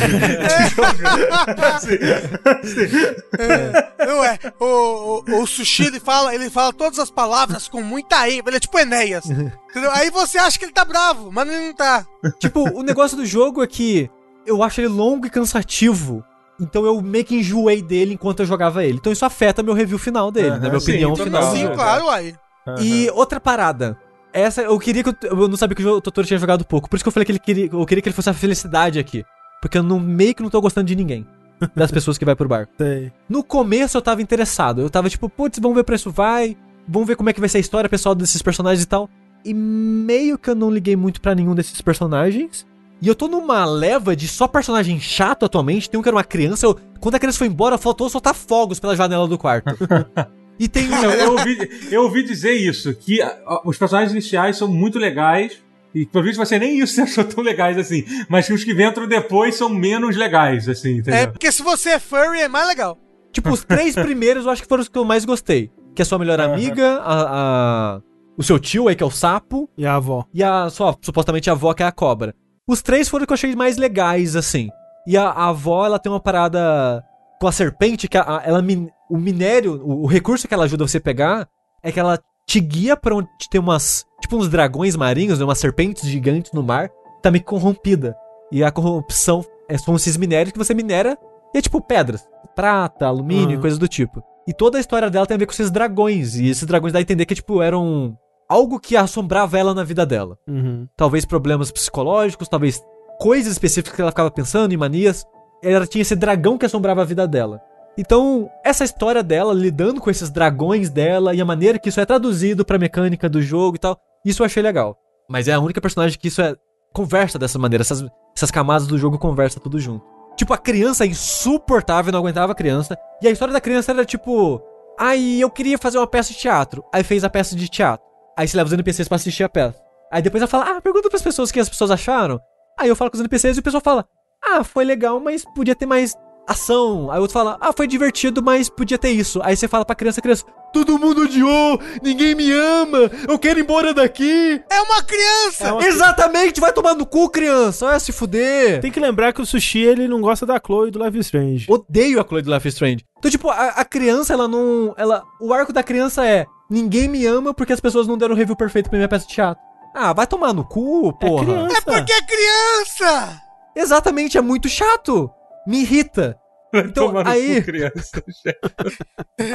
[4.00, 4.40] Não é.
[4.62, 8.44] O, o, o sushi, ele fala, ele fala todas as palavras com muita ênfase.
[8.48, 9.26] Ele é tipo Enéas.
[9.30, 9.92] Entendeu?
[9.92, 12.06] Aí você acha que ele tá bravo, mas ele não tá.
[12.40, 14.10] tipo, o negócio do jogo é que
[14.46, 16.24] eu acho ele longo e cansativo.
[16.60, 18.98] Então eu meio que enjoei dele enquanto eu jogava ele.
[18.98, 21.52] Então isso afeta meu review final dele, na minha sim, opinião final.
[21.52, 22.36] Sim, Não, claro, uai.
[22.82, 23.98] E outra parada.
[24.34, 25.10] Essa, eu queria que.
[25.10, 26.90] Eu, eu não sabia que o Totoro tinha jogado pouco.
[26.90, 29.00] Por isso que eu falei que ele queria, eu queria que ele fosse a felicidade
[29.00, 29.24] aqui.
[29.62, 31.26] Porque eu não, meio que não tô gostando de ninguém.
[31.76, 32.72] Das pessoas que vai pro barco.
[32.78, 33.12] Sei.
[33.28, 34.82] No começo eu tava interessado.
[34.82, 36.56] Eu tava tipo, putz, vamos ver pra isso vai.
[36.88, 39.10] Vamos ver como é que vai ser a história pessoal desses personagens e tal.
[39.44, 42.66] E meio que eu não liguei muito pra nenhum desses personagens.
[43.02, 45.90] E eu tô numa leva de só personagem chato atualmente.
[45.90, 46.66] Tem um que era uma criança.
[46.66, 49.68] eu- quando a criança foi embora, faltou soltar fogos pela janela do quarto.
[50.60, 51.04] e tem um.
[51.04, 53.20] Eu, eu ouvi, eu ouvi dizer isso, que
[53.66, 55.62] os personagens iniciais são muito legais,
[55.94, 58.72] e pelo visto você nem isso você achou tão legais assim, mas que os que
[58.72, 61.20] entram depois são menos legais, assim, entendeu?
[61.22, 62.98] É porque se você é furry, é mais legal.
[63.32, 65.70] Tipo, os três primeiros eu acho que foram os que eu mais gostei.
[65.94, 68.02] Que é a sua melhor amiga, a, a-
[68.36, 70.26] o seu tio aí, que é o sapo, E a avó?
[70.34, 72.34] e a sua, supostamente a avó, que é a cobra.
[72.68, 74.70] Os três foram os que eu achei mais legais, assim.
[75.08, 77.04] E a, a avó, ela tem uma parada
[77.40, 78.62] com a serpente, que a- ela,
[79.10, 81.48] o minério, o, o recurso que ela ajuda você a pegar,
[81.82, 85.60] é que ela te guia pra onde tem umas, tipo uns dragões marinhos, né, umas
[85.60, 86.90] serpentes gigantes no mar,
[87.22, 88.16] tá meio corrompida.
[88.52, 91.18] E a corrupção é, são esses minérios que você minera,
[91.54, 93.62] e é tipo pedras, prata, alumínio, Uhum.
[93.62, 94.22] coisas do tipo.
[94.48, 97.00] E toda a história dela tem a ver com esses dragões, e esses dragões dá
[97.00, 98.18] a entender que, tipo, eram
[98.48, 100.88] algo que assombrava ela na vida dela Uhum.
[100.96, 102.82] talvez problemas psicológicos, talvez
[103.20, 105.26] coisas específicas que ela ficava pensando e manias.
[105.64, 107.60] Ela tinha esse dragão que assombrava a vida dela.
[107.98, 112.06] Então, essa história dela lidando com esses dragões dela e a maneira que isso é
[112.06, 114.96] traduzido pra mecânica do jogo e tal, isso eu achei legal.
[115.28, 116.56] Mas é a única personagem que isso é.
[116.94, 117.82] Conversa dessa maneira.
[117.82, 118.06] Essas,
[118.36, 120.06] essas camadas do jogo conversa tudo junto.
[120.36, 122.96] Tipo, a criança é insuportável, não aguentava a criança.
[123.22, 124.62] E a história da criança era tipo.
[125.00, 126.84] Aí eu queria fazer uma peça de teatro.
[126.94, 128.07] Aí fez a peça de teatro.
[128.38, 129.80] Aí se leva os NPCs pra assistir a peça.
[130.12, 132.40] Aí depois ela fala, ah, pergunta pras pessoas o que as pessoas acharam.
[132.80, 134.06] Aí eu falo com os NPCs e o pessoal fala,
[134.46, 136.14] ah, foi legal, mas podia ter mais
[136.48, 137.12] ação.
[137.12, 139.42] Aí o outro fala, ah, foi divertido, mas podia ter isso.
[139.44, 143.64] Aí você fala pra criança, criança, todo mundo odiou, ninguém me ama, eu quero ir
[143.64, 144.62] embora daqui.
[144.72, 145.68] É uma criança!
[145.68, 148.80] É uma- Exatamente, vai tomar no cu, criança, vai se fuder.
[148.80, 151.66] Tem que lembrar que o Sushi, ele não gosta da Chloe do Life is Strange.
[151.70, 153.04] Odeio a Chloe do Life is Strange.
[153.18, 154.94] Então, tipo, a, a criança, ela não.
[154.96, 158.38] Ela, o arco da criança é: ninguém me ama porque as pessoas não deram o
[158.38, 159.64] review perfeito pra minha peça de teatro.
[159.96, 161.44] Ah, vai tomar no cu, porra.
[161.44, 161.78] É criança.
[161.78, 163.42] É porque é criança!
[163.76, 165.30] Exatamente, é muito chato.
[165.66, 166.38] Me irrita.
[166.74, 168.24] Então, Tomar no aí- cu, criança.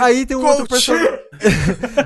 [0.00, 0.70] Aí tem um outro Coach.
[0.70, 1.18] personagem.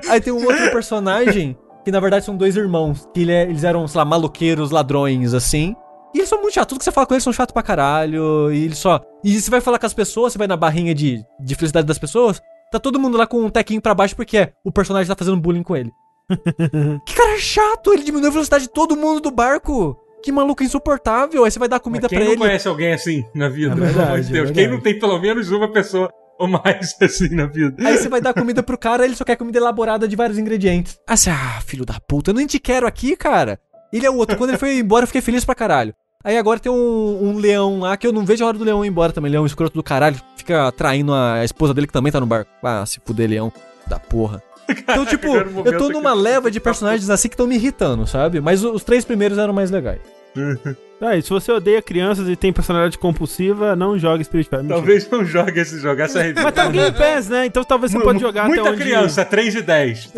[0.10, 3.08] Aí tem um outro personagem que na verdade são dois irmãos.
[3.14, 5.74] Que ele é- eles eram, sei lá, maloqueiros, ladrões, assim.
[6.14, 6.70] E eles são muito chatos.
[6.70, 8.52] Tudo que você fala com eles são chatos pra caralho.
[8.52, 9.00] E eles só.
[9.22, 11.98] E você vai falar com as pessoas, você vai na barrinha de, de felicidade das
[11.98, 12.40] pessoas.
[12.70, 15.40] Tá todo mundo lá com um tequinho pra baixo porque é, o personagem tá fazendo
[15.40, 15.92] bullying com ele.
[17.06, 17.92] que cara chato!
[17.92, 19.96] Ele diminuiu a velocidade de todo mundo do barco.
[20.22, 21.44] Que maluco insuportável.
[21.44, 22.40] Aí você vai dar comida Quem pra não ele.
[22.40, 23.72] conhece alguém assim na vida?
[23.72, 24.50] É pelo verdade, amor de Deus.
[24.50, 27.86] é Quem não tem pelo menos uma pessoa ou mais assim na vida?
[27.86, 30.98] Aí você vai dar comida pro cara, ele só quer comida elaborada de vários ingredientes.
[31.06, 33.60] Ah, ah, filho da puta, eu nem te quero aqui, cara.
[33.92, 34.36] Ele é o outro.
[34.36, 35.94] Quando ele foi embora, eu fiquei feliz pra caralho.
[36.26, 38.84] Aí agora tem um, um leão lá que eu não vejo a hora do leão
[38.84, 39.30] ir embora também.
[39.30, 40.20] Leão escroto do caralho.
[40.36, 42.50] Fica traindo a esposa dele que também tá no barco.
[42.64, 43.52] Ah, se fuder, leão.
[43.86, 44.42] Da porra.
[44.68, 45.28] Então, tipo,
[45.64, 48.40] eu tô numa leva de personagens assim que estão me irritando, sabe?
[48.40, 50.00] Mas os três primeiros eram mais legais.
[51.00, 54.50] Ah, e se você odeia crianças e tem personalidade compulsiva, não jogue Spirit.
[54.50, 54.74] Mentira.
[54.74, 57.46] Talvez não jogue esse jogo, essa é a Mas tá no Game Pass, né?
[57.46, 58.82] Então talvez você pode jogar Muita até onde...
[58.82, 60.12] criança, 3 e 10.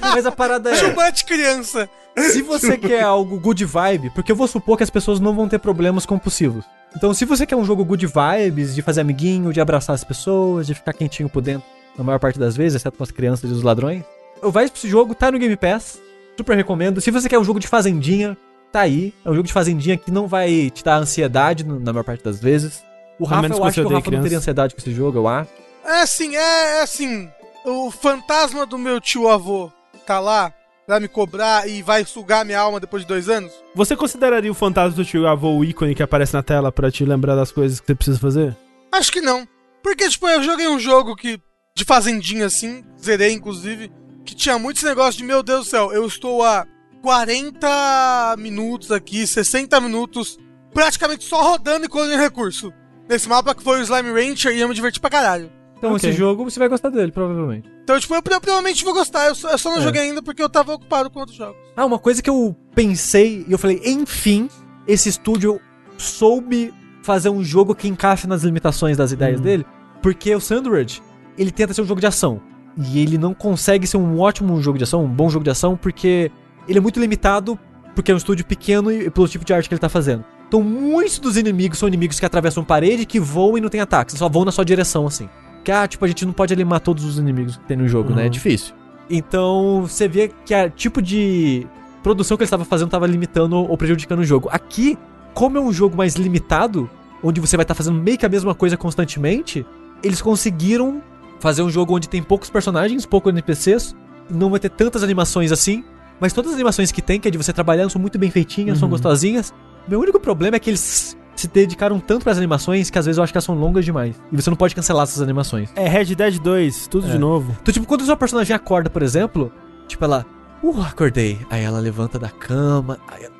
[0.00, 0.76] Mas a parada é.
[0.76, 1.88] Chumante criança.
[2.16, 5.48] Se você quer algo good vibe, porque eu vou supor que as pessoas não vão
[5.48, 6.64] ter problemas compulsivos.
[6.96, 10.66] Então, se você quer um jogo good vibes, de fazer amiguinho, de abraçar as pessoas,
[10.66, 11.66] de ficar quentinho por dentro,
[11.98, 14.04] na maior parte das vezes, exceto com as crianças e os ladrões,
[14.40, 16.00] eu vai pra esse jogo, tá no Game Pass,
[16.36, 17.00] super recomendo.
[17.00, 18.36] Se você quer um jogo de fazendinha,
[18.74, 19.14] tá aí.
[19.24, 22.40] É um jogo de fazendinha que não vai te dar ansiedade na maior parte das
[22.40, 22.82] vezes.
[23.20, 24.36] O A Rafa, eu acho que o Rafa não teria criança.
[24.38, 25.48] ansiedade com esse jogo, eu acho.
[25.84, 27.30] É assim, é, é assim.
[27.64, 29.70] O fantasma do meu tio avô
[30.04, 30.52] tá lá
[30.84, 33.52] pra me cobrar e vai sugar minha alma depois de dois anos?
[33.76, 37.04] Você consideraria o fantasma do tio avô o ícone que aparece na tela pra te
[37.04, 38.56] lembrar das coisas que você precisa fazer?
[38.90, 39.46] Acho que não.
[39.84, 41.40] Porque, tipo, eu joguei um jogo que.
[41.76, 43.92] de fazendinha assim, zerei inclusive,
[44.24, 46.66] que tinha muitos negócios de, meu Deus do céu, eu estou há
[47.04, 50.38] 40 minutos aqui, 60 minutos,
[50.72, 52.72] praticamente só rodando e colhendo recurso.
[53.08, 55.50] Nesse mapa que foi o Slime Rancher e eu me diverti pra caralho.
[55.76, 56.08] Então, Ok.
[56.08, 57.68] esse jogo você vai gostar dele, provavelmente.
[57.82, 59.26] Então, tipo, eu, eu provavelmente vou gostar.
[59.26, 59.82] Eu só, eu só não É.
[59.82, 61.56] joguei ainda porque eu tava ocupado com outros jogos.
[61.76, 64.48] Ah, uma coisa que eu pensei e eu falei, enfim,
[64.86, 65.60] esse estúdio
[65.98, 66.72] soube
[67.02, 69.44] fazer um jogo que encaixa nas limitações das ideias Uhum.
[69.44, 69.66] dele,
[70.00, 71.02] porque o Sandwich,
[71.36, 72.40] ele tenta ser um jogo de ação.
[72.76, 75.76] E ele não consegue ser um ótimo jogo de ação, um bom jogo de ação,
[75.76, 76.32] porque
[76.68, 77.58] ele é muito limitado,
[77.94, 80.24] porque é um estúdio pequeno e pelo tipo de arte que ele tá fazendo.
[80.48, 84.16] Então, muitos dos inimigos são inimigos que atravessam parede, que voam e não tem ataques,
[84.16, 85.28] só vão na sua direção, assim.
[85.64, 88.14] Que, ah, tipo, a gente não pode animar todos os inimigos que tem no jogo,
[88.14, 88.22] né?
[88.22, 88.30] É Uhum.
[88.30, 88.74] difícil.
[89.08, 91.66] Então, você vê que a tipo de
[92.02, 94.48] produção que ele estava fazendo estava limitando ou prejudicando o jogo.
[94.52, 94.98] Aqui,
[95.32, 96.88] como é um jogo mais limitado,
[97.22, 99.64] onde você vai estar fazendo meio que a mesma coisa constantemente,
[100.02, 101.02] eles conseguiram
[101.40, 103.96] fazer um jogo onde tem poucos personagens, poucos NPCs,
[104.30, 105.82] não vai ter tantas animações assim,
[106.20, 108.78] mas todas as animações que tem, que é de você trabalhando, são muito bem feitinhas,
[108.78, 108.90] são Uhum.
[108.92, 109.52] gostosinhas.
[109.88, 113.18] Meu único problema é que eles se dedicaram tanto para as animações que às vezes
[113.18, 114.14] eu acho que elas são longas demais.
[114.32, 115.68] E você não pode cancelar essas animações.
[115.74, 117.10] É Red Dead 2, tudo É.
[117.10, 117.56] de novo.
[117.60, 119.52] Então, tipo, quando a sua personagem acorda, por exemplo,
[119.88, 120.24] tipo, ela.
[120.62, 121.38] Uh, acordei.
[121.50, 122.98] Aí ela levanta da cama.
[123.08, 123.34] Aí ela.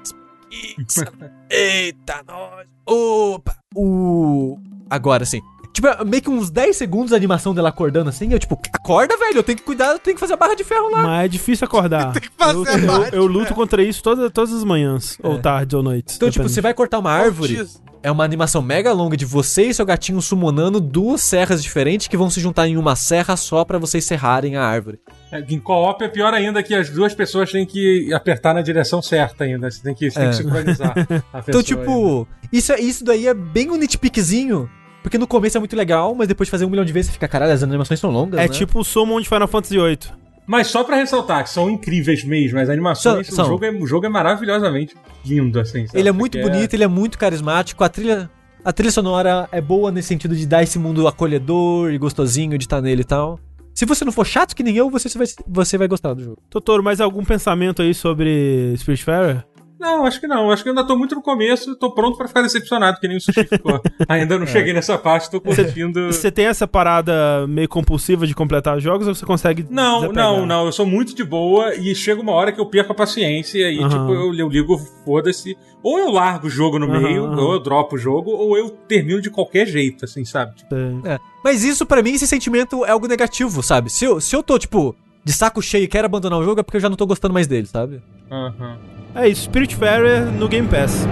[1.50, 2.66] Eita, nós.
[2.86, 3.56] Opa.
[3.74, 4.58] Uh.
[4.90, 5.40] Agora, assim.
[5.74, 8.32] Tipo, é meio que uns 10 segundos a animação dela acordando assim.
[8.32, 9.38] Eu, tipo, acorda, velho.
[9.38, 11.02] Eu tenho que cuidar, eu tenho que fazer a barra de ferro lá.
[11.02, 12.12] Mas é difícil acordar.
[12.14, 15.18] Tem que fazer eu, a eu- parte, eu luto contra isso todas, todas as manhãs,
[15.22, 16.14] ou tardes ou noites.
[16.16, 17.56] Então, tipo, você vai cortar uma árvore.
[17.56, 17.82] Putz.
[18.04, 22.18] É uma animação mega longa de você e seu gatinho summonando duas serras diferentes que
[22.18, 25.00] vão se juntar em uma serra só pra vocês serrarem a árvore.
[25.32, 29.00] É, Em co-op é pior ainda que as duas pessoas têm que apertar na direção
[29.00, 29.70] certa ainda.
[29.70, 30.30] Você tem que, você tem É.
[30.30, 30.94] que sincronizar a
[31.42, 31.44] pessoa.
[31.48, 34.68] Então, tipo, isso, é- isso daí é bem um nitpickzinho.
[35.04, 37.12] Porque no começo é muito legal, mas depois de fazer um milhão de vezes você
[37.12, 38.48] fica, caralho, as animações são longas, É né?
[38.48, 39.98] tipo o Summon de Final Fantasy VIII.
[40.46, 43.44] Mas só pra ressaltar que são incríveis mesmo, as animações, São- são.
[43.44, 44.94] O, jogo é, o jogo é maravilhosamente
[45.24, 45.86] lindo, assim.
[45.86, 45.98] sabe?
[45.98, 48.30] Ele é muito Porque bonito, ele é muito carismático, a trilha...
[48.64, 52.64] A trilha sonora é boa nesse sentido de dar esse mundo acolhedor e gostosinho de
[52.64, 53.38] estar nele e tal.
[53.74, 56.38] Se você não for chato que nem eu, você vai, você vai gostar do jogo.
[56.48, 59.44] Totoro, mais algum pensamento aí sobre Spiritfarer?
[59.84, 60.50] Não, acho que não.
[60.50, 63.18] Acho que eu ainda tô muito no começo, tô pronto pra ficar decepcionado, que nem
[63.18, 63.82] o Sushi ficou.
[64.08, 66.06] ainda não cheguei nessa parte, tô curtindo.
[66.10, 69.66] Você tem essa parada meio compulsiva de completar jogos ou você consegue.
[69.68, 70.24] Não, desapegar?
[70.24, 70.64] não, não.
[70.64, 73.64] Eu sou muito de boa e chega uma hora que eu perco a paciência e
[73.64, 73.90] aí, Aham.
[73.90, 75.54] tipo, eu, eu ligo, foda-se.
[75.82, 78.70] Ou eu largo o jogo no Aham, meio, ou eu dropo o jogo, ou eu
[78.70, 80.56] termino de qualquer jeito, assim, sabe?
[80.56, 81.12] Tipo, Sei.
[81.12, 81.18] É.
[81.44, 83.90] Mas isso, pra mim, esse sentimento é algo negativo, sabe?
[83.90, 86.62] Se eu, se eu tô, tipo, de saco cheio e quero abandonar o jogo, é
[86.62, 88.00] porque eu já não tô gostando mais dele, sabe?
[88.30, 88.78] aham.
[89.14, 91.06] É isso, Spiritfarer no Game Pass.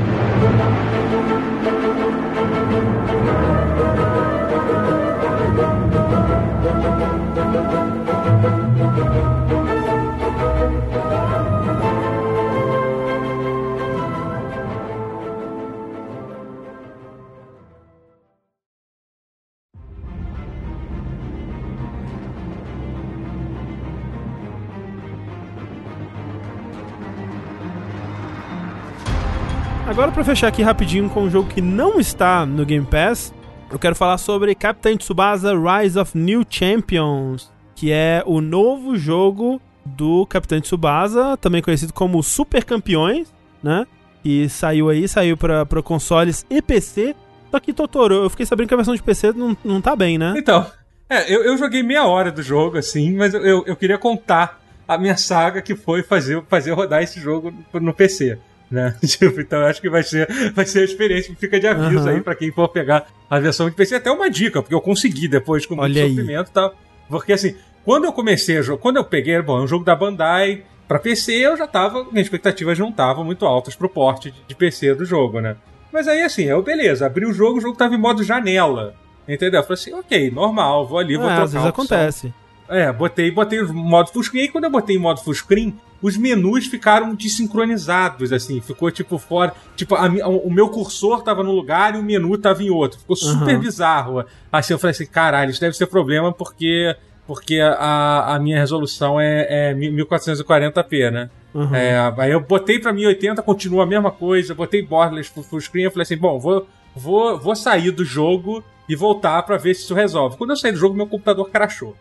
[30.03, 33.33] Agora pra fechar aqui rapidinho com um jogo que não está no Game Pass,
[33.71, 39.63] eu quero falar sobre Captain Tsubasa Rise of New Champions, que é o novo jogo
[39.87, 43.87] do Capitão Tsubasa, também conhecido como Super Campeões, né?
[44.25, 47.15] Que saiu aí, saiu pra consoles e PC.
[47.53, 50.19] Só que, Totoro, eu fiquei sabendo que a versão de PC não, não tá bem,
[50.19, 50.35] né?
[50.37, 50.67] Então,
[51.09, 54.99] é, eu, eu joguei meia hora do jogo, assim, mas eu, eu, queria contar a
[54.99, 58.37] minha saga que foi fazer, fazer rodar esse jogo no PC.
[58.73, 58.97] Né?
[59.05, 62.09] Tipo, então eu acho que vai ser, vai ser a experiência que fica de aviso
[62.09, 62.11] Aham.
[62.11, 63.97] aí pra quem for pegar a versão de PC.
[63.97, 66.75] Até uma dica, porque eu consegui depois com muito Olha sofrimento e tal.
[67.07, 67.55] Porque assim,
[67.85, 70.99] quando eu comecei a jogar, quando eu peguei, bom, é um jogo da Bandai pra
[70.99, 75.05] PC, eu já tava, minhas expectativas não estavam muito altas pro porte de, PC do
[75.05, 75.57] jogo, né?
[75.93, 78.95] Mas aí assim, eu beleza, abri o jogo, o jogo tava em modo janela.
[79.29, 79.61] Entendeu?
[79.61, 82.35] Eu falei assim, ok, normal, vou ali, vou É, trocar às vezes acontece.
[82.71, 84.45] É, botei, botei o modo full screen.
[84.45, 88.61] E quando eu botei em modo full screen, os menus ficaram desincronizados, assim.
[88.61, 89.55] Ficou tipo fora.
[89.77, 92.99] Tipo, a o meu cursor tava num lugar e o menu tava em outro.
[92.99, 93.61] Ficou super Aham.
[93.61, 94.25] bizarro.
[94.51, 96.95] Assim, eu falei assim, caralho, isso deve ser problema porque.
[97.25, 101.31] Porque a, a minha resolução é, é 1440p, né?
[101.55, 101.75] Uhum.
[101.75, 105.85] É, aí eu botei pra 1080, continua a mesma coisa, botei borderless full, full screen,
[105.85, 106.67] eu falei assim, bom, vou,
[106.97, 110.37] vou, vou sair do jogo e voltar pra ver se isso resolve.
[110.37, 111.97] Quando eu saí do jogo, meu computador crashou.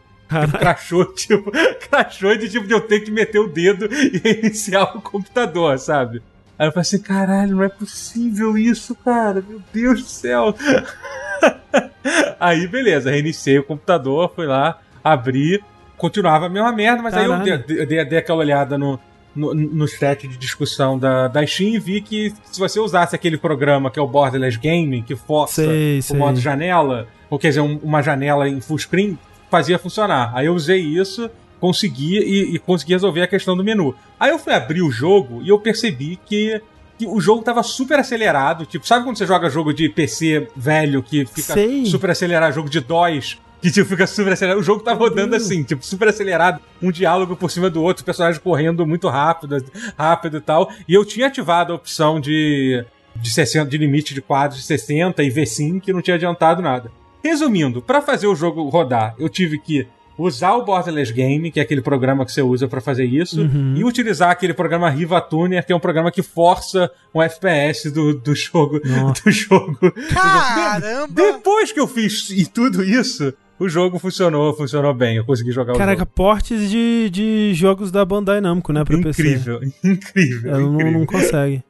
[0.60, 1.52] Crashou, tipo,
[1.90, 6.22] crashou de tipo de eu ter que meter o dedo e reiniciar o computador, sabe?
[6.58, 10.56] Aí eu falei assim, caralho, não é possível isso, cara, meu Deus do céu.
[12.40, 15.64] aí, beleza, reiniciei o computador, fui lá, abri,
[15.98, 17.64] continuava a mesma merda, mas aí eu Caralho.
[17.66, 19.00] dei, dei- dei aquela olhada no,
[19.36, 23.38] no, no chat de discussão da, da Steam e vi que se você usasse aquele
[23.38, 26.18] programa que é o Borderless Gaming, que força Sei, o sei.
[26.18, 29.18] modo janela, ou quer dizer, um- uma janela em full screen,
[29.52, 30.32] fazia funcionar.
[30.34, 33.94] Aí eu usei isso, consegui e, e consegui resolver a questão do menu.
[34.20, 36.60] Aí eu fui abrir o jogo e eu percebi que,
[37.06, 38.66] o jogo tava super acelerado.
[38.66, 41.86] Tipo, sabe quando você joga jogo de PC velho que fica Sei.
[41.86, 43.40] super acelerado, jogo de DOS?
[43.62, 44.60] Que tipo, fica super acelerado.
[44.60, 48.06] O jogo tava rodando assim, tipo, super acelerado, um diálogo por cima do outro, o
[48.06, 49.64] personagem correndo muito rápido,
[49.98, 50.72] rápido e tal.
[50.88, 52.84] E eu tinha ativado a opção de,
[53.16, 56.92] de 60, de limite de quadros de 60 e V5, que não tinha adiantado nada.
[57.24, 61.64] Resumindo, pra fazer o jogo rodar, eu tive que usar o Borderless Game, que é
[61.64, 63.74] aquele programa que você usa pra fazer isso, Uhum.
[63.76, 68.14] e utilizar aquele programa Riva Tuner, que é um programa que força um FPS do,
[68.14, 68.80] do jogo.
[68.86, 69.24] Nossa.
[69.24, 69.78] Do jogo.
[70.14, 71.08] Caramba!
[71.14, 75.18] Depois que eu fiz e tudo isso, o jogo funcionou, funcionou bem.
[75.18, 76.12] Eu consegui jogar Caraca, o jogo.
[76.14, 78.84] portes de, de jogos da Bandai Namco, né?
[78.84, 79.22] Pra PC.
[79.22, 81.00] Incrível, incrível, Ela não, incrível.
[81.00, 81.64] não consegue.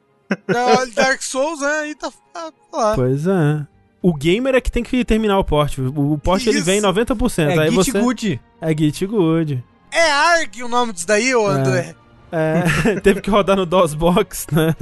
[0.48, 1.68] Não, Dark Souls, né?
[1.84, 2.94] Aí tá, tá lá.
[2.94, 3.66] Pois é.
[4.02, 5.80] O gamer é que tem que terminar o porte.
[5.80, 7.50] O porte ele vem em 90%.
[7.50, 8.40] É aí Git você Good.
[8.60, 9.64] é Git Good.
[9.92, 11.94] É ARG o nome disso daí, ô André?
[12.32, 14.74] É, teve que rodar no DOSBox, né?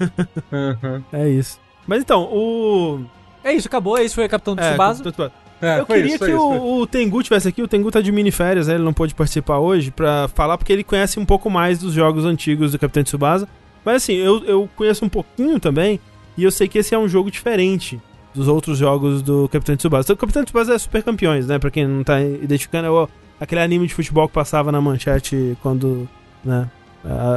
[0.00, 1.04] Uhum.
[1.12, 1.60] É isso.
[1.86, 3.04] Mas então, o
[3.44, 3.96] É isso, acabou.
[3.96, 5.32] Esse foi o Capitão é, Tsubasa.
[5.62, 7.62] É, eu queria isso, que isso, o, o Tengu tivesse aqui.
[7.62, 10.82] O Tengu tá de miniférias, aí ele não pôde participar hoje pra falar, porque ele
[10.82, 13.48] conhece um pouco mais dos jogos antigos do Capitão Tsubasa.
[13.84, 16.00] Mas assim, eu, eu conheço um pouquinho também,
[16.36, 18.00] e eu sei que esse é um jogo diferente
[18.34, 20.06] dos outros jogos do Capitão Tsubasa.
[20.06, 21.58] Então, o Capitão Tsubasa é Super Campeões, né?
[21.58, 23.08] Pra quem não tá identificando, é o-
[23.40, 26.08] aquele anime de futebol que passava na manchete quando,
[26.44, 26.68] né,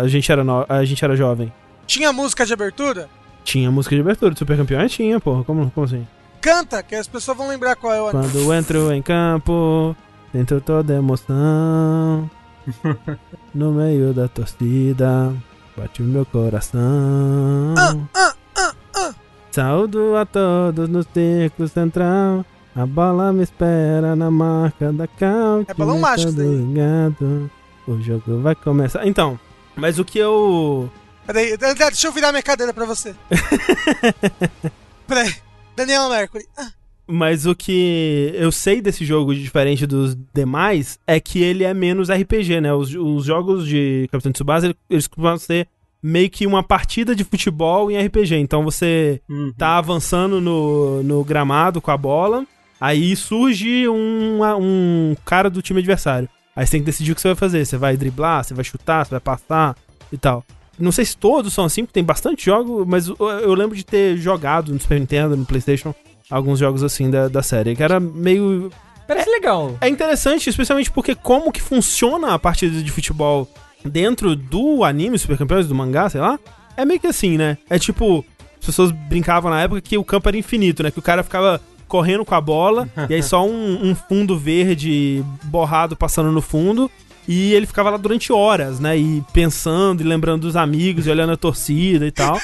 [0.02, 1.52] a gente era, no- a gente era jovem.
[1.86, 3.08] Tinha música de abertura?
[3.44, 4.92] Tinha música de abertura de Super Campeões?
[4.92, 5.44] Tinha, porra.
[5.44, 6.06] Como, como assim?
[6.42, 8.24] Canta, que as pessoas vão lembrar qual é o anime.
[8.32, 9.96] Quando entro em campo,
[10.34, 12.30] sinto toda emoção.
[13.56, 15.34] No meio da torcida,
[15.76, 17.74] bate o meu coração.
[17.78, 18.34] Ah, ah.
[19.58, 22.46] Saúdo a todos no círculo central.
[22.76, 25.66] A bola me espera na marca da cal.
[25.68, 26.58] É balão mágico daí.
[26.58, 27.50] Ligado.
[27.88, 29.08] O jogo vai começar.
[29.08, 29.40] Então,
[29.76, 30.88] mas o que eu.
[31.26, 33.16] Peraí, André, deixa eu virar minha cadeira pra você.
[35.08, 35.34] Peraí.
[35.76, 36.46] Daniel Mercury.
[36.56, 36.70] Ah,
[37.08, 42.12] Mas o que eu sei desse jogo, diferente dos demais, é que ele é menos
[42.12, 42.72] RPG, né?
[42.76, 45.68] Os, os jogos de Capitão Tsubasa, eles costumam ser
[46.02, 48.36] meio que uma partida de futebol em RPG.
[48.36, 49.52] Então você Uhum.
[49.58, 52.46] tá avançando no, no gramado com a bola,
[52.80, 56.30] aí surge um, um cara do time adversário.
[56.56, 57.66] Aí você tem que decidir o que você vai fazer.
[57.66, 59.76] Você vai driblar, você vai chutar, você vai passar
[60.12, 60.44] e tal.
[60.80, 64.16] Não sei se todos são assim, porque tem bastante jogo, mas eu, lembro de ter
[64.18, 65.94] jogado no Super Nintendo, no PlayStation,
[66.30, 68.72] alguns jogos assim da, da série, que era meio
[69.08, 69.76] Parece legal.
[69.82, 73.48] é interessante, especialmente porque como que funciona a partida de futebol
[73.84, 76.40] dentro do anime Super Campeões, do mangá, sei lá,
[76.76, 77.58] é meio que assim, né?
[77.70, 78.24] É tipo,
[78.60, 80.92] as pessoas brincavam na época que o campo era infinito, né?
[80.92, 85.24] Que o cara ficava correndo com a bola e aí só um, um fundo verde
[85.44, 86.92] borrado passando no fundo
[87.28, 88.98] e ele ficava lá durante horas, né?
[88.98, 92.38] E pensando e lembrando dos amigos e olhando a torcida e tal.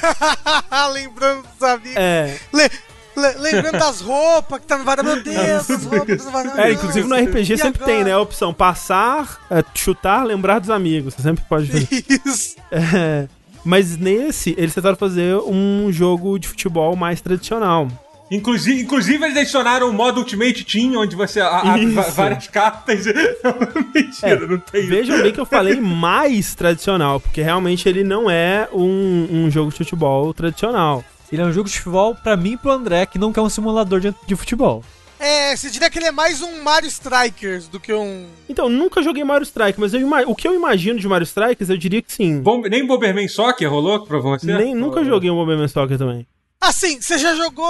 [0.94, 1.96] lembrando dos amigos.
[1.96, 2.72] É, Le-
[3.16, 5.06] lembrando das roupas que tá no varal.
[5.06, 6.58] Meu Deus, as roupas varal.
[6.60, 8.14] é, inclusive no RPG sempre tem, né?
[8.14, 11.14] A opção passar, é, chutar, lembrar dos amigos.
[11.14, 11.88] Você sempre pode fazer.
[12.26, 12.56] Isso.
[12.72, 13.28] É,
[13.64, 17.88] mas nesse, eles tentaram fazer um jogo de futebol mais tradicional.
[18.32, 23.06] Inclusive, inclusive, eles adicionaram o modo Ultimate Team, onde você abre várias cartas.
[23.94, 24.88] Mentira, não tem.
[24.88, 29.70] Vejam bem que eu falei mais tradicional, porque realmente ele não é um, um jogo
[29.70, 31.04] de futebol tradicional.
[31.34, 33.50] Ele é um jogo de futebol pra mim e pro André, que não quer um
[33.50, 34.84] simulador de, de futebol.
[35.20, 38.28] É, você diria que ele é mais um Mario Strikers do que um.
[38.48, 41.78] Então, nunca joguei Mario Strike, mas eu o que eu imagino de Mario Strikers, eu
[41.78, 42.40] diria que sim.
[42.40, 44.46] Bom, nem Bomberman Soccer rolou pra você?
[44.46, 46.28] Nem, nunca joguei um Bomberman Soccer também.
[46.62, 47.66] Assim, você já jogou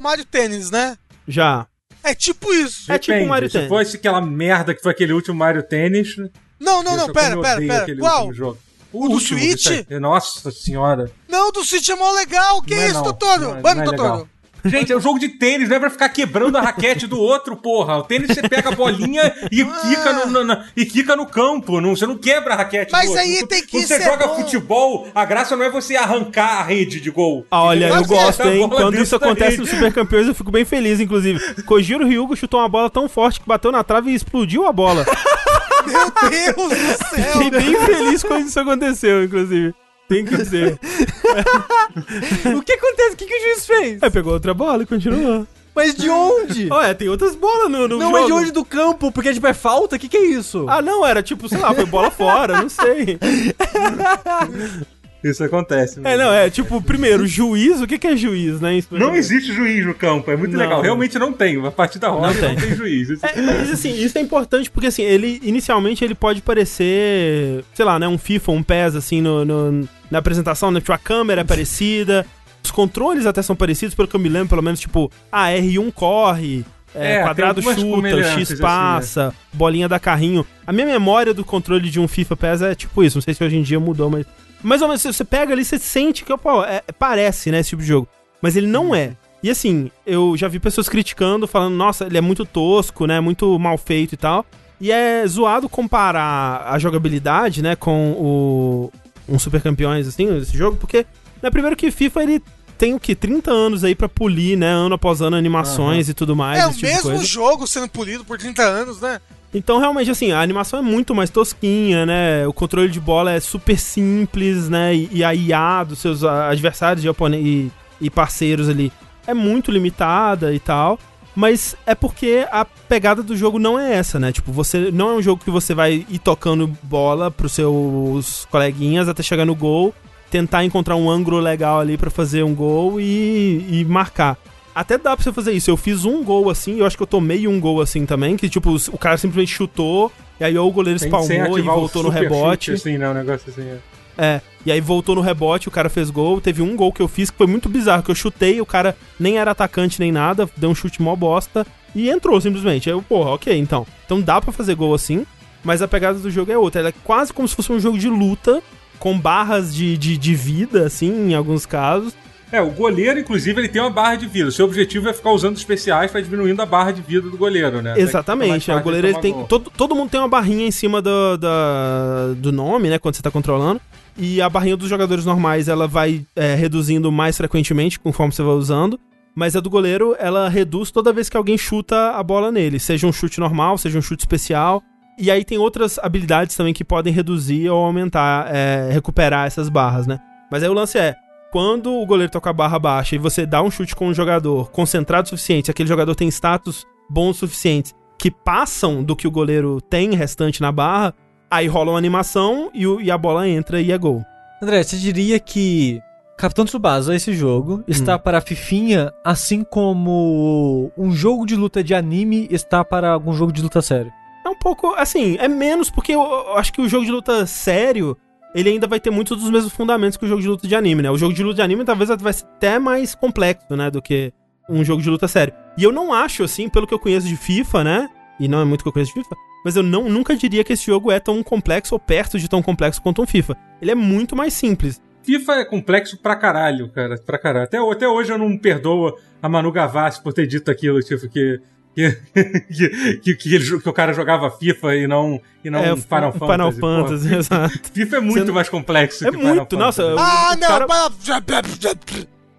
[0.00, 0.98] Mario Tênis, né?
[1.28, 1.68] Já.
[2.02, 2.90] É tipo isso.
[2.90, 3.68] É tipo Mario Se Tennis.
[3.68, 6.16] fosse aquela merda que foi aquele último Mario Tênis.
[6.58, 7.96] Não, não, não, pera, pera, pera.
[8.00, 8.32] Qual?
[8.32, 8.58] jogo.
[8.92, 9.66] O do último Switch?
[10.00, 11.10] Nossa senhora.
[11.28, 12.62] Não, do Switch é mó legal.
[12.62, 13.02] Que Não é isso, não.
[13.04, 13.40] Totoro?
[13.42, 14.02] Não é- não é Totoro.
[14.02, 14.28] legal.
[14.68, 17.56] Gente, é um jogo de tênis, não é pra ficar quebrando a raquete do outro,
[17.56, 17.96] porra.
[17.98, 21.80] O tênis você pega a bolinha e quica no, no- no- e quica no campo.
[21.80, 23.22] Não, você não quebra a raquete Mas do outro.
[23.24, 24.36] aí tem que Quando você ser joga bom.
[24.36, 27.46] futebol, a graça não é você arrancar a rede de gol.
[27.50, 28.68] Ah, Olha, eu gosto, hein?
[28.68, 31.40] Quando isso acontece no Super Campeões, eu fico bem feliz, inclusive.
[31.64, 35.04] Kojiro Ryugo chutou uma bola tão forte que bateu na trave e explodiu a bola.
[35.86, 37.32] Meu Deus do céu.
[37.42, 39.74] Fiquei bem feliz quando isso aconteceu, inclusive.
[40.08, 40.78] Tem que ser.
[42.56, 43.14] o que acontece?
[43.14, 44.02] O que, que o juiz fez?
[44.02, 45.46] Aí pegou outra bola e continuou.
[45.76, 46.68] Mas de onde?
[46.72, 48.12] Olha, tem outras bolas no, no não, jogo.
[48.12, 49.12] mas de onde do campo?
[49.12, 49.96] Porque tipo, é falta?
[49.96, 50.64] O que, que é isso?
[50.68, 53.18] Ah, não, era tipo, sei lá, foi bola fora, não sei.
[55.30, 56.00] Isso acontece.
[56.04, 58.76] É, não, é tipo, primeiro, juiz, o que que é juiz, né?
[58.78, 60.60] Isso- Não existe juiz no campo, é muito Não.
[60.60, 60.80] legal.
[60.82, 61.64] Realmente não tem.
[61.66, 62.56] A partida rola Não e não tem.
[62.56, 63.10] tem juiz.
[63.22, 67.98] É, mas assim, isso é importante porque assim, ele inicialmente ele pode parecer, sei lá,
[67.98, 71.44] né, um FIFA, um PES assim no, no- na apresentação, né, tipo a câmera é
[71.44, 72.24] parecida,
[72.62, 75.92] os controles até são parecidos, pelo que eu me lembro, pelo menos tipo, ah, R1
[75.92, 76.64] corre,
[76.94, 80.46] é, É, quadrado tem chuta, X assim, passa, bolinha dá carrinho.
[80.66, 83.44] A minha memória do controle de um FIFA PES é tipo isso, não sei se
[83.44, 84.24] hoje em dia mudou, mas
[84.66, 87.82] mais ou menos você pega ali, você sente que, pô, é- parece, né, esse tipo
[87.82, 88.08] de jogo.
[88.42, 89.16] Mas ele não é.
[89.42, 93.20] E assim, eu já vi pessoas criticando, falando, nossa, ele é muito tosco, né?
[93.20, 94.44] Muito mal feito e tal.
[94.80, 98.92] E é zoado comparar a jogabilidade, né, com o
[99.28, 101.06] um Super Campeões, assim, esse jogo, porque,
[101.42, 102.42] né, primeiro que FIFA, ele
[102.76, 103.14] tem o que?
[103.14, 104.68] 30 anos aí pra polir, né?
[104.68, 106.58] Ano após ano, animações e tudo mais.
[106.58, 109.20] É o tipo mesmo jogo sendo polido por 30 anos, né?
[109.56, 112.46] Então, realmente, assim, a animação é muito mais tosquinha, né?
[112.46, 114.94] O controle de bola é super simples, né?
[114.94, 118.92] E, e a IA dos seus adversários e, e, parceiros ali
[119.26, 120.98] é muito limitada e tal.
[121.34, 124.30] Mas é porque a pegada do jogo não é essa, né?
[124.30, 129.08] Tipo, você não é um jogo que você vai ir tocando bola pros seus coleguinhas
[129.08, 129.94] até chegar no gol,
[130.30, 134.36] tentar encontrar um ângulo legal ali pra fazer um gol e, e marcar.
[134.76, 135.70] Até dá pra você fazer isso.
[135.70, 138.46] Eu fiz um gol assim, eu acho que eu tomei um gol assim também, que
[138.46, 142.72] tipo, o cara simplesmente chutou, e aí ou o goleiro espalmou e voltou no rebote.
[142.72, 143.08] chute, assim, né?
[143.08, 143.62] Um negócio assim.
[143.62, 143.78] é.
[144.18, 146.40] É, e aí voltou no rebote, o cara fez gol.
[146.42, 148.94] Teve um gol que eu fiz que foi muito bizarro, que eu chutei, o cara
[149.18, 152.88] nem era atacante nem nada, deu um chute mó bosta e entrou simplesmente.
[152.88, 153.86] Aí eu, porra, ok, então.
[154.04, 155.26] Então dá pra fazer gol assim,
[155.64, 156.80] mas a pegada do jogo é outra.
[156.80, 158.62] Ela é quase como se fosse um jogo de luta,
[158.98, 162.14] com barras de, de, de vida, assim, em alguns casos.
[162.52, 164.48] É, o goleiro, inclusive, ele tem uma barra de vida.
[164.48, 167.82] O seu objetivo é ficar usando especiais pra diminuindo a barra de vida do goleiro,
[167.82, 167.94] né?
[167.96, 169.32] Exatamente, é, o goleiro ele tem.
[169.32, 169.44] gol.
[169.46, 172.98] Todo, todo mundo tem uma barrinha em cima do, da- do nome, né?
[172.98, 173.80] Quando você tá controlando.
[174.16, 178.54] E a barrinha dos jogadores normais ela vai é, reduzindo mais frequentemente conforme você vai
[178.54, 178.98] usando.
[179.34, 182.78] Mas a do goleiro, ela reduz toda vez que alguém chuta a bola nele.
[182.78, 184.82] Seja um chute normal, seja um chute especial.
[185.18, 190.06] E aí tem outras habilidades também que podem reduzir ou aumentar, é, recuperar essas barras,
[190.06, 190.18] né?
[190.50, 191.14] Mas aí o lance é,
[191.52, 194.70] quando o goleiro com a barra baixa e você dá um chute com um jogador
[194.70, 199.30] concentrado o suficiente, aquele jogador tem status bons o suficiente, que passam do que o
[199.30, 201.14] goleiro tem restante na barra,
[201.50, 204.22] aí rola uma animação e, o- e a bola entra e é gol.
[204.62, 206.00] André, você diria que
[206.38, 211.94] Capitão Tsubasa, esse jogo, está para a Fifinha, assim como um jogo de luta de
[211.94, 214.10] anime está para algum jogo de luta sério.
[214.44, 217.46] É um pouco, assim, é menos porque eu, eu acho que o jogo de luta
[217.46, 218.16] sério,
[218.54, 221.02] ele ainda vai ter muitos dos mesmos fundamentos que o jogo de luta de anime,
[221.02, 221.10] né?
[221.10, 224.32] O jogo de luta de anime talvez vai ser até mais complexo, né, do que
[224.68, 225.54] um jogo de luta sério.
[225.76, 228.08] E eu não acho, assim, pelo que eu conheço de FIFA, né?
[228.38, 230.72] E não é muito que eu conheço de FIFA, mas eu não, nunca diria que
[230.72, 233.56] esse jogo é tão complexo ou perto de tão complexo quanto um FIFA.
[233.80, 235.00] Ele é muito mais simples.
[235.22, 237.18] FIFA é complexo pra caralho, cara.
[237.18, 237.64] Pra caralho.
[237.64, 241.60] Até, até hoje eu não perdoo a Manu Gavassi por ter dito aquilo, tipo, que.
[242.68, 245.96] Que, que, que, ele- que o cara jogava FIFA e não, e não é, o
[245.96, 246.74] Final Fantasy.
[246.76, 247.06] Final.
[247.06, 247.80] Fantasy, exato.
[247.94, 250.20] FIFA é muito Você- mais complexo É que Final muito, nossa, Fantasy.
[250.20, 251.10] eu- Ah, não, cara- para...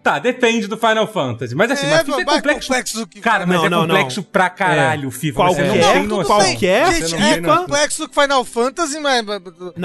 [0.04, 1.54] Tá, depende do Final Fantasy.
[1.54, 2.68] Mas assim, É, mas FIFA é mais complexo.
[2.68, 3.20] complexo do que...
[3.20, 4.28] Cara, mas Não, é não, complexo não.
[4.32, 5.44] pra caralho o FIFA.
[5.44, 9.26] você não Qualquer- qualquer Gente, é complexo do que Final Fantasy, mas...
[9.26, 9.34] Não,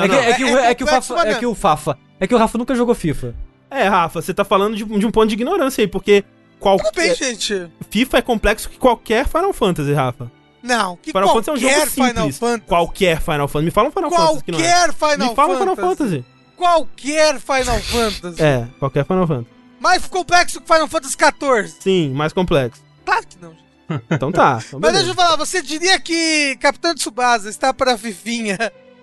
[0.05, 0.21] é, que, não.
[0.23, 1.99] é, que, o- É- é é que o complexo, Fafa, é que o Fafa.
[2.21, 3.35] É que o Rafa nunca jogou FIFA.
[3.69, 6.25] É, Rafa, você tá falando de, de um ponto de ignorância aí, porque
[6.63, 6.85] qualquer...
[6.85, 7.71] Tudo bem, gente.
[7.91, 10.31] FIFA é complexo que qualquer Final Fantasy, Rafa.
[10.63, 12.13] Não, que Final Fantasy é um jogo qualquer simples.
[12.15, 12.67] Final Fantasy...
[12.69, 13.65] Qualquer Final Fantasy.
[13.65, 14.63] Me fala um Final Fantasy que não é.
[14.63, 15.75] Qualquer Final Me fala um Fantasy.
[15.77, 16.25] Final Fantasy.
[16.57, 18.43] Qualquer Final Fantasy.
[18.43, 19.49] É, qualquer Final Fantasy.
[19.81, 21.77] Mais complexo que Final Fantasy XIV.
[21.81, 22.81] Sim, mais complexo.
[23.05, 23.63] Claro que não, gente.
[24.11, 24.59] Então tá.
[24.69, 24.93] Então Mas beleza.
[24.93, 28.57] deixa eu falar, você diria que Capitão Tsubasa está para a Fifinha,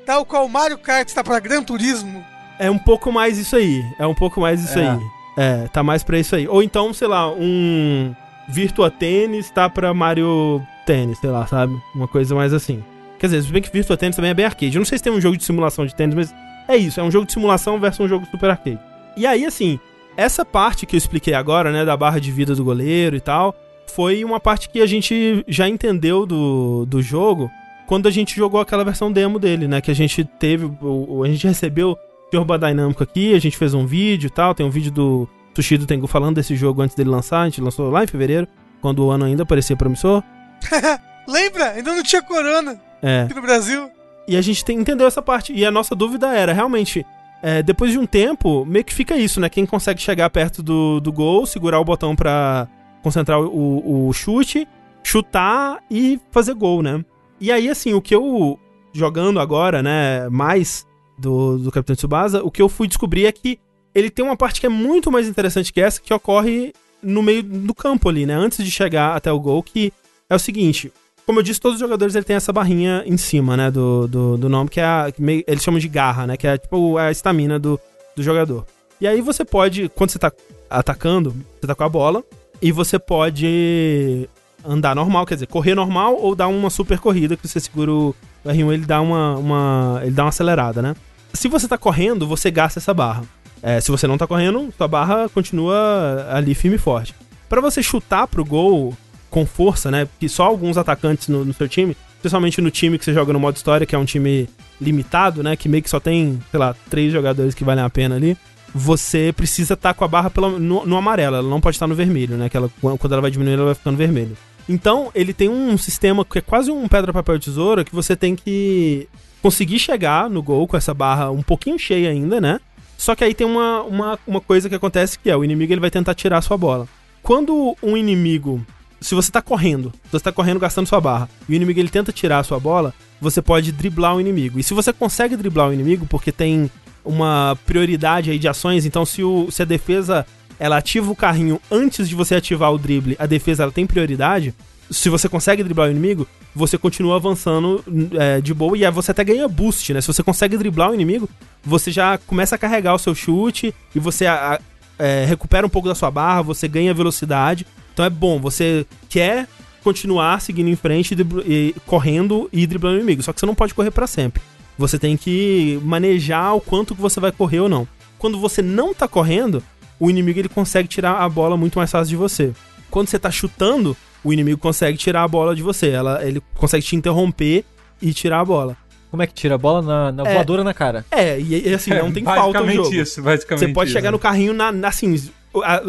[0.06, 2.26] tal qual Mario Kart está para Gran Turismo?
[2.58, 3.84] É um pouco mais isso aí.
[4.00, 4.92] É um pouco mais isso É.
[4.92, 5.00] aí.
[5.40, 6.50] É, tá mais pra isso aí.
[6.50, 8.14] Ou então, sei lá, um
[8.50, 11.74] Virtua Tênis tá pra Mario Tênis, sei lá, sabe?
[11.96, 12.84] Uma coisa mais assim.
[13.18, 14.76] Quer dizer, se bem que Virtua Tênis também é bem arcade.
[14.76, 16.36] Eu não sei se tem um jogo de simulação de tênis, mas
[16.68, 17.00] é isso.
[17.00, 18.80] É um jogo de simulação versus um jogo super arcade.
[19.16, 19.80] E aí, assim,
[20.18, 23.56] essa parte que eu expliquei agora, né, da barra de vida do goleiro e tal,
[23.88, 27.50] foi uma parte que a gente já entendeu do, do jogo
[27.88, 29.80] quando a gente jogou aquela versão demo dele, né?
[29.80, 31.98] Que a gente teve, a gente recebeu
[32.30, 35.28] o Senhor Badynâmico aqui, a gente fez um vídeo e tal, tem um vídeo do
[35.56, 38.48] Sushi do Tengu falando desse jogo antes dele lançar, a gente lançou lá em fevereiro,
[38.82, 40.24] quando o ano ainda parecia promissor.
[41.28, 41.72] Lembra?
[41.72, 43.24] Ainda não tinha corona É.
[43.24, 43.90] aqui no Brasil.
[44.28, 45.52] E a gente tem- entendeu essa parte.
[45.54, 47.06] E a nossa dúvida era, realmente,
[47.42, 49.50] é, depois de um tempo, meio que fica isso, né?
[49.50, 52.68] Quem consegue chegar perto do, do gol, segurar o botão pra
[53.02, 54.68] concentrar o, o chute,
[55.04, 57.04] chutar e fazer gol, né?
[57.40, 58.60] E aí, assim, o que eu,
[58.94, 60.86] jogando agora, né, mais
[61.20, 63.60] do, do Capitão Tsubasa, o que eu fui descobrir é que
[63.94, 67.44] ele tem uma parte que é muito mais interessante que essa, que ocorre no meio
[67.44, 68.34] do campo ali, né?
[68.34, 69.92] Antes de chegar até o gol, que
[70.30, 70.92] é o seguinte,
[71.26, 74.38] como eu disse, todos os jogadores ele tem essa barrinha em cima, né, do, do,
[74.38, 77.12] do nome, que é a, que eles chamam de garra, né, que é tipo a
[77.12, 77.80] estamina do,
[78.16, 78.66] do jogador.
[79.00, 80.32] E aí você pode, quando você tá
[80.70, 82.24] atacando, você tá com a bola,
[82.62, 84.28] e você pode
[84.66, 88.16] andar normal, quer dizer, correr normal ou dar uma super corrida, que você segura o
[88.46, 90.96] R1, ele dá uma, uma, ele dá uma acelerada, né.
[91.34, 93.24] Se você tá correndo, você gasta essa barra.
[93.62, 97.14] É, se você não tá correndo, sua barra continua ali firme e forte.
[97.48, 98.96] Pra você chutar pro gol
[99.30, 100.06] com força, né?
[100.06, 103.40] Porque só alguns atacantes no, no seu time, especialmente no time que você joga no
[103.40, 104.50] modo história, que é um time
[104.80, 105.56] limitado, né?
[105.56, 108.38] Que meio que só tem, sei lá, três jogadores que valem a pena ali.
[108.74, 111.96] Você precisa estar com a barra pela, no, no amarelo, ela não pode estar no
[111.96, 112.50] vermelho, né?
[112.50, 114.38] Que ela, quando ela vai diminuindo, ela vai ficando vermelho.
[114.68, 118.36] Então, ele tem um sistema que é quase um pedra, papel, tesoura, que você tem
[118.36, 119.08] que
[119.42, 122.60] conseguir chegar no gol com essa barra um pouquinho cheia ainda, né?
[122.98, 125.80] Só que aí tem uma, uma, uma coisa que acontece que é, o inimigo ele
[125.80, 126.88] vai tentar tirar a sua bola.
[127.24, 128.66] Quando um inimigo
[129.02, 132.12] se você tá correndo, você tá correndo gastando sua barra, e o inimigo ele tenta
[132.12, 134.60] tirar a sua bola, você pode driblar o inimigo.
[134.60, 136.70] E se você consegue driblar o inimigo, porque tem
[137.04, 140.26] uma prioridade aí de ações, então se, o, se a defesa
[140.60, 144.54] ela ativa o carrinho antes de você ativar o drible, a defesa ela tem prioridade.
[144.92, 147.84] Se você consegue driblar o inimigo, você continua avançando
[148.20, 150.02] é, de boa e você até ganha boost, né?
[150.02, 151.30] Se você consegue driblar o inimigo,
[151.64, 154.60] você já começa a carregar o seu chute e você a- a-
[154.98, 157.66] é, recupera um pouco da sua barra, você ganha velocidade.
[157.94, 159.48] Então é bom, você quer
[159.84, 163.22] continuar seguindo em frente, e correndo e driblando o inimigo.
[163.24, 164.42] Só que você não pode correr pra sempre.
[164.78, 167.88] Você tem que manejar o quanto que você vai correr ou não.
[168.18, 169.64] Quando você não tá correndo,
[170.00, 172.52] o inimigo ele consegue tirar a bola muito mais fácil de você.
[172.90, 175.90] Quando você tá chutando, o inimigo consegue tirar a bola de você.
[175.90, 177.64] Ela, ele consegue te interromper
[178.02, 178.76] e tirar a bola.
[179.12, 180.34] Como é que tira a bola na, na É.
[180.36, 181.04] voadora na cara?
[181.10, 182.94] É, e, e assim, não tem falta no jogo.
[182.94, 183.98] isso, basicamente Você pode isso.
[183.98, 185.16] chegar no carrinho na, na- assim,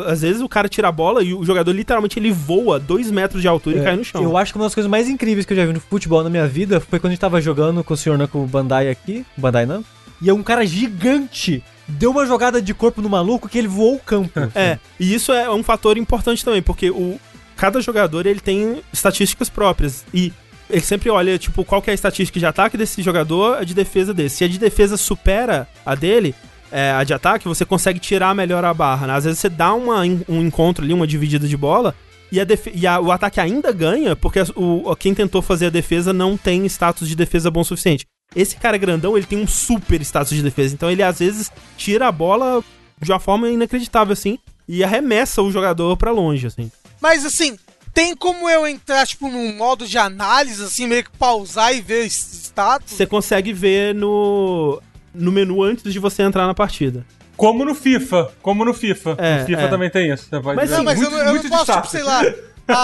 [0.06, 3.42] às vezes o cara tira a bola e o jogador literalmente ele voa dois metros
[3.42, 4.22] de altura e cai no chão.
[4.22, 6.30] Eu acho que uma das coisas mais incríveis que eu já vi no futebol na
[6.30, 9.66] minha vida foi quando a gente tava jogando com o senhor Namco Bandai aqui, Bandai
[9.66, 9.84] não,
[10.22, 14.00] e um cara gigante deu uma jogada de corpo no maluco que ele voou o
[14.00, 14.30] campo.
[14.54, 17.20] É, e isso é um fator importante também, porque o,
[17.60, 20.02] cada jogador ele tem estatísticas próprias.
[20.14, 20.32] E
[20.70, 23.74] ele sempre olha, tipo, qual que é a estatística de ataque desse jogador, a de
[23.74, 24.36] defesa desse.
[24.36, 26.34] Se a de defesa supera a dele,
[26.72, 29.06] é, a de ataque, você consegue tirar melhor a barra.
[29.06, 29.12] Né?
[29.12, 31.94] Às vezes você dá uma, um encontro ali, uma dividida de bola,
[32.32, 36.14] e, a e a- o ataque ainda ganha, porque o, quem tentou fazer a defesa
[36.14, 38.06] não tem status de defesa bom o suficiente.
[38.34, 42.08] Esse cara grandão, ele tem um super status de defesa, então ele às vezes tira
[42.08, 42.62] a bola
[43.02, 46.70] de uma forma inacreditável, assim, e arremessa o jogador pra longe, assim.
[47.00, 47.58] Mas assim,
[47.94, 52.04] tem como eu entrar, tipo, num modo de análise, assim, meio que pausar e ver
[52.06, 52.92] status?
[52.92, 54.80] Você consegue ver no,
[55.14, 57.04] no menu antes de você entrar na partida.
[57.36, 58.30] Como no FIFA.
[58.42, 59.14] Como no FIFA.
[59.18, 59.68] É, no FIFA é.
[59.68, 60.26] também tem isso.
[60.28, 62.20] Você Mas ver Não, mas muito- eu, não- eu não posso, tipo, sei lá,
[62.68, 62.74] a-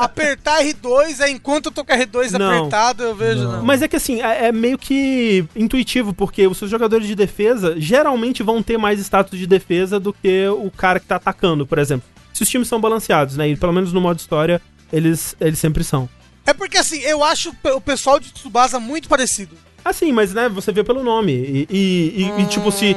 [0.00, 2.48] a- apertar R2, aí enquanto eu tô com R2 Não.
[2.58, 3.64] apertado, eu vejo, não.
[3.64, 7.74] Mas é que assim, é, é meio que intuitivo, porque os seus jogadores de defesa
[7.76, 11.78] geralmente vão ter mais status de defesa do que o cara que tá atacando, por
[11.78, 12.08] exemplo.
[12.34, 13.48] Se os times são balanceados, né?
[13.48, 14.60] E pelo menos no modo história,
[14.92, 16.06] eles, eles sempre são.
[16.44, 19.56] É porque assim, eu acho o pe- o pessoal de Tsubasa muito parecido.
[19.82, 21.32] Assim, mas né, você vê pelo nome.
[21.32, 22.94] E, e- e- e, tipo, se.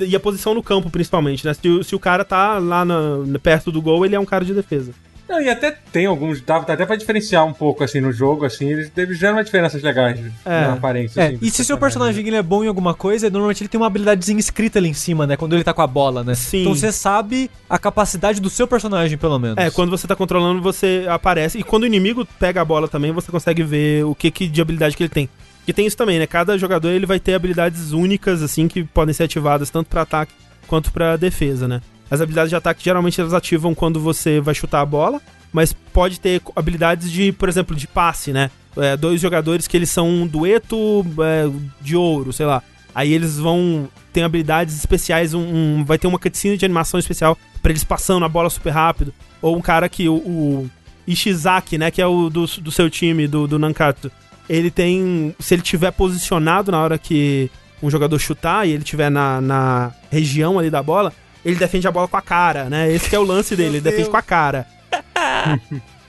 [0.00, 1.54] E a posição no campo, principalmente, né?
[1.54, 4.44] Se, o- se o cara tá lá na- perto do gol, ele é um cara
[4.44, 4.92] de defesa.
[5.30, 8.44] Não, e até tem alguns, dá dá até pra diferenciar um pouco assim no jogo,
[8.44, 10.62] assim, eles, eles geram uma diferenças legais É.
[10.62, 11.20] na aparência.
[11.20, 13.80] É, assim, e se seu personagem ele é bom em alguma coisa, normalmente ele tem
[13.80, 15.36] uma habilidadezinha escrita ali em cima, né?
[15.36, 16.34] Quando ele tá com a bola, né?
[16.34, 16.62] Sim.
[16.62, 19.56] Então você sabe a capacidade do seu personagem, pelo menos.
[19.56, 21.58] É, quando você tá controlando, você aparece.
[21.58, 24.60] E quando o inimigo pega a bola também, você consegue ver o que, que de
[24.60, 25.28] habilidade que ele tem.
[25.64, 26.26] E tem isso também, né?
[26.26, 30.32] Cada jogador ele vai ter habilidades únicas, assim, que podem ser ativadas tanto pra ataque
[30.66, 31.80] quanto pra defesa, né?
[32.10, 35.20] As habilidades de ataque geralmente elas ativam quando você vai chutar a bola,
[35.52, 38.50] mas pode ter habilidades de, por exemplo, de passe, né?
[38.76, 41.48] É, dois jogadores que eles são um dueto é,
[41.80, 42.62] de ouro, sei lá.
[42.94, 43.88] Aí eles vão.
[44.12, 48.24] Tem habilidades especiais, um, um- vai ter uma cutscene de animação especial pra eles passando
[48.24, 49.14] a bola super rápido.
[49.40, 50.70] Ou um cara que o, o
[51.06, 51.90] Ishizaki, né?
[51.90, 54.10] Que é o do, do seu time, do, do Nankatsu.
[54.48, 55.34] Ele tem.
[55.38, 57.48] Se ele tiver posicionado na hora que
[57.82, 61.12] um jogador chutar e ele tiver na, na região ali da bola,
[61.44, 62.92] ele defende a bola com a cara, né?
[62.92, 64.66] Esse que é o lance dele, ele defende com a cara.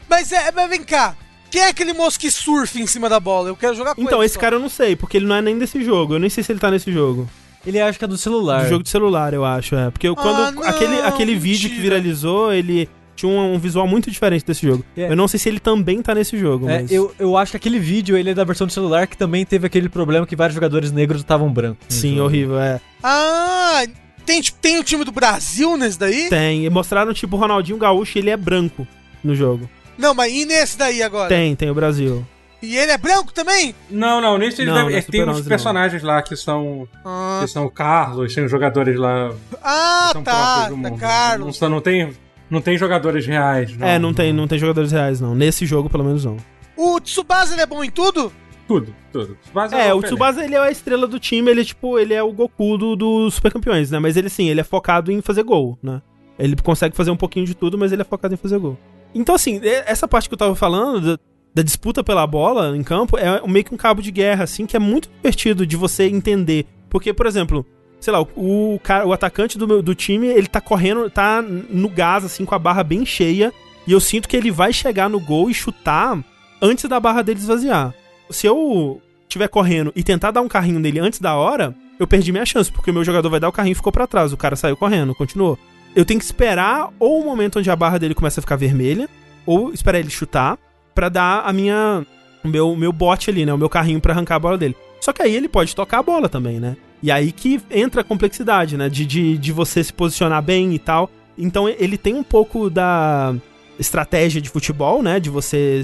[0.09, 1.15] Mas, é, mas vem cá,
[1.49, 3.47] quem é aquele moço que surfa em cima da bola?
[3.49, 4.41] Eu quero jogar com Então, ele esse só.
[4.41, 6.15] cara eu não sei, porque ele não é nem desse jogo.
[6.15, 7.29] Eu nem sei se ele tá nesse jogo.
[7.65, 8.63] Ele acha que é do celular.
[8.63, 9.89] Do jogo de celular, eu acho, é.
[9.89, 13.87] Porque eu- quando Ah, não, aquele, aquele vídeo que viralizou, ele tinha um, um visual
[13.87, 14.83] muito diferente desse jogo.
[14.97, 15.11] É.
[15.11, 16.91] Eu não sei se ele também tá nesse jogo, É, mas...
[16.91, 19.65] eu, eu acho que aquele vídeo ele é da versão do celular que também teve
[19.67, 21.85] aquele problema que vários jogadores negros estavam brancos.
[21.87, 22.25] Sim, jogo.
[22.25, 22.81] horrível, é.
[23.03, 23.83] Ah,
[24.25, 26.29] tem, tipo, tem o time do Brasil nesse daí?
[26.29, 26.65] Tem.
[26.65, 28.87] E mostraram, tipo, o Ronaldinho Gaúcho, ele é branco
[29.23, 29.69] no jogo.
[29.97, 31.29] Não, mas e nesse daí agora?
[31.29, 32.25] Tem, tem o Brasil.
[32.61, 33.73] E ele é branco também?
[33.89, 35.47] Não, não, nesse Não, não é que tem uns 11 não.
[35.47, 36.87] personagens lá que são.
[37.03, 39.31] Ah, Que são Carlos, tem os jogadores lá.
[39.63, 40.97] ah tá, tá mundo.
[40.97, 41.59] Carlos.
[41.59, 42.13] Não, não tem,
[42.49, 43.71] não tem jogadores reais.
[43.79, 45.33] é, não tem, não tem jogadores reais, não.
[45.33, 46.37] Nesse jogo, pelo menos, não.
[46.77, 48.31] O Tsubasa ele é bom em tudo?
[48.71, 49.37] Tudo, tudo.
[49.53, 50.07] Mas É, o Pelé.
[50.07, 52.95] Tsubasa, ele é a estrela do time, ele é, tipo, ele é o Goku do,
[52.95, 53.99] dos Super Campeões, né?
[53.99, 56.01] Mas ele, sim, ele é focado em fazer gol, né?
[56.39, 58.77] Ele consegue fazer um pouquinho de tudo, mas ele é focado em fazer gol.
[59.13, 61.19] Então, assim, essa parte que eu tava falando,
[61.53, 64.77] da, disputa pela bola em campo, é meio que um cabo de guerra, assim, que
[64.77, 66.65] é muito divertido de você entender.
[66.89, 67.65] Porque, por exemplo,
[67.99, 71.41] sei lá, o, o, cara, o atacante do, meu, do time, ele tá correndo, tá
[71.41, 73.53] no gás, assim, com a barra bem cheia,
[73.85, 76.17] e eu sinto que ele vai chegar no gol e chutar
[76.61, 77.93] antes da barra dele esvaziar.
[78.31, 82.31] Se eu estiver correndo e tentar dar um carrinho nele antes da hora, eu perdi
[82.31, 84.37] minha chance, porque o meu jogador vai dar o carrinho e ficou pra trás, o
[84.37, 85.57] cara saiu correndo, continuou.
[85.95, 89.09] Eu tenho que esperar ou o momento onde a barra dele começa a ficar vermelha,
[89.45, 90.57] ou esperar ele chutar,
[90.93, 92.05] pra dar a minha.
[92.43, 93.53] o meu, meu bote ali, né?
[93.53, 94.75] O meu carrinho pra arrancar a bola dele.
[94.99, 96.77] Só que aí ele pode tocar a bola também, né?
[97.01, 98.87] E aí que entra a complexidade, né?
[98.87, 101.09] De, de, de você se posicionar bem e tal.
[101.37, 103.33] Então ele tem um pouco da
[103.79, 105.19] estratégia de futebol, né?
[105.19, 105.83] De você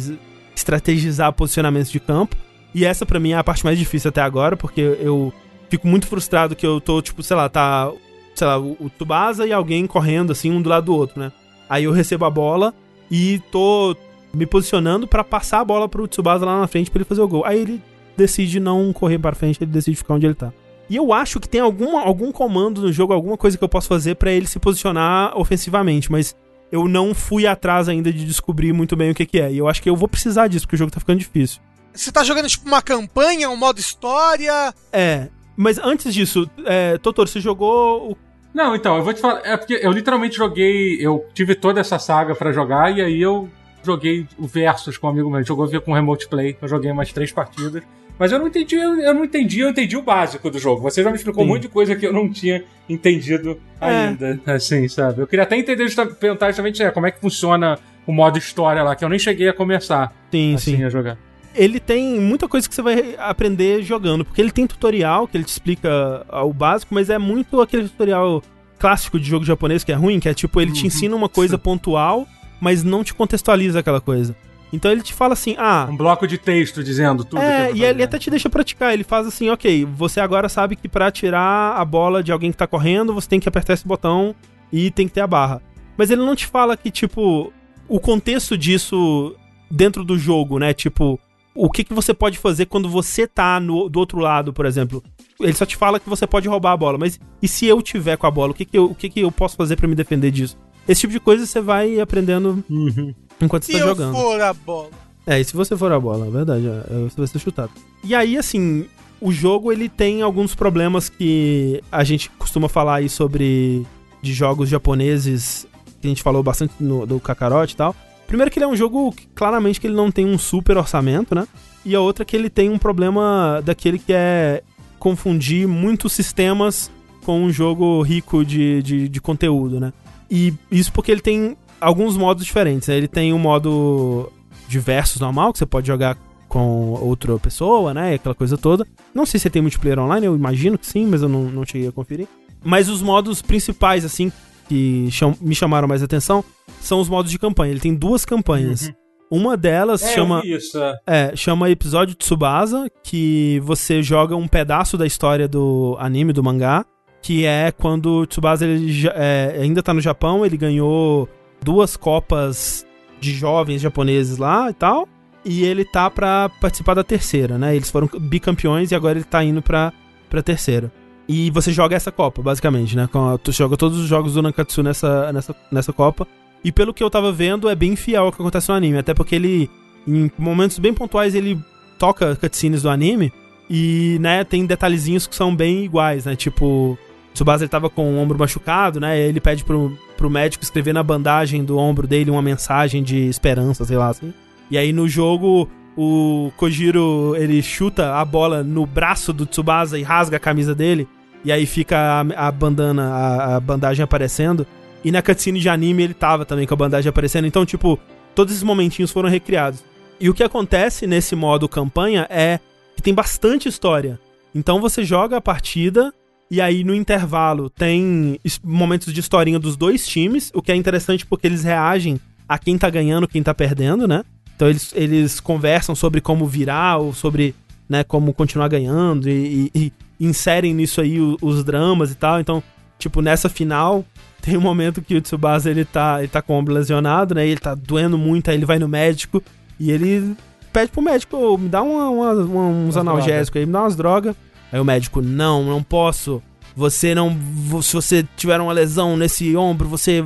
[0.57, 2.35] estrategizar posicionamentos de campo.
[2.73, 5.33] E essa pra mim é a parte mais difícil até agora, porque eu
[5.69, 7.91] fico muito frustrado que eu tô, tipo, sei lá, tá.
[8.35, 11.31] Sei lá, o, Tubasa e alguém correndo assim, um do lado do outro, né?
[11.67, 12.71] Aí eu recebo a bola
[13.09, 13.95] e tô
[14.31, 17.27] me posicionando pra passar a bola pro Tsubasa lá na frente pra ele fazer o
[17.27, 17.43] gol.
[17.45, 17.81] Aí ele
[18.15, 20.53] decide não correr para frente, ele decide ficar onde ele tá.
[20.87, 23.87] E eu acho que tem alguma, algum comando no jogo, alguma coisa que eu posso
[23.87, 26.35] fazer pra ele se posicionar ofensivamente, mas
[26.71, 29.51] eu não fui atrás ainda de descobrir muito bem o que, que é.
[29.51, 31.61] E eu acho que eu vou precisar disso, porque o jogo tá ficando difícil.
[31.93, 34.73] Você tá jogando tipo uma campanha, um modo história?
[34.91, 38.17] É, mas antes disso, é, Totoro, você jogou o
[38.53, 39.41] Não, então, eu vou te falar.
[39.43, 40.97] É porque eu literalmente joguei.
[40.99, 43.49] Eu tive toda essa saga pra jogar e aí eu
[43.83, 45.43] joguei o Versus com um amigo meu.
[45.43, 46.55] Jogou com Remote Play.
[46.61, 47.81] Eu joguei umas três partidas.
[48.19, 50.81] Mas eu não entendi, eu, eu não entendi, eu entendi o básico do jogo.
[50.81, 51.49] Você já me explicou Sim.
[51.49, 53.85] um monte de coisa que eu não tinha entendido É.
[53.87, 54.39] ainda.
[54.45, 55.21] Assim, sabe?
[55.21, 55.85] Eu queria até entender,
[56.19, 59.49] perguntar justamente é, como é que funciona o modo história lá, que eu nem cheguei
[59.49, 60.83] a começar Sim, assim sim.
[60.83, 61.17] a jogar.
[61.53, 65.43] Ele tem muita coisa que você vai aprender jogando, porque ele tem tutorial que ele
[65.43, 68.41] te explica ah, o básico, mas é muito aquele tutorial
[68.79, 71.27] clássico de jogo japonês que é ruim, que é tipo, ele te Uhum, ensina uma
[71.27, 72.27] coisa pontual,
[72.61, 74.35] mas não te contextualiza aquela coisa.
[74.71, 78.03] Então ele te fala assim, ah, Um bloco de texto dizendo tudo É, e ele
[78.03, 78.93] até te deixa praticar.
[78.93, 82.57] Ele faz assim, ok, você agora sabe que pra tirar a bola de alguém que
[82.57, 84.35] tá correndo, você tem que apertar esse botão
[84.71, 85.61] e tem que ter a barra.
[85.97, 87.51] Mas ele não te fala que, tipo,
[87.87, 89.35] o contexto disso
[89.71, 90.73] dentro do jogo, né?
[90.73, 91.19] Tipo,
[91.55, 95.03] o que, que você pode fazer quando você tá no, do outro lado, por exemplo.
[95.39, 98.17] Ele só te fala que você pode roubar a bola, mas e se eu tiver
[98.17, 98.51] com a bola?
[98.51, 100.57] O que, que, eu, o que, que eu posso fazer pra me defender disso?
[100.87, 103.13] Esse tipo de coisa você vai aprendendo Uhum.
[103.41, 104.13] Enquanto você Se tá eu jogando.
[104.13, 104.89] for a bola.
[105.25, 107.71] É, e se você for a bola, é verdade, é, é, você vai ser chutado.
[108.03, 108.85] E aí, assim,
[109.19, 113.85] o jogo ele tem alguns problemas que a gente costuma falar aí sobre
[114.21, 115.67] de jogos japoneses,
[115.99, 117.95] que a gente falou bastante no, do Kakarot e tal.
[118.25, 121.33] Primeiro que ele é um jogo que, claramente que ele não tem um super orçamento,
[121.33, 121.47] né?
[121.85, 124.61] E a outra que ele tem um problema daquele que é
[124.99, 126.91] confundir muitos sistemas
[127.23, 129.93] com um jogo rico de, de, de conteúdo, né?
[130.29, 132.97] E isso porque ele tem alguns modos diferentes, né?
[132.97, 134.31] Ele tem um modo
[134.67, 138.13] de versus normal, que você pode jogar com outra pessoa, né?
[138.15, 138.85] Aquela coisa toda.
[139.13, 141.87] Não sei se tem multiplayer online, eu imagino que sim, mas eu não, não cheguei
[141.87, 142.27] a conferir.
[142.63, 144.31] Mas os modos principais, assim,
[144.67, 146.43] que cham- me chamaram mais atenção,
[146.81, 147.71] são os modos de campanha.
[147.71, 148.91] Ele tem duas campanhas.
[149.29, 150.41] Uma delas É, chama.
[150.45, 150.95] isso, é.
[151.05, 156.85] É, chama episódio Tsubasa, que você joga um pedaço da história do anime, do mangá,
[157.21, 161.27] que é quando o Tsubasa ele é, ainda tá no Japão, ele ganhou
[161.61, 162.85] duas copas
[163.19, 165.07] de jovens japoneses lá e tal,
[165.43, 167.75] e ele tá pra participar da terceira, né?
[167.75, 169.93] Eles foram bicampeões e agora ele tá indo pra,
[170.29, 170.91] pra terceira.
[171.27, 173.07] E você joga essa copa, basicamente, né?
[173.43, 176.25] Tu joga todos os jogos do Nankatsu nessa, nessa, nessa copa.
[176.63, 178.97] E pelo que eu tava vendo, é bem fiel ao que acontece no anime.
[178.97, 179.69] Até porque ele,
[180.07, 181.59] em momentos bem pontuais, ele
[181.99, 183.31] toca cutscenes do anime.
[183.69, 186.35] E, né, tem detalhezinhos que são bem iguais, né?
[186.35, 186.97] Tipo,
[187.37, 189.19] Tsubasa ele tava com o ombro machucado, né?
[189.19, 193.85] Ele pede pro, pro médico escrever na bandagem do ombro dele uma mensagem de esperança,
[193.85, 194.33] sei lá, assim.
[194.71, 200.03] E aí no jogo, o Kojiro, ele chuta a bola no braço do Tsubasa e
[200.03, 201.07] rasga a camisa dele.
[201.45, 204.65] E aí fica a, a bandana, a, a bandagem aparecendo.
[205.03, 207.45] E na cutscene de anime ele tava também com a bandagem aparecendo.
[207.45, 207.99] Então, tipo,
[208.33, 209.83] todos esses momentinhos foram recriados.
[210.19, 212.59] E o que acontece nesse modo campanha é
[212.95, 214.19] que tem bastante história.
[214.55, 216.11] Então você joga a partida
[216.49, 221.25] e aí no intervalo tem momentos de historinha dos dois times, o que é interessante
[221.25, 224.23] porque eles reagem a quem tá ganhando, quem tá perdendo, né?
[224.55, 227.53] Então eles, eles conversam sobre como virar ou sobre
[227.89, 232.39] né, como continuar ganhando e, e- e inserem nisso aí o- os dramas e tal.
[232.39, 232.61] Então,
[232.99, 234.03] tipo, nessa final
[234.41, 237.45] tem um momento que o Tsubasa ele tá, ele tá com o ombro lesionado, né?
[237.47, 239.41] Ele tá doendo muito, aí ele vai no médico
[239.79, 240.35] e ele
[240.73, 243.95] pede pro médico, "Ô, me dá uma- uma- uma- uns analgésicos aí, me dá umas
[243.95, 244.35] drogas.
[244.71, 246.41] Aí o médico, não, não posso.
[246.75, 247.35] Você não.
[247.81, 250.23] Se você tiver uma lesão nesse ombro, você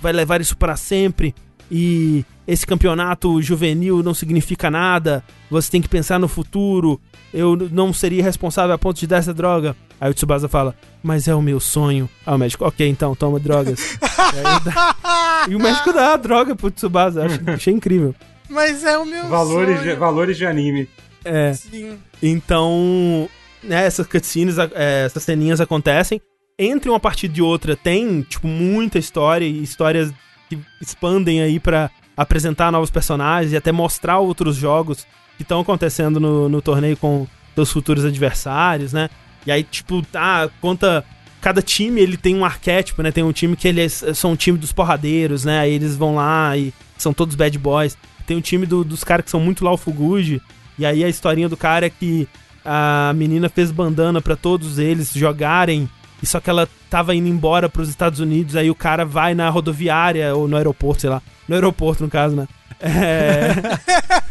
[0.00, 1.34] vai levar isso pra sempre.
[1.70, 5.22] E esse campeonato juvenil não significa nada.
[5.50, 7.00] Você tem que pensar no futuro.
[7.32, 9.76] Eu não seria responsável a ponto de dar essa droga.
[10.00, 12.08] Aí o Tsubasa fala, mas é o meu sonho.
[12.24, 13.98] Aí o médico, ok, então, toma drogas.
[14.00, 14.96] E, dá-
[15.50, 17.26] e o médico dá a droga pro Tsubasa.
[17.26, 18.14] Acho, achei incrível.
[18.48, 19.98] Mas é o meu Valores, de, sonho.
[19.98, 20.88] valores de anime.
[21.24, 21.52] É.
[21.52, 21.98] Sim.
[22.22, 23.28] Então,
[23.62, 26.20] né, essas cutscenes, é, essas ceninhas acontecem.
[26.58, 30.12] Entre uma partida e outra tem, tipo, muita história e histórias
[30.48, 35.06] que expandem aí pra apresentar novos personagens e até mostrar outros jogos
[35.36, 39.08] que estão acontecendo no, no torneio com seus futuros adversários, né?
[39.46, 41.04] E aí, tipo, tá, conta.
[41.40, 43.12] Cada time ele tem um arquétipo, né?
[43.12, 45.60] Tem um time que eles são um time dos porradeiros, né?
[45.60, 47.96] Aí eles vão lá e são todos bad boys.
[48.26, 50.42] Tem um time do- dos caras que são muito lá o Fuguji.
[50.76, 52.26] E aí a historinha do cara é que
[52.64, 55.88] a menina fez bandana pra todos eles jogarem.
[56.22, 59.48] E só que ela tava indo embora pros Estados Unidos, aí o cara vai na
[59.50, 61.22] rodoviária ou no aeroporto, sei lá.
[61.46, 62.48] No aeroporto, no caso, né?
[62.80, 63.52] É,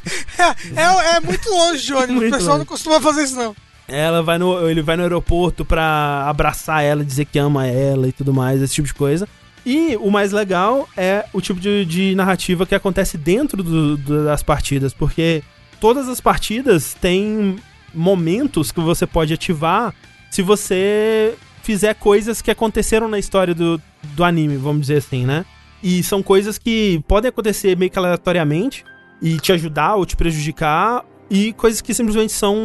[0.76, 2.16] É, é muito longe de ônibus.
[2.16, 2.60] Muito o pessoal longe.
[2.60, 3.56] não costuma fazer isso, não.
[3.88, 8.12] ela vai no, ele vai no aeroporto pra abraçar ela, dizer que ama ela e
[8.12, 9.28] tudo mais, esse tipo de coisa.
[9.66, 14.24] E o mais legal é o tipo de, de narrativa que acontece dentro do- do-
[14.26, 15.44] das partidas, porque
[15.82, 17.58] todas as partidas têm
[17.94, 19.94] momentos que você pode ativar
[20.30, 23.82] se você fizer coisas que aconteceram na história do,
[24.16, 25.46] do anime, vamos dizer assim, né?
[25.84, 28.84] E são coisas que podem acontecer meio que aleatoriamente
[29.22, 32.56] e te ajudar ou te prejudicar, e coisas que simplesmente são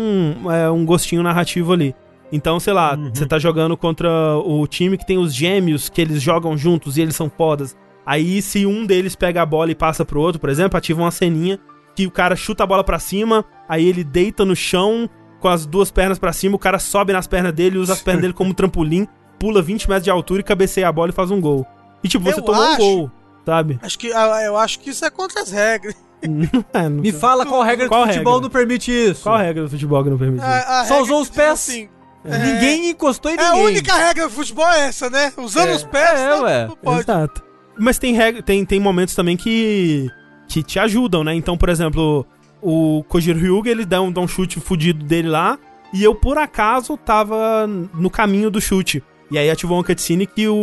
[0.50, 1.94] é, um gostinho narrativo ali.
[2.30, 3.10] Então, sei lá, Uhum.
[3.12, 7.02] você tá jogando contra o time que tem os gêmeos, que eles jogam juntos e
[7.02, 7.76] eles são fodas.
[8.06, 11.10] Aí, se um deles pega a bola e passa pro outro, por exemplo, ativa uma
[11.10, 11.58] ceninha
[11.94, 15.08] que o cara chuta a bola pra cima, aí ele deita no chão
[15.40, 18.22] com as duas pernas pra cima, o cara sobe nas pernas dele, usa as pernas
[18.22, 19.06] dele como trampolim,
[19.38, 21.66] pula 20 metros de altura e cabeceia a bola e faz um gol.
[22.02, 23.10] E tipo, você Eu tomou acho- um gol,
[23.44, 23.78] sabe?
[23.82, 25.94] Acho que, ah, eu acho que isso é contra as regras.
[26.72, 27.18] É, não Me sei.
[27.20, 28.42] fala qual regra Qual do futebol regra?
[28.46, 29.24] não permite isso.
[29.24, 30.48] Qual a regra do futebol que não permite isso?
[30.52, 31.50] A- a Só usou os pés.
[31.50, 31.88] assim,
[32.24, 33.66] é- Ninguém encostou em É a ninguém.
[33.66, 35.32] única regra do futebol é essa, né?
[35.36, 35.74] Usando É.
[35.74, 36.66] os pés, É, não, ué.
[36.68, 37.00] não pode.
[37.00, 37.42] Exato.
[37.76, 40.08] Mas tem, regra, tem, tem momentos também que,
[40.52, 41.34] que te ajudam, né?
[41.34, 42.26] Então, por exemplo,
[42.60, 45.58] o Kojiro Hyuga, ele dá um, dá um chute fudido dele lá,
[45.94, 49.02] e eu, por acaso, tava no caminho do chute.
[49.30, 50.54] E aí ativou uma cutscene que o,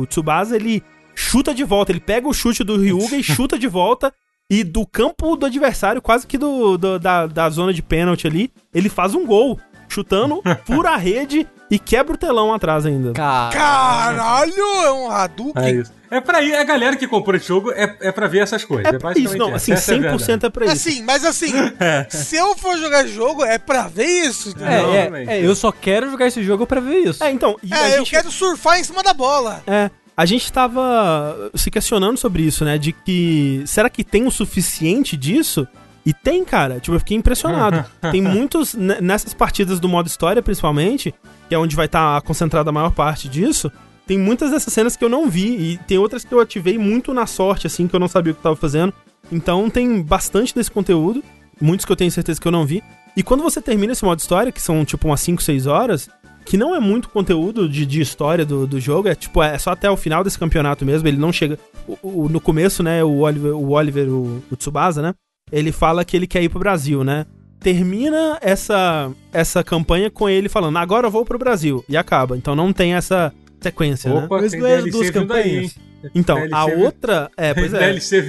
[0.00, 0.82] o Tsubasa, ele
[1.14, 4.12] chuta de volta, ele pega o chute do Ryuga e chuta de volta,
[4.50, 8.50] e do campo do adversário, quase que do, do- da, da zona de pênalti ali,
[8.72, 13.12] ele faz um gol, chutando, fura a rede e quebra o telão atrás ainda.
[13.12, 13.50] Cara.
[13.52, 14.54] Caralho,
[14.84, 15.62] é um Hadouken.
[15.64, 15.92] É isso.
[16.08, 18.86] É pra ir, a galera que comprou esse jogo é, é pra ver essas coisas.
[18.92, 20.22] É É, pra isso, não, assim, Essa é a verdade.
[20.24, 20.74] 100% é pra isso.
[20.74, 21.52] Assim, mas assim,
[22.08, 24.50] se eu for jogar jogo, é pra ver isso.
[24.50, 24.68] entendeu?
[24.94, 27.24] É, Não, é, é, eu só quero jogar esse jogo pra ver isso.
[27.24, 29.62] É, então, É, eu gente, quero surfar em cima da bola.
[29.66, 32.78] é, a gente tava se questionando sobre isso, né?
[32.78, 35.66] De que será que tem o suficiente disso?
[36.06, 36.78] E tem, cara.
[36.78, 37.84] Tipo, eu fiquei impressionado.
[38.12, 41.12] tem muitos, ne- nessas partidas do modo história, principalmente,
[41.48, 43.70] que é onde vai estar concentrada a maior parte disso,
[44.06, 45.72] tem muitas dessas cenas que eu não vi.
[45.72, 48.34] E tem outras que eu ativei muito na sorte, assim, que eu não sabia o
[48.34, 48.92] que eu tava fazendo.
[49.32, 51.22] Então tem bastante desse conteúdo.
[51.60, 52.82] Muitos que eu tenho certeza que eu não vi.
[53.16, 56.08] E quando você termina esse modo história, que são tipo umas 5, 6 horas,
[56.44, 59.70] que não é muito conteúdo de, de história do, do jogo, é tipo, é só
[59.70, 61.58] até o final desse campeonato mesmo, ele não chega.
[61.88, 65.14] o- o- no começo, né, o Oliver, o, Oliver o, o Tsubasa, né?
[65.50, 67.24] Ele fala que ele quer ir pro Brasil, né?
[67.66, 71.84] Termina essa, essa campanha com ele falando, agora eu vou pro Brasil.
[71.88, 72.36] E acaba.
[72.36, 74.22] Então não tem essa sequência, né?
[74.24, 75.74] Opa, Mas tem não DLC duas campanhas?
[76.14, 77.28] Então, DLC a outra.
[77.36, 77.78] É, pois é.
[77.80, 78.20] DLC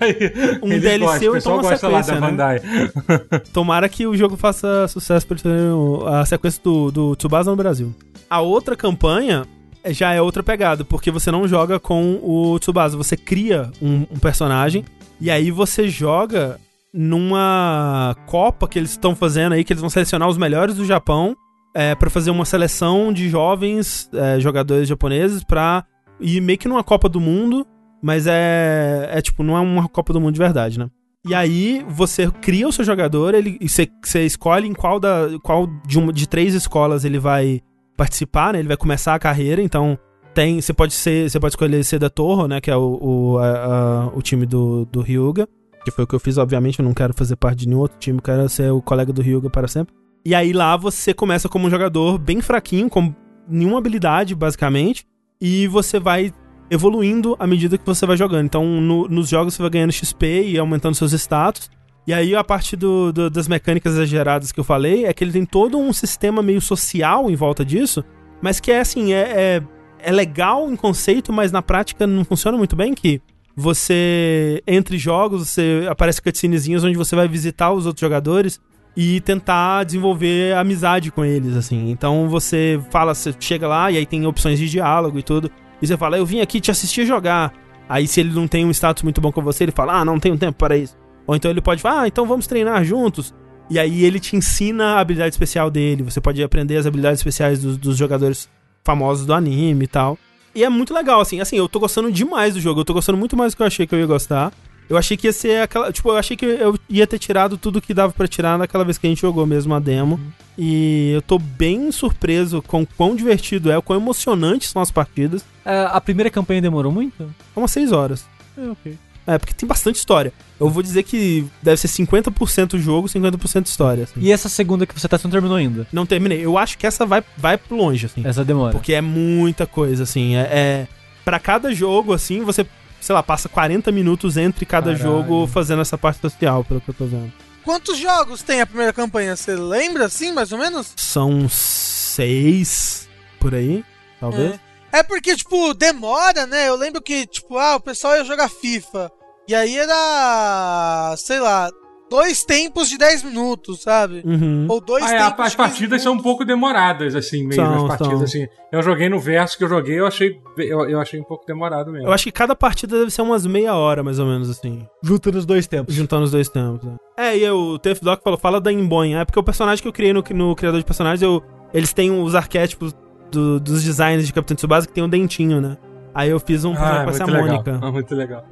[0.00, 0.58] aí.
[0.62, 3.40] um Eles DLC gostam, ou então uma gosta lá da sequência, né?
[3.52, 5.36] Tomara que o jogo faça sucesso pra
[5.74, 7.94] o- a sequência do, do Tsubasa no Brasil.
[8.30, 9.44] A outra campanha
[9.88, 14.18] já é outra pegada, porque você não joga com o Tsubasa, você cria um, um
[14.18, 14.86] personagem
[15.20, 16.58] e aí você joga
[16.98, 21.36] numa Copa que eles estão fazendo aí, que eles vão selecionar os melhores do Japão
[21.74, 25.84] é, para fazer uma seleção de jovens é, jogadores japoneses pra
[26.20, 27.64] ir meio que numa Copa do Mundo,
[28.02, 30.88] mas é, é tipo, não é uma Copa do Mundo de verdade, né?
[31.26, 35.68] E aí você cria o seu jogador, ele, você, você escolhe em qual, da, qual
[35.86, 37.60] de, uma, de três escolas ele vai
[37.96, 38.58] participar, né?
[38.58, 39.98] Ele vai começar a carreira, então
[40.32, 40.60] tem.
[40.60, 41.28] Você pode ser.
[41.28, 42.60] Você pode escolher ser da Torre, né?
[42.60, 45.48] Que é o, o, a- a- o time do, do Ryuga.
[45.84, 47.98] Que foi o que eu fiz, obviamente, eu não quero fazer parte de nenhum outro
[47.98, 49.94] time, quero ser o colega do Ryuga para sempre.
[50.24, 53.14] E aí lá você começa como um jogador bem fraquinho, com
[53.48, 55.04] nenhuma habilidade, basicamente,
[55.40, 56.32] e você vai
[56.70, 58.44] evoluindo à medida que você vai jogando.
[58.44, 61.70] Então, no- nos jogos você vai ganhando XP e aumentando seus status.
[62.06, 65.32] E aí, a parte do- do- das mecânicas exageradas que eu falei é que ele
[65.32, 68.04] tem todo um sistema meio social em volta disso,
[68.42, 69.62] mas que é assim, é, é,
[70.00, 73.22] é legal em conceito, mas na prática não funciona muito bem, que
[73.60, 78.60] você, entre jogos, você aparece cutscenezinhas onde você vai visitar os outros jogadores
[78.96, 81.90] e tentar desenvolver amizade com eles, assim.
[81.90, 85.50] Então você fala, você chega lá e aí tem opções de diálogo e tudo.
[85.82, 87.52] E você fala, eu vim aqui te assistir jogar.
[87.88, 90.20] Aí se ele não tem um status muito bom com você, ele fala, ah, não
[90.20, 90.96] tenho tempo para isso.
[91.26, 93.34] Ou então ele pode falar, ah, então vamos treinar juntos.
[93.68, 96.04] E aí ele te ensina a habilidade especial dele.
[96.04, 98.48] Você pode aprender as habilidades especiais dos, dos jogadores
[98.84, 100.16] famosos do anime e tal.
[100.58, 101.40] E é muito legal, assim.
[101.40, 102.80] Assim, eu tô gostando demais do jogo.
[102.80, 104.52] Eu tô gostando muito mais do que eu achei que eu ia gostar.
[104.90, 105.92] Eu achei que ia ser aquela.
[105.92, 108.98] Tipo, eu achei que eu ia ter tirado tudo que dava pra tirar naquela vez
[108.98, 110.18] que a gente jogou mesmo a demo.
[110.58, 115.44] E eu tô bem surpreso com quão divertido é, o quão emocionantes são as partidas.
[115.64, 117.32] É, a primeira campanha demorou muito?
[117.54, 118.26] Umas 6 horas.
[118.56, 118.98] É, ok.
[119.28, 120.32] É, porque tem bastante história.
[120.58, 124.04] Eu vou dizer que deve ser 50% jogo, 50% história.
[124.04, 124.14] assim.
[124.16, 125.86] E essa segunda que você tá não terminou ainda?
[125.92, 126.42] Não terminei.
[126.42, 128.26] Eu acho que essa vai, vai pro longe, assim.
[128.26, 128.72] Essa demora.
[128.72, 130.34] Porque é muita coisa, assim.
[130.34, 130.88] É, é
[131.26, 132.66] para cada jogo, assim, você,
[133.02, 135.02] sei lá, passa 40 minutos entre cada Caralho.
[135.02, 137.30] jogo fazendo essa parte social, pelo que eu tô vendo.
[137.62, 139.36] Quantos jogos tem a primeira campanha?
[139.36, 140.94] Você lembra assim, mais ou menos?
[140.96, 143.06] São seis
[143.38, 143.84] por aí,
[144.18, 144.54] talvez.
[144.54, 144.68] É.
[144.90, 146.68] É porque, tipo, demora, né?
[146.68, 149.12] Eu lembro que, tipo, ah, o pessoal ia jogar FIFA.
[149.48, 151.14] E aí era.
[151.16, 151.70] sei lá.
[152.10, 154.22] dois tempos de 10 minutos, sabe?
[154.24, 154.66] Uhum.
[154.68, 157.62] Ou dois Ah, é, tempos as de 15 partidas são um pouco demoradas, assim, mesmo.
[157.64, 158.42] São, as partidas, são.
[158.42, 158.46] assim.
[158.72, 161.90] Eu joguei no verso que eu joguei, eu achei, eu, eu achei um pouco demorado
[161.92, 162.06] mesmo.
[162.08, 164.86] Eu acho que cada partida deve ser umas meia hora, mais ou menos, assim.
[165.02, 165.94] Junta nos dois tempos.
[165.94, 166.82] Juntando os dois tempos.
[166.86, 166.96] né?
[167.16, 169.14] É, e o TF Doc falou, fala da Inboin.
[169.14, 171.42] É porque o personagem que eu criei no, no criador de personagens, eu,
[171.74, 172.94] eles têm os arquétipos
[173.30, 175.76] do- dos designs de Capitão Tsubasa que tem um dentinho, né?
[176.14, 177.26] Aí eu fiz um ah, pra ser a.
[177.26, 177.78] Mônica.
[177.82, 178.44] Ah, muito legal.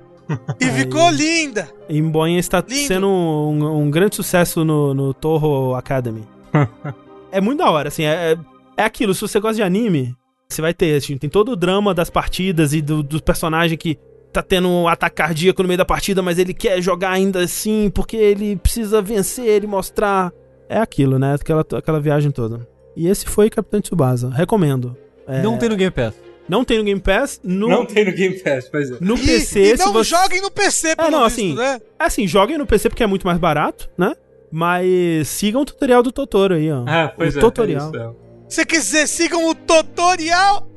[0.60, 1.68] E ficou linda!
[1.88, 2.86] Inboin está Lindo.
[2.88, 6.22] sendo um, um grande sucesso no, no Toho Academy.
[7.30, 8.38] é muito da hora, assim, é, é-
[8.78, 10.14] é aquilo, se você gosta de anime,
[10.48, 13.98] você vai ter, assim, tem todo o drama das partidas e do, do personagem que
[14.32, 17.88] tá tendo um ataque cardíaco no meio da partida, mas ele quer jogar ainda assim,
[17.88, 20.30] porque ele precisa vencer e mostrar.
[20.68, 21.34] É aquilo, né?
[21.40, 22.68] Aquela, aquela viagem toda.
[22.94, 24.28] E esse foi Capitão Tsubasa.
[24.28, 24.94] Recomendo.
[25.26, 26.14] É, Não tem no Game Pass.
[26.48, 28.96] Não tem no Game Pass, no, Não tem no Game Pass, pois é.
[29.00, 30.10] no E- PC, e, se não você...
[30.10, 31.80] joguem no PC, pelo não, visto, assim, né?
[31.98, 34.14] É assim, joguem no PC porque é muito mais barato, né?
[34.50, 36.84] Mas sigam o tutorial do Totoro aí, ó.
[36.86, 37.40] Ah, pois o é.
[37.40, 37.90] tutorial.
[37.94, 38.16] É isso,
[38.48, 40.68] Se quiser, sigam o tutorial.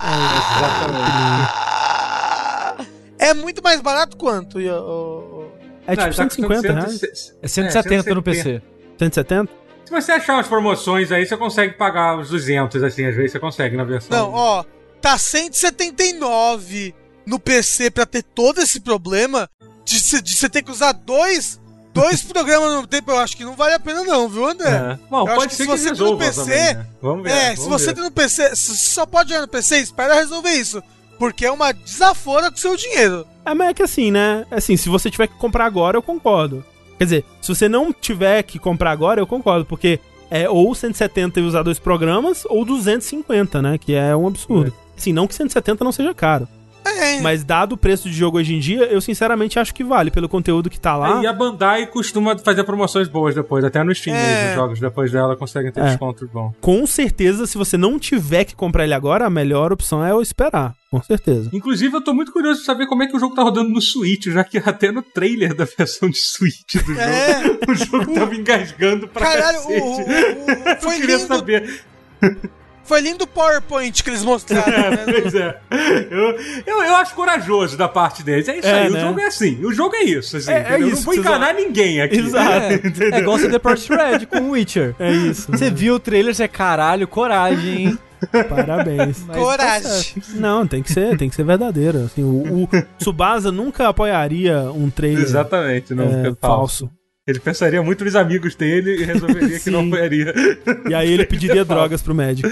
[1.90, 2.76] Ah,
[3.20, 4.58] é muito mais barato quanto?
[4.60, 5.46] ô, ô,
[5.88, 7.00] É Não, tipo tá custando 150 reais.
[7.00, 7.38] 160.
[7.42, 8.62] É 170 no PC.
[8.98, 9.52] 170?
[9.86, 13.40] Se você achar umas promoções aí, você consegue pagar os 200, assim, às vezes você
[13.40, 14.16] consegue na versão.
[14.16, 14.64] Não, ó,
[15.02, 16.94] tá 179
[17.26, 19.50] no PC pra ter todo esse problema
[19.86, 21.60] de você ter que usar dois,
[21.94, 23.12] dois programas no tempo.
[23.12, 24.70] Eu acho que não vale a pena, não, viu, André?
[24.70, 25.00] É.
[25.10, 26.86] Bom, Eu acho pode que ser se que você tem resolva no PC, também, né?
[27.02, 27.32] Vamos ver.
[27.32, 27.94] É, vamos se você ver.
[27.94, 30.84] tem no PC, se só pode jogar no PC, espera resolver isso.
[31.18, 33.28] Porque é uma desafora com seu dinheiro.
[33.46, 34.46] É, mas é que assim, né?
[34.50, 36.64] Assim, se você tiver que comprar agora, eu concordo.
[36.98, 40.00] Quer dizer, se você não tiver que comprar agora, eu concordo, porque
[40.32, 43.78] é ou 170 e usar dois programas, ou 250, né?
[43.78, 44.74] Que é um absurdo.
[45.00, 46.48] Assim, não que 170 não seja caro.
[46.86, 50.10] É, Mas dado o preço de jogo hoje em dia, eu sinceramente acho que vale
[50.10, 51.20] pelo conteúdo que tá lá.
[51.20, 54.22] É, e a Bandai costuma fazer promoções boas depois, até no Steam É.
[54.24, 55.84] mesmo, os jogos depois dela conseguem ter É.
[55.84, 56.54] descontos bons.
[56.62, 60.22] Com certeza, se você não tiver que comprar ele agora, a melhor opção é eu
[60.22, 60.74] esperar.
[60.90, 61.50] Com certeza.
[61.54, 63.82] Inclusive, eu tô muito curioso de saber como é que o jogo tá rodando no
[63.82, 67.42] Switch, já que até no trailer da versão de Switch do jogo, É.
[67.70, 69.82] o jogo tava engasgando pra Caralho, o, cacete.
[69.82, 70.00] o- o-
[70.70, 71.28] eu foi queria lindo.
[71.28, 71.82] saber.
[72.90, 75.06] Foi lindo o PowerPoint que eles mostraram, né?
[75.22, 75.60] Pois é.
[76.10, 76.36] Eu,
[76.66, 78.48] eu, eu acho corajoso da parte deles.
[78.48, 78.98] É isso É, aí, né?
[78.98, 79.64] o jogo é assim.
[79.64, 80.52] O jogo é isso, assim.
[80.52, 80.80] É- é entendeu?
[80.80, 82.18] Eu isso, não vou enganar ninguém aqui.
[82.18, 82.50] Exato.
[82.50, 84.96] É, é igual você The First Red com o Witcher.
[85.00, 85.52] É isso.
[85.52, 88.00] Você viu o trailer, você é caralho, coragem, hein?
[88.50, 89.24] Parabéns.
[89.28, 90.14] Mas Coragem.
[90.16, 90.22] tá.
[90.34, 92.00] Não, tem que ser, tem que ser verdadeiro.
[92.06, 96.38] Assim, o, o Tsubasa nunca apoiaria um trailer Exatamente, não é, falso.
[96.42, 96.92] falso.
[97.30, 99.92] Ele pensaria muito nos amigos dele e resolveria que não Sim.
[99.92, 100.34] faria.
[100.90, 102.50] E aí ele pediria drogas pro médico.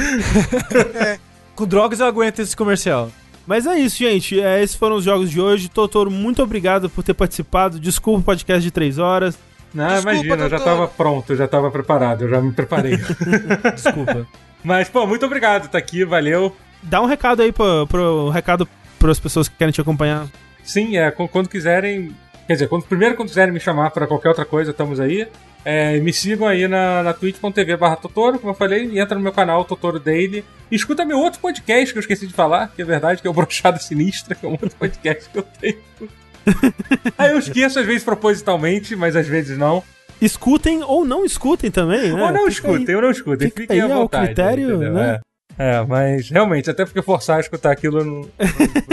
[1.56, 3.12] Com drogas eu aguento esse comercial.
[3.46, 4.40] Mas é isso, gente.
[4.40, 5.70] É, esses foram os jogos de hoje.
[5.70, 7.80] Totoro, muito obrigado por ter participado.
[7.80, 9.38] Desculpa o podcast de três horas.
[9.74, 12.98] Não, Desculpa, imagina, eu já tava pronto, eu já tava preparado, eu já me preparei.
[13.76, 14.26] Desculpa.
[14.64, 16.56] Mas, pô, muito obrigado, tá aqui, valeu.
[16.82, 18.68] Dá um recado aí pro, pro um recado
[19.00, 20.28] pras pessoas que querem te acompanhar.
[20.64, 22.12] Sim, é, qu- quando quiserem.
[22.48, 25.28] Quer dizer, quando, primeiro quando quiserem me chamar pra qualquer outra coisa, estamos aí.
[25.66, 29.22] É, me sigam aí na, na twitch.tv barra Totoro, como eu falei, e entra no
[29.22, 30.46] meu canal Totoro Daily.
[30.72, 33.30] E escuta meu outro podcast que eu esqueci de falar, que é verdade, que é
[33.30, 35.78] o Brochada Sinistra, que é um outro podcast que eu tenho.
[37.18, 39.84] aí eu esqueço às vezes propositalmente, mas às vezes não.
[40.22, 42.24] Escutem ou não escutem também, né?
[42.24, 42.96] ou não Fica escutem, aí.
[42.96, 44.26] ou não escutem, Fica fiquem aí à vontade.
[44.28, 44.94] critério, entendeu?
[44.94, 45.12] né?
[45.16, 45.20] É.
[45.58, 48.30] É, mas realmente, até porque forçar a escutar aquilo eu não, não,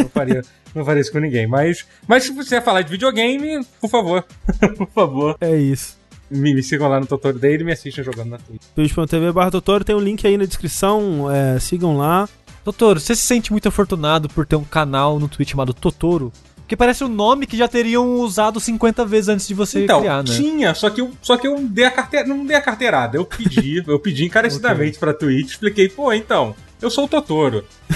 [0.04, 0.42] não faria,
[0.74, 1.46] não faria isso com ninguém.
[1.46, 4.24] Mas, mas se você falar de videogame, por favor,
[4.78, 5.98] por favor, É isso.
[6.30, 8.62] me, me sigam lá no Totoro Daily e me assistam jogando na Twitch.
[8.74, 12.28] twitch.tv barra Totoro, tem um link aí na descrição, é, sigam lá.
[12.64, 16.32] Doutor, você se sente muito afortunado por ter um canal no Twitch chamado Totoro?
[16.66, 20.22] Que parece um nome que já teriam usado 50 vezes antes de você Então, criar,
[20.24, 20.32] né?
[20.34, 23.16] tinha, só que eu, só que eu dei a carteira, não dei a carteirada.
[23.18, 26.54] Eu pedi, eu pedi encarecidamente pra Twitch, expliquei, pô, então,
[26.84, 27.64] eu sou o Totoro.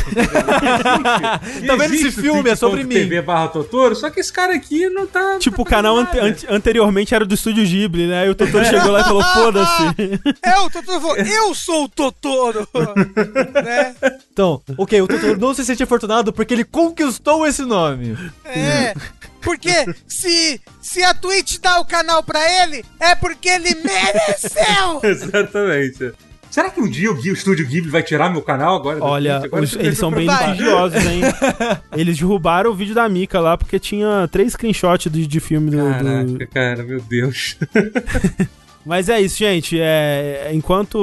[1.66, 2.50] Tá vendo esse filme?
[2.50, 2.94] É sobre mim.
[2.94, 5.38] TV barra Totoro, só que esse cara aqui não tá.
[5.38, 8.22] Tipo, o tá canal fazendo ante- ante- anteriormente era do Estúdio Ghibli, né?
[8.22, 9.82] Aí o Totoro chegou lá e falou, foda-se.
[10.42, 12.66] É, o Totoro falou, eu sou o Totoro!
[13.64, 13.94] né?
[14.32, 18.16] Então, ok, o Totoro não se sente afortunado porque ele conquistou esse nome.
[18.44, 18.94] É.
[19.40, 19.70] Porque
[20.06, 25.00] se, se a Twitch dá o canal pra ele, é porque ele mereceu!
[25.02, 26.12] Exatamente.
[26.50, 28.98] Será que um dia o, o estúdio Ghibli vai tirar meu canal agora?
[29.04, 31.20] Olha, Agora os- eles são bem litigiosos, hein?
[31.96, 35.76] Eles derrubaram o vídeo da Mika lá porque tinha três screenshots de, de filme do,
[35.76, 37.56] do- Caraca, cara, meu Deus.
[38.84, 39.78] Mas é isso, gente.
[39.78, 40.94] É, enquanto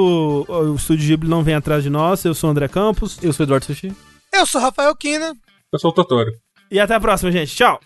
[0.48, 3.18] o, o Estúdio Ghibli não vem atrás de nós, eu sou o André Campos.
[3.22, 3.92] Eu sou o Eduardo Sushi.
[4.34, 5.34] Eu sou Rafael Kina.
[5.72, 6.32] Eu sou o Totoro.
[6.70, 7.54] E até a próxima, gente.
[7.54, 7.78] Tchau!